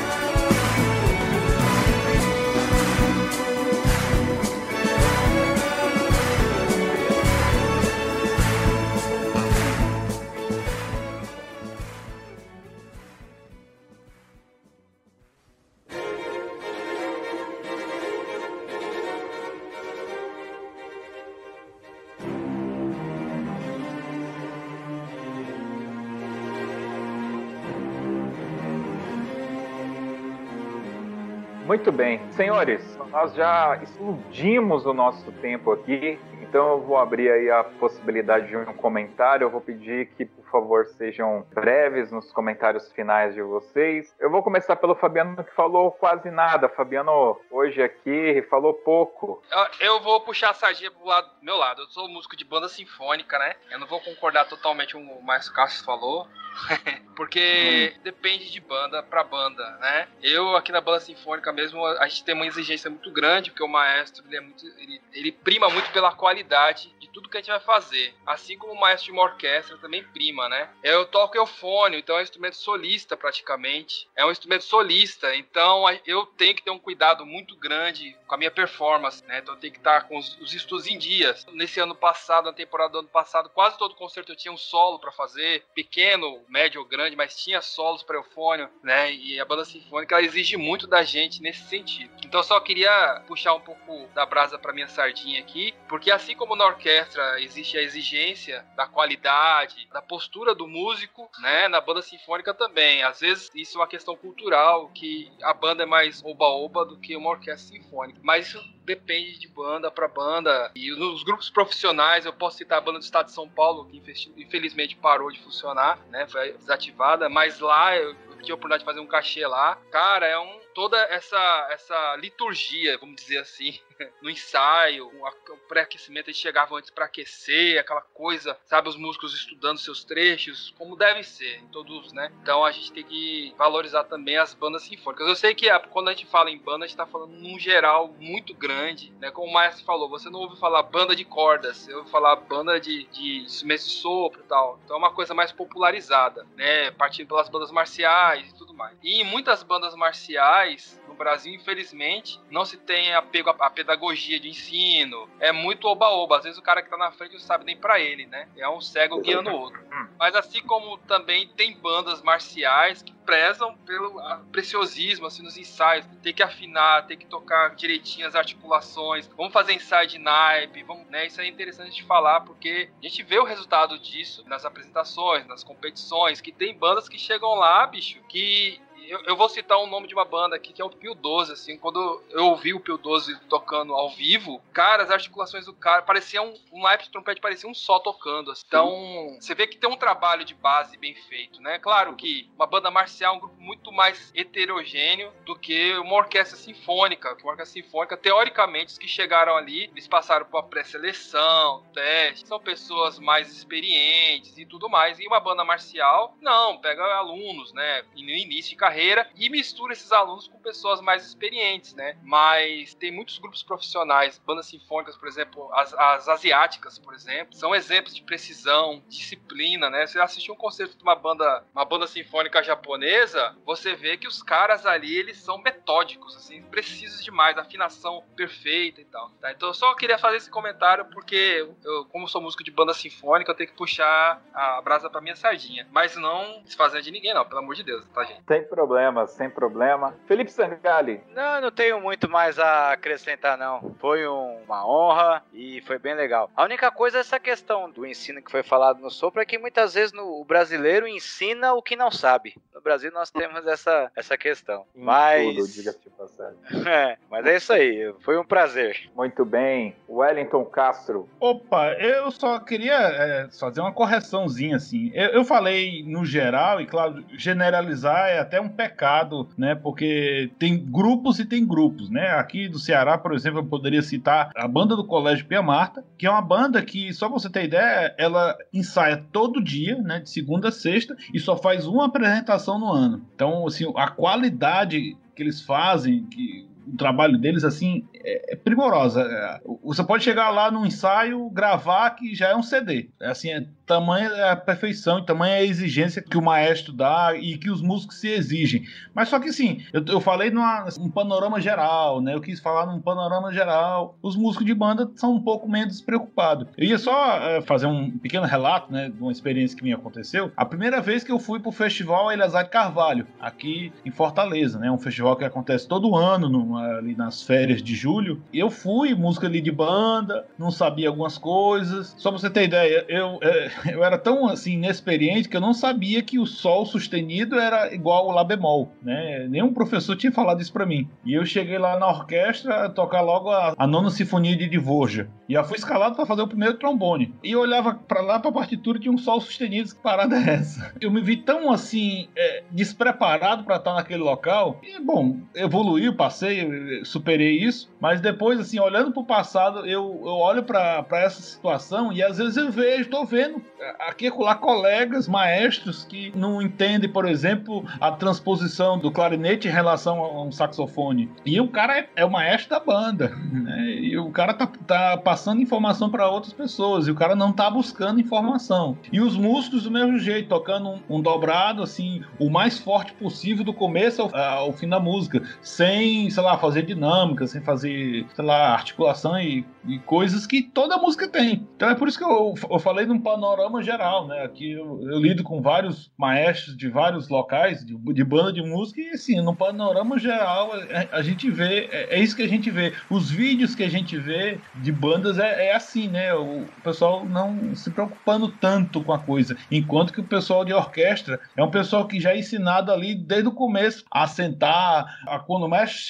Muito 31.84 31.98
bem. 31.98 32.18
Senhores, 32.30 32.98
nós 33.12 33.34
já 33.34 33.78
explodimos 33.82 34.86
o 34.86 34.94
nosso 34.94 35.30
tempo 35.32 35.70
aqui, 35.70 36.18
então 36.40 36.70
eu 36.70 36.80
vou 36.80 36.96
abrir 36.96 37.30
aí 37.30 37.50
a 37.50 37.62
possibilidade 37.62 38.48
de 38.48 38.56
um 38.56 38.64
comentário. 38.72 39.44
Eu 39.44 39.50
vou 39.50 39.60
pedir 39.60 40.06
que, 40.16 40.24
por 40.24 40.43
favor, 40.54 40.86
sejam 40.86 41.44
breves 41.52 42.12
nos 42.12 42.32
comentários 42.32 42.92
finais 42.92 43.34
de 43.34 43.42
vocês. 43.42 44.14
Eu 44.20 44.30
vou 44.30 44.40
começar 44.40 44.76
pelo 44.76 44.94
Fabiano, 44.94 45.42
que 45.42 45.52
falou 45.52 45.90
quase 45.90 46.30
nada. 46.30 46.68
Fabiano, 46.68 47.40
hoje 47.50 47.82
aqui, 47.82 48.40
falou 48.48 48.72
pouco. 48.72 49.42
Eu 49.80 50.00
vou 50.00 50.20
puxar 50.20 50.50
a 50.50 50.54
sardinha 50.54 50.92
pro 50.92 51.04
lado, 51.04 51.28
meu 51.42 51.56
lado. 51.56 51.82
Eu 51.82 51.86
sou 51.88 52.08
músico 52.08 52.36
de 52.36 52.44
banda 52.44 52.68
sinfônica, 52.68 53.36
né? 53.36 53.56
Eu 53.68 53.80
não 53.80 53.86
vou 53.88 54.00
concordar 54.00 54.44
totalmente 54.44 54.94
com 54.94 55.00
o 55.00 55.26
que 55.26 55.60
o 55.60 55.84
falou. 55.84 56.28
Porque 57.16 57.94
hum. 57.96 58.00
depende 58.02 58.50
de 58.50 58.60
banda 58.60 59.02
para 59.02 59.24
banda, 59.24 59.70
né? 59.80 60.08
Eu 60.22 60.56
aqui 60.56 60.72
na 60.72 60.80
banda 60.80 61.00
sinfônica 61.00 61.52
mesmo, 61.52 61.84
a 61.84 62.06
gente 62.08 62.24
tem 62.24 62.34
uma 62.34 62.46
exigência 62.46 62.90
muito 62.90 63.10
grande, 63.10 63.50
porque 63.50 63.62
o 63.62 63.68
maestro 63.68 64.24
ele, 64.26 64.36
é 64.36 64.40
muito, 64.40 64.66
ele, 64.78 65.00
ele 65.12 65.32
prima 65.32 65.68
muito 65.68 65.90
pela 65.92 66.12
qualidade 66.12 66.94
de 66.98 67.08
tudo 67.08 67.28
que 67.28 67.36
a 67.36 67.40
gente 67.40 67.50
vai 67.50 67.60
fazer. 67.60 68.14
Assim 68.26 68.56
como 68.56 68.72
o 68.72 68.80
maestro 68.80 69.06
de 69.06 69.12
uma 69.12 69.22
orquestra 69.22 69.76
também 69.78 70.02
prima, 70.04 70.43
né? 70.48 70.68
Eu 70.82 71.06
toco 71.06 71.36
eufônio, 71.36 71.98
então 71.98 72.16
é 72.16 72.20
um 72.20 72.22
instrumento 72.22 72.56
solista 72.56 73.16
praticamente. 73.16 74.08
É 74.16 74.24
um 74.24 74.30
instrumento 74.30 74.64
solista, 74.64 75.34
então 75.34 75.84
eu 76.06 76.26
tenho 76.26 76.54
que 76.54 76.62
ter 76.62 76.70
um 76.70 76.78
cuidado 76.78 77.24
muito 77.24 77.56
grande 77.56 78.16
com 78.26 78.34
a 78.34 78.38
minha 78.38 78.50
performance, 78.50 79.24
né? 79.24 79.38
Então 79.38 79.54
eu 79.54 79.60
tenho 79.60 79.72
que 79.72 79.78
estar 79.78 80.08
com 80.08 80.16
os, 80.16 80.38
os 80.40 80.52
estudos 80.52 80.86
em 80.86 80.98
dias. 80.98 81.46
Nesse 81.52 81.80
ano 81.80 81.94
passado, 81.94 82.46
na 82.46 82.52
temporada 82.52 82.92
do 82.92 82.98
ano 83.00 83.08
passado, 83.08 83.50
quase 83.50 83.78
todo 83.78 83.94
concerto 83.94 84.32
eu 84.32 84.36
tinha 84.36 84.52
um 84.52 84.56
solo 84.56 84.98
para 84.98 85.12
fazer, 85.12 85.64
pequeno, 85.74 86.42
médio 86.48 86.80
ou 86.80 86.86
grande, 86.86 87.16
mas 87.16 87.36
tinha 87.36 87.60
solos 87.60 88.02
para 88.02 88.16
eufônio, 88.16 88.68
né? 88.82 89.12
E 89.12 89.40
a 89.40 89.44
banda 89.44 89.64
sinfônica 89.64 90.14
ela 90.14 90.24
exige 90.24 90.56
muito 90.56 90.86
da 90.86 91.02
gente 91.02 91.42
nesse 91.42 91.64
sentido. 91.68 92.12
Então 92.24 92.42
só 92.42 92.58
queria 92.60 93.22
puxar 93.26 93.54
um 93.54 93.60
pouco 93.60 94.08
da 94.14 94.26
brasa 94.26 94.58
para 94.58 94.72
minha 94.72 94.88
sardinha 94.88 95.40
aqui, 95.40 95.74
porque 95.88 96.10
assim 96.10 96.34
como 96.34 96.56
na 96.56 96.66
orquestra 96.66 97.40
existe 97.40 97.76
a 97.76 97.82
exigência 97.82 98.64
da 98.76 98.86
qualidade, 98.86 99.88
da 99.92 100.02
postura 100.02 100.33
do 100.54 100.66
músico, 100.66 101.30
né? 101.40 101.68
Na 101.68 101.80
banda 101.80 102.02
sinfônica 102.02 102.52
também. 102.52 103.02
Às 103.02 103.20
vezes 103.20 103.50
isso 103.54 103.78
é 103.78 103.80
uma 103.80 103.86
questão 103.86 104.16
cultural, 104.16 104.88
que 104.88 105.30
a 105.42 105.54
banda 105.54 105.84
é 105.84 105.86
mais 105.86 106.22
oba-oba 106.24 106.84
do 106.84 106.96
que 106.96 107.16
uma 107.16 107.30
orquestra 107.30 107.76
sinfônica. 107.76 108.18
Mas 108.22 108.48
isso 108.48 108.60
depende 108.84 109.38
de 109.38 109.48
banda 109.48 109.90
para 109.90 110.08
banda. 110.08 110.72
E 110.74 110.90
nos 110.90 111.22
grupos 111.22 111.48
profissionais, 111.50 112.26
eu 112.26 112.32
posso 112.32 112.58
citar 112.58 112.78
a 112.78 112.80
banda 112.80 112.98
do 112.98 113.04
Estado 113.04 113.26
de 113.26 113.32
São 113.32 113.48
Paulo, 113.48 113.86
que 113.86 114.02
infelizmente 114.36 114.96
parou 114.96 115.30
de 115.30 115.40
funcionar, 115.40 115.98
né? 116.08 116.26
Foi 116.26 116.52
desativada, 116.54 117.28
mas 117.28 117.60
lá 117.60 117.96
eu 117.96 118.14
tive 118.38 118.52
a 118.52 118.54
oportunidade 118.54 118.80
de 118.80 118.86
fazer 118.86 119.00
um 119.00 119.06
cachê 119.06 119.46
lá. 119.46 119.76
Cara, 119.90 120.26
é 120.26 120.38
um 120.38 120.63
toda 120.74 120.98
essa, 121.04 121.68
essa 121.70 122.16
liturgia, 122.16 122.98
vamos 122.98 123.16
dizer 123.16 123.38
assim, 123.38 123.78
no 124.20 124.28
ensaio, 124.28 125.06
o 125.06 125.56
pré-aquecimento, 125.68 126.28
eles 126.28 126.38
chegavam 126.38 126.78
antes 126.78 126.90
para 126.90 127.06
aquecer, 127.06 127.78
aquela 127.78 128.00
coisa, 128.00 128.58
sabe, 128.66 128.88
os 128.88 128.96
músicos 128.96 129.34
estudando 129.34 129.78
seus 129.78 130.04
trechos, 130.04 130.74
como 130.76 130.96
deve 130.96 131.22
ser, 131.22 131.58
em 131.58 131.68
todos, 131.68 132.12
né? 132.12 132.32
Então 132.42 132.64
a 132.64 132.72
gente 132.72 132.92
tem 132.92 133.04
que 133.04 133.54
valorizar 133.56 134.04
também 134.04 134.36
as 134.36 134.54
bandas 134.54 134.82
sinfônicas. 134.82 135.28
Eu 135.28 135.36
sei 135.36 135.54
que 135.54 135.66
quando 135.90 136.08
a 136.08 136.12
gente 136.12 136.26
fala 136.26 136.50
em 136.50 136.58
banda, 136.58 136.84
a 136.84 136.88
gente 136.88 136.96
tá 136.96 137.06
falando 137.06 137.32
num 137.32 137.58
geral 137.58 138.08
muito 138.18 138.54
grande, 138.54 139.12
né? 139.20 139.30
Como 139.30 139.48
o 139.48 139.52
Maestro 139.52 139.84
falou, 139.84 140.08
você 140.08 140.28
não 140.28 140.40
ouve 140.40 140.58
falar 140.58 140.82
banda 140.82 141.14
de 141.14 141.24
cordas, 141.24 141.78
você 141.78 141.94
ouve 141.94 142.10
falar 142.10 142.36
banda 142.36 142.80
de, 142.80 143.04
de 143.04 143.38
instrumentos 143.44 143.86
de 143.86 143.92
sopro 143.92 144.40
e 144.40 144.46
tal. 144.46 144.80
Então 144.84 144.96
é 144.96 144.98
uma 144.98 145.12
coisa 145.12 145.34
mais 145.34 145.52
popularizada, 145.52 146.46
né? 146.56 146.90
Partindo 146.92 147.28
pelas 147.28 147.48
bandas 147.48 147.70
marciais 147.70 148.50
e 148.50 148.54
tudo 148.54 148.74
mais. 148.74 148.96
E 149.02 149.20
em 149.20 149.24
muitas 149.24 149.62
bandas 149.62 149.94
marciais, 149.94 150.63
no 151.08 151.14
Brasil, 151.14 151.54
infelizmente, 151.54 152.40
não 152.50 152.64
se 152.64 152.76
tem 152.76 153.14
apego 153.14 153.50
à 153.50 153.70
pedagogia 153.70 154.38
de 154.40 154.48
ensino. 154.48 155.28
É 155.38 155.52
muito 155.52 155.86
oba-oba. 155.86 156.38
Às 156.38 156.44
vezes 156.44 156.58
o 156.58 156.62
cara 156.62 156.82
que 156.82 156.90
tá 156.90 156.96
na 156.96 157.12
frente 157.12 157.32
não 157.32 157.40
sabe 157.40 157.64
nem 157.64 157.76
para 157.76 158.00
ele, 158.00 158.26
né? 158.26 158.48
É 158.56 158.68
um 158.68 158.80
cego 158.80 159.20
guiando 159.20 159.50
o 159.50 159.54
outro. 159.54 159.80
Hum. 159.92 160.08
Mas 160.18 160.34
assim 160.34 160.60
como 160.62 160.98
também 160.98 161.48
tem 161.48 161.76
bandas 161.76 162.22
marciais 162.22 163.02
que 163.02 163.12
prezam 163.24 163.76
pelo 163.78 164.20
preciosismo 164.50 165.26
assim 165.26 165.42
nos 165.42 165.56
ensaios. 165.56 166.06
Tem 166.22 166.34
que 166.34 166.42
afinar, 166.42 167.06
tem 167.06 167.16
que 167.16 167.26
tocar 167.26 167.74
direitinho 167.74 168.26
as 168.26 168.34
articulações. 168.34 169.28
Vamos 169.36 169.52
fazer 169.52 169.72
ensaio 169.74 170.08
de 170.08 170.18
naipe, 170.18 170.82
vamos, 170.82 171.06
né? 171.08 171.26
Isso 171.26 171.40
é 171.40 171.46
interessante 171.46 171.94
de 171.94 172.02
falar 172.02 172.40
porque 172.40 172.90
a 173.02 173.06
gente 173.06 173.22
vê 173.22 173.38
o 173.38 173.44
resultado 173.44 173.98
disso 173.98 174.44
nas 174.46 174.64
apresentações, 174.64 175.46
nas 175.46 175.62
competições, 175.62 176.40
que 176.40 176.52
tem 176.52 176.76
bandas 176.76 177.08
que 177.08 177.18
chegam 177.18 177.54
lá, 177.54 177.86
bicho, 177.86 178.20
que 178.28 178.80
eu, 179.08 179.20
eu, 179.24 179.36
vou 179.36 179.48
citar 179.48 179.78
o 179.78 179.84
um 179.84 179.86
nome 179.86 180.06
de 180.08 180.14
uma 180.14 180.24
banda 180.24 180.56
aqui 180.56 180.72
que 180.72 180.80
é 180.80 180.84
o 180.84 180.90
Pio 180.90 181.14
12, 181.14 181.52
assim, 181.52 181.76
quando 181.76 182.22
eu 182.30 182.46
ouvi 182.46 182.74
o 182.74 182.80
Pio 182.80 182.96
12 182.96 183.38
tocando 183.48 183.94
ao 183.94 184.10
vivo, 184.10 184.60
cara, 184.72 185.02
as 185.02 185.10
articulações 185.10 185.66
do 185.66 185.72
cara 185.72 186.02
pareciam 186.02 186.54
um, 186.72 186.82
naipe 186.82 187.04
de 187.04 187.10
trompete 187.10 187.40
parecia 187.40 187.68
um 187.68 187.74
só 187.74 187.98
tocando. 187.98 188.50
Assim. 188.50 188.62
Então, 188.66 189.36
você 189.40 189.54
vê 189.54 189.66
que 189.66 189.76
tem 189.76 189.90
um 189.90 189.96
trabalho 189.96 190.44
de 190.44 190.54
base 190.54 190.96
bem 190.96 191.14
feito, 191.14 191.60
né? 191.60 191.78
Claro 191.78 192.14
que 192.16 192.50
uma 192.56 192.66
banda 192.66 192.90
marcial 192.90 193.34
é 193.34 193.36
um 193.36 193.40
grupo 193.40 193.60
muito 193.60 193.92
mais 193.92 194.32
heterogêneo 194.34 195.32
do 195.44 195.56
que 195.56 195.94
uma 195.98 196.14
orquestra 196.14 196.56
sinfônica, 196.56 197.36
uma 197.42 197.52
orquestra 197.52 197.82
sinfônica, 197.82 198.16
teoricamente, 198.16 198.92
os 198.92 198.98
que 198.98 199.08
chegaram 199.08 199.56
ali, 199.56 199.84
eles 199.84 200.08
passaram 200.08 200.46
por 200.46 200.58
uma 200.58 200.62
pré-seleção, 200.62 201.84
teste, 201.92 202.46
são 202.46 202.58
pessoas 202.58 203.18
mais 203.18 203.50
experientes 203.50 204.56
e 204.58 204.64
tudo 204.66 204.88
mais. 204.88 205.18
E 205.18 205.26
uma 205.26 205.40
banda 205.40 205.64
marcial, 205.64 206.36
não, 206.40 206.78
pega 206.78 207.02
alunos, 207.14 207.72
né, 207.72 208.02
no 208.14 208.30
início 208.30 208.70
de 208.70 208.76
carreira 208.76 208.93
carreira 208.94 209.28
e 209.34 209.50
mistura 209.50 209.92
esses 209.92 210.12
alunos 210.12 210.46
com 210.46 210.58
pessoas 210.60 211.00
mais 211.00 211.26
experientes, 211.26 211.94
né? 211.94 212.16
Mas 212.22 212.94
tem 212.94 213.10
muitos 213.10 213.38
grupos 213.38 213.62
profissionais, 213.62 214.40
bandas 214.46 214.66
sinfônicas, 214.66 215.16
por 215.16 215.26
exemplo, 215.26 215.68
as, 215.72 215.92
as 215.94 216.28
asiáticas, 216.28 216.98
por 216.98 217.12
exemplo, 217.12 217.54
são 217.54 217.74
exemplos 217.74 218.14
de 218.14 218.22
precisão, 218.22 219.02
disciplina, 219.08 219.90
né? 219.90 220.06
Você 220.06 220.20
assistiu 220.20 220.54
um 220.54 220.56
concerto 220.56 220.96
de 220.96 221.02
uma 221.02 221.16
banda, 221.16 221.64
uma 221.74 221.84
banda 221.84 222.06
sinfônica 222.06 222.62
japonesa, 222.62 223.56
você 223.66 223.94
vê 223.96 224.16
que 224.16 224.28
os 224.28 224.42
caras 224.42 224.86
ali, 224.86 225.16
eles 225.16 225.38
são 225.38 225.58
metódicos, 225.58 226.36
assim, 226.36 226.62
precisos 226.62 227.24
demais, 227.24 227.58
afinação 227.58 228.22
perfeita 228.36 229.00
e 229.00 229.04
tal. 229.04 229.30
Tá? 229.40 229.50
Então 229.50 229.68
eu 229.70 229.74
só 229.74 229.92
queria 229.94 230.18
fazer 230.18 230.36
esse 230.36 230.50
comentário 230.50 231.06
porque 231.06 231.68
eu, 231.82 232.04
como 232.06 232.28
sou 232.28 232.40
músico 232.40 232.62
de 232.62 232.70
banda 232.70 232.94
sinfônica, 232.94 233.50
eu 233.50 233.56
tenho 233.56 233.70
que 233.70 233.76
puxar 233.76 234.40
a 234.52 234.80
brasa 234.82 235.10
pra 235.10 235.20
minha 235.20 235.34
sardinha. 235.34 235.86
Mas 235.90 236.16
não 236.16 236.62
desfazendo 236.62 237.02
de 237.02 237.10
ninguém, 237.10 237.34
não, 237.34 237.44
pelo 237.44 237.60
amor 237.60 237.74
de 237.74 237.82
Deus, 237.82 238.04
tá, 238.10 238.22
gente? 238.24 238.42
Tem 238.44 238.62
problema, 238.62 238.83
sem 239.28 239.50
problema. 239.50 240.14
Felipe 240.26 240.50
Sangali. 240.50 241.20
Não, 241.34 241.60
não 241.60 241.70
tenho 241.70 242.00
muito 242.00 242.28
mais 242.28 242.58
a 242.58 242.92
acrescentar, 242.92 243.56
não. 243.56 243.94
Foi 243.98 244.26
uma 244.26 244.86
honra 244.86 245.42
e 245.52 245.80
foi 245.82 245.98
bem 245.98 246.14
legal. 246.14 246.50
A 246.56 246.64
única 246.64 246.90
coisa 246.90 247.18
é 247.18 247.20
essa 247.20 247.38
questão 247.38 247.90
do 247.90 248.06
ensino 248.06 248.42
que 248.42 248.50
foi 248.50 248.62
falado 248.62 249.00
no 249.00 249.10
sopro 249.10 249.40
é 249.40 249.44
que 249.44 249.58
muitas 249.58 249.94
vezes 249.94 250.12
no, 250.12 250.40
o 250.40 250.44
brasileiro 250.44 251.06
ensina 251.06 251.72
o 251.74 251.82
que 251.82 251.96
não 251.96 252.10
sabe. 252.10 252.54
No 252.74 252.80
Brasil 252.80 253.10
nós 253.12 253.30
temos 253.30 253.66
essa, 253.66 254.10
essa 254.16 254.36
questão. 254.36 254.84
Em 254.94 255.02
mas. 255.02 255.56
Tudo, 255.56 255.68
diga 255.68 255.92
de 255.92 256.10
passagem. 256.10 256.58
é, 256.86 257.16
mas 257.30 257.46
é 257.46 257.56
isso 257.56 257.72
aí. 257.72 258.14
Foi 258.20 258.38
um 258.38 258.44
prazer. 258.44 259.10
Muito 259.14 259.44
bem. 259.44 259.96
Wellington 260.08 260.64
Castro. 260.66 261.28
Opa, 261.40 261.92
eu 261.94 262.30
só 262.30 262.58
queria 262.58 262.94
é, 262.94 263.48
fazer 263.58 263.80
uma 263.80 263.92
correçãozinha 263.92 264.76
assim. 264.76 265.10
Eu, 265.14 265.30
eu 265.30 265.44
falei 265.44 266.02
no 266.06 266.24
geral, 266.24 266.80
e 266.80 266.86
claro, 266.86 267.24
generalizar 267.32 268.28
é 268.28 268.38
até 268.38 268.60
um 268.60 268.68
pecado, 268.74 269.48
né? 269.56 269.74
Porque 269.74 270.50
tem 270.58 270.78
grupos 270.78 271.38
e 271.38 271.44
tem 271.44 271.66
grupos, 271.66 272.10
né? 272.10 272.28
Aqui 272.30 272.68
do 272.68 272.78
Ceará, 272.78 273.16
por 273.16 273.32
exemplo, 273.34 273.60
eu 273.60 273.66
poderia 273.66 274.02
citar 274.02 274.50
a 274.56 274.68
banda 274.68 274.96
do 274.96 275.06
Colégio 275.06 275.46
Pia 275.46 275.62
Marta, 275.62 276.04
que 276.18 276.26
é 276.26 276.30
uma 276.30 276.42
banda 276.42 276.82
que, 276.82 277.12
só 277.12 277.28
você 277.28 277.48
ter 277.48 277.64
ideia, 277.64 278.14
ela 278.18 278.56
ensaia 278.72 279.24
todo 279.32 279.62
dia, 279.62 279.96
né? 279.98 280.20
De 280.20 280.30
segunda 280.30 280.68
a 280.68 280.72
sexta, 280.72 281.16
e 281.32 281.38
só 281.38 281.56
faz 281.56 281.86
uma 281.86 282.06
apresentação 282.06 282.78
no 282.78 282.92
ano. 282.92 283.24
Então, 283.34 283.66
assim, 283.66 283.90
a 283.96 284.08
qualidade 284.08 285.16
que 285.34 285.42
eles 285.42 285.60
fazem, 285.60 286.24
que 286.26 286.68
o 286.86 286.96
trabalho 286.96 287.38
deles 287.38 287.64
assim 287.64 288.06
é, 288.14 288.54
é 288.54 288.56
primorosa. 288.56 289.22
É, 289.22 289.60
você 289.82 290.02
pode 290.02 290.24
chegar 290.24 290.50
lá 290.50 290.70
no 290.70 290.86
ensaio, 290.86 291.48
gravar 291.50 292.10
que 292.10 292.34
já 292.34 292.48
é 292.48 292.56
um 292.56 292.62
CD. 292.62 293.10
É 293.20 293.28
assim, 293.28 293.50
é 293.50 293.66
tamanha 293.86 294.28
é 294.28 294.50
a 294.50 294.56
perfeição 294.56 295.18
e 295.18 295.26
tamanha 295.26 295.56
a 295.56 295.62
exigência 295.62 296.22
que 296.22 296.36
o 296.36 296.42
maestro 296.42 296.92
dá 296.92 297.34
e 297.36 297.58
que 297.58 297.70
os 297.70 297.82
músicos 297.82 298.18
se 298.18 298.28
exigem. 298.28 298.84
Mas 299.14 299.28
só 299.28 299.38
que 299.38 299.52
sim, 299.52 299.82
eu, 299.92 300.02
eu 300.06 300.20
falei 300.20 300.50
num 300.50 301.10
panorama 301.10 301.60
geral, 301.60 302.20
né? 302.20 302.34
Eu 302.34 302.40
quis 302.40 302.60
falar 302.60 302.86
num 302.86 303.00
panorama 303.00 303.52
geral. 303.52 304.18
Os 304.22 304.36
músicos 304.36 304.66
de 304.66 304.74
banda 304.74 305.10
são 305.16 305.34
um 305.34 305.40
pouco 305.40 305.68
menos 305.68 306.00
preocupados. 306.00 306.66
Eu 306.76 306.86
ia 306.86 306.98
só 306.98 307.38
é, 307.38 307.60
fazer 307.62 307.86
um 307.86 308.10
pequeno 308.18 308.46
relato, 308.46 308.92
né, 308.92 309.10
de 309.10 309.20
uma 309.20 309.32
experiência 309.32 309.76
que 309.76 309.84
me 309.84 309.92
aconteceu. 309.92 310.50
A 310.56 310.64
primeira 310.64 311.00
vez 311.00 311.22
que 311.22 311.32
eu 311.32 311.38
fui 311.38 311.60
pro 311.60 311.72
festival 311.72 312.32
Elazar 312.32 312.64
de 312.64 312.70
Carvalho, 312.70 313.26
aqui 313.40 313.92
em 314.04 314.10
Fortaleza, 314.10 314.78
né? 314.78 314.90
Um 314.90 314.98
festival 314.98 315.36
que 315.36 315.44
acontece 315.44 315.86
todo 315.86 316.16
ano, 316.16 316.48
no, 316.48 316.64
ali 316.76 317.16
nas 317.16 317.42
férias 317.42 317.82
de 317.82 317.94
julho. 317.94 318.42
Eu 318.52 318.70
fui, 318.70 319.14
música 319.14 319.46
ali 319.46 319.60
de 319.60 319.70
banda, 319.70 320.46
não 320.58 320.70
sabia 320.70 321.08
algumas 321.08 321.38
coisas. 321.38 322.14
Só 322.18 322.30
pra 322.30 322.38
você 322.38 322.50
ter 322.50 322.64
ideia, 322.64 323.04
eu, 323.08 323.38
é, 323.42 323.70
eu 323.94 324.04
era 324.04 324.18
tão 324.18 324.46
assim 324.46 324.74
inexperiente 324.74 325.48
que 325.48 325.56
eu 325.56 325.60
não 325.60 325.74
sabia 325.74 326.22
que 326.22 326.38
o 326.38 326.46
sol 326.46 326.86
sustenido 326.86 327.58
era 327.58 327.94
igual 327.94 328.28
ao 328.28 328.34
lá 328.34 328.44
bemol, 328.44 328.92
né? 329.02 329.46
Nenhum 329.48 329.72
professor 329.72 330.16
tinha 330.16 330.32
falado 330.32 330.60
isso 330.60 330.72
para 330.72 330.86
mim. 330.86 331.08
E 331.24 331.34
eu 331.34 331.44
cheguei 331.44 331.78
lá 331.78 331.98
na 331.98 332.08
orquestra 332.08 332.86
a 332.86 332.88
tocar 332.88 333.20
logo 333.20 333.50
a, 333.50 333.74
a 333.76 333.86
nona 333.86 334.10
sinfonia 334.10 334.56
de 334.56 334.68
Dvorak. 334.68 335.28
E 335.48 335.54
eu 335.54 335.64
fui 335.64 335.76
escalado 335.76 336.14
para 336.14 336.26
fazer 336.26 336.42
o 336.42 336.48
primeiro 336.48 336.78
trombone. 336.78 337.34
E 337.42 337.52
eu 337.52 337.60
olhava 337.60 337.94
para 337.94 338.20
lá 338.20 338.40
para 338.40 338.50
a 338.50 338.54
partitura 338.54 338.98
tinha 338.98 339.12
um 339.12 339.18
sol 339.18 339.40
sustenido, 339.40 339.94
que 339.94 340.00
parada 340.00 340.36
é 340.36 340.54
essa? 340.54 340.92
Eu 341.00 341.10
me 341.10 341.20
vi 341.20 341.36
tão 341.36 341.70
assim 341.70 342.28
é, 342.36 342.62
despreparado 342.70 343.64
para 343.64 343.76
estar 343.76 343.94
naquele 343.94 344.22
local. 344.22 344.80
E 344.82 345.00
bom, 345.00 345.38
evoluiu, 345.54 346.16
passei, 346.16 346.63
superei 347.04 347.58
isso, 347.58 347.90
mas 348.00 348.20
depois 348.20 348.58
assim, 348.58 348.78
olhando 348.78 349.12
para 349.12 349.22
o 349.22 349.26
passado, 349.26 349.80
eu, 349.86 350.22
eu 350.24 350.34
olho 350.34 350.62
para 350.62 351.06
essa 351.12 351.42
situação 351.42 352.12
e 352.12 352.22
às 352.22 352.38
vezes 352.38 352.56
eu 352.56 352.70
vejo, 352.70 353.02
estou 353.02 353.24
vendo 353.24 353.62
aqui 354.00 354.30
lá 354.30 354.54
colegas, 354.54 355.28
maestros 355.28 356.04
que 356.04 356.32
não 356.34 356.60
entendem, 356.60 357.10
por 357.10 357.26
exemplo, 357.26 357.84
a 358.00 358.10
transposição 358.12 358.98
do 358.98 359.10
clarinete 359.10 359.68
em 359.68 359.70
relação 359.70 360.18
a 360.22 360.42
um 360.42 360.52
saxofone. 360.52 361.30
E 361.44 361.60
o 361.60 361.68
cara 361.68 361.98
é, 361.98 362.08
é 362.16 362.24
o 362.24 362.30
maestro 362.30 362.70
da 362.70 362.80
banda, 362.80 363.28
né? 363.52 363.84
E 364.00 364.16
o 364.18 364.30
cara 364.30 364.54
tá, 364.54 364.66
tá 364.86 365.16
passando 365.18 365.60
informação 365.60 366.10
para 366.10 366.28
outras 366.28 366.52
pessoas 366.52 367.06
e 367.06 367.10
o 367.10 367.14
cara 367.14 367.34
não 367.34 367.52
tá 367.52 367.70
buscando 367.70 368.20
informação. 368.20 368.96
E 369.12 369.20
os 369.20 369.36
músicos 369.36 369.84
do 369.84 369.90
mesmo 369.90 370.18
jeito, 370.18 370.48
tocando 370.48 370.88
um, 370.88 371.16
um 371.16 371.20
dobrado 371.20 371.82
assim, 371.82 372.22
o 372.38 372.50
mais 372.50 372.78
forte 372.78 373.12
possível 373.14 373.64
do 373.64 373.72
começo 373.72 374.22
ao, 374.22 374.34
ao, 374.36 374.72
fim 374.72 374.88
da 374.88 375.00
música, 375.00 375.42
sem, 375.60 376.30
sei 376.30 376.42
lá, 376.42 376.53
fazer 376.58 376.82
dinâmica, 376.82 377.46
sem 377.46 377.60
fazer, 377.60 378.26
sei 378.34 378.44
lá, 378.44 378.72
articulação 378.72 379.38
e, 379.38 379.64
e 379.86 379.98
coisas 380.00 380.46
que 380.46 380.62
toda 380.62 380.98
música 380.98 381.28
tem. 381.28 381.66
Então 381.76 381.90
é 381.90 381.94
por 381.94 382.08
isso 382.08 382.18
que 382.18 382.24
eu, 382.24 382.54
eu 382.70 382.78
falei 382.78 383.06
num 383.06 383.20
panorama 383.20 383.82
geral, 383.82 384.26
né? 384.26 384.42
Aqui 384.42 384.72
eu, 384.72 385.00
eu, 385.02 385.18
lido 385.18 385.42
com 385.42 385.60
vários 385.60 386.10
maestros 386.16 386.76
de 386.76 386.88
vários 386.88 387.28
locais, 387.28 387.84
de, 387.84 387.96
de 387.96 388.24
banda 388.24 388.52
de 388.52 388.62
música, 388.62 389.00
e 389.00 389.10
assim, 389.10 389.40
no 389.40 389.54
panorama 389.54 390.18
geral 390.18 390.72
a, 390.72 391.18
a 391.18 391.22
gente 391.22 391.50
vê, 391.50 391.88
é, 391.90 392.16
é, 392.16 392.20
isso 392.20 392.36
que 392.36 392.42
a 392.42 392.48
gente 392.48 392.70
vê. 392.70 392.92
Os 393.10 393.30
vídeos 393.30 393.74
que 393.74 393.82
a 393.82 393.90
gente 393.90 394.16
vê 394.16 394.58
de 394.76 394.92
bandas 394.92 395.38
é, 395.38 395.68
é 395.68 395.74
assim, 395.74 396.08
né? 396.08 396.34
O 396.34 396.64
pessoal 396.82 397.24
não 397.24 397.74
se 397.74 397.90
preocupando 397.90 398.48
tanto 398.48 399.02
com 399.02 399.12
a 399.12 399.18
coisa. 399.18 399.56
Enquanto 399.70 400.12
que 400.12 400.20
o 400.20 400.24
pessoal 400.24 400.64
de 400.64 400.72
orquestra 400.72 401.40
é 401.56 401.62
um 401.62 401.70
pessoal 401.70 402.06
que 402.06 402.20
já 402.20 402.30
é 402.30 402.38
ensinado 402.38 402.92
ali 402.92 403.14
desde 403.14 403.48
o 403.48 403.52
começo 403.52 404.04
a 404.10 404.26
sentar, 404.26 405.04
a 405.26 405.38
quando 405.38 405.64
o 405.64 405.68
mestre 405.68 406.00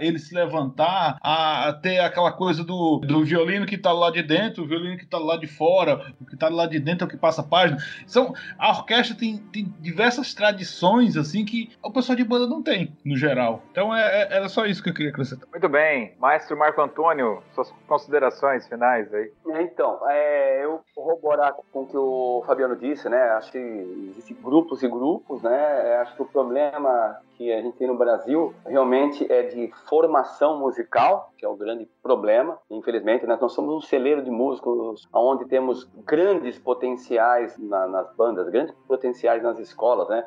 ele 0.00 0.18
se 0.18 0.34
levantar, 0.34 1.18
a, 1.20 1.68
a 1.68 1.72
ter 1.72 2.00
aquela 2.00 2.32
coisa 2.32 2.64
do, 2.64 2.98
do 2.98 3.24
violino 3.24 3.66
que 3.66 3.78
tá 3.78 3.92
lá 3.92 4.10
de 4.10 4.22
dentro, 4.22 4.64
o 4.64 4.66
violino 4.66 4.96
que 4.96 5.06
tá 5.06 5.18
lá 5.18 5.36
de 5.36 5.46
fora, 5.46 6.12
o 6.20 6.26
que 6.26 6.36
tá 6.36 6.48
lá 6.48 6.66
de 6.66 6.78
dentro 6.78 7.04
é 7.04 7.06
o 7.06 7.10
que 7.10 7.16
passa 7.16 7.40
a 7.40 7.44
página. 7.44 7.78
São, 8.06 8.32
a 8.58 8.70
orquestra 8.70 9.16
tem, 9.16 9.38
tem 9.52 9.72
diversas 9.80 10.34
tradições, 10.34 11.16
assim, 11.16 11.44
que 11.44 11.70
o 11.82 11.90
pessoal 11.90 12.16
de 12.16 12.24
banda 12.24 12.46
não 12.46 12.62
tem, 12.62 12.96
no 13.04 13.16
geral. 13.16 13.62
Então 13.70 13.94
é, 13.94 14.22
é, 14.22 14.36
era 14.36 14.48
só 14.48 14.66
isso 14.66 14.82
que 14.82 14.90
eu 14.90 14.94
queria 14.94 15.10
acrescentar. 15.10 15.48
Muito 15.50 15.68
bem. 15.68 16.14
Maestro 16.18 16.56
Marco 16.56 16.80
Antônio, 16.80 17.42
suas 17.54 17.72
considerações 17.86 18.66
finais 18.68 19.12
aí. 19.12 19.30
Então, 19.60 19.98
é, 20.08 20.64
eu 20.64 20.80
corroborar 20.94 21.52
com 21.72 21.82
o 21.82 21.86
que 21.86 21.96
o 21.96 22.42
Fabiano 22.46 22.76
disse, 22.76 23.08
né? 23.08 23.20
Acho 23.32 23.52
que 23.52 23.58
existem 23.58 24.36
grupos 24.42 24.82
e 24.82 24.88
grupos, 24.88 25.42
né? 25.42 25.96
Acho 26.02 26.14
que 26.16 26.22
o 26.22 26.26
problema 26.26 27.18
que 27.36 27.52
a 27.52 27.60
gente 27.60 27.76
tem 27.76 27.86
no 27.86 27.96
Brasil 27.96 28.54
realmente 28.66 29.30
é 29.30 29.42
de 29.42 29.70
formação 29.88 30.58
musical, 30.58 31.32
que 31.36 31.44
é 31.44 31.48
o 31.48 31.56
grande 31.56 31.88
problema. 32.02 32.58
Infelizmente, 32.70 33.26
né? 33.26 33.36
nós 33.40 33.52
somos 33.52 33.74
um 33.74 33.80
celeiro 33.80 34.22
de 34.22 34.30
músicos 34.30 35.06
onde 35.12 35.46
temos 35.46 35.84
grandes 36.04 36.58
potenciais 36.58 37.56
na, 37.58 37.86
nas 37.86 38.14
bandas, 38.14 38.48
grandes 38.48 38.74
potenciais 38.86 39.42
nas 39.42 39.58
escolas, 39.58 40.08
né? 40.08 40.26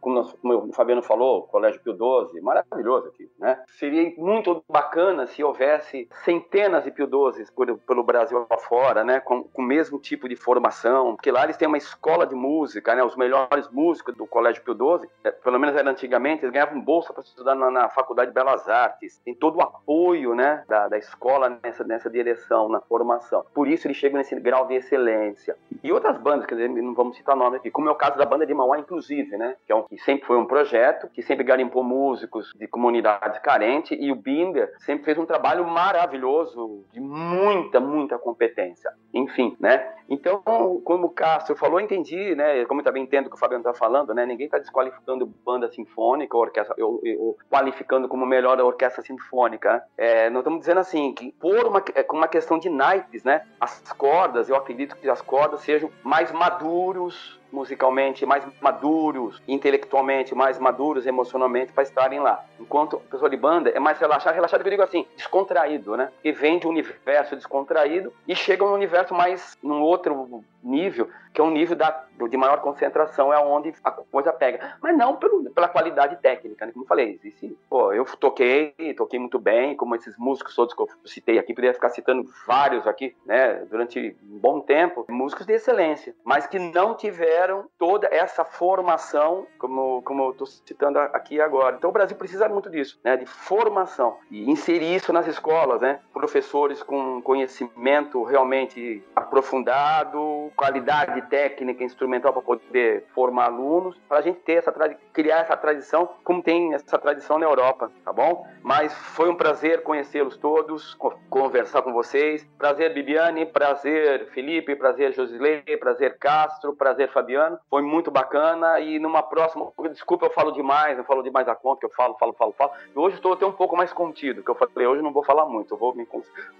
como, 0.00 0.16
nós, 0.16 0.32
como 0.34 0.68
o 0.68 0.72
Fabiano 0.72 1.02
falou, 1.02 1.42
Colégio 1.44 1.80
Pio 1.82 1.94
XII, 1.94 2.40
maravilhoso 2.40 3.08
aqui, 3.08 3.30
né? 3.38 3.62
Seria 3.78 4.12
muito 4.16 4.62
bacana 4.68 5.26
se 5.26 5.42
houvesse 5.42 6.08
centenas 6.24 6.84
de 6.84 6.90
Pio 6.90 7.06
XII 7.06 7.46
por, 7.54 7.78
pelo 7.78 8.02
Brasil 8.02 8.46
afora, 8.50 9.04
né? 9.04 9.20
Com, 9.20 9.44
com 9.44 9.62
o 9.62 9.64
mesmo 9.64 9.98
tipo 9.98 10.28
de 10.28 10.36
formação, 10.36 11.14
porque 11.14 11.30
lá 11.30 11.44
eles 11.44 11.56
têm 11.56 11.68
uma 11.68 11.78
escola 11.78 12.26
de 12.26 12.34
música, 12.34 12.94
né? 12.94 13.02
Os 13.04 13.16
melhores 13.16 13.68
músicos 13.70 14.14
do 14.14 14.26
Colégio 14.26 14.62
Pio 14.62 14.74
XII, 14.74 15.08
é, 15.24 15.30
pelo 15.30 15.58
menos 15.58 15.76
era 15.76 15.90
antigamente, 15.90 16.41
eles 16.44 16.52
ganhavam 16.52 16.80
bolsa 16.80 17.12
para 17.12 17.22
estudar 17.22 17.54
na, 17.54 17.70
na, 17.70 17.88
Faculdade 17.88 18.30
de 18.30 18.34
Belas 18.34 18.68
Artes. 18.68 19.18
Tem 19.24 19.34
todo 19.34 19.56
o 19.56 19.62
apoio, 19.62 20.34
né? 20.34 20.64
Da, 20.68 20.88
da 20.88 20.98
escola 20.98 21.58
nessa, 21.62 21.84
nessa 21.84 22.10
direção, 22.10 22.68
na 22.68 22.80
formação. 22.80 23.44
Por 23.54 23.68
isso 23.68 23.86
eles 23.86 23.96
chegam 23.96 24.18
nesse 24.18 24.38
grau 24.40 24.66
de 24.66 24.74
excelência. 24.74 25.56
E 25.82 25.92
outras 25.92 26.18
bandas, 26.18 26.46
quer 26.46 26.54
dizer, 26.54 26.68
não 26.68 26.94
vamos 26.94 27.16
citar 27.16 27.36
nome 27.36 27.56
aqui, 27.56 27.70
como 27.70 27.88
é 27.88 27.92
o 27.92 27.96
caso 27.96 28.16
da 28.16 28.24
banda 28.24 28.46
de 28.46 28.54
Mauá, 28.54 28.78
inclusive, 28.78 29.36
né? 29.36 29.56
Que, 29.66 29.72
é 29.72 29.76
um, 29.76 29.82
que 29.82 29.98
sempre 29.98 30.26
foi 30.26 30.36
um 30.36 30.46
projeto, 30.46 31.08
que 31.08 31.22
sempre 31.22 31.44
garimpou 31.44 31.82
músicos 31.82 32.52
de 32.54 32.66
comunidades 32.66 33.38
carentes, 33.40 33.96
e 34.00 34.10
o 34.10 34.16
Binder 34.16 34.72
sempre 34.78 35.04
fez 35.04 35.18
um 35.18 35.26
trabalho 35.26 35.66
maravilhoso, 35.66 36.84
de 36.92 37.00
muita, 37.00 37.80
muita 37.80 38.18
competência. 38.18 38.92
Enfim, 39.12 39.56
né? 39.58 39.92
Então, 40.08 40.42
como 40.84 41.06
o 41.06 41.10
Cássio 41.10 41.56
falou, 41.56 41.80
entendi, 41.80 42.34
né? 42.34 42.64
Como 42.66 42.80
eu 42.80 42.84
também 42.84 43.02
entendo 43.02 43.26
o 43.26 43.30
que 43.30 43.36
o 43.36 43.38
Fabiano 43.38 43.62
está 43.62 43.72
falando, 43.72 44.14
né? 44.14 44.26
Ninguém 44.26 44.46
está 44.46 44.58
desqualificando 44.58 45.26
banda 45.44 45.70
sinfônica 45.70 46.31
ou 46.36 46.42
orquestra, 46.42 46.74
ou, 46.78 47.00
ou, 47.18 47.38
qualificando 47.50 48.08
como 48.08 48.24
melhor 48.26 48.60
orquestra 48.60 49.02
sinfônica. 49.02 49.82
É, 49.96 50.30
nós 50.30 50.40
estamos 50.40 50.60
dizendo 50.60 50.80
assim, 50.80 51.14
que 51.14 51.32
por 51.32 51.66
uma, 51.66 51.82
é, 51.94 52.06
uma 52.10 52.28
questão 52.28 52.58
de 52.58 52.68
naipes, 52.68 53.24
né? 53.24 53.46
As 53.60 53.80
cordas, 53.92 54.48
eu 54.48 54.56
acredito 54.56 54.96
que 54.96 55.08
as 55.08 55.20
cordas 55.20 55.60
sejam 55.60 55.90
mais 56.02 56.32
maduros 56.32 57.40
musicalmente 57.52 58.24
mais 58.24 58.44
maduros, 58.60 59.42
intelectualmente 59.46 60.34
mais 60.34 60.58
maduros 60.58 61.06
emocionalmente 61.06 61.72
para 61.72 61.82
estarem 61.82 62.20
lá. 62.20 62.44
Enquanto 62.58 62.96
a 62.96 63.10
pessoa 63.10 63.30
de 63.30 63.36
banda 63.36 63.70
é 63.70 63.78
mais 63.78 63.98
relaxado 63.98 64.62
que 64.62 64.68
eu 64.68 64.70
digo 64.70 64.82
assim, 64.82 65.06
descontraído, 65.16 65.96
né? 65.96 66.10
Que 66.22 66.32
vem 66.32 66.58
de 66.58 66.66
um 66.66 66.70
universo 66.70 67.36
descontraído 67.36 68.12
e 68.26 68.34
chega 68.34 68.64
num 68.64 68.72
universo 68.72 69.14
mais 69.14 69.56
num 69.62 69.82
outro 69.82 70.42
nível, 70.62 71.10
que 71.34 71.40
é 71.40 71.44
um 71.44 71.50
nível 71.50 71.76
da, 71.76 72.04
de 72.28 72.36
maior 72.36 72.60
concentração, 72.60 73.32
é 73.32 73.38
onde 73.38 73.74
a 73.82 73.90
coisa 73.90 74.32
pega. 74.32 74.76
Mas 74.80 74.96
não 74.96 75.16
pelo, 75.16 75.50
pela 75.50 75.68
qualidade 75.68 76.16
técnica, 76.16 76.64
né? 76.64 76.72
Como 76.72 76.84
eu 76.84 76.88
falei, 76.88 77.14
existe, 77.14 77.56
pô, 77.68 77.92
eu 77.92 78.04
toquei, 78.04 78.72
toquei 78.96 79.18
muito 79.18 79.38
bem, 79.38 79.74
como 79.74 79.96
esses 79.96 80.16
músicos 80.16 80.54
todos 80.54 80.74
que 80.74 80.82
eu 80.82 80.88
citei 81.04 81.38
aqui, 81.38 81.52
poderia 81.52 81.74
ficar 81.74 81.88
citando 81.88 82.28
vários 82.46 82.86
aqui, 82.86 83.14
né? 83.26 83.64
Durante 83.68 84.16
um 84.30 84.38
bom 84.38 84.60
tempo, 84.60 85.04
músicos 85.08 85.46
de 85.46 85.54
excelência, 85.54 86.14
mas 86.24 86.46
que 86.46 86.58
não 86.58 86.94
tiveram 86.94 87.41
tiveram 87.42 87.68
toda 87.78 88.08
essa 88.10 88.44
formação, 88.44 89.46
como, 89.58 90.02
como 90.02 90.24
eu 90.24 90.30
estou 90.30 90.46
citando 90.46 90.98
aqui 90.98 91.40
agora. 91.40 91.76
Então 91.76 91.90
o 91.90 91.92
Brasil 91.92 92.16
precisa 92.16 92.48
muito 92.48 92.70
disso, 92.70 92.98
né, 93.04 93.16
de 93.16 93.26
formação 93.26 94.18
e 94.30 94.50
inserir 94.50 94.94
isso 94.94 95.12
nas 95.12 95.26
escolas, 95.26 95.80
né, 95.80 96.00
professores 96.12 96.82
com 96.82 97.20
conhecimento 97.22 98.22
realmente 98.22 99.02
aprofundado, 99.14 100.50
qualidade 100.56 101.20
técnica, 101.22 101.82
instrumental 101.82 102.32
para 102.32 102.42
poder 102.42 103.04
formar 103.14 103.46
alunos, 103.46 103.96
para 104.08 104.18
a 104.18 104.22
gente 104.22 104.40
ter 104.40 104.54
essa 104.54 104.72
criar 105.12 105.40
essa 105.40 105.56
tradição, 105.56 106.08
como 106.24 106.42
tem 106.42 106.74
essa 106.74 106.98
tradição 106.98 107.38
na 107.38 107.46
Europa, 107.46 107.90
tá 108.04 108.12
bom? 108.12 108.46
Mas 108.62 108.92
foi 108.94 109.28
um 109.28 109.34
prazer 109.34 109.82
conhecê-los 109.82 110.36
todos, 110.36 110.94
conversar 111.28 111.82
com 111.82 111.92
vocês. 111.92 112.46
Prazer, 112.58 112.94
Bibiane, 112.94 113.46
prazer, 113.46 114.28
Felipe, 114.30 114.74
prazer, 114.74 115.12
Josilei, 115.12 115.62
prazer, 115.78 116.16
Castro, 116.18 116.74
prazer, 116.74 117.10
Fabiano. 117.10 117.31
Foi 117.68 117.82
muito 117.82 118.10
bacana 118.10 118.80
e 118.80 118.98
numa 118.98 119.22
próxima, 119.22 119.70
desculpa, 119.90 120.26
eu 120.26 120.30
falo 120.30 120.52
demais, 120.52 120.98
eu 120.98 121.04
falo 121.04 121.22
demais 121.22 121.46
da 121.46 121.54
conta, 121.54 121.80
que 121.80 121.86
eu 121.86 121.90
falo, 121.90 122.14
falo, 122.18 122.32
falo, 122.32 122.52
falo. 122.52 122.72
E 122.94 122.98
hoje 122.98 123.16
estou 123.16 123.32
até 123.32 123.46
um 123.46 123.52
pouco 123.52 123.76
mais 123.76 123.92
contido, 123.92 124.42
que 124.42 124.50
eu 124.50 124.54
falei, 124.54 124.86
hoje 124.86 125.02
não 125.02 125.12
vou 125.12 125.24
falar 125.24 125.46
muito, 125.46 125.74
eu 125.74 125.78
vou 125.78 125.94
me 125.94 126.06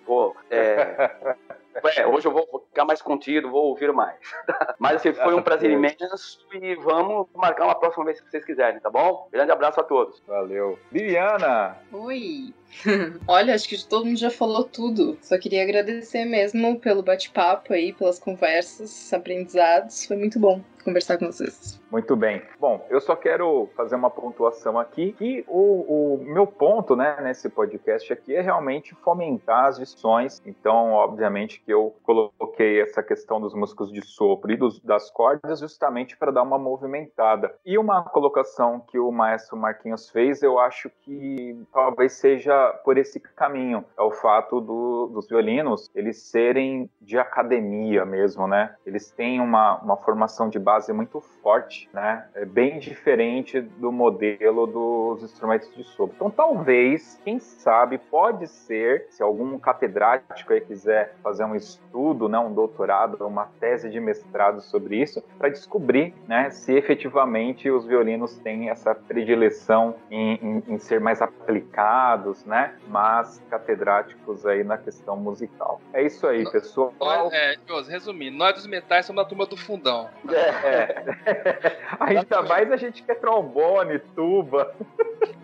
vou 0.07 0.37
é, 0.51 1.15
É, 1.97 2.07
hoje 2.07 2.27
eu 2.27 2.33
vou 2.33 2.65
ficar 2.69 2.85
mais 2.85 3.01
contido, 3.01 3.51
vou 3.51 3.67
ouvir 3.67 3.93
mais. 3.93 4.19
Mas 4.79 4.97
assim, 4.97 5.13
foi 5.13 5.35
um 5.35 5.43
prazer 5.43 5.71
imenso 5.71 6.47
e 6.53 6.75
vamos 6.77 7.27
marcar 7.35 7.65
uma 7.65 7.75
próxima 7.75 8.05
vez 8.05 8.19
se 8.19 8.25
vocês 8.25 8.45
quiserem, 8.45 8.81
tá 8.81 8.91
bom? 8.91 9.29
Grande 9.33 9.51
abraço 9.51 9.81
a 9.81 9.85
todos. 9.85 10.23
Valeu. 10.27 10.79
Viviana! 10.91 11.77
Oi! 11.93 12.53
Olha, 13.27 13.55
acho 13.55 13.69
que 13.69 13.87
todo 13.87 14.07
mundo 14.07 14.19
já 14.19 14.31
falou 14.31 14.65
tudo. 14.65 15.19
Só 15.21 15.39
queria 15.39 15.63
agradecer 15.63 16.25
mesmo 16.25 16.79
pelo 16.79 17.03
bate-papo 17.03 17.73
aí, 17.73 17.93
pelas 17.93 18.19
conversas, 18.19 19.13
aprendizados. 19.13 20.07
Foi 20.07 20.17
muito 20.17 20.39
bom 20.39 20.61
conversar 20.83 21.19
com 21.19 21.27
vocês. 21.27 21.81
Muito 21.91 22.17
bem. 22.17 22.43
Bom, 22.59 22.85
eu 22.91 23.01
só 23.01 23.15
quero 23.15 23.69
fazer 23.77 23.95
uma 23.95 24.11
pontuação 24.11 24.79
aqui 24.79 25.13
que 25.13 25.45
o, 25.49 26.15
o, 26.15 26.25
meu 26.25 26.47
ponto, 26.47 26.97
né, 26.97 27.19
nesse 27.23 27.49
podcast 27.49 28.13
aqui 28.13 28.35
é 28.35 28.41
realmente 28.41 28.95
fomentar 28.97 29.67
as 29.67 29.79
visões. 29.79 30.43
Então, 30.45 30.93
obviamente 30.93 31.61
que 31.61 31.73
eu 31.73 31.95
coloquei 32.03 32.81
essa 32.81 33.03
questão 33.03 33.41
dos 33.41 33.55
músicos 33.55 33.93
de 33.93 34.05
sopro 34.05 34.53
e 34.53 34.57
dos, 34.57 34.81
das 34.81 35.11
cordas 35.11 35.61
justamente 35.61 36.17
para 36.17 36.31
dar 36.31 36.43
uma 36.43 36.59
movimentada. 36.59 37.55
E 37.65 37.79
uma 37.79 38.03
colocação 38.03 38.81
que 38.81 38.99
o 38.99 39.11
maestro 39.13 39.57
Marquinhos 39.57 40.09
fez, 40.11 40.43
eu 40.43 40.59
acho 40.59 40.91
que 41.03 41.57
talvez 41.73 42.13
seja 42.13 42.69
por 42.85 42.97
esse 42.97 43.21
caminho. 43.21 43.85
É 43.99 44.03
o 44.03 44.11
fato 44.11 44.61
do, 44.61 45.09
dos 45.09 45.29
violinos 45.29 45.91
eles 45.95 46.23
serem 46.23 46.91
de 47.01 47.19
academia 47.19 48.05
mesmo, 48.05 48.47
né? 48.47 48.75
Eles 48.87 49.11
têm 49.11 49.41
uma, 49.41 49.79
uma 49.79 49.97
formação 49.97 50.49
de 50.49 50.59
base 50.59 50.72
muito 50.93 51.21
forte, 51.43 51.89
né? 51.93 52.27
É 52.35 52.45
bem 52.45 52.79
diferente 52.79 53.61
do 53.61 53.91
modelo 53.91 54.67
dos 54.67 55.23
instrumentos 55.23 55.75
de 55.75 55.85
sopro. 55.85 56.15
Então, 56.17 56.31
talvez, 56.31 57.21
quem 57.25 57.39
sabe, 57.39 57.99
pode 57.99 58.47
ser, 58.47 59.07
se 59.11 59.23
algum 59.23 59.59
catedrático 59.59 60.53
aí 60.53 60.61
quiser 60.61 61.15
fazer 61.23 61.45
um 61.45 61.55
estudo, 61.55 62.29
né, 62.29 62.39
um 62.39 62.53
doutorado, 62.53 63.27
uma 63.27 63.47
tese 63.61 63.91
de 63.91 64.01
mestrado 64.01 64.61
sobre 64.61 65.01
isso, 65.01 65.23
para 65.39 65.49
descobrir, 65.49 66.15
né, 66.27 66.51
se 66.51 66.73
efetivamente 66.73 67.71
os 67.71 67.85
violinos 67.85 68.39
têm 68.39 68.71
essa 68.71 68.95
predileção 68.95 69.95
em, 70.11 70.35
em, 70.35 70.75
em 70.75 70.79
ser 70.79 71.01
mais 71.01 71.21
aplicados, 71.21 72.45
né? 72.45 72.75
Mas 72.89 73.43
catedráticos 73.51 74.47
aí 74.47 74.65
na 74.65 74.79
questão 74.79 75.17
musical. 75.17 75.81
É 75.93 76.03
isso 76.03 76.27
aí, 76.27 76.51
pessoal. 76.51 76.93
Nós, 76.99 77.33
é, 77.33 77.57
resumindo, 77.89 78.37
nós 78.37 78.55
dos 78.55 78.67
metais 78.67 79.07
somos 79.07 79.23
da 79.23 79.29
turma 79.29 79.47
do 79.47 79.57
fundão. 79.57 80.09
É. 80.29 80.62
Ainda 82.01 82.43
mais 82.43 82.71
a 82.71 82.77
gente 82.77 83.03
quer 83.03 83.17
trombone, 83.17 83.99
tuba. 84.15 84.75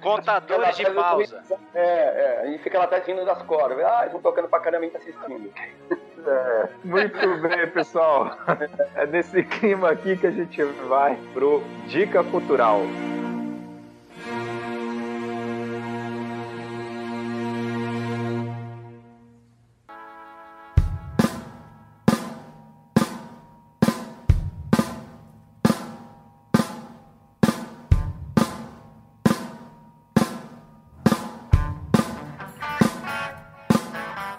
Contadores 0.01 0.77
de 0.77 0.91
pausa. 0.91 1.43
É, 1.75 1.81
é, 1.81 2.41
a 2.43 2.47
gente 2.47 2.63
fica 2.63 2.79
lá 2.79 2.85
atrás 2.85 3.07
rindo 3.07 3.25
das 3.25 3.43
cordas. 3.43 3.79
Ah, 3.85 4.01
eles 4.01 4.07
estão 4.07 4.21
tocando 4.21 4.49
pra 4.49 4.61
caramba 4.61 4.87
e 4.87 4.91
tá 4.91 4.99
assistindo. 4.99 5.53
É, 6.27 6.69
muito 6.85 7.39
bem, 7.39 7.67
pessoal. 7.69 8.37
É 8.95 9.07
nesse 9.07 9.45
clima 9.45 9.91
aqui 9.91 10.17
que 10.17 10.27
a 10.27 10.31
gente 10.31 10.63
vai 10.89 11.17
pro 11.33 11.63
Dica 11.87 12.25
Cultural. 12.25 12.81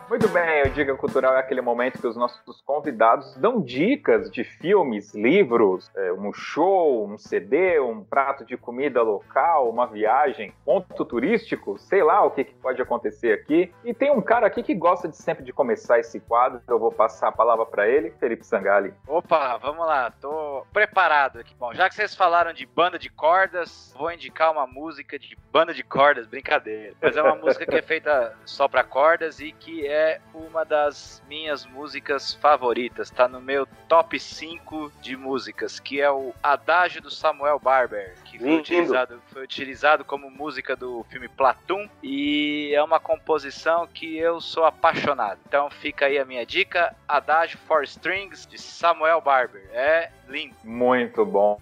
Muito 0.10 0.28
bem, 0.30 0.64
o 0.64 0.72
Dica 0.72 0.96
Cultural 0.96 1.36
é 1.36 1.40
aquele 1.40 1.62
momento 1.62 2.00
que 2.00 2.08
os 2.08 2.16
nossos 2.16 2.62
convidados 2.62 3.36
dão 3.36 3.62
dicas 3.62 4.32
de 4.32 4.44
filmes, 4.44 5.14
livros, 5.14 5.92
é, 5.96 6.12
um 6.12 6.34
show, 6.34 7.08
um 7.08 7.16
CD, 7.16 7.80
um 7.80 8.04
prato 8.04 8.44
de 8.44 8.58
comida 8.58 9.04
local, 9.04 9.70
uma 9.70 9.86
viagem, 9.86 10.52
ponto 10.66 11.06
turístico, 11.06 11.78
sei 11.78 12.02
lá 12.02 12.26
o 12.26 12.32
que, 12.32 12.44
pode 12.44 12.82
acontecer 12.82 13.34
aqui. 13.34 13.72
E 13.86 13.94
tem 13.94 14.10
um 14.10 14.20
cara 14.20 14.48
aqui 14.48 14.64
que 14.64 14.74
gosta 14.74 15.08
de 15.08 15.16
sempre 15.16 15.44
de 15.44 15.54
começar 15.54 16.00
esse 16.00 16.20
quadro, 16.20 16.60
eu 16.68 16.80
vou 16.80 16.92
passar 16.92 17.28
a 17.28 17.32
palavra 17.32 17.68
para 17.68 17.88
ele, 17.88 18.10
Felipe 18.20 18.44
Sangali. 18.44 18.92
Opa, 19.08 19.58
vamos 19.58 19.86
lá, 19.86 20.10
tô 20.20 20.66
preparado 20.74 21.38
aqui. 21.38 21.54
Bom, 21.54 21.72
já 21.72 21.88
que 21.88 21.94
vocês 21.94 22.16
falaram 22.16 22.52
de 22.52 22.66
banda 22.66 22.98
de 22.98 23.12
cordas, 23.12 23.94
vou 23.96 24.12
indicar 24.12 24.52
uma 24.52 24.66
música 24.66 25.20
de 25.20 25.38
banda 25.52 25.72
de 25.72 25.84
cordas, 25.84 26.26
brincadeira. 26.26 26.96
Mas 27.00 27.16
é 27.16 27.22
uma 27.22 27.36
música 27.36 27.64
que 27.64 27.76
é 27.76 27.82
feita 27.84 28.36
só 28.44 28.68
para 28.68 28.84
cordas 28.84 29.40
e 29.40 29.52
que 29.52 29.86
é 29.86 29.99
uma 30.34 30.64
das 30.64 31.22
minhas 31.28 31.66
músicas 31.66 32.34
favoritas, 32.34 33.10
tá 33.10 33.28
no 33.28 33.42
meu 33.42 33.68
top 33.88 34.20
5 34.20 34.92
de 35.02 35.16
músicas, 35.16 35.80
que 35.80 36.00
é 36.00 36.10
o 36.10 36.34
Adágio 36.42 37.02
do 37.02 37.12
Samuel 37.12 37.60
Barber, 37.60 38.16
que 38.26 38.40
foi 38.40 38.58
utilizado, 38.58 39.22
foi 39.28 39.44
utilizado 39.44 40.06
como 40.06 40.30
música 40.30 40.76
do 40.76 41.06
filme 41.10 41.28
Platum 41.28 41.88
e 42.02 42.72
é 42.74 42.84
uma 42.84 43.00
composição 43.00 43.88
que 43.88 44.18
eu 44.18 44.40
sou 44.40 44.66
apaixonado. 44.66 45.40
Então 45.48 45.70
fica 45.70 46.06
aí 46.06 46.18
a 46.18 46.26
minha 46.26 46.46
dica, 46.46 46.96
Adágio 47.08 47.58
for 47.68 47.84
Strings 47.84 48.46
de 48.46 48.58
Samuel 48.58 49.22
Barber. 49.22 49.68
É 49.72 50.12
lindo. 50.30 50.54
Muito 50.64 51.26
bom. 51.26 51.60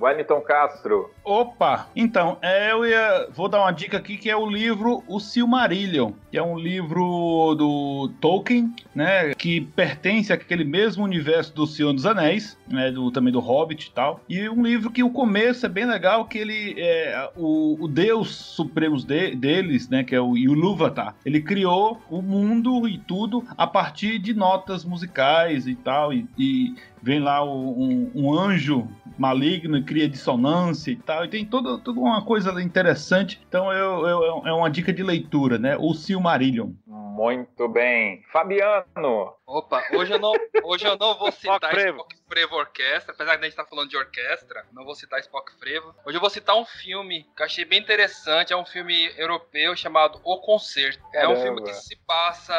Wellington 0.00 0.40
Castro. 0.40 1.10
Opa! 1.24 1.88
Então, 1.94 2.38
é, 2.42 2.72
eu 2.72 2.86
ia, 2.86 3.28
vou 3.32 3.48
dar 3.48 3.60
uma 3.60 3.70
dica 3.70 3.98
aqui 3.98 4.16
que 4.16 4.30
é 4.30 4.36
o 4.36 4.46
livro 4.46 5.02
O 5.06 5.20
Silmarillion, 5.20 6.12
que 6.30 6.38
é 6.38 6.42
um 6.42 6.58
livro 6.58 7.54
do 7.54 8.10
Tolkien, 8.20 8.74
né, 8.94 9.34
que 9.34 9.60
pertence 9.60 10.32
àquele 10.32 10.64
mesmo 10.64 11.04
universo 11.04 11.54
do 11.54 11.66
Senhor 11.66 11.92
dos 11.92 12.06
Anéis, 12.06 12.58
né, 12.66 12.90
do, 12.90 13.10
também 13.10 13.32
do 13.32 13.40
Hobbit 13.40 13.88
e 13.88 13.92
tal. 13.92 14.20
E 14.28 14.48
um 14.48 14.62
livro 14.62 14.90
que 14.90 15.02
o 15.02 15.10
começo 15.10 15.66
é 15.66 15.68
bem 15.68 15.84
legal, 15.84 16.24
que 16.24 16.38
ele 16.38 16.74
é 16.78 17.30
o, 17.36 17.76
o 17.80 17.88
deus 17.88 18.34
supremo 18.34 18.96
de, 18.96 19.34
deles, 19.34 19.88
né, 19.88 20.02
que 20.02 20.14
é 20.14 20.20
o 20.20 20.36
Ilúvatar. 20.36 21.14
Ele 21.24 21.40
criou 21.40 22.00
o 22.10 22.22
mundo 22.22 22.88
e 22.88 22.98
tudo 22.98 23.44
a 23.56 23.66
partir 23.66 24.18
de 24.18 24.34
notas 24.34 24.84
musicais 24.84 25.66
e 25.66 25.74
tal, 25.74 26.12
e, 26.12 26.26
e 26.38 26.74
vem 27.02 27.20
lá 27.20 27.44
um, 27.44 28.07
um, 28.14 28.32
anjo 28.32 28.88
maligno 29.16 29.76
e 29.76 29.82
cria 29.82 30.08
dissonância 30.08 30.90
e 30.90 30.96
tal, 30.96 31.24
e 31.24 31.28
tem 31.28 31.44
toda, 31.44 31.78
toda 31.78 31.98
uma 31.98 32.24
coisa 32.24 32.50
interessante. 32.62 33.40
Então 33.48 33.72
eu, 33.72 34.06
eu, 34.06 34.42
é 34.46 34.52
uma 34.52 34.70
dica 34.70 34.92
de 34.92 35.02
leitura, 35.02 35.58
né? 35.58 35.76
O 35.76 35.92
Silmarillion. 35.92 36.70
Muito 36.86 37.68
bem. 37.68 38.22
Fabiano. 38.32 39.32
Opa, 39.44 39.82
hoje 39.92 40.12
eu 40.12 40.20
não, 40.20 40.32
hoje 40.62 40.86
eu 40.86 40.96
não 40.96 41.18
vou 41.18 41.32
citar 41.32 41.76
Spock 41.76 42.17
Frevo 42.28 42.56
Orquestra, 42.56 43.12
apesar 43.12 43.36
de 43.36 43.40
a 43.40 43.44
gente 43.44 43.52
estar 43.52 43.64
tá 43.64 43.70
falando 43.70 43.88
de 43.88 43.96
orquestra, 43.96 44.64
não 44.72 44.84
vou 44.84 44.94
citar 44.94 45.20
Spock 45.20 45.52
Frevo. 45.58 45.94
Hoje 46.04 46.16
eu 46.16 46.20
vou 46.20 46.30
citar 46.30 46.56
um 46.56 46.64
filme 46.64 47.26
que 47.34 47.42
eu 47.42 47.46
achei 47.46 47.64
bem 47.64 47.80
interessante, 47.80 48.52
é 48.52 48.56
um 48.56 48.64
filme 48.64 49.12
europeu 49.16 49.74
chamado 49.74 50.20
O 50.22 50.38
Concerto. 50.38 51.02
Caramba. 51.10 51.34
É 51.34 51.36
um 51.36 51.42
filme 51.42 51.62
que 51.62 51.72
se 51.72 51.96
passa 51.96 52.54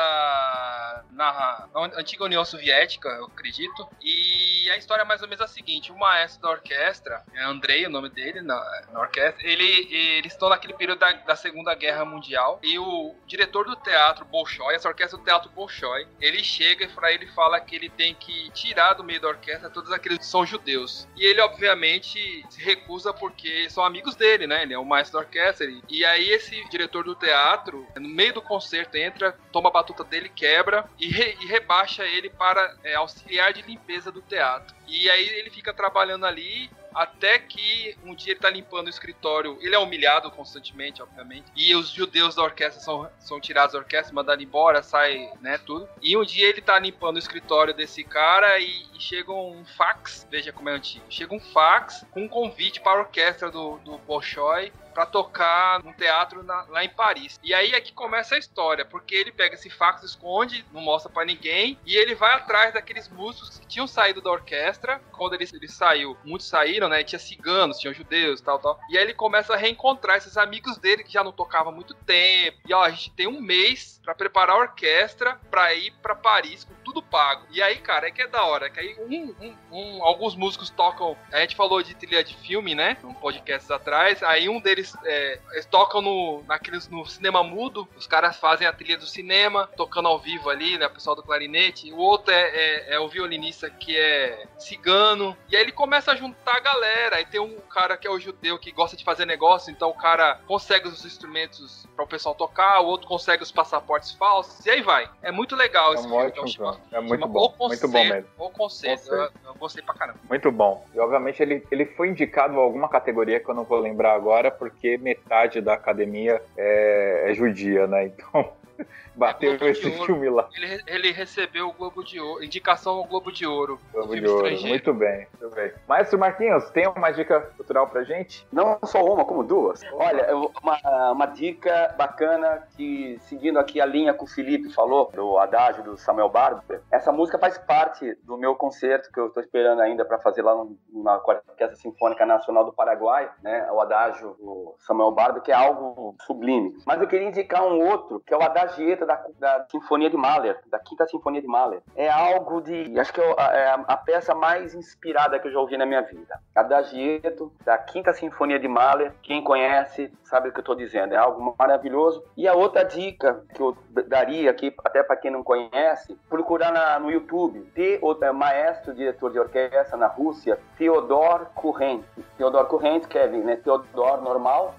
na, 1.11 1.69
na 1.73 1.81
antiga 1.97 2.23
União 2.23 2.43
Soviética, 2.43 3.09
eu 3.09 3.25
acredito, 3.25 3.87
e 4.01 4.69
a 4.71 4.77
história 4.77 5.03
é 5.03 5.05
mais 5.05 5.21
ou 5.21 5.27
menos 5.27 5.41
a 5.41 5.47
seguinte, 5.47 5.91
o 5.91 5.97
maestro 5.97 6.41
da 6.41 6.49
orquestra, 6.49 7.23
é 7.33 7.43
Andrei, 7.43 7.85
o 7.85 7.89
nome 7.89 8.09
dele, 8.09 8.41
na, 8.41 8.59
na 8.91 8.99
orquestra, 8.99 9.45
ele, 9.47 9.87
eles 9.93 10.33
estão 10.33 10.49
naquele 10.49 10.73
período 10.73 10.99
da, 10.99 11.11
da 11.11 11.35
Segunda 11.35 11.75
Guerra 11.75 12.05
Mundial, 12.05 12.59
e 12.63 12.79
o 12.79 13.15
diretor 13.25 13.65
do 13.65 13.75
teatro 13.75 14.25
Bolshoi, 14.25 14.75
essa 14.75 14.87
orquestra 14.87 15.17
do 15.17 15.23
teatro 15.23 15.49
Bolshoi, 15.51 16.07
ele 16.19 16.43
chega 16.43 16.85
e 16.85 16.87
para 16.87 17.11
ele 17.11 17.27
fala 17.27 17.59
que 17.59 17.75
ele 17.75 17.89
tem 17.89 18.15
que 18.15 18.49
tirar 18.51 18.93
do 18.93 19.03
meio 19.03 19.21
da 19.21 19.27
orquestra 19.27 19.58
todos 19.67 19.91
aqueles 19.91 20.19
que 20.19 20.25
são 20.25 20.45
judeus. 20.45 21.07
E 21.17 21.25
ele, 21.25 21.41
obviamente, 21.41 22.45
se 22.49 22.61
recusa 22.61 23.11
porque 23.11 23.67
são 23.69 23.83
amigos 23.83 24.15
dele, 24.15 24.45
né? 24.45 24.61
Ele 24.61 24.75
é 24.75 24.77
o 24.77 24.85
maestro 24.85 25.19
da 25.19 25.25
orquestra. 25.25 25.67
E 25.89 26.05
aí 26.05 26.29
esse 26.29 26.63
diretor 26.69 27.03
do 27.03 27.15
teatro, 27.15 27.87
no 27.95 28.07
meio 28.07 28.33
do 28.33 28.41
concerto, 28.41 28.95
entra, 28.95 29.35
toma 29.51 29.69
a 29.69 29.73
batuta 29.73 30.03
dele, 30.03 30.29
quebra 30.29 30.87
e, 30.99 31.07
re, 31.07 31.35
e 31.41 31.47
rebaixa 31.47 32.05
ele 32.05 32.29
para 32.29 32.75
é, 32.83 32.95
auxiliar 32.95 33.51
de 33.53 33.63
limpeza 33.63 34.11
do 34.11 34.21
teatro. 34.21 34.75
E 34.87 35.09
aí 35.09 35.27
ele 35.27 35.49
fica 35.49 35.73
trabalhando 35.73 36.25
ali 36.25 36.69
até 36.93 37.39
que 37.39 37.97
um 38.03 38.15
dia 38.15 38.33
ele 38.33 38.39
tá 38.39 38.49
limpando 38.49 38.87
o 38.87 38.89
escritório. 38.89 39.57
Ele 39.61 39.75
é 39.75 39.79
humilhado 39.79 40.29
constantemente, 40.31 41.01
obviamente. 41.01 41.45
E 41.55 41.75
os 41.75 41.89
judeus 41.89 42.35
da 42.35 42.43
orquestra 42.43 42.81
são, 42.81 43.09
são 43.19 43.39
tirados 43.39 43.73
da 43.73 43.79
orquestra, 43.79 44.13
mandados 44.13 44.43
embora, 44.43 44.81
sai, 44.81 45.31
né, 45.41 45.57
tudo. 45.57 45.87
E 46.01 46.17
um 46.17 46.23
dia 46.23 46.47
ele 46.47 46.61
tá 46.61 46.77
limpando 46.79 47.15
o 47.15 47.19
escritório 47.19 47.73
desse 47.73 48.03
cara 48.03 48.59
e, 48.59 48.85
e 48.93 48.99
chega 48.99 49.31
um 49.31 49.63
fax, 49.77 50.27
veja 50.29 50.51
como 50.51 50.69
é 50.69 50.73
antigo. 50.73 51.05
Chega 51.09 51.33
um 51.33 51.39
fax 51.39 52.05
com 52.11 52.23
um 52.23 52.27
convite 52.27 52.81
para 52.81 52.99
a 52.99 53.01
orquestra 53.03 53.49
do, 53.49 53.77
do 53.79 53.97
Bolshoi 53.99 54.71
para 54.99 55.05
tocar 55.05 55.81
num 55.81 55.93
teatro 55.93 56.43
na, 56.43 56.63
lá 56.63 56.83
em 56.83 56.89
Paris. 56.89 57.39
E 57.41 57.53
aí 57.53 57.71
é 57.71 57.79
que 57.79 57.93
começa 57.93 58.35
a 58.35 58.37
história, 58.37 58.83
porque 58.83 59.15
ele 59.15 59.31
pega 59.31 59.55
esse 59.55 59.69
fax, 59.69 60.03
esconde, 60.03 60.65
não 60.73 60.81
mostra 60.81 61.09
para 61.09 61.23
ninguém, 61.23 61.79
e 61.85 61.95
ele 61.95 62.15
vai 62.15 62.33
atrás 62.33 62.73
daqueles 62.73 63.07
músicos 63.07 63.59
que 63.59 63.65
tinham 63.65 63.87
saído 63.87 64.21
da 64.21 64.29
orquestra. 64.29 65.01
Quando 65.13 65.35
ele, 65.35 65.47
ele 65.53 65.69
saiu, 65.69 66.17
muitos 66.25 66.49
saíram, 66.49 66.89
né? 66.89 67.01
Tinha 67.01 67.17
ciganos, 67.17 67.79
tinha 67.79 67.93
judeus, 67.93 68.41
tal, 68.41 68.59
tal. 68.59 68.77
E 68.89 68.97
aí 68.97 69.05
ele 69.05 69.13
começa 69.13 69.53
a 69.53 69.57
reencontrar 69.57 70.17
esses 70.17 70.35
amigos 70.35 70.77
dele 70.77 71.05
que 71.05 71.13
já 71.13 71.23
não 71.23 71.31
tocavam 71.31 71.71
há 71.71 71.75
muito 71.75 71.93
tempo. 71.93 72.57
E 72.67 72.73
ó, 72.73 72.83
a 72.83 72.89
gente 72.89 73.11
tem 73.11 73.25
um 73.25 73.39
mês 73.39 74.01
para 74.03 74.13
preparar 74.13 74.57
a 74.57 74.59
orquestra 74.59 75.39
para 75.49 75.73
ir 75.75 75.91
para 76.01 76.13
Paris 76.13 76.65
com 76.65 76.73
tudo 76.83 77.01
pago. 77.01 77.45
E 77.51 77.61
aí, 77.61 77.77
cara, 77.77 78.07
é 78.07 78.11
que 78.11 78.21
é 78.21 78.27
da 78.27 78.43
hora, 78.43 78.69
que 78.69 78.81
aí 78.81 78.97
um, 78.99 79.33
um, 79.39 79.55
um, 79.71 80.03
alguns 80.03 80.35
músicos 80.35 80.69
tocam, 80.69 81.15
a 81.31 81.39
gente 81.39 81.55
falou 81.55 81.81
de 81.81 81.95
trilha 81.95 82.21
de 82.21 82.35
filme, 82.35 82.75
né? 82.75 82.97
Um 83.03 83.13
podcast 83.13 83.71
atrás, 83.71 84.21
aí 84.23 84.49
um 84.49 84.59
deles 84.59 84.88
é, 85.05 85.39
eles 85.51 85.65
tocam 85.65 86.01
no, 86.01 86.43
naqueles, 86.47 86.87
no 86.87 87.05
cinema 87.05 87.43
mudo, 87.43 87.87
os 87.97 88.07
caras 88.07 88.37
fazem 88.37 88.67
a 88.67 88.73
trilha 88.73 88.97
do 88.97 89.05
cinema, 89.05 89.69
tocando 89.75 90.07
ao 90.07 90.19
vivo 90.19 90.49
ali, 90.49 90.77
né? 90.77 90.87
O 90.87 90.91
pessoal 90.91 91.15
do 91.15 91.23
clarinete. 91.23 91.91
O 91.91 91.97
outro 91.97 92.33
é, 92.33 92.49
é, 92.49 92.95
é, 92.95 92.99
o 92.99 93.07
violinista 93.07 93.69
que 93.69 93.97
é 93.97 94.45
cigano. 94.57 95.35
E 95.49 95.55
aí 95.55 95.63
ele 95.63 95.71
começa 95.71 96.11
a 96.11 96.15
juntar 96.15 96.57
a 96.57 96.59
galera. 96.59 97.17
Aí 97.17 97.25
tem 97.25 97.39
um 97.39 97.59
cara 97.61 97.97
que 97.97 98.07
é 98.07 98.11
o 98.11 98.19
judeu 98.19 98.57
que 98.57 98.71
gosta 98.71 98.95
de 98.95 99.03
fazer 99.03 99.25
negócio, 99.25 99.71
então 99.71 99.89
o 99.89 99.93
cara 99.93 100.39
consegue 100.47 100.87
os 100.87 101.05
instrumentos 101.05 101.87
para 101.95 102.05
o 102.05 102.07
pessoal 102.07 102.33
tocar, 102.33 102.79
o 102.79 102.85
outro 102.85 103.07
consegue 103.07 103.43
os 103.43 103.51
passaportes 103.51 104.11
falsos, 104.11 104.65
e 104.65 104.69
aí 104.69 104.81
vai. 104.81 105.09
É 105.21 105.31
muito 105.31 105.55
legal 105.55 105.91
é 105.91 105.95
esse 105.95 106.05
um 106.05 106.09
filme. 106.09 106.25
ótimo, 106.25 106.47
chama, 106.47 106.79
é 106.91 106.99
muito 106.99 107.27
bom, 107.27 107.53
O 107.57 107.67
muito 107.67 107.87
bom 107.87 108.03
mesmo. 108.05 108.29
O 108.37 108.49
conceito, 108.49 109.13
eu, 109.13 109.29
eu 109.45 109.55
gostei 109.55 109.83
pra 109.83 109.93
caramba. 109.93 110.19
Muito 110.29 110.51
bom. 110.51 110.85
E 110.93 110.99
obviamente 110.99 111.41
ele, 111.41 111.65
ele 111.69 111.85
foi 111.85 112.09
indicado 112.09 112.57
a 112.59 112.63
alguma 112.63 112.87
categoria 112.87 113.39
que 113.39 113.49
eu 113.49 113.55
não 113.55 113.63
vou 113.63 113.79
lembrar 113.79 114.13
agora, 114.13 114.49
porque 114.49 114.78
metade 114.97 115.61
da 115.61 115.73
academia 115.73 116.41
é, 116.57 117.31
é 117.31 117.33
judia, 117.33 117.87
né? 117.87 118.11
Então 118.19 118.58
bateu 119.15 119.55
esse 119.69 119.87
Ouro. 119.87 120.05
filme 120.05 120.29
lá. 120.29 120.47
Ele, 120.55 120.81
ele 120.87 121.11
recebeu 121.11 121.67
o 121.69 121.73
Globo 121.73 122.03
de 122.03 122.19
Ouro, 122.19 122.43
indicação 122.43 122.93
ao 122.97 123.05
Globo 123.05 123.31
de 123.31 123.45
Ouro. 123.45 123.79
Globo 123.91 124.15
de 124.15 124.25
Ouro. 124.27 124.47
estrangeiro. 124.47 124.69
Muito 124.69 124.93
bem, 124.93 125.27
muito 125.39 125.55
bem. 125.55 125.71
Maestro 125.87 126.17
Marquinhos, 126.19 126.69
tem 126.71 126.87
uma 126.87 127.11
dica 127.11 127.41
cultural 127.57 127.87
pra 127.87 128.03
gente? 128.03 128.47
Não 128.51 128.79
só 128.83 129.03
uma, 129.03 129.25
como 129.25 129.43
duas. 129.43 129.81
Olha, 129.93 130.21
eu- 130.23 130.51
uma, 130.61 131.11
uma 131.11 131.25
dica 131.25 131.93
bacana 131.97 132.63
que, 132.75 133.17
seguindo 133.21 133.59
aqui 133.59 133.79
a 133.81 133.85
linha 133.85 134.13
que 134.13 134.23
o 134.23 134.27
Felipe 134.27 134.71
falou, 134.73 135.09
do 135.13 135.37
Adágio 135.37 135.83
do 135.83 135.97
Samuel 135.97 136.29
Barber, 136.29 136.81
essa 136.91 137.11
música 137.11 137.37
faz 137.37 137.57
parte 137.57 138.15
do 138.23 138.37
meu 138.37 138.55
concerto 138.55 139.11
que 139.11 139.19
eu 139.19 139.27
estou 139.27 139.41
esperando 139.43 139.81
ainda 139.81 140.05
para 140.05 140.19
fazer 140.19 140.41
lá 140.41 140.53
na 140.93 141.15
Orquestra 141.17 141.75
Sinfônica 141.75 142.25
Nacional 142.25 142.65
do 142.65 142.73
Paraguai, 142.73 143.29
né? 143.43 143.69
O 143.71 143.79
Adágio 143.81 144.35
do 144.39 144.75
Samuel 144.79 145.11
Barber, 145.11 145.41
que 145.41 145.51
é 145.51 145.55
algo 145.55 146.15
sublime. 146.25 146.75
Mas 146.85 147.01
eu 147.01 147.07
queria 147.07 147.27
indicar 147.27 147.63
um 147.63 147.87
outro, 147.87 148.21
que 148.25 148.33
é 148.33 148.37
o 148.37 148.41
Adagieta 148.69 149.05
da, 149.05 149.23
da 149.39 149.65
Sinfonia 149.69 150.09
de 150.09 150.15
Mahler, 150.17 150.57
da 150.69 150.77
Quinta 150.79 151.05
Sinfonia 151.07 151.41
de 151.41 151.47
Mahler. 151.47 151.81
É 151.95 152.09
algo 152.09 152.61
de. 152.61 152.97
Acho 152.99 153.11
que 153.13 153.19
é 153.21 153.35
a, 153.37 153.43
é 153.57 153.67
a- 153.71 153.83
a 153.87 153.97
peça 153.97 154.33
mais 154.35 154.73
inspirada 154.75 155.39
que 155.39 155.47
eu 155.47 155.51
já 155.51 155.59
ouvi 155.59 155.75
na 155.77 155.85
minha 155.85 156.01
vida. 156.01 156.39
Adagieto, 156.55 157.51
da 157.65 157.77
Quinta 157.77 158.13
Sinfonia 158.13 158.59
de 158.59 158.67
Mahler. 158.67 159.13
Quem 159.21 159.43
conhece 159.43 160.11
sabe 160.23 160.49
o 160.49 160.51
que 160.51 160.59
eu 160.59 160.61
estou 160.61 160.75
dizendo. 160.75 161.13
É 161.13 161.17
algo 161.17 161.55
maravilhoso. 161.57 162.23
E 162.37 162.47
a 162.47 162.53
outra 162.53 162.83
dica 162.83 163.43
que 163.53 163.61
eu 163.61 163.75
daria 164.07 164.51
aqui, 164.51 164.73
até 164.85 165.01
para 165.03 165.15
quem 165.17 165.31
não 165.31 165.43
conhece, 165.43 166.15
procurar 166.29 166.71
na- 166.71 166.99
no 166.99 167.09
YouTube. 167.11 167.61
Te, 167.73 167.99
o, 168.01 168.15
é, 168.23 168.31
maestro, 168.31 168.93
diretor 168.93 169.31
de 169.31 169.39
orquestra 169.39 169.97
na 169.97 170.07
Rússia, 170.07 170.59
Theodor 170.77 171.47
Kurrent. 171.55 172.03
Theodor 172.37 172.65
Kurrent, 172.67 173.05
Kevin, 173.07 173.39
né? 173.41 173.55
Theodor 173.57 174.21
normal, 174.21 174.75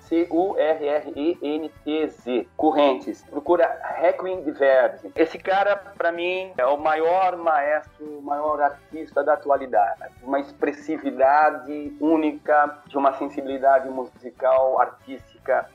C-U-R-R-E-N-T-Z. 1.21 2.49
Currentes. 2.57 3.23
Procura 3.25 3.80
Requiem 3.82 4.43
de 4.43 4.52
Verdi. 4.52 5.11
Esse 5.15 5.39
cara, 5.39 5.77
para 5.77 6.12
mim, 6.12 6.52
é 6.57 6.66
o 6.66 6.77
maior 6.77 7.36
maestro, 7.36 8.19
o 8.19 8.23
maior 8.23 8.61
artista 8.61 9.23
da 9.23 9.35
atualidade. 9.35 10.01
Uma 10.23 10.40
expressividade 10.40 11.97
única, 12.01 12.78
de 12.86 12.97
uma 12.97 13.12
sensibilidade 13.15 13.89
musical, 13.89 14.81
artística 14.81 15.30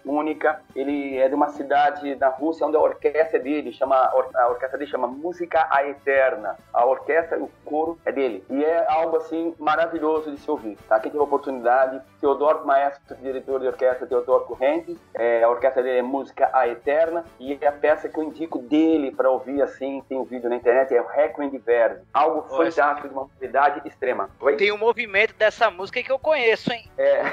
única. 0.05 0.61
Ele 0.75 1.17
é 1.17 1.27
de 1.27 1.35
uma 1.35 1.49
cidade 1.49 2.15
da 2.15 2.29
Rússia 2.29 2.65
onde 2.65 2.77
a 2.77 2.79
orquestra 2.79 3.39
dele 3.39 3.71
chama 3.71 3.95
a 3.95 4.47
orquestra 4.49 4.77
dele 4.77 4.89
chama 4.89 5.07
Música 5.07 5.67
a 5.69 5.87
Eterna. 5.87 6.57
A 6.73 6.85
orquestra, 6.85 7.39
o 7.39 7.49
coro 7.63 7.97
é 8.05 8.11
dele. 8.11 8.43
E 8.49 8.63
é 8.63 8.85
algo 8.87 9.17
assim 9.17 9.53
maravilhoso 9.59 10.31
de 10.31 10.39
se 10.39 10.49
ouvir. 10.49 10.77
Tá? 10.87 10.99
Quem 10.99 11.11
teve 11.11 11.21
a 11.21 11.25
oportunidade, 11.25 12.01
Teodoro 12.19 12.65
Maestro, 12.65 13.15
diretor 13.21 13.59
de 13.59 13.67
orquestra 13.67 14.07
Teodoro 14.07 14.45
Corrente, 14.45 14.97
é, 15.13 15.43
a 15.43 15.49
orquestra 15.49 15.81
dele 15.81 15.99
é 15.99 16.01
Música 16.01 16.49
a 16.53 16.67
Eterna 16.67 17.25
e 17.39 17.53
a 17.65 17.71
peça 17.71 18.07
que 18.09 18.17
eu 18.17 18.23
indico 18.23 18.59
dele 18.59 19.11
para 19.11 19.29
ouvir 19.29 19.61
assim, 19.61 20.03
tem 20.07 20.17
um 20.17 20.23
vídeo 20.23 20.49
na 20.49 20.55
internet, 20.55 20.93
é 20.93 21.01
o 21.01 21.07
Requiem 21.07 21.49
de 21.49 21.57
Verdi. 21.57 22.01
Algo 22.13 22.43
fantástico, 22.43 23.07
de 23.07 23.13
uma 23.13 23.27
qualidade 23.27 23.87
extrema. 23.87 24.29
Oi? 24.39 24.55
Tem 24.57 24.71
um 24.71 24.77
movimento 24.77 25.33
dessa 25.35 25.69
música 25.69 26.01
que 26.01 26.11
eu 26.11 26.19
conheço, 26.19 26.71
hein? 26.71 26.89
É, 26.97 27.23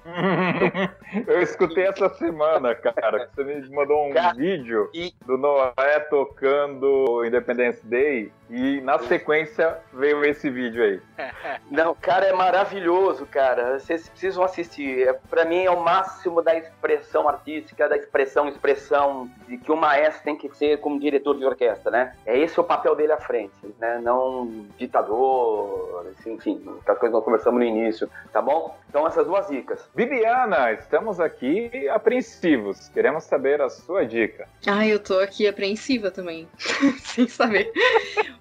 eu 1.26 1.42
escutei 1.60 1.86
essa 1.86 2.08
semana, 2.14 2.74
cara, 2.74 3.28
você 3.34 3.44
me 3.44 3.68
mandou 3.70 4.06
um 4.06 4.12
Cara, 4.12 4.34
vídeo 4.34 4.88
e- 4.94 5.12
do 5.26 5.36
Noé 5.36 6.00
tocando 6.08 7.24
Independence 7.24 7.84
Day 7.86 8.32
e 8.48 8.80
na 8.80 8.98
sequência 8.98 9.78
veio 9.92 10.24
esse 10.24 10.50
vídeo 10.50 10.82
aí. 10.82 11.00
Não, 11.70 11.94
cara, 11.94 12.26
é 12.26 12.32
maravilhoso, 12.32 13.24
cara. 13.26 13.78
Vocês 13.78 14.08
precisam 14.08 14.42
assistir. 14.42 15.06
É, 15.06 15.12
para 15.12 15.44
mim 15.44 15.64
é 15.64 15.70
o 15.70 15.80
máximo 15.80 16.42
da 16.42 16.56
expressão 16.56 17.28
artística, 17.28 17.88
da 17.88 17.96
expressão, 17.96 18.48
expressão 18.48 19.30
de 19.46 19.56
que 19.56 19.70
o 19.70 19.76
maestro 19.76 20.24
tem 20.24 20.36
que 20.36 20.48
ser 20.56 20.78
como 20.80 20.98
diretor 20.98 21.36
de 21.38 21.44
orquestra, 21.44 21.90
né? 21.92 22.12
É 22.26 22.36
esse 22.38 22.58
o 22.58 22.64
papel 22.64 22.96
dele 22.96 23.12
à 23.12 23.18
frente, 23.18 23.52
né? 23.78 24.00
Não 24.02 24.66
ditador, 24.76 26.06
assim, 26.18 26.32
enfim, 26.34 26.56
aquelas 26.80 26.98
coisas 26.98 27.10
que 27.10 27.12
nós 27.12 27.24
conversamos 27.24 27.60
no 27.60 27.64
início, 27.66 28.10
tá 28.32 28.42
bom? 28.42 28.76
Então 28.88 29.06
essas 29.06 29.26
duas 29.26 29.46
dicas. 29.46 29.88
Bibiana, 29.94 30.72
estamos 30.72 31.20
aqui 31.20 31.49
apreensivos. 31.92 32.88
Queremos 32.88 33.24
saber 33.24 33.60
a 33.60 33.68
sua 33.68 34.04
dica. 34.04 34.48
Ai, 34.66 34.92
eu 34.92 34.98
tô 34.98 35.18
aqui 35.18 35.46
apreensiva 35.46 36.10
também, 36.10 36.48
sem 37.02 37.26
saber. 37.28 37.72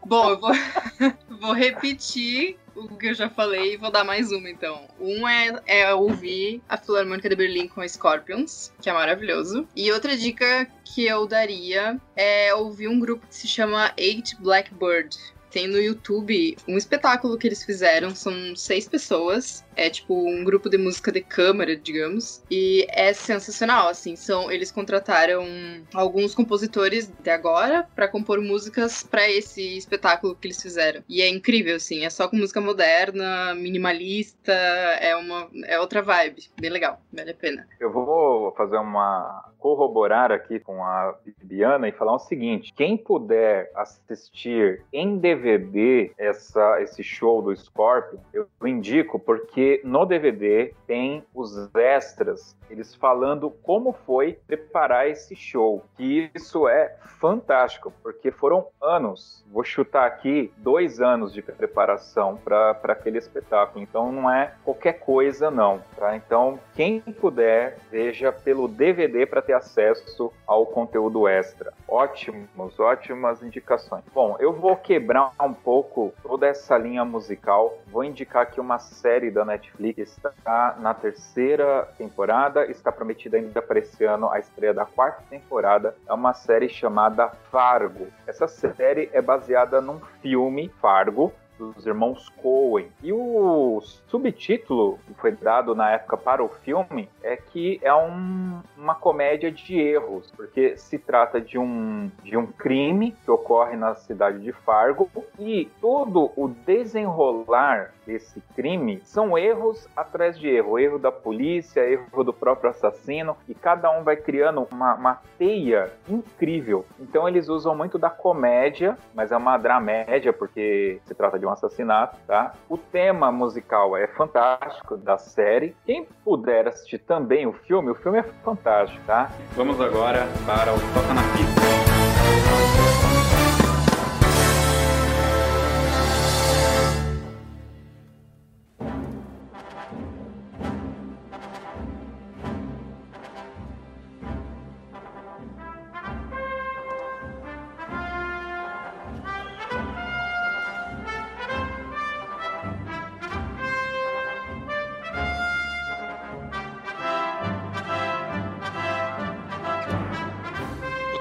Bom, 0.05 0.31
eu 0.31 0.39
vou, 0.39 0.51
vou 1.39 1.53
repetir 1.53 2.57
o 2.75 2.95
que 2.95 3.07
eu 3.07 3.13
já 3.13 3.29
falei 3.29 3.73
e 3.73 3.77
vou 3.77 3.91
dar 3.91 4.03
mais 4.03 4.31
uma, 4.31 4.49
então. 4.49 4.87
Um 4.99 5.27
é, 5.27 5.59
é 5.65 5.93
ouvir 5.93 6.61
a 6.67 6.77
Filarmônica 6.77 7.29
de 7.29 7.35
Berlim 7.35 7.67
com 7.67 7.87
Scorpions, 7.87 8.71
que 8.81 8.89
é 8.89 8.93
maravilhoso. 8.93 9.67
E 9.75 9.91
outra 9.91 10.15
dica 10.15 10.67
que 10.85 11.05
eu 11.05 11.27
daria 11.27 11.99
é 12.15 12.53
ouvir 12.53 12.87
um 12.87 12.99
grupo 12.99 13.27
que 13.27 13.35
se 13.35 13.47
chama 13.47 13.91
Eight 13.97 14.35
Blackbird. 14.41 15.15
Tem 15.51 15.67
no 15.67 15.79
YouTube 15.79 16.55
um 16.67 16.77
espetáculo 16.77 17.37
que 17.37 17.47
eles 17.47 17.63
fizeram, 17.63 18.13
são 18.13 18.55
seis 18.55 18.87
pessoas. 18.87 19.65
É 19.79 19.89
tipo 19.89 20.13
um 20.13 20.43
grupo 20.43 20.69
de 20.69 20.77
música 20.77 21.09
de 21.09 21.21
câmara, 21.21 21.73
digamos. 21.73 22.43
E 22.51 22.85
é 22.89 23.13
sensacional, 23.13 23.87
assim. 23.87 24.17
São, 24.17 24.51
eles 24.51 24.71
contrataram 24.71 25.45
alguns 25.93 26.35
compositores 26.35 27.07
de 27.07 27.29
agora 27.29 27.87
para 27.95 28.09
compor 28.09 28.41
músicas 28.41 29.03
para 29.03 29.29
esse 29.29 29.77
espetáculo 29.77 30.35
que 30.35 30.47
eles 30.47 30.61
fizeram. 30.61 31.01
E 31.07 31.21
é 31.21 31.29
incrível, 31.29 31.77
assim. 31.77 32.03
É 32.03 32.09
só 32.09 32.27
com 32.27 32.35
música 32.35 32.59
moderna, 32.59 33.55
minimalista. 33.55 34.51
É 34.51 35.15
uma 35.15 35.49
é 35.65 35.79
outra 35.79 36.01
vibe. 36.01 36.49
Bem 36.59 36.69
legal. 36.69 36.99
Vale 37.13 37.31
a 37.31 37.35
pena. 37.35 37.65
Eu 37.79 37.89
vou 37.89 38.51
fazer 38.57 38.77
uma 38.77 39.49
corroborar 39.59 40.31
aqui 40.31 40.59
com 40.59 40.83
a 40.83 41.15
Bibiana 41.23 41.87
e 41.87 41.91
falar 41.91 42.15
o 42.15 42.19
seguinte: 42.19 42.73
quem 42.73 42.97
puder 42.97 43.69
assistir 43.75 44.81
em 44.91 45.17
DVD 45.17 46.11
essa, 46.17 46.81
esse 46.81 47.03
show 47.03 47.41
do 47.41 47.55
Scorpion, 47.55 48.19
eu 48.33 48.47
indico 48.65 49.19
porque 49.19 49.68
no 49.83 50.05
DVD 50.05 50.73
tem 50.87 51.23
os 51.33 51.73
extras, 51.75 52.55
eles 52.69 52.95
falando 52.95 53.49
como 53.63 53.93
foi 54.05 54.39
preparar 54.47 55.07
esse 55.09 55.35
show. 55.35 55.83
E 55.97 56.29
isso 56.33 56.67
é 56.67 56.95
fantástico, 57.19 57.93
porque 58.01 58.31
foram 58.31 58.67
anos, 58.81 59.43
vou 59.51 59.63
chutar 59.63 60.05
aqui, 60.05 60.51
dois 60.57 61.01
anos 61.01 61.33
de 61.33 61.41
preparação 61.41 62.37
para 62.37 62.71
aquele 62.71 63.17
espetáculo. 63.17 63.83
Então 63.83 64.11
não 64.11 64.31
é 64.31 64.53
qualquer 64.63 64.93
coisa, 64.93 65.51
não. 65.51 65.81
Tá? 65.97 66.15
Então, 66.15 66.59
quem 66.75 67.01
puder, 67.01 67.77
veja 67.91 68.31
pelo 68.31 68.67
DVD 68.67 69.25
para 69.25 69.41
ter 69.41 69.53
acesso 69.53 70.31
ao 70.47 70.65
conteúdo 70.65 71.27
extra. 71.27 71.73
Ótimos, 71.87 72.79
ótimas 72.79 73.43
indicações. 73.43 74.03
Bom, 74.13 74.37
eu 74.39 74.53
vou 74.53 74.75
quebrar 74.77 75.33
um 75.41 75.53
pouco 75.53 76.13
toda 76.23 76.47
essa 76.47 76.77
linha 76.77 77.03
musical. 77.03 77.77
Vou 77.87 78.03
indicar 78.03 78.43
aqui 78.43 78.59
uma 78.61 78.79
série 78.79 79.29
da 79.29 79.43
Netflix, 79.43 80.17
está 80.17 80.77
na 80.79 80.93
terceira 80.93 81.87
temporada, 81.97 82.58
está 82.65 82.91
prometida 82.91 83.37
ainda 83.37 83.61
para 83.61 83.79
esse 83.79 84.03
ano 84.03 84.29
a 84.29 84.39
estreia 84.39 84.73
da 84.73 84.85
quarta 84.85 85.23
temporada. 85.29 85.95
É 86.07 86.13
uma 86.13 86.33
série 86.33 86.69
chamada 86.69 87.29
Fargo. 87.51 88.07
Essa 88.25 88.47
série 88.47 89.09
é 89.13 89.21
baseada 89.21 89.81
num 89.81 89.99
filme, 90.21 90.69
Fargo, 90.81 91.33
dos 91.59 91.85
irmãos 91.85 92.29
Coen. 92.41 92.87
E 93.03 93.11
o 93.11 93.81
subtítulo 94.07 94.97
que 95.05 95.13
foi 95.15 95.31
dado 95.31 95.75
na 95.75 95.91
época 95.91 96.15
para 96.17 96.43
o 96.43 96.47
filme 96.47 97.09
é 97.21 97.35
que 97.35 97.79
é 97.83 97.93
um, 97.93 98.61
uma 98.77 98.95
comédia 98.95 99.51
de 99.51 99.77
erros, 99.77 100.31
porque 100.31 100.77
se 100.77 100.97
trata 100.97 101.41
de 101.41 101.57
um, 101.57 102.09
de 102.23 102.37
um 102.37 102.47
crime 102.47 103.11
que 103.23 103.29
ocorre 103.29 103.75
na 103.75 103.93
cidade 103.95 104.39
de 104.39 104.51
Fargo 104.51 105.09
e 105.37 105.69
todo 105.81 106.31
o 106.35 106.47
desenrolar 106.47 107.93
desse 108.05 108.41
crime 108.55 109.01
são 109.03 109.37
erros 109.37 109.87
atrás 109.95 110.39
de 110.39 110.47
erro, 110.47 110.79
erro 110.79 110.97
da 110.97 111.11
polícia, 111.11 111.81
erro 111.81 112.23
do 112.23 112.33
próprio 112.33 112.71
assassino 112.71 113.37
e 113.47 113.53
cada 113.53 113.91
um 113.91 114.03
vai 114.03 114.15
criando 114.15 114.67
uma, 114.71 114.95
uma 114.95 115.21
teia 115.37 115.91
incrível. 116.07 116.85
Então 116.99 117.27
eles 117.27 117.49
usam 117.49 117.75
muito 117.75 117.99
da 117.99 118.09
comédia, 118.09 118.97
mas 119.13 119.31
é 119.31 119.37
uma 119.37 119.57
dramédia 119.57 120.33
porque 120.33 120.99
se 121.05 121.13
trata 121.13 121.37
de 121.37 121.45
um 121.49 121.53
assassinato, 121.53 122.17
tá? 122.27 122.53
O 122.69 122.77
tema 122.77 123.31
musical 123.31 123.97
é 123.97 124.07
fantástico 124.07 124.95
da 124.97 125.17
série. 125.17 125.75
Quem 125.85 126.07
puder 126.23 126.67
assistir 126.67 126.99
também 126.99 127.47
o 127.47 127.53
filme, 127.53 127.89
o 127.89 127.95
filme 127.95 128.19
é 128.19 128.23
fantástico, 128.23 129.01
tá? 129.05 129.31
Vamos 129.55 129.81
agora 129.81 130.27
para 130.45 130.73
o 130.73 130.79
Toca 130.93 131.13
na 131.13 131.23
Pista. 131.33 133.08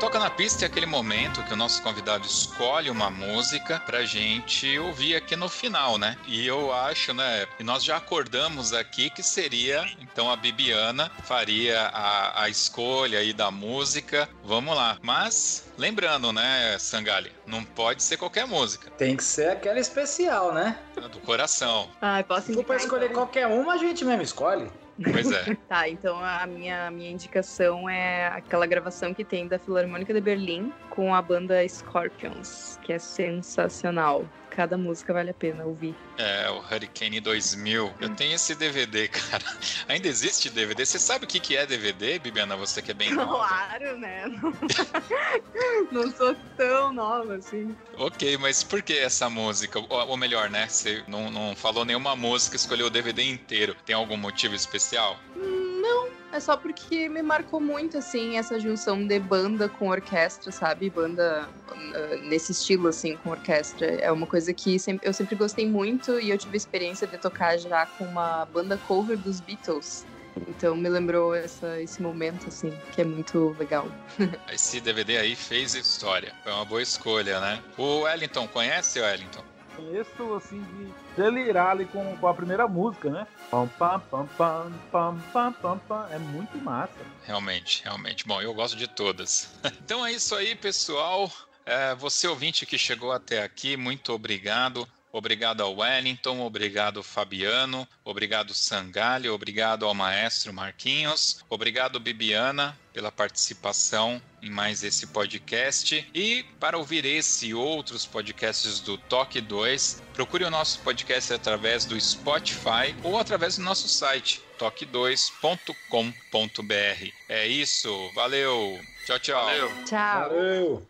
Toca 0.01 0.21
na 0.21 0.31
Pista 0.31 0.65
é 0.65 0.67
aquele 0.67 0.87
momento 0.87 1.43
que 1.43 1.53
o 1.53 1.57
nosso 1.57 1.83
convidado 1.83 2.25
escolhe 2.25 2.89
uma 2.89 3.11
música 3.11 3.81
pra 3.81 4.05
gente 4.05 4.79
ouvir 4.79 5.17
aqui 5.17 5.35
no 5.35 5.49
final, 5.49 5.99
né? 5.99 6.17
E 6.25 6.47
eu 6.47 6.73
acho, 6.73 7.13
né? 7.13 7.47
E 7.59 7.65
nós 7.65 7.83
já 7.83 7.97
acordamos 7.97 8.73
aqui 8.73 9.11
que 9.11 9.25
seria, 9.25 9.85
então 10.01 10.31
a 10.31 10.37
Bibiana 10.37 11.11
faria 11.25 11.81
a, 11.89 12.45
a 12.45 12.49
escolha 12.49 13.19
aí 13.19 13.33
da 13.33 13.51
música. 13.51 14.29
Vamos 14.45 14.77
lá. 14.77 14.99
Mas, 15.03 15.65
lembrando, 15.77 16.33
né, 16.33 16.79
Sangali? 16.79 17.33
Não 17.45 17.65
pode 17.65 18.01
ser 18.05 18.17
qualquer 18.19 18.47
música. 18.47 18.91
Tem 18.93 19.17
que 19.17 19.25
ser 19.25 19.51
aquela 19.51 19.81
especial, 19.81 20.55
né? 20.55 20.79
Do 21.11 21.19
coração. 21.19 21.91
Ah, 22.01 22.23
posso 22.23 22.47
Se 22.47 22.55
for 22.55 22.63
pra 22.63 22.77
escolher 22.77 23.07
então? 23.07 23.17
qualquer 23.17 23.49
uma, 23.49 23.75
a 23.75 23.79
gente 23.79 24.05
mesmo 24.05 24.23
escolhe. 24.23 24.71
Pois 25.03 25.31
é. 25.31 25.57
Tá, 25.69 25.89
então 25.89 26.19
a 26.19 26.47
minha, 26.47 26.91
minha 26.91 27.11
indicação 27.11 27.89
é 27.89 28.29
aquela 28.29 28.67
gravação 28.67 29.15
que 29.15 29.25
tem 29.25 29.47
da 29.47 29.59
Filarmônica 29.59 30.13
de 30.13 30.21
Berlim 30.21 30.73
com 30.91 31.15
a 31.15 31.23
banda 31.23 31.67
Scorpions, 31.69 32.79
que 32.83 32.93
é 32.93 32.99
sensacional. 32.99 34.25
Cada 34.59 34.77
música 34.77 35.13
vale 35.13 35.31
a 35.31 35.35
pena 35.35 35.65
ouvir. 35.65 35.95
É, 36.17 36.51
o 36.51 36.59
Hurricane 36.59 37.21
2000. 37.21 37.95
Eu 38.01 38.17
tenho 38.17 38.35
esse 38.35 38.57
DVD, 38.57 39.07
cara. 39.07 39.45
Ainda 39.87 40.09
existe 40.09 40.51
DVD? 40.51 40.85
Você 40.85 40.99
sabe 40.99 41.27
o 41.27 41.29
que 41.29 41.39
que 41.39 41.57
é 41.57 41.65
DVD, 41.65 42.19
Bibiana? 42.19 42.57
Você 42.57 42.83
que 42.83 42.91
é 42.91 42.95
bem 42.95 43.15
nova. 43.15 43.47
Claro, 43.47 43.97
né? 43.99 44.27
Não, 44.27 46.03
não 46.03 46.11
sou 46.11 46.35
tão 46.57 46.93
nova 46.93 47.37
assim. 47.37 47.73
Ok, 47.97 48.37
mas 48.39 48.65
por 48.65 48.83
que 48.83 48.95
essa 48.95 49.31
música? 49.31 49.79
Ou, 49.79 50.09
ou 50.09 50.17
melhor, 50.17 50.51
né? 50.51 50.67
Você 50.67 51.05
não, 51.07 51.31
não 51.31 51.55
falou 51.55 51.85
nenhuma 51.85 52.17
música, 52.17 52.57
escolheu 52.57 52.89
o 52.89 52.91
DVD 52.91 53.23
inteiro. 53.23 53.77
Tem 53.87 53.95
algum 53.95 54.17
motivo 54.17 54.57
especial? 54.57 55.21
Não, 55.37 56.11
é 56.33 56.41
só 56.41 56.57
porque 56.57 57.09
me 57.09 57.23
marcou 57.23 57.61
muito, 57.61 57.99
assim, 57.99 58.37
essa 58.37 58.59
junção 58.61 59.07
de 59.07 59.19
banda 59.19 59.69
com 59.69 59.89
orquestra, 59.89 60.53
sabe? 60.53 60.91
Banda 60.91 61.49
ah, 61.69 62.17
nesse 62.29 62.53
estilo, 62.53 62.89
assim, 62.89 63.17
com 63.19 63.31
orquestra. 63.31 63.87
É 63.87 64.11
uma 64.13 64.27
coisa 64.27 64.53
que 64.53 64.79
sem- 64.79 65.01
eu 65.03 65.13
sempre 65.13 65.35
gostei 65.35 65.67
muito 65.67 66.19
e 66.21 66.31
eu 66.31 66.39
tive 66.39 66.55
a 66.55 66.57
experiência 66.57 67.07
de 67.07 67.19
tocar 67.19 67.57
já 67.59 67.87
com 67.87 68.05
uma 68.05 68.45
banda 68.47 68.77
cover 68.77 69.17
dos 69.19 69.41
Beatles. 69.41 70.05
Então 70.47 70.77
me 70.77 70.89
lembrou 70.89 71.35
essa, 71.35 71.81
esse 71.81 72.01
momento, 72.01 72.49
assim, 72.49 72.73
que 72.93 73.01
é 73.01 73.05
muito 73.05 73.55
legal. 73.59 73.87
Esse 74.51 74.81
DVD 74.81 75.19
aí 75.19 75.37
fez 75.37 75.75
história. 75.75 76.33
Foi 76.43 76.53
uma 76.53 76.65
boa 76.65 76.83
escolha, 76.83 77.39
né? 77.41 77.63
O 77.77 78.01
Wellington, 78.01 78.49
conhece 78.49 78.99
o 78.99 79.03
Wellington? 79.03 79.45
Conheço, 79.79 80.35
assim, 80.35 80.61
de 80.61 80.93
delirar 81.17 81.71
ali 81.71 81.87
com, 81.87 82.17
com 82.17 82.27
a 82.27 82.35
primeira 82.35 82.67
música, 82.67 83.11
né? 83.11 83.29
Pam, 83.49 83.69
pam, 83.79 84.01
pam, 84.11 84.27
pam, 84.37 84.73
pam, 84.91 85.23
pam, 85.33 85.53
pam, 85.53 85.79
pam. 85.79 86.09
É 86.11 86.19
muito 86.19 86.59
massa. 86.59 86.99
Realmente, 87.25 87.85
realmente. 87.85 88.27
Bom, 88.27 88.43
eu 88.43 88.53
gosto 88.53 88.77
de 88.77 88.89
todas. 88.89 89.49
então 89.81 90.05
é 90.05 90.11
isso 90.11 90.35
aí, 90.35 90.57
pessoal. 90.57 91.31
É, 91.65 91.95
você 91.95 92.27
ouvinte 92.27 92.67
que 92.67 92.77
chegou 92.77 93.13
até 93.13 93.45
aqui, 93.45 93.77
muito 93.77 94.13
obrigado. 94.13 94.89
Obrigado 95.13 95.63
ao 95.63 95.77
Wellington, 95.77 96.41
obrigado 96.41 97.03
Fabiano, 97.03 97.89
obrigado 98.05 98.55
Sangalho, 98.55 99.33
obrigado 99.33 99.87
ao 99.87 99.95
maestro 99.95 100.53
Marquinhos, 100.53 101.45
obrigado 101.49 101.99
Bibiana 101.99 102.79
pela 102.93 103.11
participação 103.11 104.21
em 104.43 104.51
mais 104.51 104.83
esse 104.83 105.07
podcast. 105.07 106.07
E 106.15 106.45
para 106.59 106.77
ouvir 106.77 107.05
esse 107.05 107.49
e 107.49 107.55
outros 107.55 108.05
podcasts 108.05 108.81
do 108.81 108.99
Toque 108.99 109.41
2, 109.41 110.03
procure 110.13 110.45
o 110.45 110.51
nosso 110.51 110.81
podcast 110.81 111.33
através 111.33 111.85
do 111.85 111.99
Spotify 112.01 112.95
ou 113.03 113.19
através 113.19 113.57
do 113.57 113.63
nosso 113.63 113.89
site 113.89 114.43
toque2.com.br. 114.59 117.13
É 117.29 117.47
isso, 117.47 118.11
valeu, 118.15 118.81
tchau, 119.07 119.19
tchau. 119.21 119.45
Valeu. 119.45 119.85
Tchau! 119.85 120.29
Valeu! 120.29 120.87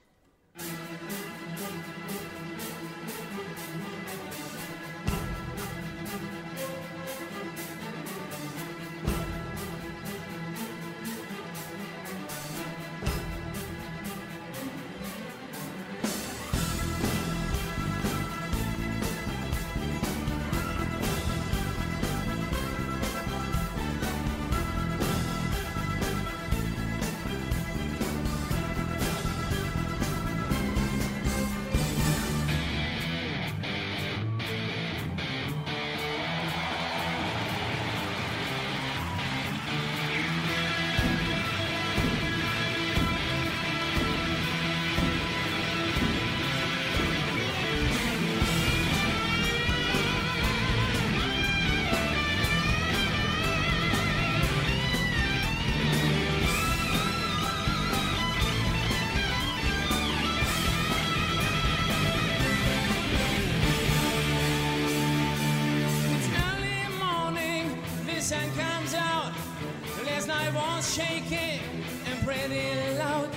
Shaking 70.88 71.60
and 72.06 72.24
pretty 72.24 72.96
loud. 72.98 73.28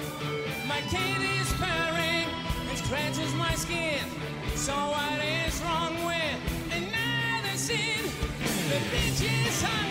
My 0.68 0.80
kid 0.90 1.22
is 1.22 1.52
purring 1.60 2.28
and 2.70 2.78
scratches 2.78 3.34
my 3.36 3.54
skin. 3.56 4.00
So 4.56 4.74
what 4.74 5.20
is 5.20 5.62
wrong 5.62 5.94
with 6.06 6.40
another 6.72 7.58
sin? 7.58 8.06
The 8.70 8.80
bitch 8.92 9.48
is 9.48 9.62
hungry, 9.62 9.91